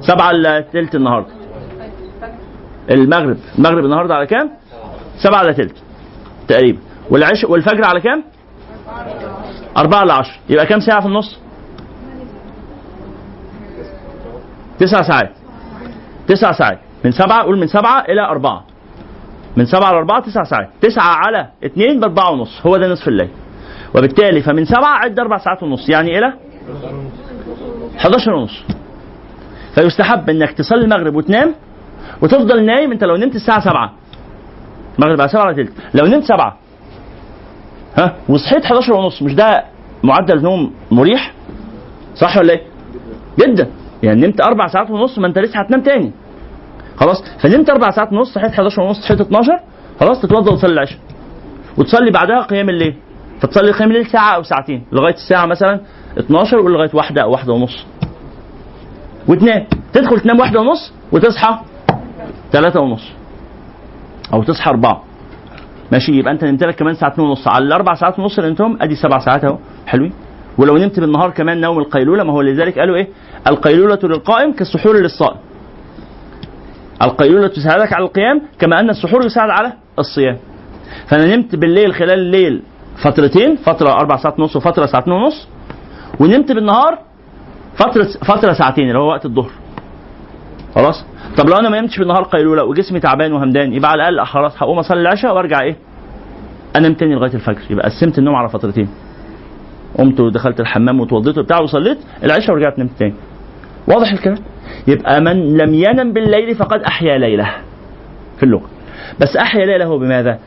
سبعة 0.00 0.60
تلت 0.60 0.94
النهارده. 0.94 1.28
المغرب. 2.90 3.36
المغرب 3.58 3.84
النهارده 3.84 4.14
على 4.14 4.26
كام؟ 4.26 4.50
سبعة 5.22 5.52
تلت 5.52 5.76
تقريبا. 6.48 6.78
والعشاء 7.10 7.50
والفجر 7.50 7.84
على 7.84 8.00
كام؟ 8.00 8.24
أربعة 9.76 10.02
إلى 10.02 10.12
عشر. 10.12 10.38
يبقى 10.48 10.66
كام 10.66 10.80
ساعة 10.80 11.00
في 11.00 11.06
النص؟ 11.06 11.38
تسع 14.78 15.02
ساعات. 15.02 15.30
تسع 16.28 16.52
ساعات. 16.52 16.78
من 17.04 17.12
سبعة 17.12 17.42
قول 17.42 17.58
من 17.58 17.66
سبعة 17.66 18.00
إلى 18.00 18.20
أربعة. 18.20 18.64
من 19.58 19.66
سبعة 19.66 19.90
لأربعة 19.92 20.20
تسع 20.20 20.44
ساعات 20.44 20.68
تسعة 20.80 21.14
على 21.26 21.46
اثنين 21.64 22.00
بأربعة 22.00 22.30
ونص. 22.30 22.66
هو 22.66 22.76
ده 22.76 22.88
نصف 22.88 23.08
الليل. 23.08 23.28
وبالتالي 23.94 24.42
فمن 24.42 24.64
سبعة 24.64 24.96
عد 25.04 25.18
أربع 25.18 25.38
ساعات 25.38 25.62
ونص. 25.62 25.88
يعني 25.88 26.18
إلى 26.18 26.32
11 27.98 28.32
ونص. 28.32 28.64
فيستحب 29.74 30.30
إنك 30.30 30.52
تصلي 30.52 30.84
المغرب 30.84 31.14
وتنام 31.14 31.54
وتفضل 32.22 32.64
نايم 32.66 32.92
أنت 32.92 33.04
لو 33.04 33.16
نمت 33.16 33.34
الساعة 33.34 33.60
7 33.60 33.92
المغرب 34.98 35.20
على 35.20 35.28
7 35.28 35.42
على 35.42 35.54
تلت. 35.54 35.72
لو 35.94 36.06
نمت 36.06 36.24
7 36.24 36.56
ها؟ 37.98 38.16
وصحيت 38.28 38.64
11 38.64 38.92
ونص. 38.92 39.22
مش 39.22 39.34
ده 39.34 39.64
معدل 40.02 40.42
نوم 40.42 40.72
مريح؟ 40.90 41.32
صح 42.14 42.36
ولا 42.36 42.52
إيه؟ 42.52 42.62
جدا. 43.38 43.70
يعني 44.02 44.26
نمت 44.26 44.40
أربع 44.40 44.66
ساعات 44.66 44.90
ونص 44.90 45.18
ما 45.18 45.26
أنت 45.26 45.38
لسه 45.38 45.60
هتنام 45.60 45.80
تاني. 45.80 46.12
خلاص؟ 47.00 47.24
فنمت 47.42 47.70
أربع 47.70 47.90
ساعات 47.90 48.12
ونص 48.12 48.34
صحيت 48.34 48.52
11 48.52 48.82
ونص 48.82 48.98
صحيت 49.00 49.20
12 49.20 49.60
خلاص 50.00 50.20
تتوضأ 50.22 50.52
وتصلي 50.52 50.72
العشاء. 50.72 50.98
وتصلي 51.78 52.10
بعدها 52.10 52.40
قيام 52.42 52.68
الليل. 52.68 52.94
فتصلي 53.40 53.72
قيام 53.72 53.88
الليل 53.90 54.06
ساعة 54.06 54.34
أو 54.34 54.42
ساعتين 54.42 54.84
لغاية 54.92 55.14
الساعة 55.14 55.46
مثلا 55.46 55.80
12 56.18 56.58
ولغايه 56.58 56.90
واحدة 56.94 57.22
أو 57.22 57.30
واحدة 57.30 57.52
ونص. 57.52 57.86
وتنام. 59.28 59.66
تدخل 59.92 60.20
تنام 60.20 60.40
واحدة 60.40 60.60
ونص 60.60 60.92
وتصحى 61.12 61.58
ثلاثة 62.52 62.80
ونص. 62.80 63.12
أو 64.34 64.42
تصحى 64.42 64.70
أربعة. 64.70 65.02
ماشي؟ 65.92 66.12
يبقى 66.12 66.32
أنت 66.32 66.44
نمت 66.44 66.64
لك 66.64 66.74
كمان 66.74 66.94
ساعتين 66.94 67.24
ونص. 67.24 67.48
على 67.48 67.64
الأربع 67.64 67.94
ساعات 67.94 68.18
ونص 68.18 68.38
اللي 68.38 68.50
نمتهم 68.50 68.78
أدي 68.82 68.94
سبع 68.94 69.18
ساعات 69.18 69.44
أهو. 69.44 69.58
حلوين. 69.86 70.12
ولو 70.58 70.76
نمت 70.76 71.00
بالنهار 71.00 71.30
كمان 71.30 71.60
نوم 71.60 71.78
القيلولة 71.78 72.24
ما 72.24 72.32
هو 72.32 72.42
لذلك 72.42 72.78
قالوا 72.78 72.96
إيه؟ 72.96 73.08
القيلولة 73.46 73.98
للقائم 74.02 74.52
كالسحور 74.52 74.96
للصائم. 74.96 75.36
القيلولة 77.02 77.48
تساعدك 77.48 77.92
على 77.92 78.04
القيام 78.04 78.42
كما 78.58 78.80
أن 78.80 78.90
السحور 78.90 79.24
يساعد 79.26 79.50
على 79.50 79.72
الصيام 79.98 80.36
فأنا 81.08 81.36
نمت 81.36 81.56
بالليل 81.56 81.94
خلال 81.94 82.10
الليل 82.18 82.62
فترتين 83.04 83.56
فترة 83.56 83.90
أربع 83.92 84.16
ساعات 84.16 84.40
ونص 84.40 84.56
وفترة 84.56 84.86
ساعتين 84.86 85.12
ونص 85.12 85.48
ونمت 86.20 86.52
بالنهار 86.52 86.98
فترة 87.76 88.04
فترة 88.24 88.52
ساعتين 88.52 88.88
اللي 88.88 88.98
هو 88.98 89.08
وقت 89.08 89.24
الظهر. 89.26 89.50
خلاص؟ 90.74 91.04
طب 91.36 91.48
لو 91.48 91.56
أنا 91.56 91.68
ما 91.68 91.80
نمتش 91.80 91.98
بالنهار 91.98 92.22
قيلولة 92.22 92.64
وجسمي 92.64 93.00
تعبان 93.00 93.32
وهمدان 93.32 93.72
يبقى 93.72 93.90
على 93.90 94.08
الأقل 94.08 94.26
خلاص 94.26 94.62
هقوم 94.62 94.78
أصلي 94.78 95.00
العشاء 95.00 95.34
وأرجع 95.34 95.60
إيه؟ 95.62 95.76
أنام 96.76 96.94
تاني 96.94 97.14
لغاية 97.14 97.34
الفجر 97.34 97.62
يبقى 97.70 97.88
قسمت 97.88 98.18
النوم 98.18 98.34
على 98.34 98.48
فترتين. 98.48 98.88
قمت 99.98 100.20
ودخلت 100.20 100.60
الحمام 100.60 101.00
وتوضيت 101.00 101.38
وبتاع 101.38 101.60
وصليت 101.60 101.98
العشاء 102.24 102.54
ورجعت 102.54 102.78
نمت 102.78 102.90
تاني. 102.98 103.14
واضح 103.88 104.12
الكلام؟ 104.12 104.38
يبقى 104.88 105.20
من 105.20 105.56
لم 105.56 105.74
ينم 105.74 106.12
بالليل 106.12 106.54
فقد 106.54 106.82
أحيا 106.82 107.18
ليله. 107.18 107.54
في 108.36 108.42
اللغة. 108.42 108.66
بس 109.20 109.36
أحيا 109.36 109.66
ليله 109.66 109.98
بماذا؟ 109.98 110.38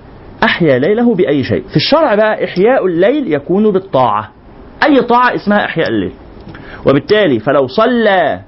أحيا 0.43 0.79
ليله 0.79 1.15
بأي 1.15 1.43
شيء. 1.43 1.61
في 1.69 1.75
الشرع 1.75 2.15
بقى 2.15 2.43
إحياء 2.45 2.85
الليل 2.85 3.33
يكون 3.33 3.71
بالطاعة. 3.71 4.31
أي 4.87 4.95
طاعة 5.01 5.35
اسمها 5.35 5.65
إحياء 5.65 5.87
الليل. 5.89 6.11
وبالتالي 6.87 7.39
فلو 7.39 7.67
صلى 7.67 8.39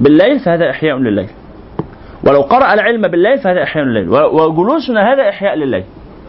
بالليل 0.00 0.38
فهذا 0.40 0.70
إحياء 0.70 0.96
لليل 0.98 1.28
ولو 2.26 2.40
قرأ 2.40 2.74
العلم 2.74 3.02
بالليل 3.08 3.38
فهذا 3.38 3.62
إحياء 3.62 3.84
لليل 3.84 4.08
وجلوسنا 4.10 5.12
هذا 5.12 5.28
إحياء 5.28 5.54
لليل 5.54 5.84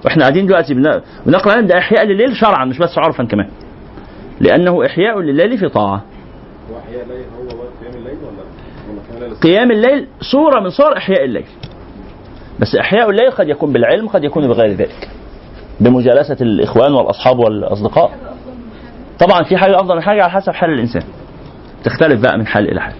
وإحنا 0.06 0.22
قاعدين 0.23 0.45
دلوقتي 0.45 0.73
بن- 0.73 1.02
بنقرأ 1.26 1.53
العلم 1.53 1.68
ده 1.68 1.77
إحياء 1.77 2.06
لليل 2.06 2.36
شرعا 2.36 2.65
مش 2.65 2.77
بس 2.77 2.98
عرفا 2.98 3.23
كمان 3.23 3.48
لأنه 4.41 4.86
إحياء 4.86 5.19
لليل 5.19 5.57
في 5.57 5.69
طاعة 5.69 6.03
هو 6.72 6.77
احياء 6.77 7.03
الليل 7.03 7.23
هو 7.38 7.44
هو 7.57 7.61
قيام 7.81 7.94
الليل 7.95 8.18
ولا 8.18 8.44
ولا 8.91 9.02
قيام 9.41 9.71
الليل 9.71 10.07
صورة 10.31 10.59
من 10.59 10.69
صور 10.69 10.97
إحياء 10.97 11.25
الليل. 11.25 11.45
بس 12.59 12.75
إحياء 12.75 13.09
الليل 13.09 13.31
قد 13.31 13.47
يكون 13.49 13.73
بالعلم 13.73 14.07
قد 14.07 14.23
يكون 14.23 14.47
بغير 14.47 14.73
ذلك. 14.73 15.09
بمجالسة 15.79 16.37
الإخوان 16.41 16.93
والأصحاب 16.93 17.39
والأصدقاء. 17.39 18.11
طبعا 19.19 19.43
في 19.43 19.57
حاجة 19.57 19.75
أفضل 19.79 19.95
من 19.95 20.01
حاجة 20.01 20.23
على 20.23 20.31
حسب 20.31 20.51
حال 20.51 20.69
الإنسان. 20.69 21.03
تختلف 21.83 22.21
بقى 22.21 22.37
من 22.37 22.47
حال 22.47 22.71
إلى 22.71 22.81
حال. 22.81 22.93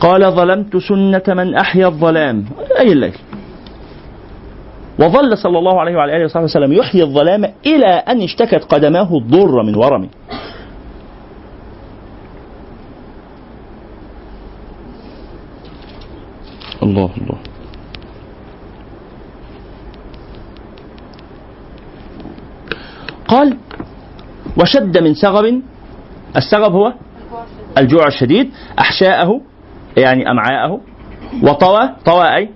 قال 0.00 0.32
ظلمت 0.32 0.76
سنة 0.76 1.22
من 1.28 1.54
أحيا 1.54 1.86
الظلام. 1.86 2.44
أي 2.80 2.92
الليل؟ 2.92 3.14
وظل 5.00 5.38
صلى 5.38 5.58
الله 5.58 5.80
عليه 5.80 5.96
وعلى 5.96 6.16
آله 6.16 6.24
وصحبه 6.24 6.44
وسلم 6.44 6.72
يحيي 6.72 7.02
الظلام 7.02 7.44
إلى 7.66 7.86
أن 7.86 8.22
اشتكت 8.22 8.64
قدماه 8.64 9.16
الضر 9.16 9.62
من 9.62 9.74
ورم 9.76 10.08
الله 16.88 17.10
الله. 17.18 17.38
قال 23.28 23.56
وشد 24.56 24.98
من 24.98 25.14
سغب 25.14 25.62
السغب 26.36 26.72
هو 26.72 26.92
الجوع 27.78 28.06
الشديد 28.06 28.50
أحشاءه 28.78 29.40
يعني 29.96 30.30
أمعاءه 30.30 30.80
وطوى 31.42 31.80
طوى 32.04 32.26
أي؟ 32.36 32.50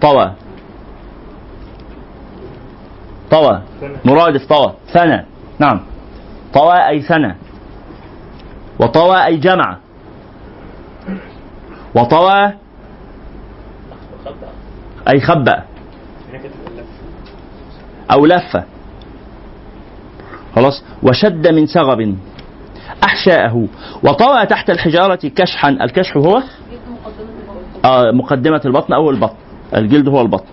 طوى. 0.00 0.32
طوى. 3.30 3.62
مرادف 4.04 4.46
طوى. 4.46 4.72
ثنى. 4.92 5.24
نعم. 5.58 5.80
طوى 6.54 6.88
أي 6.88 7.02
ثنى. 7.02 7.36
وطوى 8.80 9.24
أي 9.24 9.36
جمع. 9.36 9.78
وطوى 11.96 12.52
أي 15.08 15.20
خبأ. 15.20 15.62
أو 18.12 18.26
لف. 18.26 18.56
خلاص. 20.56 20.84
وشد 21.02 21.48
من 21.48 21.66
سغب 21.66 22.16
أحشاءه. 23.04 23.66
وطوى 24.02 24.46
تحت 24.46 24.70
الحجارة 24.70 25.14
كشحا. 25.36 25.68
الكشح 25.68 26.16
هو؟ 26.16 26.42
آه 27.84 28.10
مقدمة 28.10 28.60
البطن 28.64 28.92
أو 28.92 29.10
البطن؟ 29.10 29.36
الجلد 29.74 30.08
هو 30.08 30.20
البطن. 30.20 30.46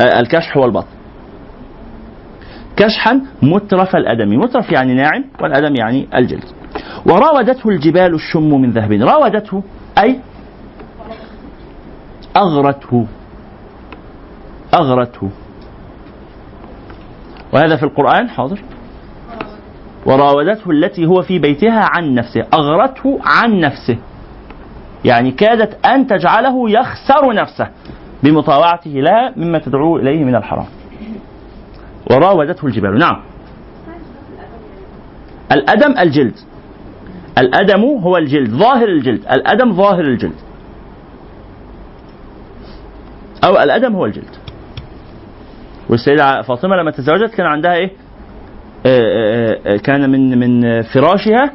آه 0.00 0.20
الكشح 0.20 0.56
هو 0.56 0.64
البطن. 0.64 0.86
كشحا 2.76 3.20
مترف 3.42 3.96
الأدم. 3.96 4.40
مترف 4.40 4.72
يعني 4.72 4.94
ناعم 4.94 5.24
والأدم 5.42 5.74
يعني 5.76 6.08
الجلد. 6.14 6.44
وراودته 7.06 7.68
الجبال 7.68 8.14
الشم 8.14 8.60
من 8.60 8.70
ذهب. 8.70 8.92
راودته 8.92 9.62
أي 10.02 10.20
أغرته. 12.38 13.06
أغرته. 14.74 15.30
وهذا 17.52 17.76
في 17.76 17.82
القرآن 17.82 18.30
حاضر. 18.30 18.60
وراودته 20.06 20.70
التي 20.70 21.06
هو 21.06 21.22
في 21.22 21.38
بيتها 21.38 21.84
عن 21.84 22.14
نفسه. 22.14 22.46
أغرته 22.54 23.18
عن 23.24 23.60
نفسه. 23.60 23.98
يعني 25.04 25.30
كادت 25.30 25.86
أن 25.86 26.06
تجعله 26.06 26.70
يخسر 26.70 27.34
نفسه. 27.34 27.68
بمطاوعته 28.22 28.90
لها 28.90 29.32
مما 29.36 29.58
تدعوه 29.58 30.00
إليه 30.00 30.24
من 30.24 30.34
الحرام. 30.34 30.66
وراودته 32.10 32.66
الجبال. 32.66 32.98
نعم. 32.98 33.20
الأدم 35.52 35.98
الجلد. 35.98 36.34
الأدم 37.38 37.84
هو 37.84 38.16
الجلد. 38.16 38.50
ظاهر 38.50 38.88
الجلد. 38.88 39.26
الأدم 39.32 39.72
ظاهر 39.72 40.00
الجلد. 40.00 40.47
أو 43.44 43.56
الأدم 43.62 43.94
هو 43.96 44.06
الجلد. 44.06 44.36
والسيدة 45.90 46.42
فاطمة 46.42 46.76
لما 46.76 46.90
تزوجت 46.90 47.34
كان 47.34 47.46
عندها 47.46 47.74
إيه؟ 47.74 47.90
آه، 48.86 48.88
آه، 48.88 49.58
آه، 49.66 49.76
كان 49.76 50.10
من 50.10 50.38
من 50.38 50.82
فراشها 50.82 51.50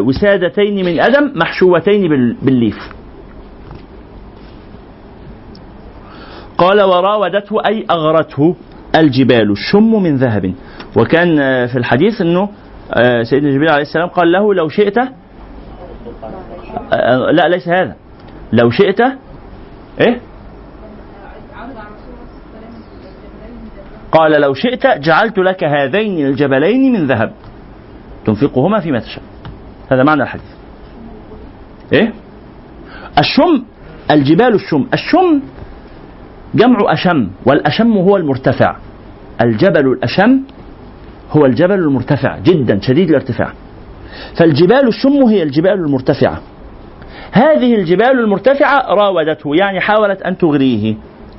وسادتين 0.00 0.84
من 0.86 1.00
أدم 1.00 1.32
محشوتين 1.34 2.08
بال- 2.08 2.36
بالليف. 2.42 2.76
قال 6.58 6.82
وراودته 6.82 7.66
أي 7.66 7.86
أغرته 7.90 8.56
الجبال 8.96 9.50
الشم 9.50 10.02
من 10.02 10.16
ذهب. 10.16 10.54
وكان 10.96 11.36
في 11.66 11.78
الحديث 11.78 12.20
أنه 12.20 12.48
سيدنا 13.22 13.50
جبريل 13.50 13.68
عليه 13.70 13.82
السلام 13.82 14.08
قال 14.08 14.32
له 14.32 14.54
لو 14.54 14.68
شئت 14.68 14.96
لا 17.32 17.48
ليس 17.48 17.68
هذا. 17.68 17.96
لو 18.52 18.70
شئت 18.70 19.00
إيه؟ 20.00 20.20
قال 24.12 24.40
لو 24.40 24.54
شئت 24.54 24.86
جعلت 24.86 25.38
لك 25.38 25.64
هذين 25.64 26.26
الجبلين 26.26 26.92
من 26.92 27.06
ذهب. 27.06 27.32
تنفقهما 28.26 28.80
فيما 28.80 28.98
تشاء. 28.98 29.22
هذا 29.92 30.02
معنى 30.02 30.22
الحديث. 30.22 30.50
إيه؟ 31.92 32.12
الشم 33.18 33.64
الجبال 34.10 34.54
الشم. 34.54 34.86
الشم 34.94 35.42
جمع 36.54 36.92
أشم 36.92 37.30
والأشم 37.46 37.92
هو 37.92 38.16
المرتفع. 38.16 38.76
الجبل 39.42 39.86
الأشم 39.86 40.40
هو 41.30 41.46
الجبل 41.46 41.74
المرتفع 41.74 42.38
جدا 42.38 42.80
شديد 42.80 43.08
الارتفاع. 43.08 43.52
فالجبال 44.38 44.88
الشم 44.88 45.22
هي 45.28 45.42
الجبال 45.42 45.72
المرتفعة. 45.72 46.40
هذه 47.32 47.74
الجبال 47.74 48.20
المرتفعة 48.20 48.94
راودته 48.94 49.56
يعني 49.56 49.80
حاولت 49.80 50.22
أن 50.22 50.38
تغريه 50.38 50.94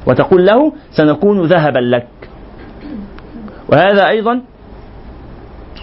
وتقول 0.07 0.45
له 0.45 0.73
سنكون 0.91 1.45
ذهبا 1.45 1.79
لك. 1.79 2.07
وهذا 3.71 4.07
أيضا 4.09 4.41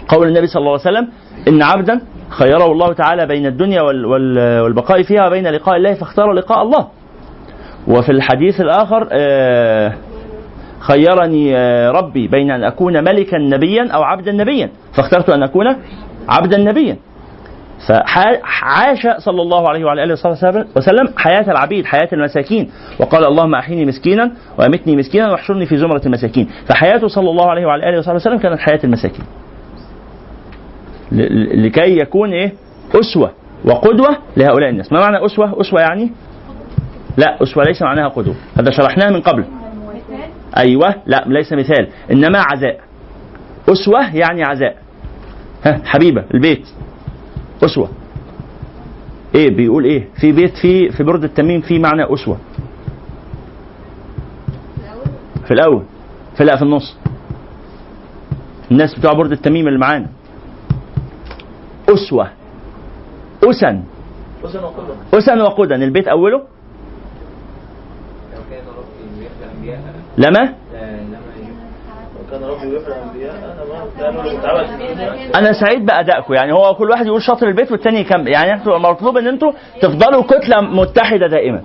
قول 0.07 0.27
النبي 0.27 0.47
صلى 0.47 0.59
الله 0.59 0.71
عليه 0.71 0.81
وسلم 0.81 1.07
إن 1.47 1.61
عبدا 1.63 2.01
خيره 2.29 2.71
الله 2.71 2.93
تعالى 2.93 3.25
بين 3.25 3.45
الدنيا 3.45 3.81
وال- 3.81 4.05
وال- 4.05 4.59
والبقاء 4.61 5.03
فيها 5.03 5.27
وبين 5.27 5.47
لقاء 5.47 5.75
الله 5.77 5.93
فاختار 5.93 6.31
لقاء 6.33 6.61
الله. 6.63 6.87
وفي 7.87 8.11
الحديث 8.11 8.61
الآخر 8.61 9.07
آه، 9.11 9.93
خيرني 10.79 11.57
آه، 11.57 11.91
ربي 11.91 12.27
بين 12.27 12.51
أن 12.51 12.63
أكون 12.63 13.03
ملكا 13.03 13.37
نبيا 13.37 13.87
أو 13.91 14.03
عبدا 14.03 14.31
نبيا. 14.31 14.69
فاخترت 14.93 15.29
أن 15.29 15.43
أكون 15.43 15.75
عبدا 16.29 16.57
نبيا. 16.57 16.97
فعاش 17.87 19.07
صلى 19.17 19.41
الله 19.41 19.69
عليه 19.69 19.85
وعلى 19.85 20.03
آله 20.03 20.13
وصحبه 20.13 20.65
وسلم 20.75 21.13
حياة 21.17 21.51
العبيد، 21.51 21.85
حياة 21.85 22.09
المساكين، 22.13 22.71
وقال 22.99 23.25
اللهم 23.25 23.55
أحيني 23.55 23.85
مسكينا 23.85 24.31
وأمتني 24.57 24.95
مسكينا 24.95 25.31
واحشرني 25.31 25.65
في 25.65 25.77
زمرة 25.77 26.01
المساكين، 26.05 26.49
فحياته 26.65 27.07
صلى 27.07 27.29
الله 27.29 27.49
عليه 27.49 27.65
وعلى 27.65 27.89
آله 27.89 27.97
وصحبه 27.97 28.15
وسلم 28.15 28.37
كانت 28.37 28.59
حياة 28.59 28.79
المساكين. 28.83 29.25
لكي 31.65 31.99
يكون 31.99 32.33
إيه؟ 32.33 32.53
أسوة 32.95 33.31
وقدوة 33.65 34.17
لهؤلاء 34.37 34.69
الناس، 34.69 34.93
ما 34.93 34.99
معنى 34.99 35.25
أسوة؟ 35.25 35.61
أسوة 35.61 35.81
يعني 35.81 36.11
لا 37.17 37.43
أسوة 37.43 37.63
ليس 37.63 37.81
معناها 37.81 38.07
قدوة، 38.07 38.35
هذا 38.57 38.71
شرحناه 38.71 39.09
من 39.09 39.21
قبل. 39.21 39.43
أيوه 40.57 40.95
لا 41.05 41.23
ليس 41.27 41.53
مثال، 41.53 41.87
إنما 42.11 42.39
عزاء. 42.39 42.79
أسوة 43.69 44.15
يعني 44.15 44.43
عزاء. 44.43 44.75
ها 45.65 45.81
حبيبة 45.85 46.23
البيت 46.33 46.67
أسوة. 47.63 47.89
إيه 49.35 49.49
بيقول 49.55 49.83
إيه؟ 49.85 50.07
في 50.21 50.31
بيت 50.31 50.57
في 50.57 50.89
في 50.91 51.03
برد 51.03 51.23
التميم 51.23 51.61
في 51.61 51.79
معنى 51.79 52.13
أسوة. 52.13 52.37
في 55.45 55.53
الأول. 55.53 55.83
في 56.37 56.43
لا 56.43 56.55
في 56.55 56.61
النص. 56.61 56.97
الناس 58.71 58.99
بتوع 58.99 59.13
برد 59.13 59.31
التميم 59.31 59.67
اللي 59.67 59.79
معانا. 59.79 60.07
حسن 64.43 64.63
وقدر 64.63 64.95
أسن 65.13 65.41
وقدا 65.41 65.75
البيت 65.75 66.07
الأنبياء 69.43 69.79
لما؟ 70.17 70.53
وكان 72.29 72.43
ربي 72.43 72.79
أنا 75.35 75.53
سعيد 75.53 75.85
بأدائكم 75.85 76.33
يعني 76.33 76.53
هو 76.53 76.75
كل 76.75 76.89
واحد 76.89 77.05
يقول 77.05 77.21
شاطر 77.21 77.47
البيت 77.47 77.71
والتاني 77.71 77.99
يكمل. 77.99 78.27
يعني 78.27 78.53
أنتوا 78.53 78.77
مطلوب 78.77 79.17
إن 79.17 79.27
أنتوا 79.27 79.51
تفضلوا 79.81 80.23
كتلة 80.23 80.61
متحدة 80.61 81.27
دائما. 81.27 81.61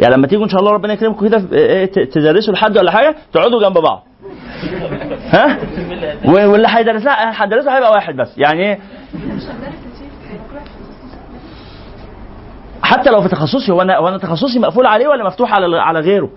يعني 0.00 0.14
لما 0.14 0.26
تيجوا 0.26 0.44
إن 0.44 0.48
شاء 0.48 0.60
الله 0.60 0.72
ربنا 0.72 0.92
يكرمكم 0.92 1.28
كده 1.28 1.42
إيه، 1.52 1.84
ت- 1.84 1.98
تدرسوا 1.98 2.54
لحد 2.54 2.78
ولا 2.78 2.90
حاجة 2.90 3.14
تقعدوا 3.32 3.60
جنب 3.62 3.78
بعض. 3.78 4.02
ها؟ 5.30 5.58
واللي 6.24 6.68
هيدرسها 6.70 7.42
هيدرسها 7.44 7.76
هيبقى 7.76 7.90
واحد 7.92 8.16
بس. 8.16 8.38
يعني 8.38 8.62
إيه؟ 8.62 8.78
حتى 12.82 13.10
لو 13.10 13.22
في 13.22 13.28
تخصصي 13.28 13.72
هو 13.72 13.82
أنا 13.82 13.96
هو 13.96 14.08
أنا 14.08 14.18
تخصصي 14.18 14.58
مقفول 14.58 14.86
عليه 14.86 15.08
ولا 15.08 15.24
مفتوح 15.26 15.54
على 15.54 15.78
على 15.80 16.00
غيره؟ 16.00 16.30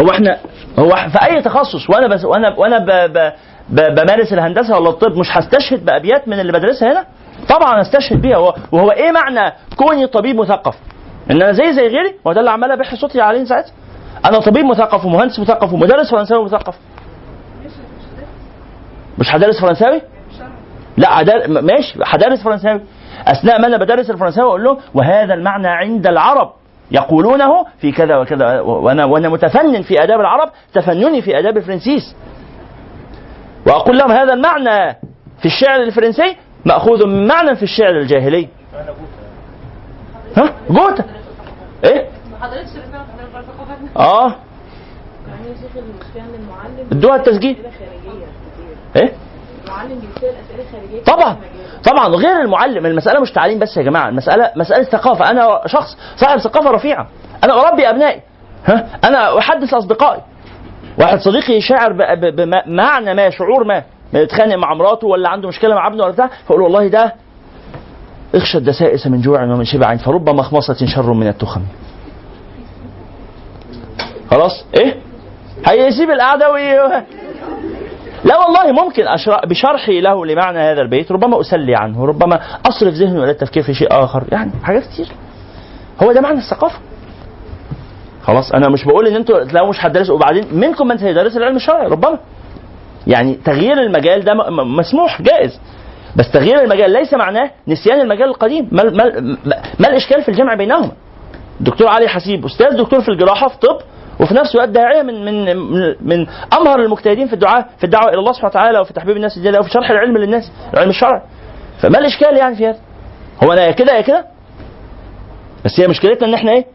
هو 0.00 0.10
إحنا 0.10 0.38
هو 0.78 0.90
في 0.90 1.18
اي 1.26 1.42
تخصص 1.42 1.90
وأنا 1.90 2.06
بس 2.08 2.24
وأنا 2.24 2.54
وأنا 2.58 2.78
ب 2.78 3.12
ب 3.12 3.32
ب 3.70 3.94
بمارس 3.94 4.32
الهندسة 4.32 4.78
ولا 4.78 4.90
الطب 4.90 5.16
مش 5.16 5.26
هستشهد 5.36 5.84
بأبيات 5.84 6.28
من 6.28 6.40
اللي 6.40 6.52
بدرسها 6.52 6.92
هنا؟ 6.92 7.04
طبعا 7.48 7.80
استشهد 7.80 8.22
بيها 8.22 8.36
وهو, 8.72 8.90
إيه 8.90 9.12
معنى 9.12 9.52
كوني 9.76 10.06
طبيب 10.06 10.36
مثقف؟ 10.36 10.74
إن 11.30 11.42
أنا 11.42 11.52
زي 11.52 11.72
زي 11.72 11.82
غيري؟ 11.86 12.14
هو 12.26 12.32
ده 12.32 12.40
اللي 12.40 12.50
عمال 12.50 12.70
ابح 12.72 12.94
صوتي 12.94 13.20
عليه 13.20 13.44
ساعتها. 13.44 13.72
أنا 14.26 14.38
طبيب 14.38 14.64
مثقف 14.64 15.04
ومهندس 15.04 15.38
مثقف 15.40 15.72
ومدرس 15.72 16.10
فرنساوي 16.10 16.44
مثقف. 16.44 16.74
مش 19.18 19.34
هدرس 19.34 19.60
فرنساوي؟ 19.60 20.00
لا. 20.96 21.22
م- 21.48 21.64
ماشي 21.64 21.98
هدرس 22.04 22.42
فرنساوي. 22.42 22.80
أثناء 23.28 23.60
ما 23.60 23.66
أنا 23.66 23.76
بدرس 23.76 24.10
الفرنساوي 24.10 24.48
أقول 24.48 24.64
لهم 24.64 24.76
وهذا 24.94 25.34
المعنى 25.34 25.68
عند 25.68 26.06
العرب. 26.06 26.52
يقولونه 26.92 27.66
في 27.80 27.92
كذا 27.92 28.16
وكذا. 28.16 28.60
وأنا 28.60 29.04
وأنا 29.04 29.28
متفنن 29.28 29.82
في 29.82 30.02
آداب 30.04 30.20
العرب 30.20 30.50
تفنني 30.74 31.22
في 31.22 31.38
آداب 31.38 31.56
الفرنسيس. 31.56 32.16
وأقول 33.66 33.98
لهم 33.98 34.10
هذا 34.10 34.32
المعنى 34.32 34.96
في 35.38 35.46
الشعر 35.46 35.80
الفرنسي 35.82 36.36
مأخوذ 36.64 37.06
من 37.06 37.26
معنى 37.26 37.54
في 37.54 37.62
الشعر 37.62 37.98
الجاهلي. 37.98 38.48
ها؟ 40.36 40.54
جوتا 40.70 41.04
إيه؟ 41.84 42.08
آه. 43.96 44.34
يعني 45.28 45.48
ادوها 46.92 47.16
التسجيل. 47.16 47.56
إيه؟ 48.96 49.12
طبعا 51.06 51.36
طبعا 51.84 52.08
غير 52.08 52.40
المعلم. 52.40 52.86
المسألة 52.86 53.20
مش 53.20 53.32
تعليم 53.32 53.58
بس 53.58 53.76
يا 53.76 53.82
جماعة 53.82 54.08
المسألة 54.08 54.52
مسألة 54.56 54.84
ثقافة. 54.84 55.30
أنا 55.30 55.60
شخص 55.66 55.96
صاحب 56.16 56.38
ثقافة 56.38 56.70
رفيعة. 56.70 57.08
أنا 57.44 57.52
أربي 57.68 57.90
أبنائي. 57.90 58.20
ها؟ 58.66 58.88
أنا 59.04 59.38
أحدث 59.38 59.74
أصدقائي. 59.74 60.20
واحد 60.98 61.18
صديقي 61.20 61.60
شاعر 61.60 61.92
بمعنى 62.30 63.14
ما 63.14 63.30
شعور 63.30 63.64
ما. 63.64 63.82
يتخانق 64.14 64.54
مع 64.56 64.74
مراته 64.74 65.06
ولا 65.06 65.28
عنده 65.28 65.48
مشكلة 65.48 65.74
مع 65.74 65.86
ابنه 65.86 66.02
ولا 66.04 66.12
بتاع 66.12 66.30
فأقول 66.48 66.62
والله 66.62 66.88
ده 66.88 67.14
اخشى 68.34 68.58
الدسائس 68.58 69.06
من 69.06 69.20
جوع 69.20 69.42
ومن 69.42 69.64
شبع 69.64 69.96
فرب 69.96 70.28
مخمصة 70.28 70.86
شر 70.86 71.12
من 71.12 71.28
التخم. 71.28 71.62
خلاص؟ 74.30 74.64
إيه؟ 74.80 74.96
هيسيب 75.66 76.10
القعدة 76.10 76.52
وي... 76.52 76.78
لا 78.24 78.36
والله 78.38 78.84
ممكن 78.84 79.04
بشرحي 79.46 80.00
له 80.00 80.26
لمعنى 80.26 80.58
هذا 80.58 80.80
البيت 80.80 81.12
ربما 81.12 81.40
أسلي 81.40 81.74
عنه 81.76 82.04
ربما 82.04 82.40
أصرف 82.66 82.94
ذهنه 82.94 83.22
إلى 83.24 83.30
التفكير 83.30 83.62
في 83.62 83.74
شيء 83.74 83.88
آخر 83.90 84.24
يعني 84.32 84.50
حاجات 84.62 84.82
كتير. 84.82 85.08
هو 86.02 86.12
ده 86.12 86.20
معنى 86.20 86.38
الثقافة. 86.38 86.78
خلاص 88.22 88.52
أنا 88.52 88.68
مش 88.68 88.84
بقول 88.84 89.06
إن 89.06 89.16
أنتوا 89.16 89.38
لو 89.40 89.66
مش 89.70 89.76
هتدرسوا 89.84 90.14
وبعدين 90.14 90.44
منكم 90.52 90.86
من 90.88 90.98
سيدرس 90.98 91.36
العلم 91.36 91.56
الشرعي 91.56 91.86
ربما. 91.86 92.18
يعني 93.06 93.34
تغيير 93.34 93.80
المجال 93.80 94.24
ده 94.24 94.34
مسموح 94.78 95.22
جائز. 95.22 95.60
بس 96.16 96.30
تغيير 96.30 96.62
المجال 96.64 96.90
ليس 96.90 97.14
معناه 97.14 97.50
نسيان 97.68 98.00
المجال 98.00 98.28
القديم. 98.28 98.68
ما, 98.72 98.82
ما, 98.84 99.20
ما, 99.78 99.88
الإشكال 99.88 100.22
في 100.22 100.28
الجمع 100.28 100.54
بينهما. 100.54 100.92
الدكتور 101.60 101.88
علي 101.88 102.08
حسيب 102.08 102.44
أستاذ 102.44 102.76
دكتور 102.76 103.00
في 103.00 103.08
الجراحة 103.08 103.48
في 103.48 103.58
طب 103.58 103.78
وفي 104.22 104.34
نفس 104.34 104.54
الوقت 104.54 104.68
داعية 104.68 105.02
من 105.02 105.24
من 105.24 105.44
من, 106.00 106.26
أمهر 106.60 106.80
المجتهدين 106.80 107.26
في 107.26 107.32
الدعاء 107.32 107.68
في 107.78 107.84
الدعوة 107.84 108.08
إلى 108.08 108.18
الله 108.18 108.32
سبحانه 108.32 108.50
وتعالى 108.50 108.78
وفي 108.80 108.92
تحبيب 108.92 109.16
الناس 109.16 109.38
لله 109.38 109.60
وفي 109.60 109.70
شرح 109.70 109.90
العلم 109.90 110.16
للناس 110.18 110.52
العلم 110.74 110.90
الشرعي 110.90 111.20
فما 111.80 111.98
الإشكال 111.98 112.36
يعني 112.36 112.56
في 112.56 112.66
هذا؟ 112.66 112.78
هو 113.44 113.52
أنا 113.52 113.62
يا 113.66 113.70
كده 113.72 113.92
يا 113.96 114.00
كده. 114.00 114.24
بس 115.64 115.80
هي 115.80 115.88
مشكلتنا 115.88 116.28
إن 116.28 116.34
إحنا 116.34 116.52
إيه؟ 116.52 116.66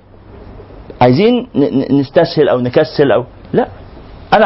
عايزين 1.01 1.47
نستسهل 1.91 2.49
أو 2.49 2.59
نكسل 2.59 3.11
أو 3.11 3.25
لا. 3.53 3.67
أنا 4.33 4.45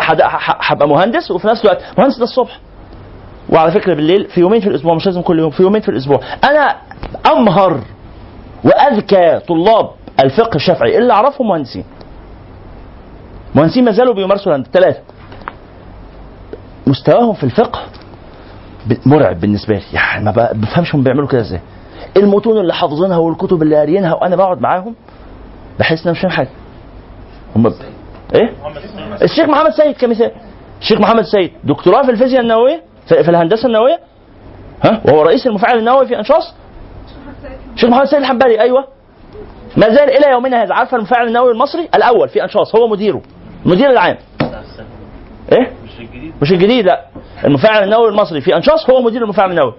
هبقى 0.61 0.87
مهندس 0.87 1.31
وفي 1.31 1.47
نفس 1.47 1.65
الوقت 1.65 1.81
مهندس 1.97 2.17
ده 2.17 2.23
الصبح. 2.23 2.59
وعلى 3.49 3.71
فكرة 3.71 3.93
بالليل 3.93 4.25
في 4.25 4.39
يومين 4.41 4.61
في 4.61 4.67
الأسبوع 4.67 4.93
مش 4.95 5.05
لازم 5.05 5.21
كل 5.21 5.39
يوم 5.39 5.49
في 5.49 5.63
يومين 5.63 5.81
في 5.81 5.89
الأسبوع. 5.89 6.19
أنا 6.43 6.75
أمهر 7.31 7.79
وأذكى 8.63 9.39
طلاب 9.47 9.89
الفقه 10.23 10.55
الشافعي 10.55 10.97
اللي 10.97 11.13
أعرفهم 11.13 11.47
مهندسين. 11.47 11.85
مهندسين 13.55 13.85
ما 13.85 13.91
زالوا 13.91 14.13
بيمارسوا 14.13 14.51
الهندسة. 14.51 14.71
ثلاثة 14.71 14.99
مستواهم 16.87 17.33
في 17.33 17.43
الفقه 17.43 17.81
مرعب 19.05 19.39
بالنسبة 19.39 19.75
لي. 19.75 19.83
يعني 19.93 20.25
ما 20.25 20.31
بفهمش 20.53 20.95
هم 20.95 21.03
بيعملوا 21.03 21.27
كده 21.27 21.41
إزاي. 21.41 21.61
المتون 22.17 22.57
اللي 22.57 22.73
حافظينها 22.73 23.17
والكتب 23.17 23.61
اللي 23.61 23.75
قاريينها 23.75 24.13
وأنا 24.13 24.35
بقعد 24.35 24.61
معاهم 24.61 24.95
بحس 25.79 26.05
إن 26.07 26.11
مش 26.11 26.19
فاهم 26.19 26.31
حاجة. 26.31 26.49
هم 27.55 27.63
ب... 27.63 27.73
إيه؟ 28.35 28.53
الشيخ 29.21 29.49
محمد 29.49 29.71
سيد 29.71 29.95
كمثال 29.95 30.31
الشيخ 30.81 30.99
محمد 30.99 31.23
سيد 31.23 31.51
دكتوراه 31.63 32.01
في 32.03 32.11
الفيزياء 32.11 32.41
النووية 32.41 32.81
في, 33.07 33.23
في 33.23 33.29
الهندسة 33.29 33.67
النووية. 33.67 33.99
ها؟ 34.83 35.01
وهو 35.05 35.21
رئيس 35.21 35.47
المفاعل 35.47 35.77
النووي 35.77 36.07
في 36.07 36.17
أنشاص. 36.17 36.53
الشيخ 37.75 37.89
محمد 37.89 38.05
سيد 38.05 38.19
الحنبلي 38.19 38.61
أيوه. 38.61 38.87
ما 39.77 39.89
زال 39.89 40.09
إلى 40.09 40.31
يومنا 40.31 40.63
هذا. 40.63 40.73
عارفة 40.73 40.97
المفاعل 40.97 41.27
النووي 41.27 41.51
المصري؟ 41.51 41.89
الأول 41.95 42.29
في 42.29 42.43
أنشاص. 42.43 42.75
هو 42.75 42.87
مديره. 42.87 43.21
المدير 43.65 43.89
العام. 43.89 44.17
إيه؟ 45.51 45.71
مش 45.83 45.99
الجديد 45.99 46.33
مش 46.41 46.51
الجديد 46.51 46.85
لا. 46.85 47.05
المفاعل 47.45 47.83
النووي 47.83 48.09
المصري. 48.09 48.41
في 48.41 48.55
أنشاص 48.55 48.89
هو 48.89 49.01
مدير 49.01 49.23
المفاعل 49.23 49.49
النووي. 49.49 49.73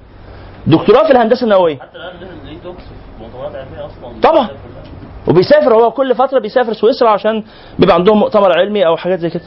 دكتوراه 0.66 1.04
في 1.06 1.10
الهندسة 1.12 1.44
النووية. 1.44 1.78
حتى 1.78 1.96
الآن 1.96 2.16
ليه- 2.20 2.50
ليه 2.52 2.58
توكس 2.64 2.82
في 2.82 3.22
مؤتمرات 3.22 3.54
علمية 3.56 3.86
أصلا. 3.86 4.20
طبعا. 4.22 4.48
وبيسافر 5.28 5.74
هو 5.74 5.90
كل 5.90 6.14
فترة 6.14 6.38
بيسافر 6.38 6.72
سويسرا 6.72 7.10
عشان 7.10 7.44
بيبقى 7.78 7.94
عندهم 7.94 8.18
مؤتمر 8.18 8.58
علمي 8.58 8.86
أو 8.86 8.96
حاجات 8.96 9.18
زي 9.18 9.30
كده. 9.30 9.42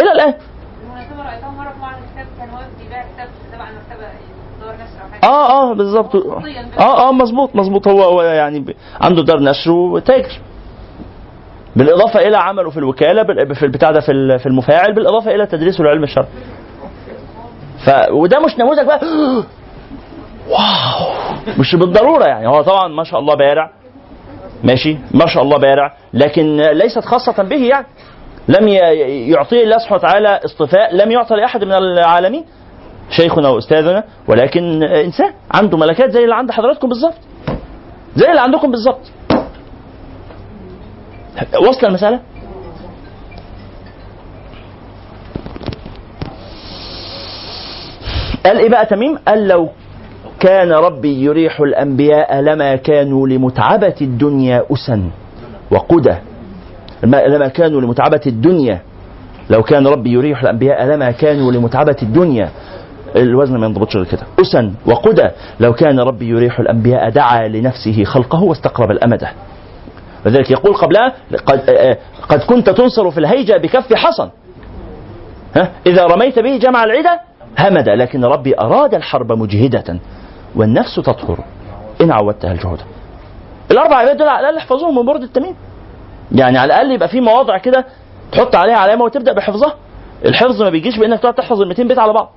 إلى 0.00 0.12
الآن. 0.12 0.34
آه 5.24 5.70
آه 5.70 5.74
بالظبط 5.74 6.16
آه 6.80 7.08
آه 7.08 7.12
مظبوط 7.12 7.56
مظبوط. 7.56 7.88
هو 7.88 8.02
هو 8.02 8.22
يعني 8.22 8.74
عنده 9.00 9.22
دار 9.22 9.40
نشر 9.40 9.70
وتاجر. 9.70 10.38
بالإضافة 11.76 12.20
إلى 12.20 12.36
عمله 12.36 12.70
في 12.70 12.76
الوكالة 12.76 13.22
في 13.54 13.62
البتاع 13.62 13.90
ده 13.90 14.00
في 14.00 14.12
ال- 14.12 14.38
في 14.38 14.46
المفاعل 14.46 14.94
بالإضافة 14.94 15.34
إلى 15.34 15.46
تدريسه 15.46 15.82
العلم 15.84 16.02
الشرعي. 16.02 16.28
ف 17.86 17.90
وده 18.10 18.40
مش 18.40 18.58
نموذج 18.58 18.86
بقى. 18.86 19.00
واو! 20.50 21.12
مش 21.58 21.74
بالضرورة 21.74 22.24
يعني. 22.24 22.48
هو 22.48 22.62
طبعا 22.62 22.88
ما 22.88 23.04
شاء 23.04 23.20
الله 23.20 23.34
بارع. 23.34 23.70
ماشي؟ 24.64 24.98
ما 25.14 25.26
شاء 25.26 25.42
الله 25.42 25.56
بارع. 25.58 25.92
لكن 26.14 26.56
ليست 26.56 27.04
خاصة 27.04 27.42
به 27.42 27.64
يعني. 27.66 27.86
لم 28.48 28.68
يعطيه 29.28 29.64
الله 29.64 29.78
سبحانه 29.78 29.96
وتعالى 29.98 30.40
اصطفاء 30.44 30.94
لم 30.96 31.10
يعطى 31.10 31.36
لأحد 31.36 31.64
من 31.64 31.72
العالمين. 31.72 32.44
شيخنا 33.10 33.48
وأستاذنا. 33.48 34.04
ولكن 34.28 34.82
إنسان 34.82 35.32
عنده 35.50 35.78
ملكات 35.78 36.10
زي 36.10 36.24
اللي 36.24 36.34
عند 36.34 36.50
حضراتكم 36.50 36.88
بالظبط. 36.88 37.18
زي 38.16 38.30
اللي 38.30 38.40
عندكم 38.40 38.70
بالظبط. 38.70 39.00
وصل 41.68 41.86
المسألة؟ 41.86 42.20
قال 48.46 48.58
إيه 48.58 48.68
بقى 48.68 48.86
تميم؟ 48.86 49.18
قال 49.28 49.48
لو 49.48 49.68
كان 50.40 50.72
ربي 50.72 51.22
يريح 51.24 51.60
الأنبياء 51.60 52.40
لما 52.40 52.76
كانوا 52.76 53.28
لمتعبة 53.28 53.94
الدنيا 54.00 54.64
اسا 54.72 55.10
وقدى. 55.70 56.14
لما 57.02 57.48
كانوا 57.48 57.80
لمتعبة 57.80 58.20
الدنيا. 58.26 58.80
لو 59.50 59.62
كان 59.62 59.86
ربي 59.86 60.10
يريح 60.12 60.42
الأنبياء 60.42 60.84
لما 60.86 61.10
كانوا 61.10 61.52
لمتعبة 61.52 61.96
الدنيا. 62.02 62.48
الوزن 63.16 63.56
ما 63.56 63.66
ينضبطش 63.66 63.96
غير 63.96 64.04
كده. 64.04 64.22
أسا 64.40 64.72
وقدى. 64.86 65.28
لو 65.60 65.72
كان 65.72 66.00
ربي 66.00 66.28
يريح 66.28 66.60
الأنبياء 66.60 67.10
دعا 67.10 67.48
لنفسه 67.48 68.04
خلقه 68.04 68.42
واستقرب 68.42 68.90
الأمد. 68.90 69.24
وذلك 70.26 70.50
يقول 70.50 70.74
قبلها 70.74 71.12
قد, 71.46 71.70
آه، 71.70 71.98
قد 72.28 72.40
كنت 72.40 72.70
تنصر 72.70 73.10
في 73.10 73.18
الهيجة 73.18 73.56
بكف 73.56 73.94
حصن. 73.94 74.30
ها؟ 75.56 75.72
إذا 75.86 76.04
رميت 76.06 76.38
به 76.38 76.56
جمع 76.56 76.84
العدة 76.84 77.20
همد 77.58 77.88
لكن 77.88 78.24
ربي 78.24 78.58
أراد 78.60 78.94
الحرب 78.94 79.32
مجهدة 79.32 79.98
والنفس 80.56 80.96
تطهر. 80.96 81.44
إن 82.00 82.10
عودتها 82.10 82.52
الجهد 82.52 82.78
الأربع 83.70 83.96
عباد 83.96 84.16
دول 84.16 84.28
على 84.28 84.40
الأقل 84.40 84.56
احفظوهم 84.56 84.96
من 84.98 85.06
برد 85.06 85.22
التميم. 85.22 85.54
يعني 86.32 86.58
على 86.58 86.74
الأقل 86.74 86.92
يبقى 86.92 87.08
في 87.08 87.20
مواضع 87.20 87.58
كده 87.58 87.84
تحط 88.32 88.54
عليها 88.56 88.76
علامة 88.76 89.04
وتبدأ 89.04 89.32
بحفظها. 89.32 89.74
الحفظ 90.24 90.62
ما 90.62 90.70
بيجيش 90.70 90.98
بإنك 90.98 91.20
تقعد 91.20 91.34
تحفظ 91.34 91.60
ال 91.60 91.68
200 91.68 91.82
بيت 91.88 91.98
على 91.98 92.12
بعض. 92.12 92.32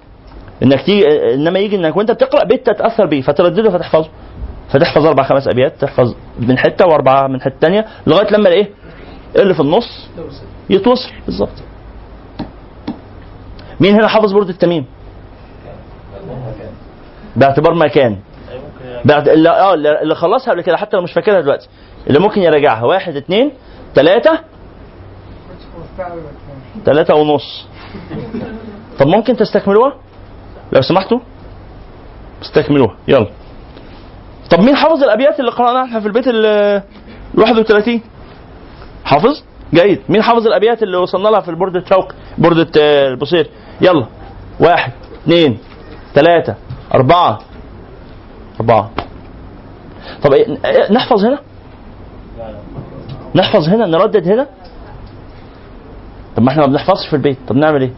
إنك 0.63 0.81
تيجي 0.81 1.33
إنما 1.33 1.59
يجي 1.59 1.75
إنك 1.75 1.97
وأنت 1.97 2.11
بتقرأ 2.11 2.43
بيت 2.45 2.69
تتأثر 2.69 3.05
بيه 3.05 3.21
فتردده 3.21 3.69
فتحفظه. 3.69 4.09
فتحفظ 4.69 5.05
أربع 5.05 5.23
خمس 5.23 5.47
أبيات 5.47 5.81
تحفظ 5.81 6.15
من 6.39 6.57
حتة 6.57 6.85
وأربعة 6.87 7.27
من 7.27 7.41
حتة 7.41 7.55
ثانية 7.61 7.85
لغاية 8.07 8.33
لما 8.33 8.49
الايه 8.49 8.69
اللي 9.35 9.53
في 9.53 9.59
النص 9.59 10.09
يتوصل. 10.69 11.09
بالظبط. 11.25 11.63
مين 13.79 13.93
هنا 13.95 14.07
حافظ 14.07 14.33
برد 14.33 14.49
التميم؟ 14.49 14.85
باعتبار 17.35 17.73
ما 17.73 17.87
كان. 17.87 18.17
بعد 19.05 19.29
اللي 19.29 19.49
آه 19.49 19.73
اللي 19.73 20.15
خلصها 20.15 20.51
قبل 20.51 20.61
كده 20.61 20.77
حتى 20.77 20.97
لو 20.97 21.03
مش 21.03 21.13
فاكرها 21.13 21.41
دلوقتي. 21.41 21.67
اللي 22.07 22.19
ممكن 22.19 22.41
يراجعها. 22.41 22.83
واحد 22.83 23.15
اثنين 23.15 23.51
ثلاثة 23.95 24.39
ثلاثة 26.85 27.15
ونص. 27.15 27.65
طب 28.99 29.07
ممكن 29.07 29.37
تستكملوها؟ 29.37 29.93
لو 30.71 30.81
سمحتوا. 30.81 31.19
استكملوها. 32.41 32.95
يلا. 33.07 33.27
طب 34.51 34.59
مين 34.59 34.75
حافظ 34.75 35.03
الأبيات 35.03 35.39
اللي 35.39 35.51
قرأناها 35.51 35.85
إحنا 35.85 35.99
في 35.99 36.07
البيت 36.07 36.27
ال 36.27 36.45
ال 36.45 36.83
31 37.39 38.01
حافظ؟ 39.05 39.43
جيد. 39.73 40.01
مين 40.09 40.21
حافظ 40.21 40.47
الأبيات 40.47 40.83
اللي 40.83 40.97
وصلنا 40.97 41.29
لها 41.29 41.39
في 41.39 41.49
البردة 41.49 41.83
شوق 41.89 42.11
بردة 42.37 42.81
آه، 42.81 43.07
البصير 43.07 43.49
يلا. 43.81 44.05
واحد 44.59 44.91
اثنين 45.23 45.57
ثلاثة 46.13 46.55
أربعة. 46.93 47.39
أربعة. 48.59 48.91
طب 50.23 50.33
إيه 50.33 50.57
إيه، 50.65 50.91
نحفظ 50.91 51.25
هنا؟ 51.25 51.39
نحفظ 53.35 53.69
هنا؟ 53.69 53.85
نردد 53.85 54.27
هنا؟ 54.27 54.47
طب 56.35 56.43
ما 56.43 56.49
إحنا 56.51 56.61
ما 56.61 56.67
بنحفظش 56.71 57.07
في 57.09 57.15
البيت. 57.15 57.37
طب 57.47 57.55
نعمل 57.55 57.81
إيه؟ 57.81 57.91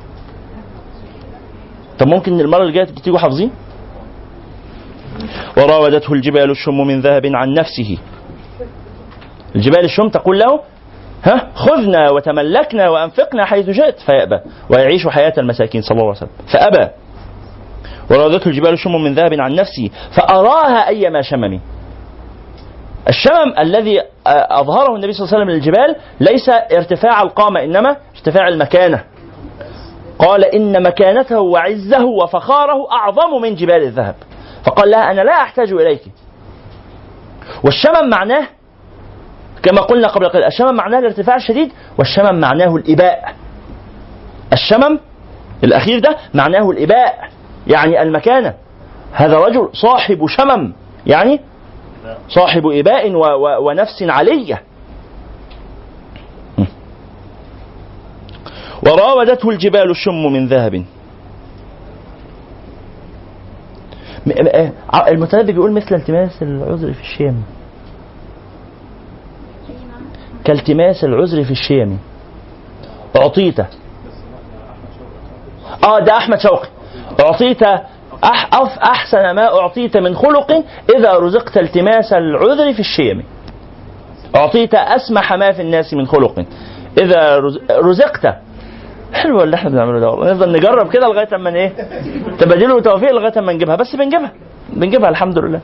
طب 2.00 2.08
ممكن 2.08 2.40
المرة 2.40 2.62
اللي 2.62 2.74
جاية 2.74 2.86
تيجوا 2.86 3.20
حافظين؟ 3.20 3.52
وراودته 5.58 6.14
الجبال 6.14 6.52
الشم 6.52 6.78
من 6.88 7.02
ذهب 7.02 7.26
عن 7.26 7.54
نفسه. 7.54 7.98
الجبال 9.56 9.86
الشم 9.86 10.10
تقول 10.10 10.40
له 10.40 10.60
ها 11.24 11.48
خذنا 11.56 12.10
وتملكنا 12.10 12.90
وأنفقنا 12.90 13.46
حيث 13.46 13.70
شئت. 13.70 14.00
فيأبى 14.00 14.40
ويعيش 14.70 15.08
حياة 15.08 15.34
المساكين 15.38 15.82
صلى 15.82 15.91
الله 15.91 16.08
عليه 16.08 16.18
وسلم. 16.18 16.30
فأبى. 16.54 16.90
وراودته 18.12 18.48
الجبال 18.48 18.74
الشم 18.74 18.91
من 18.91 19.14
ذهب 19.14 19.34
عن 19.34 19.56
نفسه 19.56 19.90
فأراها 20.12 20.88
أيما 20.88 21.22
شمم. 21.22 21.60
الشمم 23.10 23.54
الذي 23.60 24.00
آه، 24.00 24.60
أظهره 24.60 24.96
النبي 24.96 25.14
صلى 25.14 25.26
الله 25.26 25.36
عليه 25.36 25.46
وسلم 25.46 25.50
للجبال 25.50 25.96
ليس 26.20 26.50
ارتفاع 26.50 27.22
القامة 27.22 27.64
إنما 27.64 27.96
ارتفاع 28.16 28.48
المكانة. 28.48 29.04
قال 30.20 30.46
إن 30.46 30.84
مكانته 30.84 31.40
وعزه 31.40 32.06
وفخاره 32.06 32.91
أعظم 32.91 33.41
من 33.41 33.56
جبال 33.56 33.84
الذهب. 33.84 34.16
فقال 34.70 34.90
لها 34.91 35.12
أنا 35.12 35.22
لا 35.22 35.32
أحتاج 35.32 35.72
إليك. 35.74 36.02
والشمم 37.64 38.10
معناه 38.10 38.48
كما 39.64 39.82
قلنا 39.82 40.08
قبل 40.08 40.30
قليل 40.30 40.46
الشمم 40.46 40.76
معناه 40.76 41.00
الارتفاع 41.00 41.36
الشديد 41.36 41.72
والشمم 41.98 42.40
معناه 42.40 42.76
الإباء. 42.76 43.36
الشمم 44.54 45.00
الأخير 45.64 46.00
ده 46.00 46.18
معناه 46.34 46.70
الإباء 46.72 47.30
يعني 47.68 48.02
المكانة 48.02 48.54
هذا 49.14 49.38
رجل 49.38 49.70
صاحب 49.74 50.26
شمم 50.28 50.74
يعني 51.08 51.40
صاحب 52.30 52.68
إباء 52.68 53.12
و 53.12 53.20
و 53.26 53.68
ونفس 53.70 54.04
علية. 54.04 54.62
وراودته 58.84 59.50
الجبال 59.50 59.91
الشم 59.91 60.34
من 60.34 60.48
ذهب 60.48 60.76
م- 60.76 60.80
م- 60.80 60.86
آه، 64.10 64.18
المتنبي 65.07 65.51
بيقول 65.51 65.72
مثل 65.72 65.95
التماس 65.95 66.41
العذر 66.43 66.93
في 66.93 67.01
الشام. 67.01 67.41
كالتماس 70.45 71.03
العذر 71.03 71.43
في 71.43 71.51
الشام. 71.51 71.97
أعطيت. 73.15 73.60
آه 75.84 75.99
ده 75.99 76.18
أحمد 76.18 76.39
شوقي. 76.39 76.68
أعطيت 77.26 77.64
أح 78.23 78.49
أف 78.53 78.80
أحسن 78.80 79.31
ما 79.31 79.60
أعطيت 79.60 79.97
من 79.97 80.15
خلق 80.15 80.51
إذا 80.97 81.14
رزقت 81.14 81.57
التماس 81.57 82.14
العذر 82.14 82.73
في 82.73 82.80
الشيم 82.80 83.23
أعطيت 84.35 84.76
أسمح 84.76 85.34
ما 85.34 85.51
في 85.51 85.61
الناس 85.61 85.93
من 85.93 86.06
خلق 86.07 86.45
إذا 87.01 87.38
رز- 87.39 87.60
رزقت 87.72 88.35
حلو 89.14 89.44
اللي 89.44 89.56
إحنا 89.56 89.69
بنعمله 89.69 89.99
ده 89.99 90.10
والله. 90.10 90.31
نفضل 90.34 90.52
نجرب 90.52 90.90
كده 90.94 91.07
لغاية 91.07 91.36
أما 91.36 91.49
إيه؟ 91.56 91.73
تبادل 92.40 92.72
وتوفيق 92.72 93.11
لغاية 93.11 93.40
أما 93.40 93.53
نجيبها. 93.53 93.76
بس 93.76 93.95
بنجيبها. 93.95 94.31
بنجيبها 94.69 95.10
الحمد 95.10 95.40
لله 95.40 95.60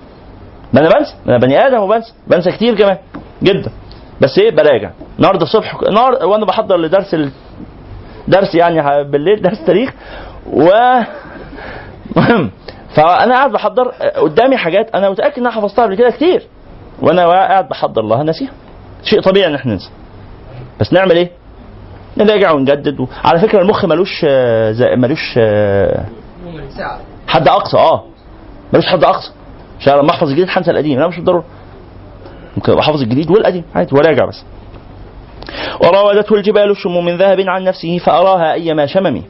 ما 0.74 0.80
أنا 0.80 0.90
بنسى. 0.90 1.16
أنا 1.28 1.38
بني 1.38 1.68
آدم 1.68 1.80
وبنسى. 1.80 2.14
بنسى 2.28 2.52
كتير 2.52 2.76
كمان. 2.76 2.98
جدا. 3.44 3.72
بس 4.22 4.40
إيه؟ 4.40 4.52
براجع 4.56 4.92
النهارده 5.20 5.44
الصبح 5.44 5.76
النهارده 5.88 6.28
وأنا 6.28 6.46
بحضر 6.46 6.78
لدرس 6.78 7.14
ال... 7.14 7.30
درس 8.28 8.56
يعني 8.56 9.04
بالليل 9.04 9.42
درس 9.42 9.66
تاريخ. 9.66 9.94
و 10.54 10.70
مهم. 12.16 12.52
فأنا 12.96 13.34
قاعد 13.36 13.52
بحضر 13.52 13.88
قدامي 14.16 14.58
حاجات 14.58 14.96
أنا 14.96 15.10
متأكد 15.10 15.38
ان 15.40 15.46
أنا 15.46 15.56
حفظتها 15.56 15.84
قبل 15.86 15.96
كده 15.96 16.10
كتير. 16.10 16.44
وأنا 17.02 17.28
قاعد 17.28 17.70
بحضر 17.70 18.02
لها. 18.02 18.24
ناسيها 18.24 18.52
شيء 19.04 19.22
طبيعي 19.22 19.48
إن 19.50 19.56
إحنا 19.56 19.72
ننسى. 19.74 19.90
بس 20.80 20.94
نعمل 20.94 21.12
إيه؟ 21.18 21.32
نراجع 22.18 22.52
ونجدد. 22.52 23.08
على 23.24 23.40
فكرة 23.40 23.62
المخ 23.62 23.86
ملوش 23.86 24.26
آه، 24.30 24.96
ملوش 24.96 25.36
آه، 25.38 26.06
حد 27.28 27.48
أقصى 27.48 27.78
آه. 27.78 28.04
ملوش 28.74 28.86
حد 28.86 29.04
أقصى. 29.04 29.32
عشان 29.80 29.94
لما 29.94 30.12
احفظ 30.12 30.28
الجديد 30.30 30.48
هنسى 30.50 30.72
القديم. 30.72 31.00
لا 31.00 31.08
مش 31.08 31.16
بالضرورة. 31.16 31.44
ممكن 32.58 32.72
ابقى 32.72 32.84
حافظ 32.84 33.02
الجديد 33.02 33.32
والقديم. 33.32 33.64
عادي 33.76 33.96
وراجع 33.96 34.26
بس. 34.26 34.44
وراودته 35.84 36.36
الجبال 36.36 36.72
الشم 36.72 37.06
من 37.06 37.18
ذهب 37.18 37.40
عن 37.48 37.64
نفسه 37.64 37.98
فأراها 37.98 38.54
أيما 38.54 38.86
شمم 38.86 39.22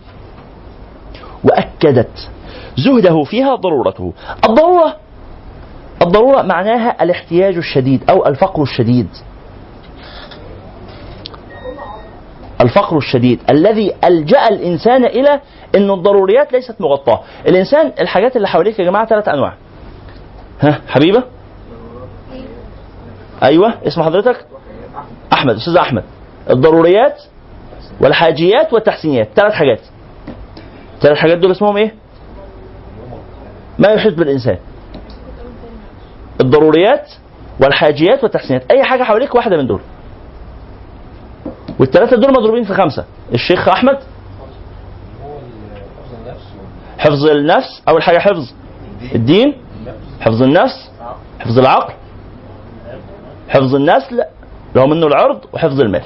وأكدت 1.44 2.30
زهده 2.78 3.24
فيها 3.24 3.56
ضرورته. 3.56 4.14
الضرورة 4.50 4.96
الضرورة 6.02 6.42
معناها 6.42 7.04
الاحتياج 7.04 7.58
الشديد 7.58 8.10
أو 8.10 8.26
الفقر 8.28 8.62
الشديد. 8.64 9.08
الفقر 12.66 12.98
الشديد 12.98 13.40
الذي 13.50 13.96
ألجأ 14.04 14.48
الإنسان 14.48 15.06
إلى 15.06 15.42
أن 15.76 15.92
الضروريات 15.92 16.54
ليست 16.54 16.82
مغطاة. 16.82 17.22
الإنسان 17.48 17.92
الحاجات 18.00 18.36
اللي 18.36 18.48
حواليك 18.48 18.80
يا 18.80 18.86
جماعة 18.86 19.06
ثلاث 19.06 19.28
أنواع. 19.28 19.54
ها 20.62 20.82
حبيبة؟ 20.88 21.24
أيوة 23.44 23.74
اسم 23.88 24.04
حضرتك؟ 24.04 24.46
أحمد 25.34 25.56
أستاذ 25.56 25.78
أحمد. 25.78 26.04
الضروريات 26.50 27.22
والحاجيات 28.02 28.74
والتحسينيات. 28.74 29.30
ثلاث 29.36 29.54
حاجات. 29.54 29.80
ثلاث 31.02 31.18
حاجات 31.18 31.38
دول 31.38 31.52
اسمهم 31.52 31.78
إيه؟ 31.78 31.96
ما 33.80 33.90
يحيط 33.90 34.14
بالإنسان. 34.14 34.58
الضروريات 36.42 37.12
والحاجيات 37.64 38.24
والتحسينات 38.24 38.72
أي 38.72 38.84
حاجة 38.84 39.04
حواليك 39.04 39.36
واحدة 39.36 39.58
من 39.58 39.68
دول. 39.68 39.82
والثلاثة 41.80 42.18
دول 42.18 42.32
مضروبين 42.32 42.64
في 42.64 42.74
خمسة. 42.74 43.06
الشيخ 43.34 43.68
أحمد؟ 43.70 43.98
هو 45.24 45.38
حفظ 46.98 47.26
النفس 47.26 47.82
أول 47.90 48.04
حاجة 48.04 48.18
حفظ. 48.20 48.54
الدين. 49.16 49.54
حفظ 50.22 50.44
النفس. 50.44 50.92
حفظ 51.40 51.60
العقل. 51.60 51.94
حفظ 53.50 53.76
النسل. 53.76 54.24
هو 54.78 54.88
منه 54.88 55.08
العرض 55.08 55.40
وحفظ 55.54 55.82
المال. 55.82 56.04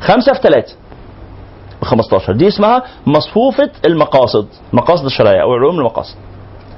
خمسة 0.00 0.32
في 0.32 0.40
ثلاثة 0.42 0.74
ب 1.82 1.84
15 1.84 2.32
دي 2.32 2.48
اسمها 2.48 2.82
مصفوفة 3.06 3.70
المقاصد. 3.86 4.46
مقاصد 4.72 5.04
الشرعية 5.04 5.42
أو 5.42 5.54
علوم 5.54 5.78
المقاصد. 5.78 6.16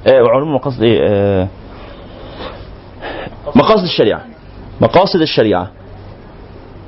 آه 0.07 0.19
علوم 0.35 0.49
المقاصد 0.49 0.83
إيه 0.83 0.99
آه 1.09 1.47
مقاصد 3.55 3.83
الشريعة. 3.83 4.21
مقاصد 4.81 5.21
الشريعة. 5.21 5.71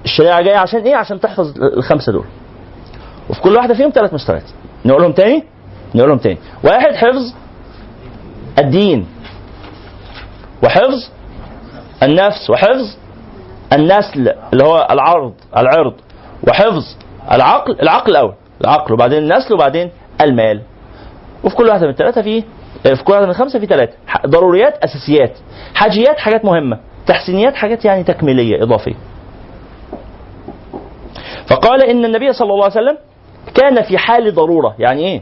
الشريعة 0.05 0.41
جاية 0.41 0.57
عشان 0.57 0.79
إيه؟ 0.81 0.95
عشان 0.95 1.19
تحفظ 1.19 1.53
الخمسة 1.77 2.11
دول. 2.11 2.25
وفي 3.29 3.41
كل 3.41 3.55
واحدة 3.55 3.73
فيهم 3.73 3.89
ثلاث 3.89 4.13
مستويات 4.13 4.43
نقولهم 4.85 5.11
تاني؟ 5.11 5.43
نقولهم 5.95 6.17
تاني. 6.17 6.37
واحد 6.63 6.95
حفظ 6.95 7.33
الدين. 8.59 9.07
وحفظ 10.63 11.09
النفس. 12.03 12.49
وحفظ 12.49 12.97
النسل 13.73 14.33
اللي 14.53 14.63
هو 14.63 14.87
العرض 14.91 15.33
العرض. 15.57 15.93
وحفظ 16.47 16.83
العقل 17.31 17.79
العقل 17.81 18.11
الأول. 18.11 18.33
العقل 18.61 18.93
وبعدين 18.93 19.23
النسل 19.23 19.53
وبعدين 19.53 19.91
المال. 20.21 20.61
وفي 21.43 21.55
كل 21.55 21.67
واحدة 21.67 21.83
من 21.83 21.89
الثلاثه 21.89 22.21
في 22.21 22.43
في 22.83 23.03
كل 23.03 23.11
واحدة 23.11 23.25
من 23.25 23.31
الخمسة 23.31 23.59
في 23.59 23.65
ثلاثة 23.65 23.93
ضروريات 24.27 24.77
أساسيات. 24.83 25.37
حاجيات 25.75 26.19
حاجات 26.19 26.45
مهمة. 26.45 26.79
تحسينيات 27.07 27.55
حاجات 27.55 27.85
يعني 27.85 28.03
تكميلية 28.03 28.63
إضافية. 28.63 28.95
فقال 31.47 31.83
إن 31.83 32.05
النبي 32.05 32.33
صلى 32.33 32.53
الله 32.53 32.63
عليه 32.63 32.73
وسلم 32.73 32.97
كان 33.55 33.81
في 33.81 33.97
حال 33.97 34.35
ضرورة. 34.35 34.75
يعني 34.79 35.01
إيه؟ 35.01 35.21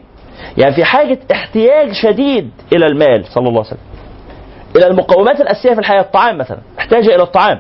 يعني 0.58 0.76
في 0.76 0.84
حاجة 0.84 1.20
احتياج 1.32 1.92
شديد 1.92 2.52
إلى 2.76 2.86
المال 2.86 3.26
صلى 3.26 3.48
الله 3.48 3.60
عليه 3.60 3.70
وسلم. 3.70 3.80
إلى 4.76 4.88
المقومات 4.88 5.42
الأساسية 5.42 5.74
في 5.74 5.80
الحياة 5.80 6.02
الطعام 6.02 6.38
مثلا. 6.38 6.58
احتاج 6.80 7.10
إلى 7.10 7.24
الطعام. 7.24 7.60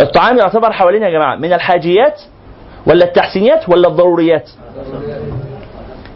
الطعام 0.00 0.38
يعتبر 0.38 0.72
حوالينا 0.72 1.06
يا 1.06 1.12
جماعة 1.12 1.36
من 1.36 1.52
الحاجيات 1.52 2.20
ولا 2.86 3.04
التحسينيات 3.04 3.68
ولا 3.68 3.88
الضروريات؟ 3.88 4.50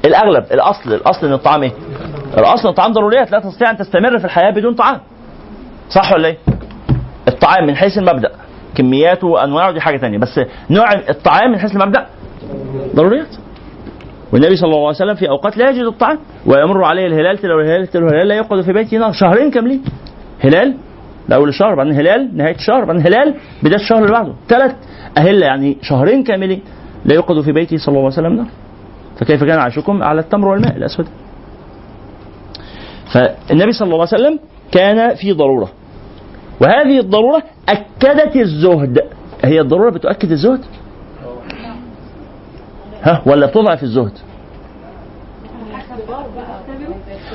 الأغلب 0.05 0.45
الأصل 0.53 0.93
الأصل 0.93 1.27
إن 1.27 1.33
الطعام 1.33 1.63
إيه؟ 1.63 1.73
الأصل 2.39 2.63
إن 2.63 2.69
الطعام 2.69 2.93
ضروريات. 2.93 3.31
لا 3.31 3.39
تستطيع 3.39 3.71
أن 3.71 3.77
تستمر 3.77 4.19
في 4.19 4.25
الحياة 4.25 4.51
بدون 4.51 4.75
طعام. 4.75 5.01
صح 5.91 6.13
ولا 6.13 6.29
إيه؟ 6.29 6.39
الطعام 7.29 7.67
من 7.67 7.77
حيث 7.77 7.99
المبدأ. 7.99 8.31
كمياته 8.75 9.27
وأنواعه 9.27 9.73
دي 9.73 9.81
حاجة 9.81 9.97
ثانية 9.97 10.19
بس 10.19 10.41
نوع 10.71 10.93
الطعام 11.09 11.51
من 11.53 11.59
حيث 11.59 11.73
المبدأ 11.73 12.07
ضروريات. 12.95 13.37
والنبي 14.33 14.57
صلى 14.57 14.67
الله 14.67 14.79
عليه 14.79 14.89
وسلم 14.89 15.15
في 15.15 15.29
أوقات 15.29 15.57
لا 15.57 15.71
يجد 15.71 15.85
الطعام 15.85 16.19
ويمر 16.47 16.85
عليه 16.85 17.07
الهلال 17.07 17.39
تلو 17.39 17.61
الهلال 17.61 17.87
تلو 17.87 18.07
الهلال 18.07 18.29
لا 18.29 18.35
يقعد 18.35 18.61
في 18.61 18.73
بيته 18.73 19.13
شهرين 19.13 19.51
كاملين. 19.51 19.83
هلال 20.41 20.75
اول 21.33 21.49
الشهر 21.49 21.75
بعدين 21.75 21.93
هلال 21.93 22.37
نهاية 22.37 22.55
الشهر 22.55 22.85
بعدين 22.85 23.07
هلال 23.07 23.35
بداية 23.63 23.81
الشهر 23.81 23.99
اللي 23.99 24.13
بعده. 24.13 24.33
ثلاث 24.49 24.75
أهلة 25.19 25.47
يعني 25.47 25.77
شهرين 25.83 26.23
كاملين 26.23 26.61
لا 27.05 27.15
يوقد 27.15 27.41
في 27.41 27.53
بيته 27.53 27.77
صلى 27.77 27.89
الله 27.89 28.05
عليه 28.05 28.15
وسلم 28.15 28.33
نار 28.33 28.47
فكيف 29.21 29.45
كان 29.45 29.59
عيشكم؟ 29.59 30.03
على 30.03 30.21
التمر 30.21 30.49
والماء 30.49 30.77
الأسود. 30.77 31.07
فالنبي 33.13 33.73
صلى 33.73 33.87
الله 33.87 34.07
عليه 34.13 34.25
وسلم 34.25 34.39
كان 34.73 35.15
في 35.15 35.33
ضرورة. 35.33 35.69
وهذه 36.61 36.99
الضرورة 37.01 37.43
أكدت 37.69 38.37
الزهد. 38.37 38.99
هي 39.45 39.61
الضرورة 39.61 39.91
بتؤكد 39.91 40.31
الزهد؟ 40.31 40.61
ها 43.03 43.23
ولا 43.27 43.47
بتضعف 43.47 43.83
الزهد؟ 43.83 44.13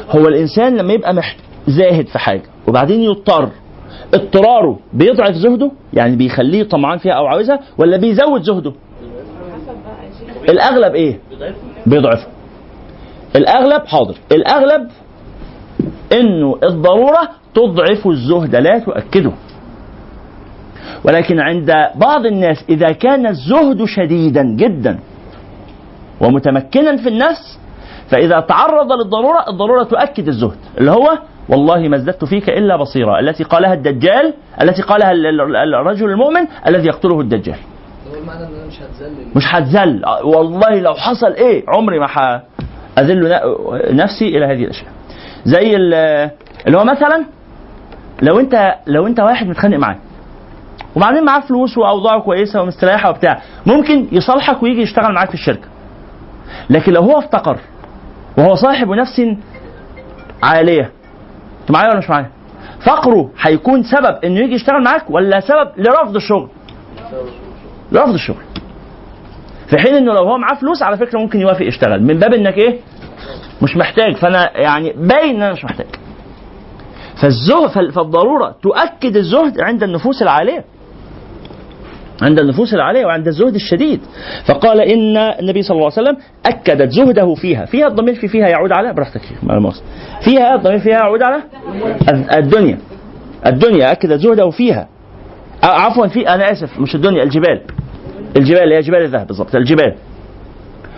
هو 0.10 0.28
الإنسان 0.28 0.78
لما 0.78 0.94
يبقى 0.94 1.14
مح... 1.14 1.36
زاهد 1.68 2.08
في 2.08 2.20
حاجة 2.20 2.44
وبعدين 2.68 3.02
يضطر 3.02 3.50
اضطراره 4.14 4.80
بيضعف 4.94 5.36
زهده؟ 5.36 5.72
يعني 5.94 6.16
بيخليه 6.16 6.64
طمعان 6.64 6.98
فيها 6.98 7.14
أو 7.14 7.26
عاوزها 7.26 7.60
ولا 7.78 7.98
بيزود 7.98 8.42
زهده؟ 8.42 8.74
الأغلب 10.50 10.96
إيه؟ 10.96 11.20
بيضعفه. 11.86 12.28
الأغلب 13.36 13.86
حاضر 13.86 14.16
الأغلب 14.32 14.88
إنه 16.14 16.56
الضرورة 16.64 17.30
تضعف 17.56 18.08
الزهد 18.08 18.56
لا 18.56 18.80
تؤكده. 18.80 19.32
ولكن 21.04 21.40
عند 21.40 21.72
بعض 21.96 22.26
الناس 22.26 22.66
إذا 22.70 22.88
كان 22.92 23.28
الزهد 23.28 23.84
شديدا 23.86 24.44
جدا 24.44 25.00
ومتمكنا 26.22 26.98
في 26.98 27.10
النفس 27.10 27.60
فإذا 28.10 28.40
تعرض 28.40 28.92
للضرورة 28.92 29.50
الضرورة 29.50 29.84
تؤكد 29.84 30.28
الزهد 30.28 30.58
اللي 30.78 30.92
هو 30.92 31.10
والله 31.50 31.88
ما 31.88 31.96
ازددت 31.96 32.26
فيك 32.26 32.50
إلا 32.50 32.76
بصيرا 32.76 33.20
التي 33.20 33.44
قالها 33.44 33.74
الدجال 33.74 34.34
التي 34.62 34.82
قالها 34.82 35.12
ال- 35.12 35.26
ال- 35.42 35.76
الرجل 35.76 36.10
المؤمن 36.10 36.48
الذي 36.68 36.88
يقتله 36.88 37.20
الدجال. 37.22 37.58
مش 38.68 38.76
هتذلل 38.82 39.28
مش 39.36 39.44
هتذل 39.56 40.02
والله 40.24 40.80
لو 40.80 40.94
حصل 40.94 41.32
إيه 41.34 41.64
عمري 41.68 42.00
ما 42.00 42.42
أذل 43.00 43.40
نفسي 43.96 44.28
إلى 44.28 44.46
هذه 44.46 44.64
الأشياء. 44.64 44.92
زي 45.46 45.76
ال- 45.76 46.30
اللي 46.68 46.78
هو 46.78 46.84
مثلا 46.84 47.26
لو 48.22 48.40
انت 48.40 48.76
لو 48.88 49.08
انت 49.08 49.20
واحد 49.20 49.48
متخانق 49.48 49.78
معاه 49.78 49.98
وبعدين 50.96 51.26
معاه 51.26 51.40
فلوس 51.40 51.78
واوضاعه 51.78 52.20
كويسة 52.22 52.62
ومستريحة 52.62 53.10
وبتاع 53.10 53.42
ممكن 53.66 54.08
يصالحك 54.12 54.64
ويجي 54.64 54.82
يشتغل 54.82 55.14
معاك 55.14 55.28
في 55.28 55.34
الشركة. 55.34 55.68
لكن 56.70 56.94
لو 56.94 57.02
هو 57.02 57.20
افتقر 57.20 57.58
وهو 58.38 58.56
صاحب 58.56 58.90
نفس 58.90 59.22
عاليه 60.44 60.92
انت 61.62 61.72
معايا 61.72 61.90
ولا 61.90 61.98
مش 61.98 62.10
معايا؟ 62.10 62.30
فقره 62.86 63.30
هيكون 63.42 63.84
سبب 63.84 64.18
إنه 64.24 64.40
يجي 64.40 64.54
يشتغل 64.56 64.84
معاك 64.84 65.10
ولا 65.10 65.40
سبب 65.40 65.70
لرفض 65.78 66.16
الشغل؟ 66.16 66.48
لرفض 67.92 68.14
الشغل. 68.14 68.44
في 69.70 69.78
حين 69.78 69.96
إنه 69.96 70.14
لو 70.14 70.24
هو 70.24 70.38
معاه 70.38 70.56
فلوس 70.56 70.84
على 70.84 70.98
فكرة 70.98 71.20
ممكن 71.20 71.42
يوافق 71.42 71.66
يشتغل. 71.66 72.04
من 72.04 72.20
باب 72.20 72.34
إنك 72.34 72.58
إيه؟ 72.58 72.80
مش 73.62 73.78
محتاج. 73.78 74.16
فأنا 74.16 74.58
يعني 74.58 74.94
باين 74.98 75.36
إن 75.36 75.42
أنا 75.42 75.54
مش 75.54 75.64
محتاج. 75.66 75.88
فالزهد 77.22 77.70
فال- 77.70 77.92
فالضرورة 77.92 78.56
تؤكد 78.62 79.18
الزهد 79.18 79.62
عند 79.62 79.84
النفوس 79.84 80.22
العالية. 80.22 80.64
عند 82.22 82.40
النفوس 82.40 82.74
العالية 82.74 83.06
وعند 83.06 83.28
الزهد 83.28 83.56
الشديد. 83.56 84.02
فقال 84.46 84.82
إن 84.82 85.18
النبي 85.18 85.62
صلى 85.62 85.76
الله 85.76 85.92
عليه 85.98 86.02
وسلم 86.10 86.18
أكدت 86.46 86.92
زهده 86.92 87.34
فيها. 87.34 87.66
فيها 87.66 87.88
الضمير 87.88 88.16
في 88.16 88.28
فيها 88.28 88.48
يعود 88.48 88.72
على 88.72 88.94
براحتك. 88.94 89.22
فيها 90.22 90.56
الضمير 90.56 90.80
فيها 90.80 90.94
يعود 90.94 91.24
على 91.24 91.44
الدنيا. 92.38 92.78
الدنيا 93.46 93.92
أكدت 93.92 94.20
زهده 94.20 94.50
فيها. 94.50 94.88
عفوا 95.64 96.08
في 96.08 96.30
أنا 96.30 96.52
آسف 96.52 96.80
مش 96.80 96.96
الدنيا 96.96 97.24
الجبال. 97.24 97.62
الجبال 98.38 98.74
هي 98.74 98.80
جبال 98.82 99.02
الذهب 99.04 99.28
بالضبط 99.28 99.56
الجبال. 99.56 99.96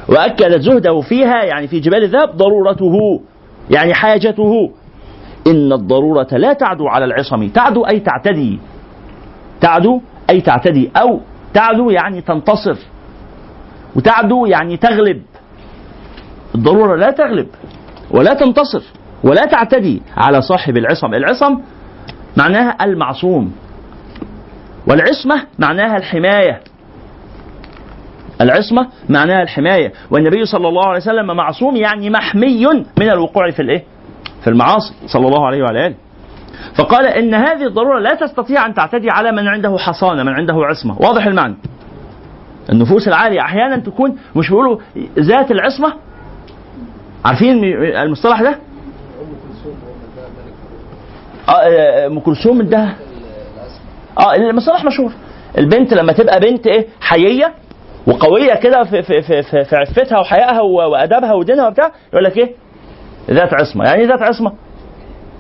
واكدت 0.08 0.62
زهده 0.62 1.02
فيها 1.02 1.44
يعني 1.44 1.68
في 1.68 1.80
جبال 1.80 2.04
الذهب 2.04 2.38
ضرورته 2.38 3.22
يعني 3.70 3.94
حاجته. 3.94 4.72
إن 5.48 5.74
الضرورة 5.74 6.28
لا 6.32 6.54
تعدو 6.54 6.88
على 6.88 7.06
العصم. 7.06 7.48
تعدو 7.48 7.86
أي 7.86 8.00
تعتدي. 8.00 8.60
تعدو 9.62 10.02
أي 10.30 10.42
تعتدي. 10.42 10.92
أو 10.98 11.20
تعدو 11.54 11.90
يعني 11.90 12.22
تنتصر. 12.22 12.78
وتعدو 13.96 14.46
يعني 14.46 14.78
تغلب. 14.78 15.22
الضرورة 16.56 16.96
لا 16.96 17.12
تغلب 17.12 17.48
ولا 18.12 18.34
تنتصر 18.34 18.84
ولا 19.24 19.46
تعتدي 19.46 20.02
على 20.18 20.42
صاحب 20.42 20.78
العصم. 20.78 21.14
العصم 21.14 21.58
معناها 22.38 22.78
المعصوم. 22.82 23.54
والعصمة 24.88 25.44
معناها 25.60 25.98
الحماية. 25.98 26.62
العصمة 28.42 28.88
معناها 29.10 29.42
الحماية. 29.44 29.94
والنبي 30.12 30.46
صلى 30.46 30.68
الله 30.68 30.88
عليه 30.88 30.98
وسلم 31.00 31.28
معصوم 31.28 31.76
يعني 31.76 32.10
محمي 32.10 32.66
من 33.00 33.10
الوقوع 33.12 33.52
في 33.52 33.62
الإيه؟ 33.62 33.84
في 34.44 34.50
المعاصي 34.50 34.94
صلى 35.08 35.28
الله 35.28 35.46
عليه 35.48 35.64
وعلى 35.64 35.88
آله. 35.88 35.96
فقال 36.76 37.06
إن 37.08 37.34
هذه 37.34 37.66
الضرورة 37.68 38.00
لا 38.00 38.14
تستطيع 38.16 38.66
أن 38.66 38.74
تعتدي 38.74 39.10
على 39.10 39.32
من 39.32 39.48
عنده 39.48 39.78
حصانة 39.78 40.24
من 40.24 40.34
عنده 40.34 40.54
عصمة. 40.54 40.98
واضح 41.02 41.26
المعنى. 41.26 41.56
النفوس 42.70 43.08
العالية 43.08 43.42
أحيانا 43.42 43.78
تكون 43.78 44.18
مش 44.36 44.50
بيقولوا 44.50 44.78
ذات 45.20 45.52
العصمة. 45.52 45.94
عارفين 47.26 47.64
المصطلح 47.84 48.42
ده؟ 48.42 48.56
آه، 51.50 51.52
آه، 51.52 52.08
أم 52.08 52.20
كلثوم 52.20 52.62
ده. 52.62 52.90
آه 54.20 54.36
المصطلح 54.36 54.86
مشهور. 54.86 55.12
البنت 55.58 55.94
لما 55.94 56.12
تبقى 56.14 56.40
بنت 56.40 56.68
إيه؟ 56.68 56.88
حيية 57.02 57.54
وقوية 58.08 58.54
كده 58.54 58.84
في 58.84 59.02
في 59.04 59.22
في 59.22 59.42
في, 59.44 59.64
في 59.66 59.76
عفتها 59.76 60.20
وحيائها 60.20 60.62
و- 60.62 60.92
وأدبها 60.92 61.34
ودينها 61.34 61.68
وبتاع 61.68 61.92
يقول 62.14 62.24
لك 62.24 62.38
إيه؟ 62.38 62.56
ذات 63.32 63.54
عصمة. 63.54 63.86
يعني 63.86 64.02
إيه 64.02 64.08
ذات 64.08 64.22
عصمة؟ 64.22 64.54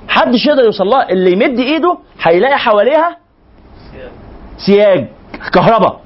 حدش 0.08 0.46
يقدر 0.46 0.64
يوصل 0.64 0.86
لها 0.88 1.10
اللي 1.10 1.32
يمد 1.32 1.60
إيده 1.60 1.98
هيلاقي 2.22 2.58
حواليها 2.58 3.18
سياج 4.58 5.08
كهرباء 5.54 6.00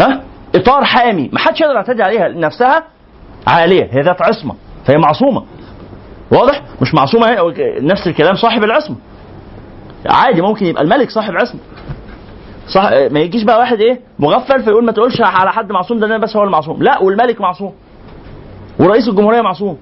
ها؟ 0.00 0.22
إطار 0.54 0.84
حامي. 0.84 1.30
ما 1.32 1.38
حدش 1.38 1.60
يقدر 1.60 1.74
يعتدي 1.74 2.02
عليها 2.02 2.28
نفسها 2.28 2.84
عالية. 3.46 3.88
هي 3.92 4.00
ذات 4.02 4.22
عصمة. 4.22 4.54
فهي 4.86 4.96
معصومة. 4.98 5.44
واضح؟ 6.32 6.62
مش 6.82 6.94
معصومة 6.94 7.26
هي 7.26 7.36
نفس 7.80 8.06
الكلام 8.06 8.34
صاحب 8.34 8.64
العصمة. 8.64 8.96
عادي 10.10 10.42
ممكن 10.42 10.66
يبقى 10.66 10.82
الملك 10.82 11.10
صاحب 11.10 11.32
عصمة. 11.34 11.60
صح؟ 12.68 12.90
ما 13.10 13.20
يجيش 13.20 13.42
بقى 13.42 13.58
واحد 13.58 13.80
إيه؟ 13.80 14.00
مغفل 14.18 14.62
فيقول 14.64 14.84
ما 14.84 14.92
تقولش 14.92 15.20
على 15.20 15.52
حد 15.52 15.72
معصوم 15.72 15.98
ده 15.98 16.06
أنا 16.06 16.18
بس 16.18 16.36
هو 16.36 16.44
المعصوم. 16.44 16.82
لا 16.82 17.02
والملك 17.02 17.40
معصوم. 17.40 17.72
ورئيس 18.80 19.08
الجمهورية 19.08 19.40
معصوم. 19.40 19.78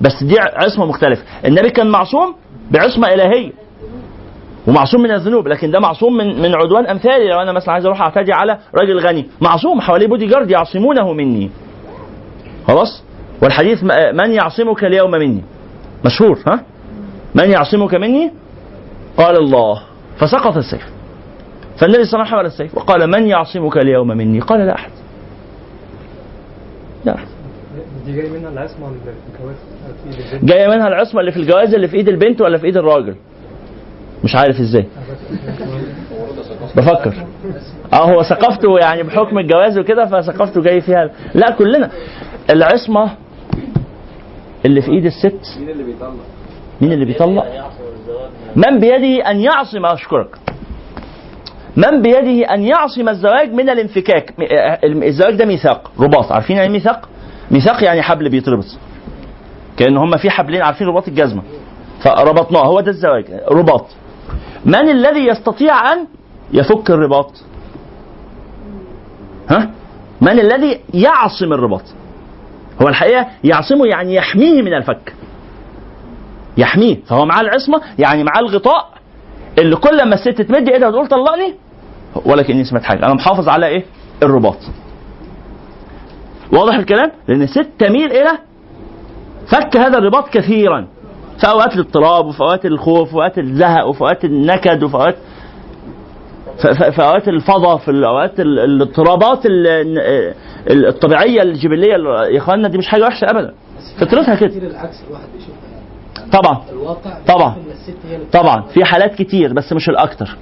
بس 0.00 0.22
دي 0.24 0.36
عصمة 0.40 0.86
مختلفة. 0.86 1.22
النبي 1.44 1.70
كان 1.70 1.90
معصوم 1.90 2.34
بعصمة 2.70 3.08
إلهية. 3.08 3.52
ومعصوم 4.66 5.00
من 5.02 5.10
الذنوب 5.10 5.48
لكن 5.48 5.70
ده 5.70 5.80
معصوم 5.80 6.16
من 6.16 6.42
من 6.42 6.54
عدوان 6.54 6.86
أمثالي. 6.86 7.28
لو 7.28 7.40
أنا 7.42 7.52
مثلا 7.52 7.72
عايز 7.74 7.86
أروح 7.86 8.00
أعتدي 8.02 8.32
على 8.32 8.58
راجل 8.80 8.98
غني. 8.98 9.26
معصوم 9.40 9.80
حواليه 9.80 10.06
بودي 10.06 10.26
جارد 10.26 10.50
يعصمونه 10.50 11.12
مني. 11.12 11.50
خلاص؟ 12.68 13.02
والحديث 13.42 13.84
من 14.14 14.32
يعصمك 14.32 14.84
اليوم 14.84 15.10
مني؟ 15.10 15.42
مشهور 16.04 16.38
ها؟ 16.46 16.62
من 17.34 17.50
يعصمك 17.50 17.94
مني؟ 17.94 18.32
قال 19.16 19.36
الله. 19.38 19.82
فسقط 20.18 20.56
السيف. 20.56 20.86
فالنبي 21.80 22.04
صلى 22.04 22.22
الله 22.22 22.34
عليه 22.34 22.48
وسلم 22.48 22.64
السيف 22.64 22.78
وقال 22.78 23.10
من 23.10 23.26
يعصمك 23.26 23.76
اليوم 23.76 24.08
مني؟ 24.08 24.40
قال 24.40 24.60
لا 24.66 24.74
أحد. 24.74 24.90
لا 27.04 27.14
أحد. 27.14 27.26
دي 28.06 28.12
جاي 28.16 28.30
منها 28.30 28.48
العصمة 28.48 28.88
اللي 28.88 28.98
في 29.00 29.16
الجواز 29.36 29.56
في 30.04 30.08
إيد 30.08 30.32
البنت. 30.32 30.44
جاية 30.44 30.68
منها 30.68 30.88
العصمة 30.88 31.20
اللي 31.20 31.32
في 31.32 31.36
الجواز 31.36 31.74
اللي 31.74 31.88
في 31.88 31.96
إيد 31.96 32.08
البنت 32.08 32.40
ولا 32.40 32.58
في 32.58 32.66
إيد 32.66 32.76
الراجل؟ 32.76 33.14
مش 34.24 34.36
عارف 34.36 34.60
إزاي. 34.60 34.86
بفكر. 36.76 37.14
آه 37.92 38.12
هو 38.12 38.22
ثقافته 38.22 38.78
يعني 38.78 39.02
بحكم 39.02 39.38
الجواز 39.38 39.78
وكده 39.78 40.06
فثقافته 40.06 40.62
جاي 40.62 40.80
فيها 40.80 41.10
لا 41.34 41.50
كلنا. 41.50 41.90
العصمة 42.50 43.10
اللي 44.66 44.82
في 44.82 44.90
إيد 44.90 45.06
الست. 45.06 45.58
مين 45.60 45.70
اللي 45.70 45.84
بيطلع؟ 45.84 46.10
مين 46.80 46.92
اللي 46.92 47.04
بيطلق؟ 47.04 47.44
من 48.56 48.78
بيده 48.80 49.30
أن 49.30 49.40
يعصم 49.40 49.86
أشكرك. 49.86 50.36
من 51.88 52.02
بيده 52.02 52.54
أن 52.54 52.62
يعصم 52.62 53.08
الزواج 53.08 53.52
من 53.52 53.70
الانفكاك. 53.70 54.34
م- 54.38 54.42
آه، 54.42 54.78
الزواج 54.84 55.34
ده 55.34 55.44
ميثاق 55.44 55.90
رباط. 56.00 56.32
عارفين 56.32 56.56
يعني 56.56 56.68
إيه 56.68 56.72
ميثاق؟ 56.72 57.08
ميثاق 57.50 57.84
يعني 57.84 58.02
حبل 58.02 58.28
بيتربط 58.28 58.64
كأن 59.76 59.96
هم 59.96 60.16
في 60.16 60.30
حبلين 60.30 60.62
عارفين 60.62 60.86
رباط 60.86 61.08
الجزمة. 61.08 61.42
فربطناه. 62.04 62.64
هو 62.66 62.80
ده 62.80 62.90
الزواج 62.90 63.24
رباط. 63.50 63.86
من 64.64 64.88
الذي 64.90 65.26
يستطيع 65.26 65.92
أن 65.92 66.06
يفك 66.52 66.90
الرباط؟ 66.90 67.32
ها؟ 69.50 69.70
من 70.20 70.40
الذي 70.40 70.80
يعصم 70.94 71.52
الرباط؟ 71.52 71.82
هو 72.82 72.88
الحقيقة 72.88 73.26
يعصمه 73.44 73.86
يعني 73.86 74.14
يحميه 74.14 74.62
من 74.62 74.74
الفك. 74.74 75.14
يحميه. 76.56 76.96
فهو 77.06 77.24
معاه 77.24 77.40
العصمة 77.40 77.80
يعني 77.98 78.24
معاه 78.24 78.40
الغطاء 78.40 78.90
اللي 79.58 79.76
كل 79.76 80.08
ما 80.08 80.14
الست 80.14 80.42
تمد 80.42 80.68
ايدها 80.68 80.88
وتقول 80.88 81.06
طلقني 81.06 81.54
ولا 82.24 82.42
كأني 82.42 82.64
سمعت 82.64 82.82
حاجة. 82.82 82.98
أنا 83.06 83.14
محافظ 83.14 83.48
على 83.48 83.66
إيه؟ 83.66 83.84
الرباط. 84.22 84.56
واضح 86.52 86.74
الكلام؟ 86.74 87.10
لأن 87.28 87.42
الست 87.42 87.66
تميل 87.78 88.12
إلى 88.12 88.30
فك 89.46 89.76
هذا 89.76 89.98
الرباط 89.98 90.28
كثيرا. 90.28 90.86
في 91.40 91.48
أوقات 91.48 91.74
الاضطراب 91.74 92.26
وفي 92.26 92.40
أوقات 92.40 92.66
الخوف 92.66 93.00
وفي 93.08 93.14
أوقات 93.14 93.38
الزهق 93.38 93.86
وفي 93.86 94.00
أوقات 94.00 94.24
النكد 94.24 94.82
وفي 94.82 94.94
أوقات 94.94 95.16
في 96.92 97.02
أوقات 97.02 97.28
الفضا 97.28 97.76
في 97.76 97.90
الاوقات 97.90 98.40
ال- 98.40 98.58
الاضطرابات 98.58 99.46
ال- 99.46 99.66
ال- 99.66 100.86
الطبيعية 100.86 101.42
الجبلية 101.42 101.92
يا 102.32 102.38
إخواننا 102.38 102.68
دي 102.68 102.78
مش 102.78 102.88
حاجة 102.88 103.02
وحشة 103.02 103.30
ابدا. 103.30 103.54
فطرتها 104.00 104.34
كده. 104.34 104.50
طبعا. 106.32 106.60
طبعا. 107.28 107.54
طبعا. 108.32 108.62
في 108.74 108.84
حالات 108.84 109.14
كتير 109.14 109.52
بس 109.52 109.72
مش 109.72 109.88
الأكتر. 109.88 110.36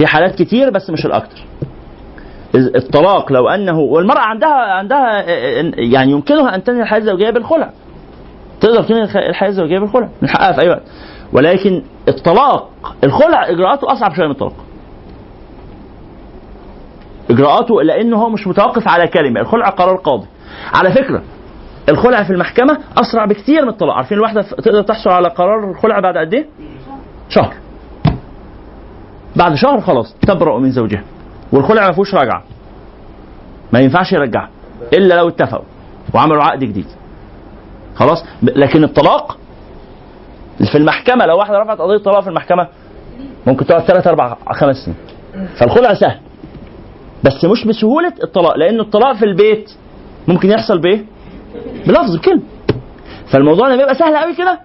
في 0.00 0.06
حالات 0.06 0.34
كتير 0.34 0.70
بس 0.70 0.90
مش 0.90 1.06
الأكتر. 1.06 1.44
الطلاق 2.54 3.32
لو 3.32 3.48
أنه 3.48 3.78
والمرأة 3.78 4.20
عندها 4.20 4.54
عندها 4.54 5.22
يعني 5.80 6.12
يمكنها 6.12 6.54
أن 6.54 6.64
تنهي 6.64 6.82
الحياة 6.82 6.98
الزوجية 6.98 7.30
بالخلع. 7.30 7.70
تقدر 8.60 8.82
تنهي 8.82 9.28
الحياة 9.28 9.48
الزوجية 9.48 9.78
بالخلع 9.78 10.08
من 10.22 10.28
حقها 10.28 10.52
في 10.52 10.62
أي 10.62 10.68
وقت. 10.68 10.82
ولكن 11.32 11.82
الطلاق 12.08 12.70
الخلع 13.04 13.48
إجراءاته 13.48 13.92
أصعب 13.92 14.14
شوية 14.14 14.26
من 14.26 14.32
الطلاق. 14.32 14.56
إجراءاته 17.30 17.82
لأنه 17.82 18.16
هو 18.16 18.28
مش 18.28 18.46
متوقف 18.46 18.88
على 18.88 19.08
كلمة. 19.08 19.40
الخلع 19.40 19.68
قرار 19.68 19.96
قاضي. 19.96 20.26
على 20.74 20.90
فكرة 20.90 21.22
الخلع 21.88 22.22
في 22.22 22.30
المحكمة 22.30 22.78
أسرع 22.98 23.24
بكتير 23.24 23.62
من 23.62 23.68
الطلاق. 23.68 23.94
عارفين 23.94 24.18
الواحدة 24.18 24.42
تقدر 24.42 24.82
تحصل 24.82 25.10
على 25.10 25.28
قرار 25.28 25.70
الخلع 25.70 26.00
بعد 26.00 26.16
قد 26.16 26.34
إيه؟ 26.34 26.46
شهر. 27.28 27.54
بعد 29.36 29.54
شهر 29.54 29.80
خلاص 29.80 30.14
تبرأ 30.26 30.58
من 30.58 30.70
زوجها. 30.70 31.02
والخلع 31.52 31.86
ما 31.86 31.92
فيهوش 31.92 32.14
رجعه 32.14 32.42
ما 33.72 33.78
ينفعش 33.80 34.12
يرجعها 34.12 34.48
إلا 34.92 35.14
لو 35.14 35.28
اتفقوا 35.28 35.64
وعملوا 36.14 36.42
عقد 36.42 36.58
جديد. 36.64 36.86
خلاص؟ 37.94 38.24
لكن 38.42 38.84
الطلاق 38.84 39.38
في 40.72 40.78
المحكمة 40.78 41.26
لو 41.26 41.38
واحدة 41.38 41.58
رفعت 41.58 41.78
قضية 41.78 41.98
طلاق 41.98 42.20
في 42.20 42.28
المحكمة 42.28 42.68
ممكن 43.46 43.66
تقعد 43.66 43.82
ثلاث 43.82 44.06
أربع 44.06 44.36
خمس 44.52 44.76
سنين. 44.76 44.96
فالخلع 45.56 45.94
سهل. 45.94 46.18
بس 47.24 47.44
مش 47.44 47.64
بسهولة 47.66 48.12
الطلاق 48.24 48.56
لأن 48.56 48.80
الطلاق 48.80 49.16
في 49.16 49.24
البيت 49.24 49.70
ممكن 50.28 50.50
يحصل 50.50 50.78
بإيه؟ 50.80 51.04
بلفظ 51.86 52.16
بكلمه 52.16 52.42
فالموضوع 53.32 53.68
لما 53.68 53.82
يبقى 53.82 53.94
سهل 53.94 54.16
قوي 54.16 54.34
كده 54.34 54.60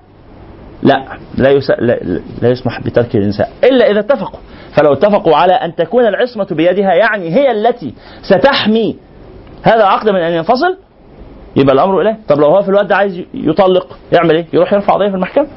لا 0.84 1.18
لا. 1.38 1.60
لا 1.80 2.20
لا 2.42 2.50
يسمح 2.50 2.82
بترك 2.82 3.16
النساء 3.16 3.52
إلا 3.64 3.92
إذا 3.92 4.00
اتفقوا. 4.00 4.40
فلو 4.76 4.94
اتفقوا 4.94 5.36
على 5.36 5.54
أن 5.54 5.76
تكون 5.76 6.06
العصمة 6.06 6.48
بيدها 6.52 6.94
يعني 6.94 7.30
هي 7.36 7.52
التي 7.52 7.94
ستحمي 8.22 8.98
هذا 9.64 9.76
العقد 9.76 10.10
من 10.10 10.20
أن 10.22 10.34
ينفصل 10.34 10.78
يبقى 11.56 11.74
الأمر 11.74 12.02
اليه 12.02 12.20
طب 12.28 12.40
لو 12.40 12.46
هو 12.48 12.62
في 12.62 12.70
الوقت 12.70 12.86
ده 12.86 12.96
عايز 12.96 13.22
يطلق 13.34 13.98
يعمل 14.12 14.36
إيه؟ 14.36 14.46
يروح 14.54 14.74
يرفع 14.74 14.94
قضية 14.94 15.10
في 15.10 15.16
المحكمة؟ 15.16 15.48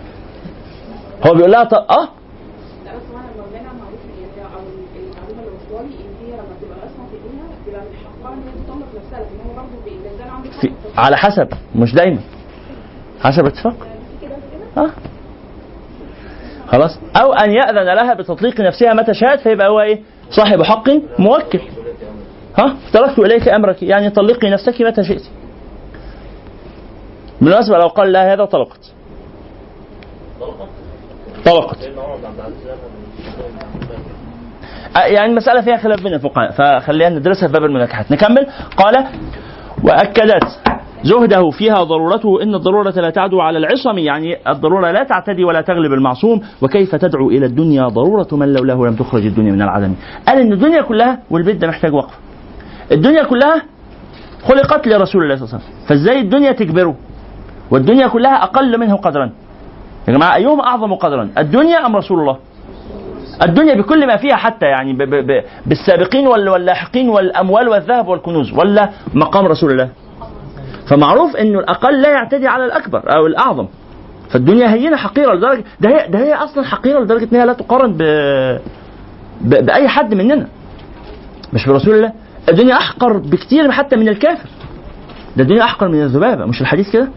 هو 1.26 1.34
بيقول 1.34 1.50
لها 1.52 1.64
طب 1.64 1.76
آه. 1.90 2.08
يعني 2.86 2.98
العصمه 10.24 10.60
في 10.60 10.72
على 10.96 11.16
حسب 11.16 11.48
مش 11.76 11.94
دايما. 11.94 12.20
حسب 13.20 13.46
اتفاق. 13.46 13.74
آه. 14.76 14.90
خلاص؟ 16.72 16.98
أو 17.22 17.32
أن 17.32 17.50
يأذن 17.50 17.94
لها 17.94 18.14
بتطليق 18.14 18.60
نفسها 18.60 18.94
متى 18.94 19.14
شاءت 19.14 19.40
فيبقى 19.40 19.68
هو 19.68 19.80
إيه؟ 19.80 20.00
صاحب 20.30 20.62
حق 20.62 20.88
موكل. 21.18 21.60
ها؟ 22.58 22.76
تركت 22.92 23.18
إليك 23.18 23.48
أمرك 23.48 23.82
يعني 23.82 24.10
طلقي 24.10 24.50
نفسك 24.50 24.80
متى 24.80 25.04
شئت. 25.04 25.22
بالمناسبة 27.40 27.78
لو 27.78 27.86
قال 27.86 28.12
لا 28.12 28.32
هذا 28.32 28.44
طلقت. 28.44 28.92
طلقت. 31.44 31.90
يعني 34.96 35.30
المسألة 35.30 35.60
فيها 35.60 35.76
خلاف 35.76 36.02
بين 36.02 36.14
الفقهاء 36.14 36.50
فخلينا 36.50 37.18
ندرسها 37.18 37.46
في 37.46 37.52
باب 37.52 37.64
المناكحات. 37.64 38.10
نكمل؟ 38.10 38.46
قال 38.76 39.06
وأكدت 39.84 40.67
زهده 41.04 41.50
فيها 41.50 41.74
ضرورته 41.84 42.42
إن 42.42 42.54
الضرورة 42.54 42.90
لا 42.90 43.10
تعدو 43.10 43.40
على 43.40 43.58
العصم 43.58 43.98
يعني 43.98 44.36
الضرورة 44.48 44.90
لا 44.90 45.02
تعتدي 45.02 45.44
ولا 45.44 45.60
تغلب 45.60 45.92
المعصوم. 45.92 46.40
وكيف 46.62 46.94
تدعو 46.94 47.30
إلى 47.30 47.46
الدنيا 47.46 47.88
ضرورة 47.88 48.28
من 48.32 48.52
لولاه 48.52 48.74
لم 48.76 48.94
تخرج 48.94 49.26
الدنيا 49.26 49.52
من 49.52 49.62
العدم؟ 49.62 49.94
قال 50.28 50.40
إن 50.40 50.52
الدنيا 50.52 50.82
كلها 50.82 51.18
والبيت 51.30 51.56
ده 51.56 51.68
محتاج 51.68 51.94
وقف. 51.94 52.14
الدنيا 52.92 53.22
كلها 53.22 53.62
خلقت 54.48 54.88
لرسول 54.88 55.22
الله 55.22 55.36
صلى 55.36 55.44
الله 55.44 55.54
عليه 55.54 55.64
وسلم. 55.64 55.86
فازاي 55.88 56.20
الدنيا 56.20 56.52
تجبره؟ 56.52 56.94
والدنيا 57.70 58.06
كلها 58.08 58.42
أقل 58.42 58.80
منه 58.80 58.96
قدرا. 58.96 59.30
يا 60.08 60.12
جماعة 60.12 60.34
أيهما 60.36 60.66
أعظم 60.66 60.94
قدرا؟ 60.94 61.28
الدنيا 61.38 61.86
أم 61.86 61.96
رسول 61.96 62.20
الله؟ 62.20 62.36
الدنيا 63.44 63.74
بكل 63.74 64.06
ما 64.06 64.16
فيها 64.16 64.36
حتى 64.36 64.66
يعني 64.66 64.92
ب 64.92 64.98
ب 65.02 65.14
ب 65.14 65.42
بالسابقين 65.66 66.26
وال- 66.26 66.48
واللاحقين 66.48 67.08
والأموال 67.08 67.68
والذهب 67.68 68.08
والكنوز 68.08 68.52
ولا 68.52 68.88
مقام 69.14 69.46
رسول 69.46 69.70
الله؟ 69.70 69.88
فمعروف 70.90 71.36
إنه 71.36 71.58
الأقل 71.58 72.02
لا 72.02 72.08
يعتدي 72.10 72.46
على 72.46 72.64
الأكبر 72.64 73.16
أو 73.16 73.26
الأعظم. 73.26 73.66
فالدنيا 74.30 74.72
هينة 74.74 74.96
حقيرة 74.96 75.34
لدرجه 75.34 75.64
ده 75.80 75.88
هي 75.90 76.08
ده 76.08 76.18
هي 76.18 76.34
أصلا 76.34 76.64
حقيرة 76.64 77.00
لدرجة 77.00 77.28
انها 77.32 77.46
لا 77.46 77.52
تقارن 77.52 77.92
ب, 77.92 78.02
ب 79.40 79.66
بأي 79.66 79.88
حد 79.88 80.14
مننا. 80.14 80.46
مش 81.52 81.68
برسول 81.68 81.94
الله. 81.94 82.12
الدنيا 82.48 82.74
أحقر 82.74 83.18
بكتير 83.18 83.70
حتى 83.70 83.96
من 83.96 84.08
الكافر. 84.08 84.48
ده 85.36 85.42
الدنيا 85.42 85.62
أحقر 85.64 85.88
من 85.88 86.02
الذبابة. 86.02 86.44
مش 86.44 86.60
الحديث 86.60 86.90
كده؟ 86.92 87.08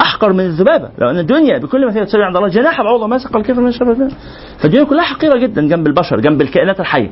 أحقر 0.00 0.32
من 0.32 0.40
الذبابة. 0.40 0.88
لو 0.98 1.10
أن 1.10 1.18
الدنيا 1.18 1.58
بكل 1.58 1.86
ما 1.86 1.92
فيها 1.92 2.04
تساوي 2.04 2.24
عند 2.24 2.36
الله 2.36 2.48
جناح 2.48 2.82
بعوضة 2.82 3.06
ما 3.06 3.18
سقى 3.18 3.38
الكافر 3.38 3.60
من 3.60 3.72
شر 3.72 3.90
الذنب 3.90 4.12
فالدنيا 4.58 4.84
كلها 4.84 5.04
حقيرة 5.04 5.38
جدا 5.38 5.68
جنب 5.68 5.86
البشر 5.86 6.20
جنب 6.20 6.40
الكائنات 6.42 6.80
الحية. 6.80 7.10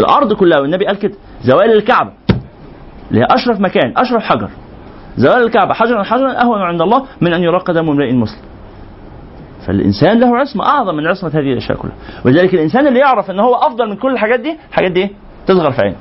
الأرض 0.00 0.32
كلها 0.32 0.60
والنبي 0.60 0.86
قال 0.86 0.98
كده. 0.98 1.14
زوال 1.44 1.72
الكعبة. 1.72 2.10
أشرف 3.12 3.60
مكان 3.60 3.92
أشرف 3.96 4.22
حجر. 4.22 4.50
زوال 5.16 5.42
الكعبة 5.42 5.74
حجرا 5.74 6.02
حجرا 6.02 6.42
أهون 6.42 6.62
عند 6.62 6.82
الله 6.82 7.06
من 7.20 7.34
أن 7.34 7.42
يراق 7.42 7.70
دم 7.70 7.90
امرئ 7.90 8.12
مسلم. 8.12 8.44
فالإنسان 9.66 10.20
له 10.20 10.36
عصمة 10.36 10.66
أعظم 10.66 10.94
من 10.94 11.06
عصمة 11.06 11.30
هذه 11.30 11.52
الأشياء 11.52 11.78
كلها. 11.78 11.94
ولذلك 12.24 12.54
الإنسان 12.54 12.86
اللي 12.86 12.98
يعرف 12.98 13.30
إن 13.30 13.40
هو 13.40 13.54
أفضل 13.54 13.90
من 13.90 13.96
كل 13.96 14.12
الحاجات 14.12 14.40
دي 14.40 14.56
الحاجات 14.68 14.90
دي؟ 14.90 15.10
تصغر 15.46 15.72
في 15.72 15.80
عينه. 15.82 15.96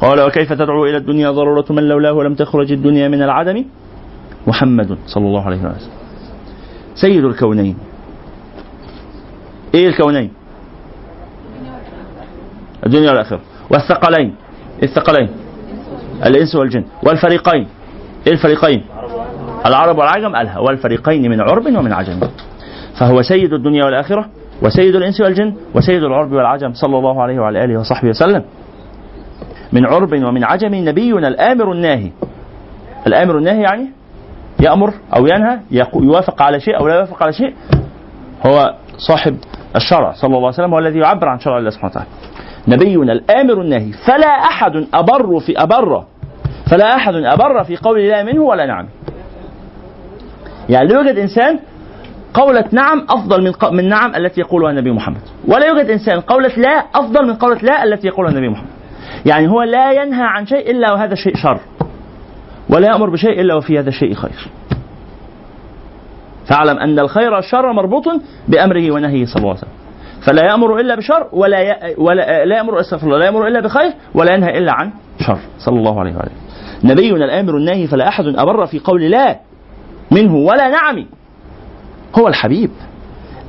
قال 0.00 0.20
وكيف 0.20 0.52
تدعو 0.52 0.84
إلى 0.84 0.96
الدنيا 0.96 1.30
ضرورة 1.30 1.64
من 1.70 1.82
لولاه 1.88 2.12
لم 2.12 2.34
تخرج 2.34 2.72
الدنيا 2.72 3.08
من 3.08 3.22
العدم؟ 3.22 3.64
محمد 4.46 4.98
صلى 5.06 5.26
الله 5.26 5.46
عليه 5.46 5.56
وسلم. 5.56 5.92
سيد 6.94 7.24
الكونين. 7.24 7.76
إيه 9.74 9.88
الكونين؟ 9.88 10.30
الدنيا 12.86 13.10
والآخرة. 13.10 13.40
والثقلين. 13.70 14.34
الثقلين 14.82 15.28
الإنس 16.26 16.54
والجن. 16.54 16.84
والفريقين. 17.06 17.68
إيه 18.26 18.32
الفريقين؟ 18.32 18.84
العرب 19.66 19.98
والعجم 19.98 20.36
قالها 20.36 20.58
والفريقين 20.58 21.30
من 21.30 21.40
عرب 21.40 21.66
ومن 21.66 21.92
عجم. 21.92 22.20
فهو 23.00 23.22
سيد 23.22 23.52
الدنيا 23.52 23.84
والآخرة 23.84 24.28
وسيد 24.62 24.94
الإنس 24.96 25.20
والجن 25.20 25.54
وسيد 25.74 26.02
العرب 26.02 26.32
والعجم 26.32 26.72
صلى 26.72 26.98
الله 26.98 27.22
عليه 27.22 27.40
وعلى 27.40 27.64
آله 27.64 27.80
وصحبه 27.80 28.08
وسلم. 28.08 28.44
من 29.72 29.86
عرب 29.86 30.12
ومن 30.12 30.44
عجم 30.44 30.74
نبينا 30.74 31.28
الآمر 31.28 31.72
الناهي. 31.72 32.10
الآمر 33.06 33.38
الناهي 33.38 33.62
يعني 33.62 33.86
يأمر 34.60 34.94
أو 35.16 35.26
ينهى 35.26 35.58
يوافق 35.94 36.42
على 36.42 36.60
شيء 36.60 36.78
أو 36.78 36.88
لا 36.88 36.94
يوافق 36.94 37.22
على 37.22 37.32
شيء. 37.32 37.54
هو 38.46 38.74
صاحب 38.98 39.36
الشرع 39.76 40.12
صلى 40.12 40.28
الله 40.28 40.46
عليه 40.46 40.48
وسلم 40.48 40.72
هو 40.72 40.78
الذي 40.78 40.98
يعبر 40.98 41.28
عن 41.28 41.40
شرع 41.40 41.58
الله 41.58 41.70
سبحانه 41.70 41.90
وتعالى. 41.90 42.08
نبينا 42.70 43.12
الآمر 43.12 43.60
الناهي 43.60 43.92
فلا 44.06 44.26
أحد 44.26 44.86
أبر 44.94 45.40
في 45.40 45.62
أبر. 45.62 46.04
فلا 46.70 46.96
أحد 46.96 47.14
أبر 47.14 47.64
في 47.64 47.76
قول 47.76 47.98
الله 47.98 48.22
منه 48.22 48.42
ولا 48.42 48.66
نعم. 48.66 48.86
يعني 50.68 50.88
لا 50.88 50.94
يوجد 50.94 51.18
إنسان 51.18 51.58
قولة 52.34 52.64
نعم 52.72 53.06
أفضل 53.10 53.44
من 53.44 53.52
من 53.76 53.88
نعم 53.88 54.14
التي 54.14 54.40
يقولها 54.40 54.70
النبي 54.70 54.90
محمد. 54.90 55.20
ولا 55.48 55.66
يوجد 55.66 55.90
إنسان 55.90 56.20
قولة 56.20 56.52
لا 56.56 56.84
أفضل 56.94 57.26
من 57.26 57.34
قولة 57.34 57.58
لا 57.62 57.84
التي 57.84 58.06
يقولها 58.06 58.30
النبي 58.30 58.48
محمد. 58.48 58.70
يعني 59.26 59.48
هو 59.48 59.62
لا 59.62 59.92
ينهى 59.92 60.24
عن 60.24 60.46
شيء 60.46 60.70
إلا 60.70 60.92
وهذا 60.92 61.12
الشيء 61.12 61.36
شر. 61.36 61.60
ولا 62.68 62.88
يأمر 62.88 63.10
بشيء 63.10 63.40
إلا 63.40 63.54
وفي 63.54 63.78
هذا 63.78 63.88
الشيء 63.88 64.14
خير. 64.14 64.48
فاعلم 66.46 66.78
أن 66.78 66.98
الخير 66.98 67.34
والشر 67.34 67.72
مربوط 67.72 68.04
بأمره 68.48 68.90
ونهيه 68.90 69.24
صلى 69.24 69.36
الله 69.36 69.48
عليه 69.48 69.58
وسلم. 69.58 69.79
فلا 70.20 70.44
يأمر 70.44 70.80
إلا 70.80 70.94
بشر 70.94 71.28
ولا 71.32 71.60
ي... 71.60 71.94
ولا 71.98 72.44
لا 72.44 72.56
يأمر 72.56 72.80
أستغفر 72.80 73.06
الله 73.06 73.18
لا 73.18 73.24
يأمر 73.24 73.46
إلا 73.48 73.60
بخير 73.60 73.92
ولا 74.14 74.34
ينهى 74.34 74.58
إلا 74.58 74.72
عن 74.72 74.90
شر. 75.20 75.38
صلى 75.58 75.78
الله 75.78 76.00
عليه 76.00 76.16
وآله. 76.16 76.32
نبينا 76.84 77.24
الآمر 77.24 77.56
الناهي 77.56 77.86
فلا 77.86 78.08
أحد 78.08 78.24
أبر 78.24 78.66
في 78.66 78.78
قول 78.78 79.10
لا 79.10 79.40
منه 80.10 80.34
ولا 80.36 80.68
نعم. 80.68 81.06
هو 82.18 82.28
الحبيب 82.28 82.70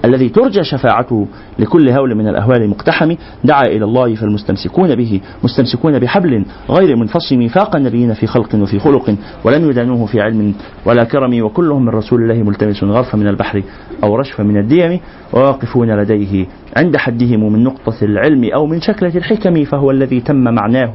الذي 0.05 0.29
ترجى 0.29 0.63
شفاعته 0.63 1.27
لكل 1.61 1.89
هول 1.89 2.15
من 2.15 2.27
الأهوال 2.27 2.61
المقتحم 2.61 3.15
دعا 3.43 3.65
إلى 3.65 3.85
الله 3.85 4.15
فالمستمسكون 4.15 4.95
به 4.95 5.21
مستمسكون 5.43 5.99
بحبل 5.99 6.45
غير 6.69 6.95
منفصم 6.95 7.37
ميثاق 7.37 7.75
النبيين 7.75 8.13
في 8.13 8.27
خلق 8.27 8.55
وفي 8.55 8.79
خلق 8.79 9.15
ولم 9.43 9.69
يدانوه 9.69 10.05
في 10.05 10.21
علم 10.21 10.53
ولا 10.85 11.03
كرم 11.03 11.43
وكلهم 11.43 11.85
من 11.85 11.89
رسول 11.89 12.21
الله 12.21 12.43
ملتمس 12.43 12.83
غرف 12.83 13.15
من 13.15 13.27
البحر 13.27 13.63
أو 14.03 14.15
رشف 14.15 14.41
من 14.41 14.57
الديم 14.57 14.99
وواقفون 15.33 15.91
لديه 15.91 16.45
عند 16.77 16.97
حدهم 16.97 17.53
من 17.53 17.63
نقطة 17.63 17.95
العلم 18.01 18.49
أو 18.53 18.65
من 18.65 18.81
شكلة 18.81 19.15
الحكم 19.15 19.63
فهو 19.63 19.91
الذي 19.91 20.21
تم 20.21 20.43
معناه 20.43 20.93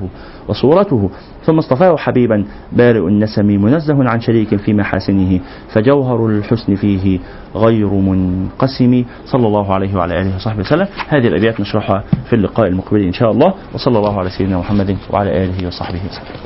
وصورته. 0.48 1.10
ثم 1.44 1.59
اصطفاه 1.59 1.97
حبيبا 1.97 2.44
بارئ 2.72 3.09
النسم 3.09 3.47
منزه 3.47 4.09
عن 4.09 4.20
شريك 4.20 4.56
في 4.56 4.74
محاسنه 4.74 5.40
فجوهر 5.72 6.26
الحسن 6.26 6.74
فيه 6.74 7.18
غير 7.55 7.94
منقسم. 7.94 9.05
صلى 9.26 9.47
الله 9.47 9.74
عليه 9.74 9.97
وعلى 9.97 10.20
آله 10.20 10.36
وصحبه 10.36 10.56
وسلم. 10.61 10.89
هذه 11.09 11.28
الأبيات 11.28 11.61
نشرحها 11.61 12.05
في 12.27 12.33
اللقاء 12.37 12.66
المقبل 12.66 13.01
إن 13.01 13.12
شاء 13.12 13.31
الله. 13.31 13.55
وصلى 13.74 13.99
الله 13.99 14.19
على 14.19 14.31
سيدنا 14.31 14.59
محمد 14.59 14.97
وعلى 15.11 15.45
آله 15.45 15.66
وصحبه 15.66 16.01
وسلم. 16.09 16.41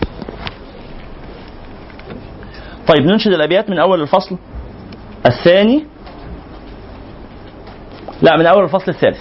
طيب 2.89 3.07
ننشد 3.07 3.33
الأبيات 3.33 3.71
من 3.71 3.79
أول 3.79 4.03
الفصل 4.03 4.39
الثاني. 5.27 5.85
لا 8.23 8.37
من 8.37 8.47
أول 8.47 8.65
الفصل 8.65 8.91
الثالث. 8.93 9.19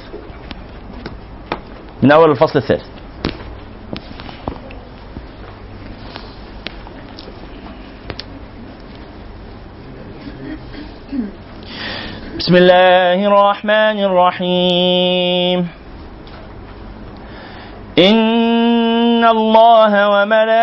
من 2.03 2.11
أول 2.11 2.32
الفصل 2.32 2.60
الثالث. 2.60 2.98
بسم 12.49 12.57
الله 12.57 13.19
الرحمن 13.30 13.97
الرحيم. 14.09 15.67
إن 17.99 19.26
الله 19.26 20.09
وملائكته 20.09 20.57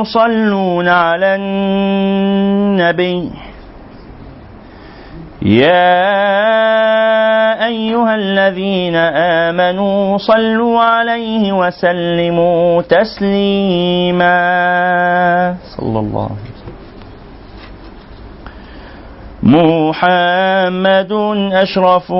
يصلون 0.00 0.88
على 0.88 1.34
النبي. 1.34 3.30
يا 5.42 6.06
أيها 7.66 8.14
الذين 8.14 8.96
آمنوا 9.50 10.18
صلوا 10.18 10.80
عليه 10.80 11.52
وسلموا 11.52 12.82
تسليما. 12.82 14.30
صلى 15.76 15.98
الله 15.98 16.24
عليه 16.24 16.40
وسلم. 16.40 16.49
محمد 19.42 21.12
أشرف 21.52 22.12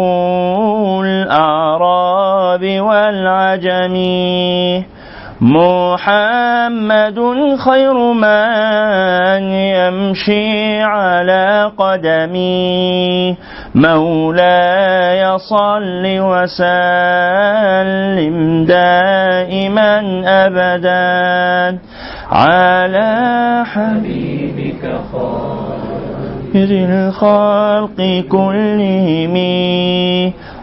الأعراب 1.05 2.81
والعجم. 2.81 3.97
محمد 5.41 7.21
خير 7.65 7.95
من 8.13 9.43
يمشي 9.53 10.83
على 10.83 11.73
قدمي 11.79 13.37
مولاي 13.75 15.39
صل 15.39 16.03
وسلم 16.05 17.57
دائما 18.65 20.23
أبدا. 20.27 21.79
على 22.33 23.63
حبيبك 23.67 24.83
خير. 25.13 25.60
خير 26.53 26.69
الخلق 26.71 28.25
كلهم 28.31 29.35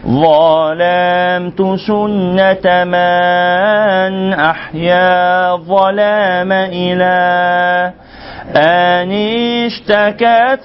ظلمت 0.06 1.60
سنة 1.86 2.84
من 2.84 4.32
أحيا 4.32 5.54
الظلام 5.54 6.52
إلى 6.52 7.92
أن 8.56 9.12
اشتكت 9.66 10.60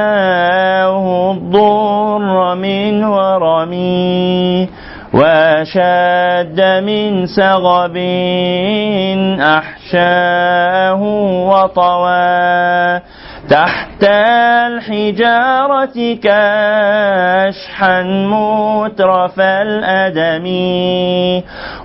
قدماه 0.00 0.96
الضر 1.32 2.54
من 2.54 3.04
ورمي 3.04 4.68
وشد 5.14 6.60
من 6.86 7.26
سغب 7.26 7.96
أحشاه 9.40 11.02
وطوى 11.50 13.00
تحت 13.50 14.04
الحجارة 14.04 15.96
كشحا 16.22 18.02
مترف 18.02 19.40
الأدم 19.40 20.46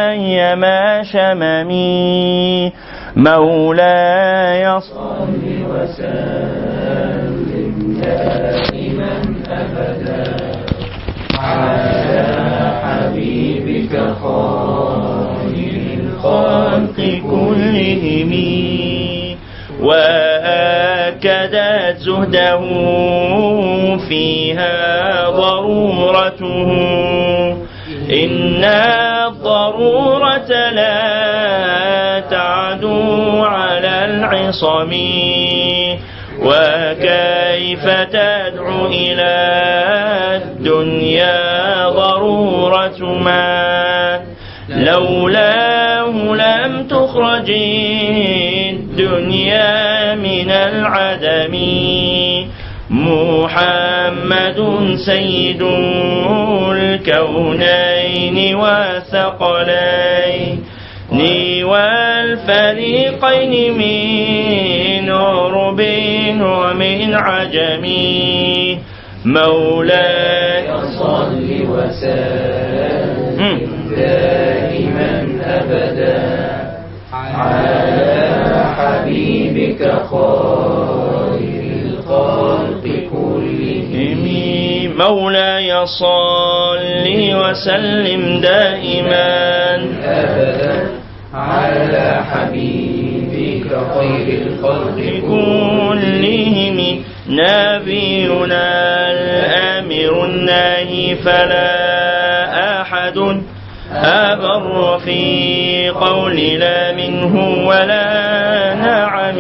أيما 0.10 1.04
شممي. 1.04 2.74
مولاي 3.16 4.80
صل 4.82 5.28
وسلم. 5.70 6.47
خير 15.42 15.82
الخلق 16.00 16.98
كلهم. 17.32 18.34
وأكدت 19.82 21.98
زهده 22.00 22.62
فيها 24.10 25.30
ضرورته. 25.30 26.70
إن 28.10 28.64
الضرورة 28.64 30.52
لا 30.72 32.20
تعدو 32.20 33.44
على 33.44 34.06
العصم. 34.06 34.92
وكيف 36.42 37.86
تدعو 37.86 38.86
إلى 38.86 39.36
الدنيا 40.36 41.90
ضرورة 41.90 43.00
ما 43.00 44.22
لولاه 44.70 46.12
لم 46.34 46.88
تخرج 46.88 47.52
الدنيا 48.70 50.16
من 50.16 50.52
العدم. 50.52 51.56
محمد 52.90 54.60
سيد 55.06 55.62
الكونين 56.72 58.56
والثقلين 58.56 60.18
والفريقين 62.48 63.54
من 63.74 64.67
عرب 65.18 65.80
ومن 66.42 67.14
عجم 67.14 67.86
مولاي. 69.26 70.64
صل 71.00 71.48
وسلم 71.70 73.60
دائما 73.98 75.28
أبدا. 75.44 76.20
على 77.14 78.66
حبيبك 78.78 79.82
خير 79.82 81.64
الخلق 81.86 82.84
كلهم. 83.12 84.24
مولاي 84.98 85.86
صل 85.86 87.06
وسلم 87.34 88.42
دائما. 88.42 89.76
أبدا. 90.04 90.88
على 91.34 92.22
حبيبك 92.32 93.07
خير 93.70 94.48
الخلق 94.48 95.22
كلهم 95.22 97.04
نبينا 97.30 98.68
الآمر 99.12 100.26
الناهي 100.26 101.16
فلا 101.16 102.82
أحد 102.82 103.42
أبر 103.94 105.00
في 105.06 105.90
قول 105.90 106.36
لا 106.36 106.92
منه 106.92 107.66
ولا 107.68 108.76
نعم. 108.76 109.38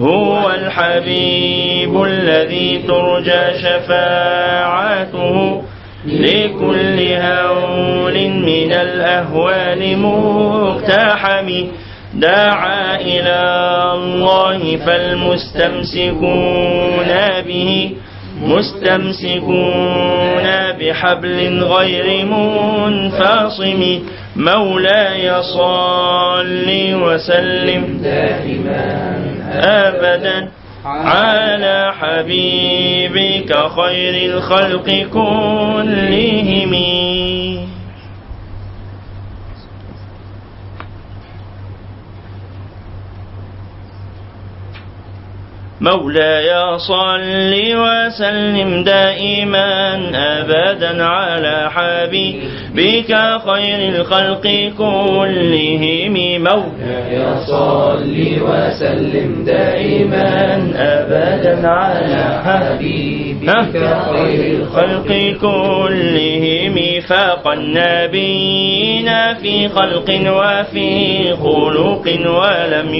هو 0.00 0.50
الحبيب 0.50 2.02
الذي 2.02 2.84
ترجى 2.88 3.58
شفاعته 3.62 5.62
لكل 6.06 7.00
هول 7.00 8.28
من 8.28 8.72
الأهوال 8.72 9.98
مقتحم. 9.98 11.50
دعا 12.14 13.00
إلى 13.00 13.42
الله 13.94 14.76
فالمستمسكون 14.76 16.20
به 17.46 17.90
مستمسكون 18.42 20.46
بحبل 20.80 21.64
غير 21.64 22.26
منفصم. 22.26 23.98
مولاي 24.36 25.42
صل 25.42 26.94
وسلم. 26.94 28.00
دائما 28.02 29.18
أبدا. 29.62 30.48
على 30.84 31.92
حبيبك 32.00 33.56
خير 33.76 34.34
الخلق 34.34 35.06
كلهم. 35.12 36.74
مولاي 45.84 46.78
صل 46.78 47.52
وسلم 47.54 48.84
دائما 48.84 49.94
أبدا 50.14 51.04
على 51.04 51.70
حبيبك 51.70 53.12
خير 53.46 53.78
الخلق 53.88 54.72
كلهم. 54.78 56.16
مولاي 56.42 57.36
صل 57.46 58.16
وسلم 58.48 59.44
دائما 59.46 60.28
أبدا 60.76 61.68
على 61.68 62.24
حبيبك 62.44 63.76
خير 64.08 64.40
الخلق 64.56 65.10
كلهم. 65.40 66.76
فاق 67.08 67.48
النبيين 67.48 69.08
في 69.42 69.68
خلق 69.68 70.08
وفي 70.10 71.32
خلق 71.32 72.06
ولم 72.26 72.94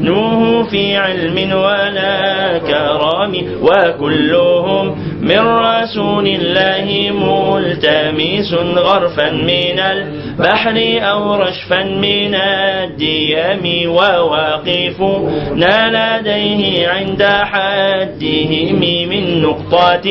يدانوه 0.00 0.62
في 0.62 0.96
علم 0.96 1.52
ولا 1.52 2.58
كرام 2.58 3.34
وكلهم 3.62 4.96
من 5.20 5.40
رسول 5.40 6.26
الله 6.26 7.10
ملتمس 7.12 8.54
غرفا 8.76 9.30
من 9.30 9.78
البحر 9.78 10.98
أو 11.10 11.34
رشفا 11.34 11.82
من 11.82 12.34
الديم 12.34 13.90
وواقفون 13.90 15.64
لديه 15.86 16.88
عند 16.88 17.22
حدهم 17.22 18.80
من 19.10 19.42
نقطات 19.42 20.06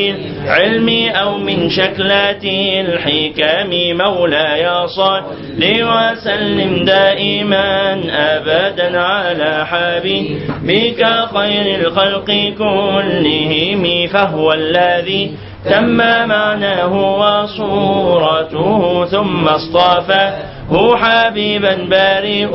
العلم 0.46 1.10
أو 1.16 1.38
من 1.38 1.70
شكلة 1.70 2.46
الحكم 2.82 3.70
مولاي 3.98 4.88
صل 4.88 5.24
وسلم 5.62 6.86
دائما 6.86 8.02
أبدا 8.12 9.00
على 9.02 9.66
حبيبك 9.66 11.06
خير 11.36 11.80
الخلق 11.80 12.26
كلهم 12.58 14.08
فهو 14.08 14.54
الذي 14.54 15.32
تم 15.66 15.98
معناه 16.28 16.94
وصورته 17.20 19.06
ثم 19.06 19.48
اصطفاه 20.72 20.98
حبيبا 20.98 21.76
بارئ 21.76 22.48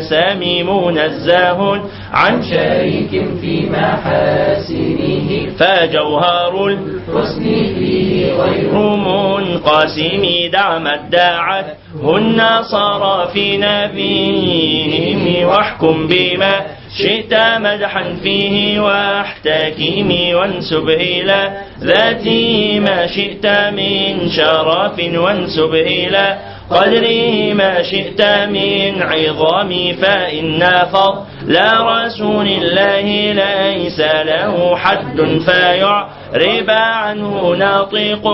سميم 0.00 0.86
منزه 0.86 1.80
عن 2.12 2.42
شريك 2.42 3.10
في 3.40 3.66
محاسنه. 3.70 5.50
فجوهر 5.58 6.66
الحسن 6.66 7.44
فيه 7.78 8.32
غير 8.32 8.72
منقسم 8.96 10.50
دعمت 10.52 11.00
داعت 11.10 11.66
النصارى 12.04 13.28
في 13.32 13.56
نبيهم 13.56 15.48
واحكم 15.48 16.06
بما 16.06 16.60
شئت 16.98 17.34
مدحا 17.34 18.04
فيه 18.22 18.80
واحتكمي 18.80 20.34
وانسب 20.34 20.88
إلى 20.88 21.52
ذاته 21.80 22.80
ما 22.80 23.06
شئت 23.06 23.46
من 23.46 24.28
شرف 24.28 24.98
وانسب 24.98 25.74
إلى 25.74 26.38
قدره 26.70 27.54
ما 27.54 27.82
شئت 27.82 28.22
من 28.48 29.02
عظام 29.02 29.92
فإن 30.02 30.68
فضل 30.92 31.56
رسول 31.80 32.46
الله 32.46 33.32
ليس 33.32 34.00
له 34.00 34.76
حد 34.76 35.38
فيعرب 35.46 36.70
عنه 36.70 37.54
ناطق 37.58 38.28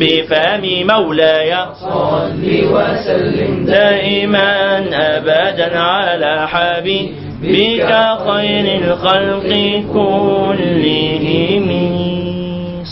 بفم 0.00 0.86
مولاي. 0.94 1.56
صل 1.80 2.44
وسلم 2.44 3.64
دائما 3.66 4.78
أبدا 4.92 5.78
على 5.78 6.48
حبيبك 6.48 7.92
خير 8.28 8.66
الخلق 8.84 9.50
كلهم. 9.92 11.68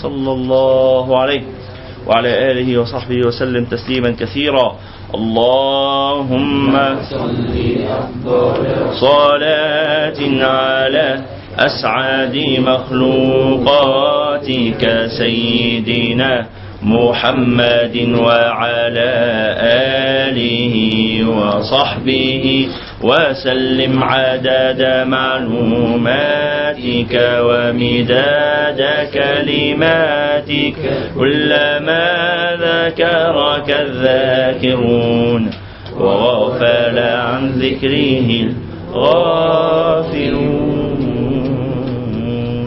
صلى 0.02 0.32
الله 0.32 1.18
عليه. 1.20 1.59
وعلى 2.10 2.50
آله 2.50 2.78
وصحبه 2.78 3.26
وسلم 3.26 3.64
تسليما 3.64 4.10
كثيرا. 4.20 4.76
اللهم 5.14 6.72
صلاة 9.00 10.20
على 10.42 11.20
أسعد 11.58 12.36
مخلوقاتك 12.66 14.02
سيدنا 15.18 16.46
محمد 16.82 17.96
وعلى 18.18 19.12
آله 20.26 20.74
وصحبه 21.28 22.68
وسلم 23.02 24.02
عدد 24.02 25.06
معلوماتك 25.08 27.14
ومداد 27.48 28.80
كلماتك 29.14 30.76
كلما 31.14 32.06
ذكرك 32.60 33.68
الذاكرون 33.70 35.50
وغفل 35.96 36.98
عن 36.98 37.50
ذكره 37.50 38.28
الغافلون. 38.90 40.80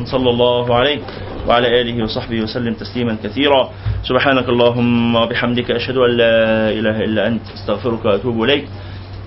صلى 0.05 0.29
الله 0.29 0.75
عليه 0.75 0.99
وعلى 1.47 1.81
آله 1.81 2.03
وصحبه 2.03 2.41
وسلم 2.41 2.73
تسليما 2.73 3.17
كثيرا. 3.23 3.69
سبحانك 4.09 4.49
اللهم 4.49 5.15
وبحمدك 5.15 5.71
أشهد 5.71 5.97
أن 5.97 6.17
لا 6.17 6.69
إله 6.69 7.03
إلا 7.03 7.27
أنت 7.27 7.41
أستغفرك 7.55 8.05
وأتوب 8.05 8.43
إليك. 8.43 8.65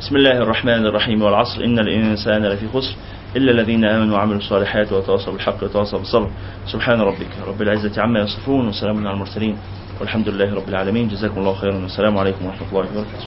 بسم 0.01 0.17
الله 0.17 0.39
الرحمن 0.43 0.87
الرحيم 0.87 1.23
والعصر. 1.23 1.65
إن 1.65 1.79
الإنسان 1.79 2.47
لفي 2.47 2.69
خسر 2.69 2.95
إلا 3.37 3.51
الذين 3.53 3.85
آمنوا 3.85 4.17
وعملوا 4.17 4.39
الصالحات 4.39 4.93
وتواصوا 4.93 5.33
بالحق 5.33 5.63
وتواصوا 5.63 5.99
بالصبر. 5.99 6.31
سبحان 6.67 7.01
ربك 7.01 7.33
رب 7.49 7.63
العزة 7.63 8.03
عما 8.03 8.21
يصفون 8.21 8.69
وسلام 8.69 9.07
على 9.07 9.15
المرسلين 9.15 9.57
والحمد 10.01 10.29
لله 10.29 10.55
رب 10.55 10.69
العالمين. 10.69 11.09
جزاكم 11.09 11.39
الله 11.41 11.55
خيرا 11.55 11.75
والسلام 11.75 12.19
عليكم 12.19 12.47
ورحمة 12.47 12.69
الله 12.69 12.79
وبركاته. 12.81 13.25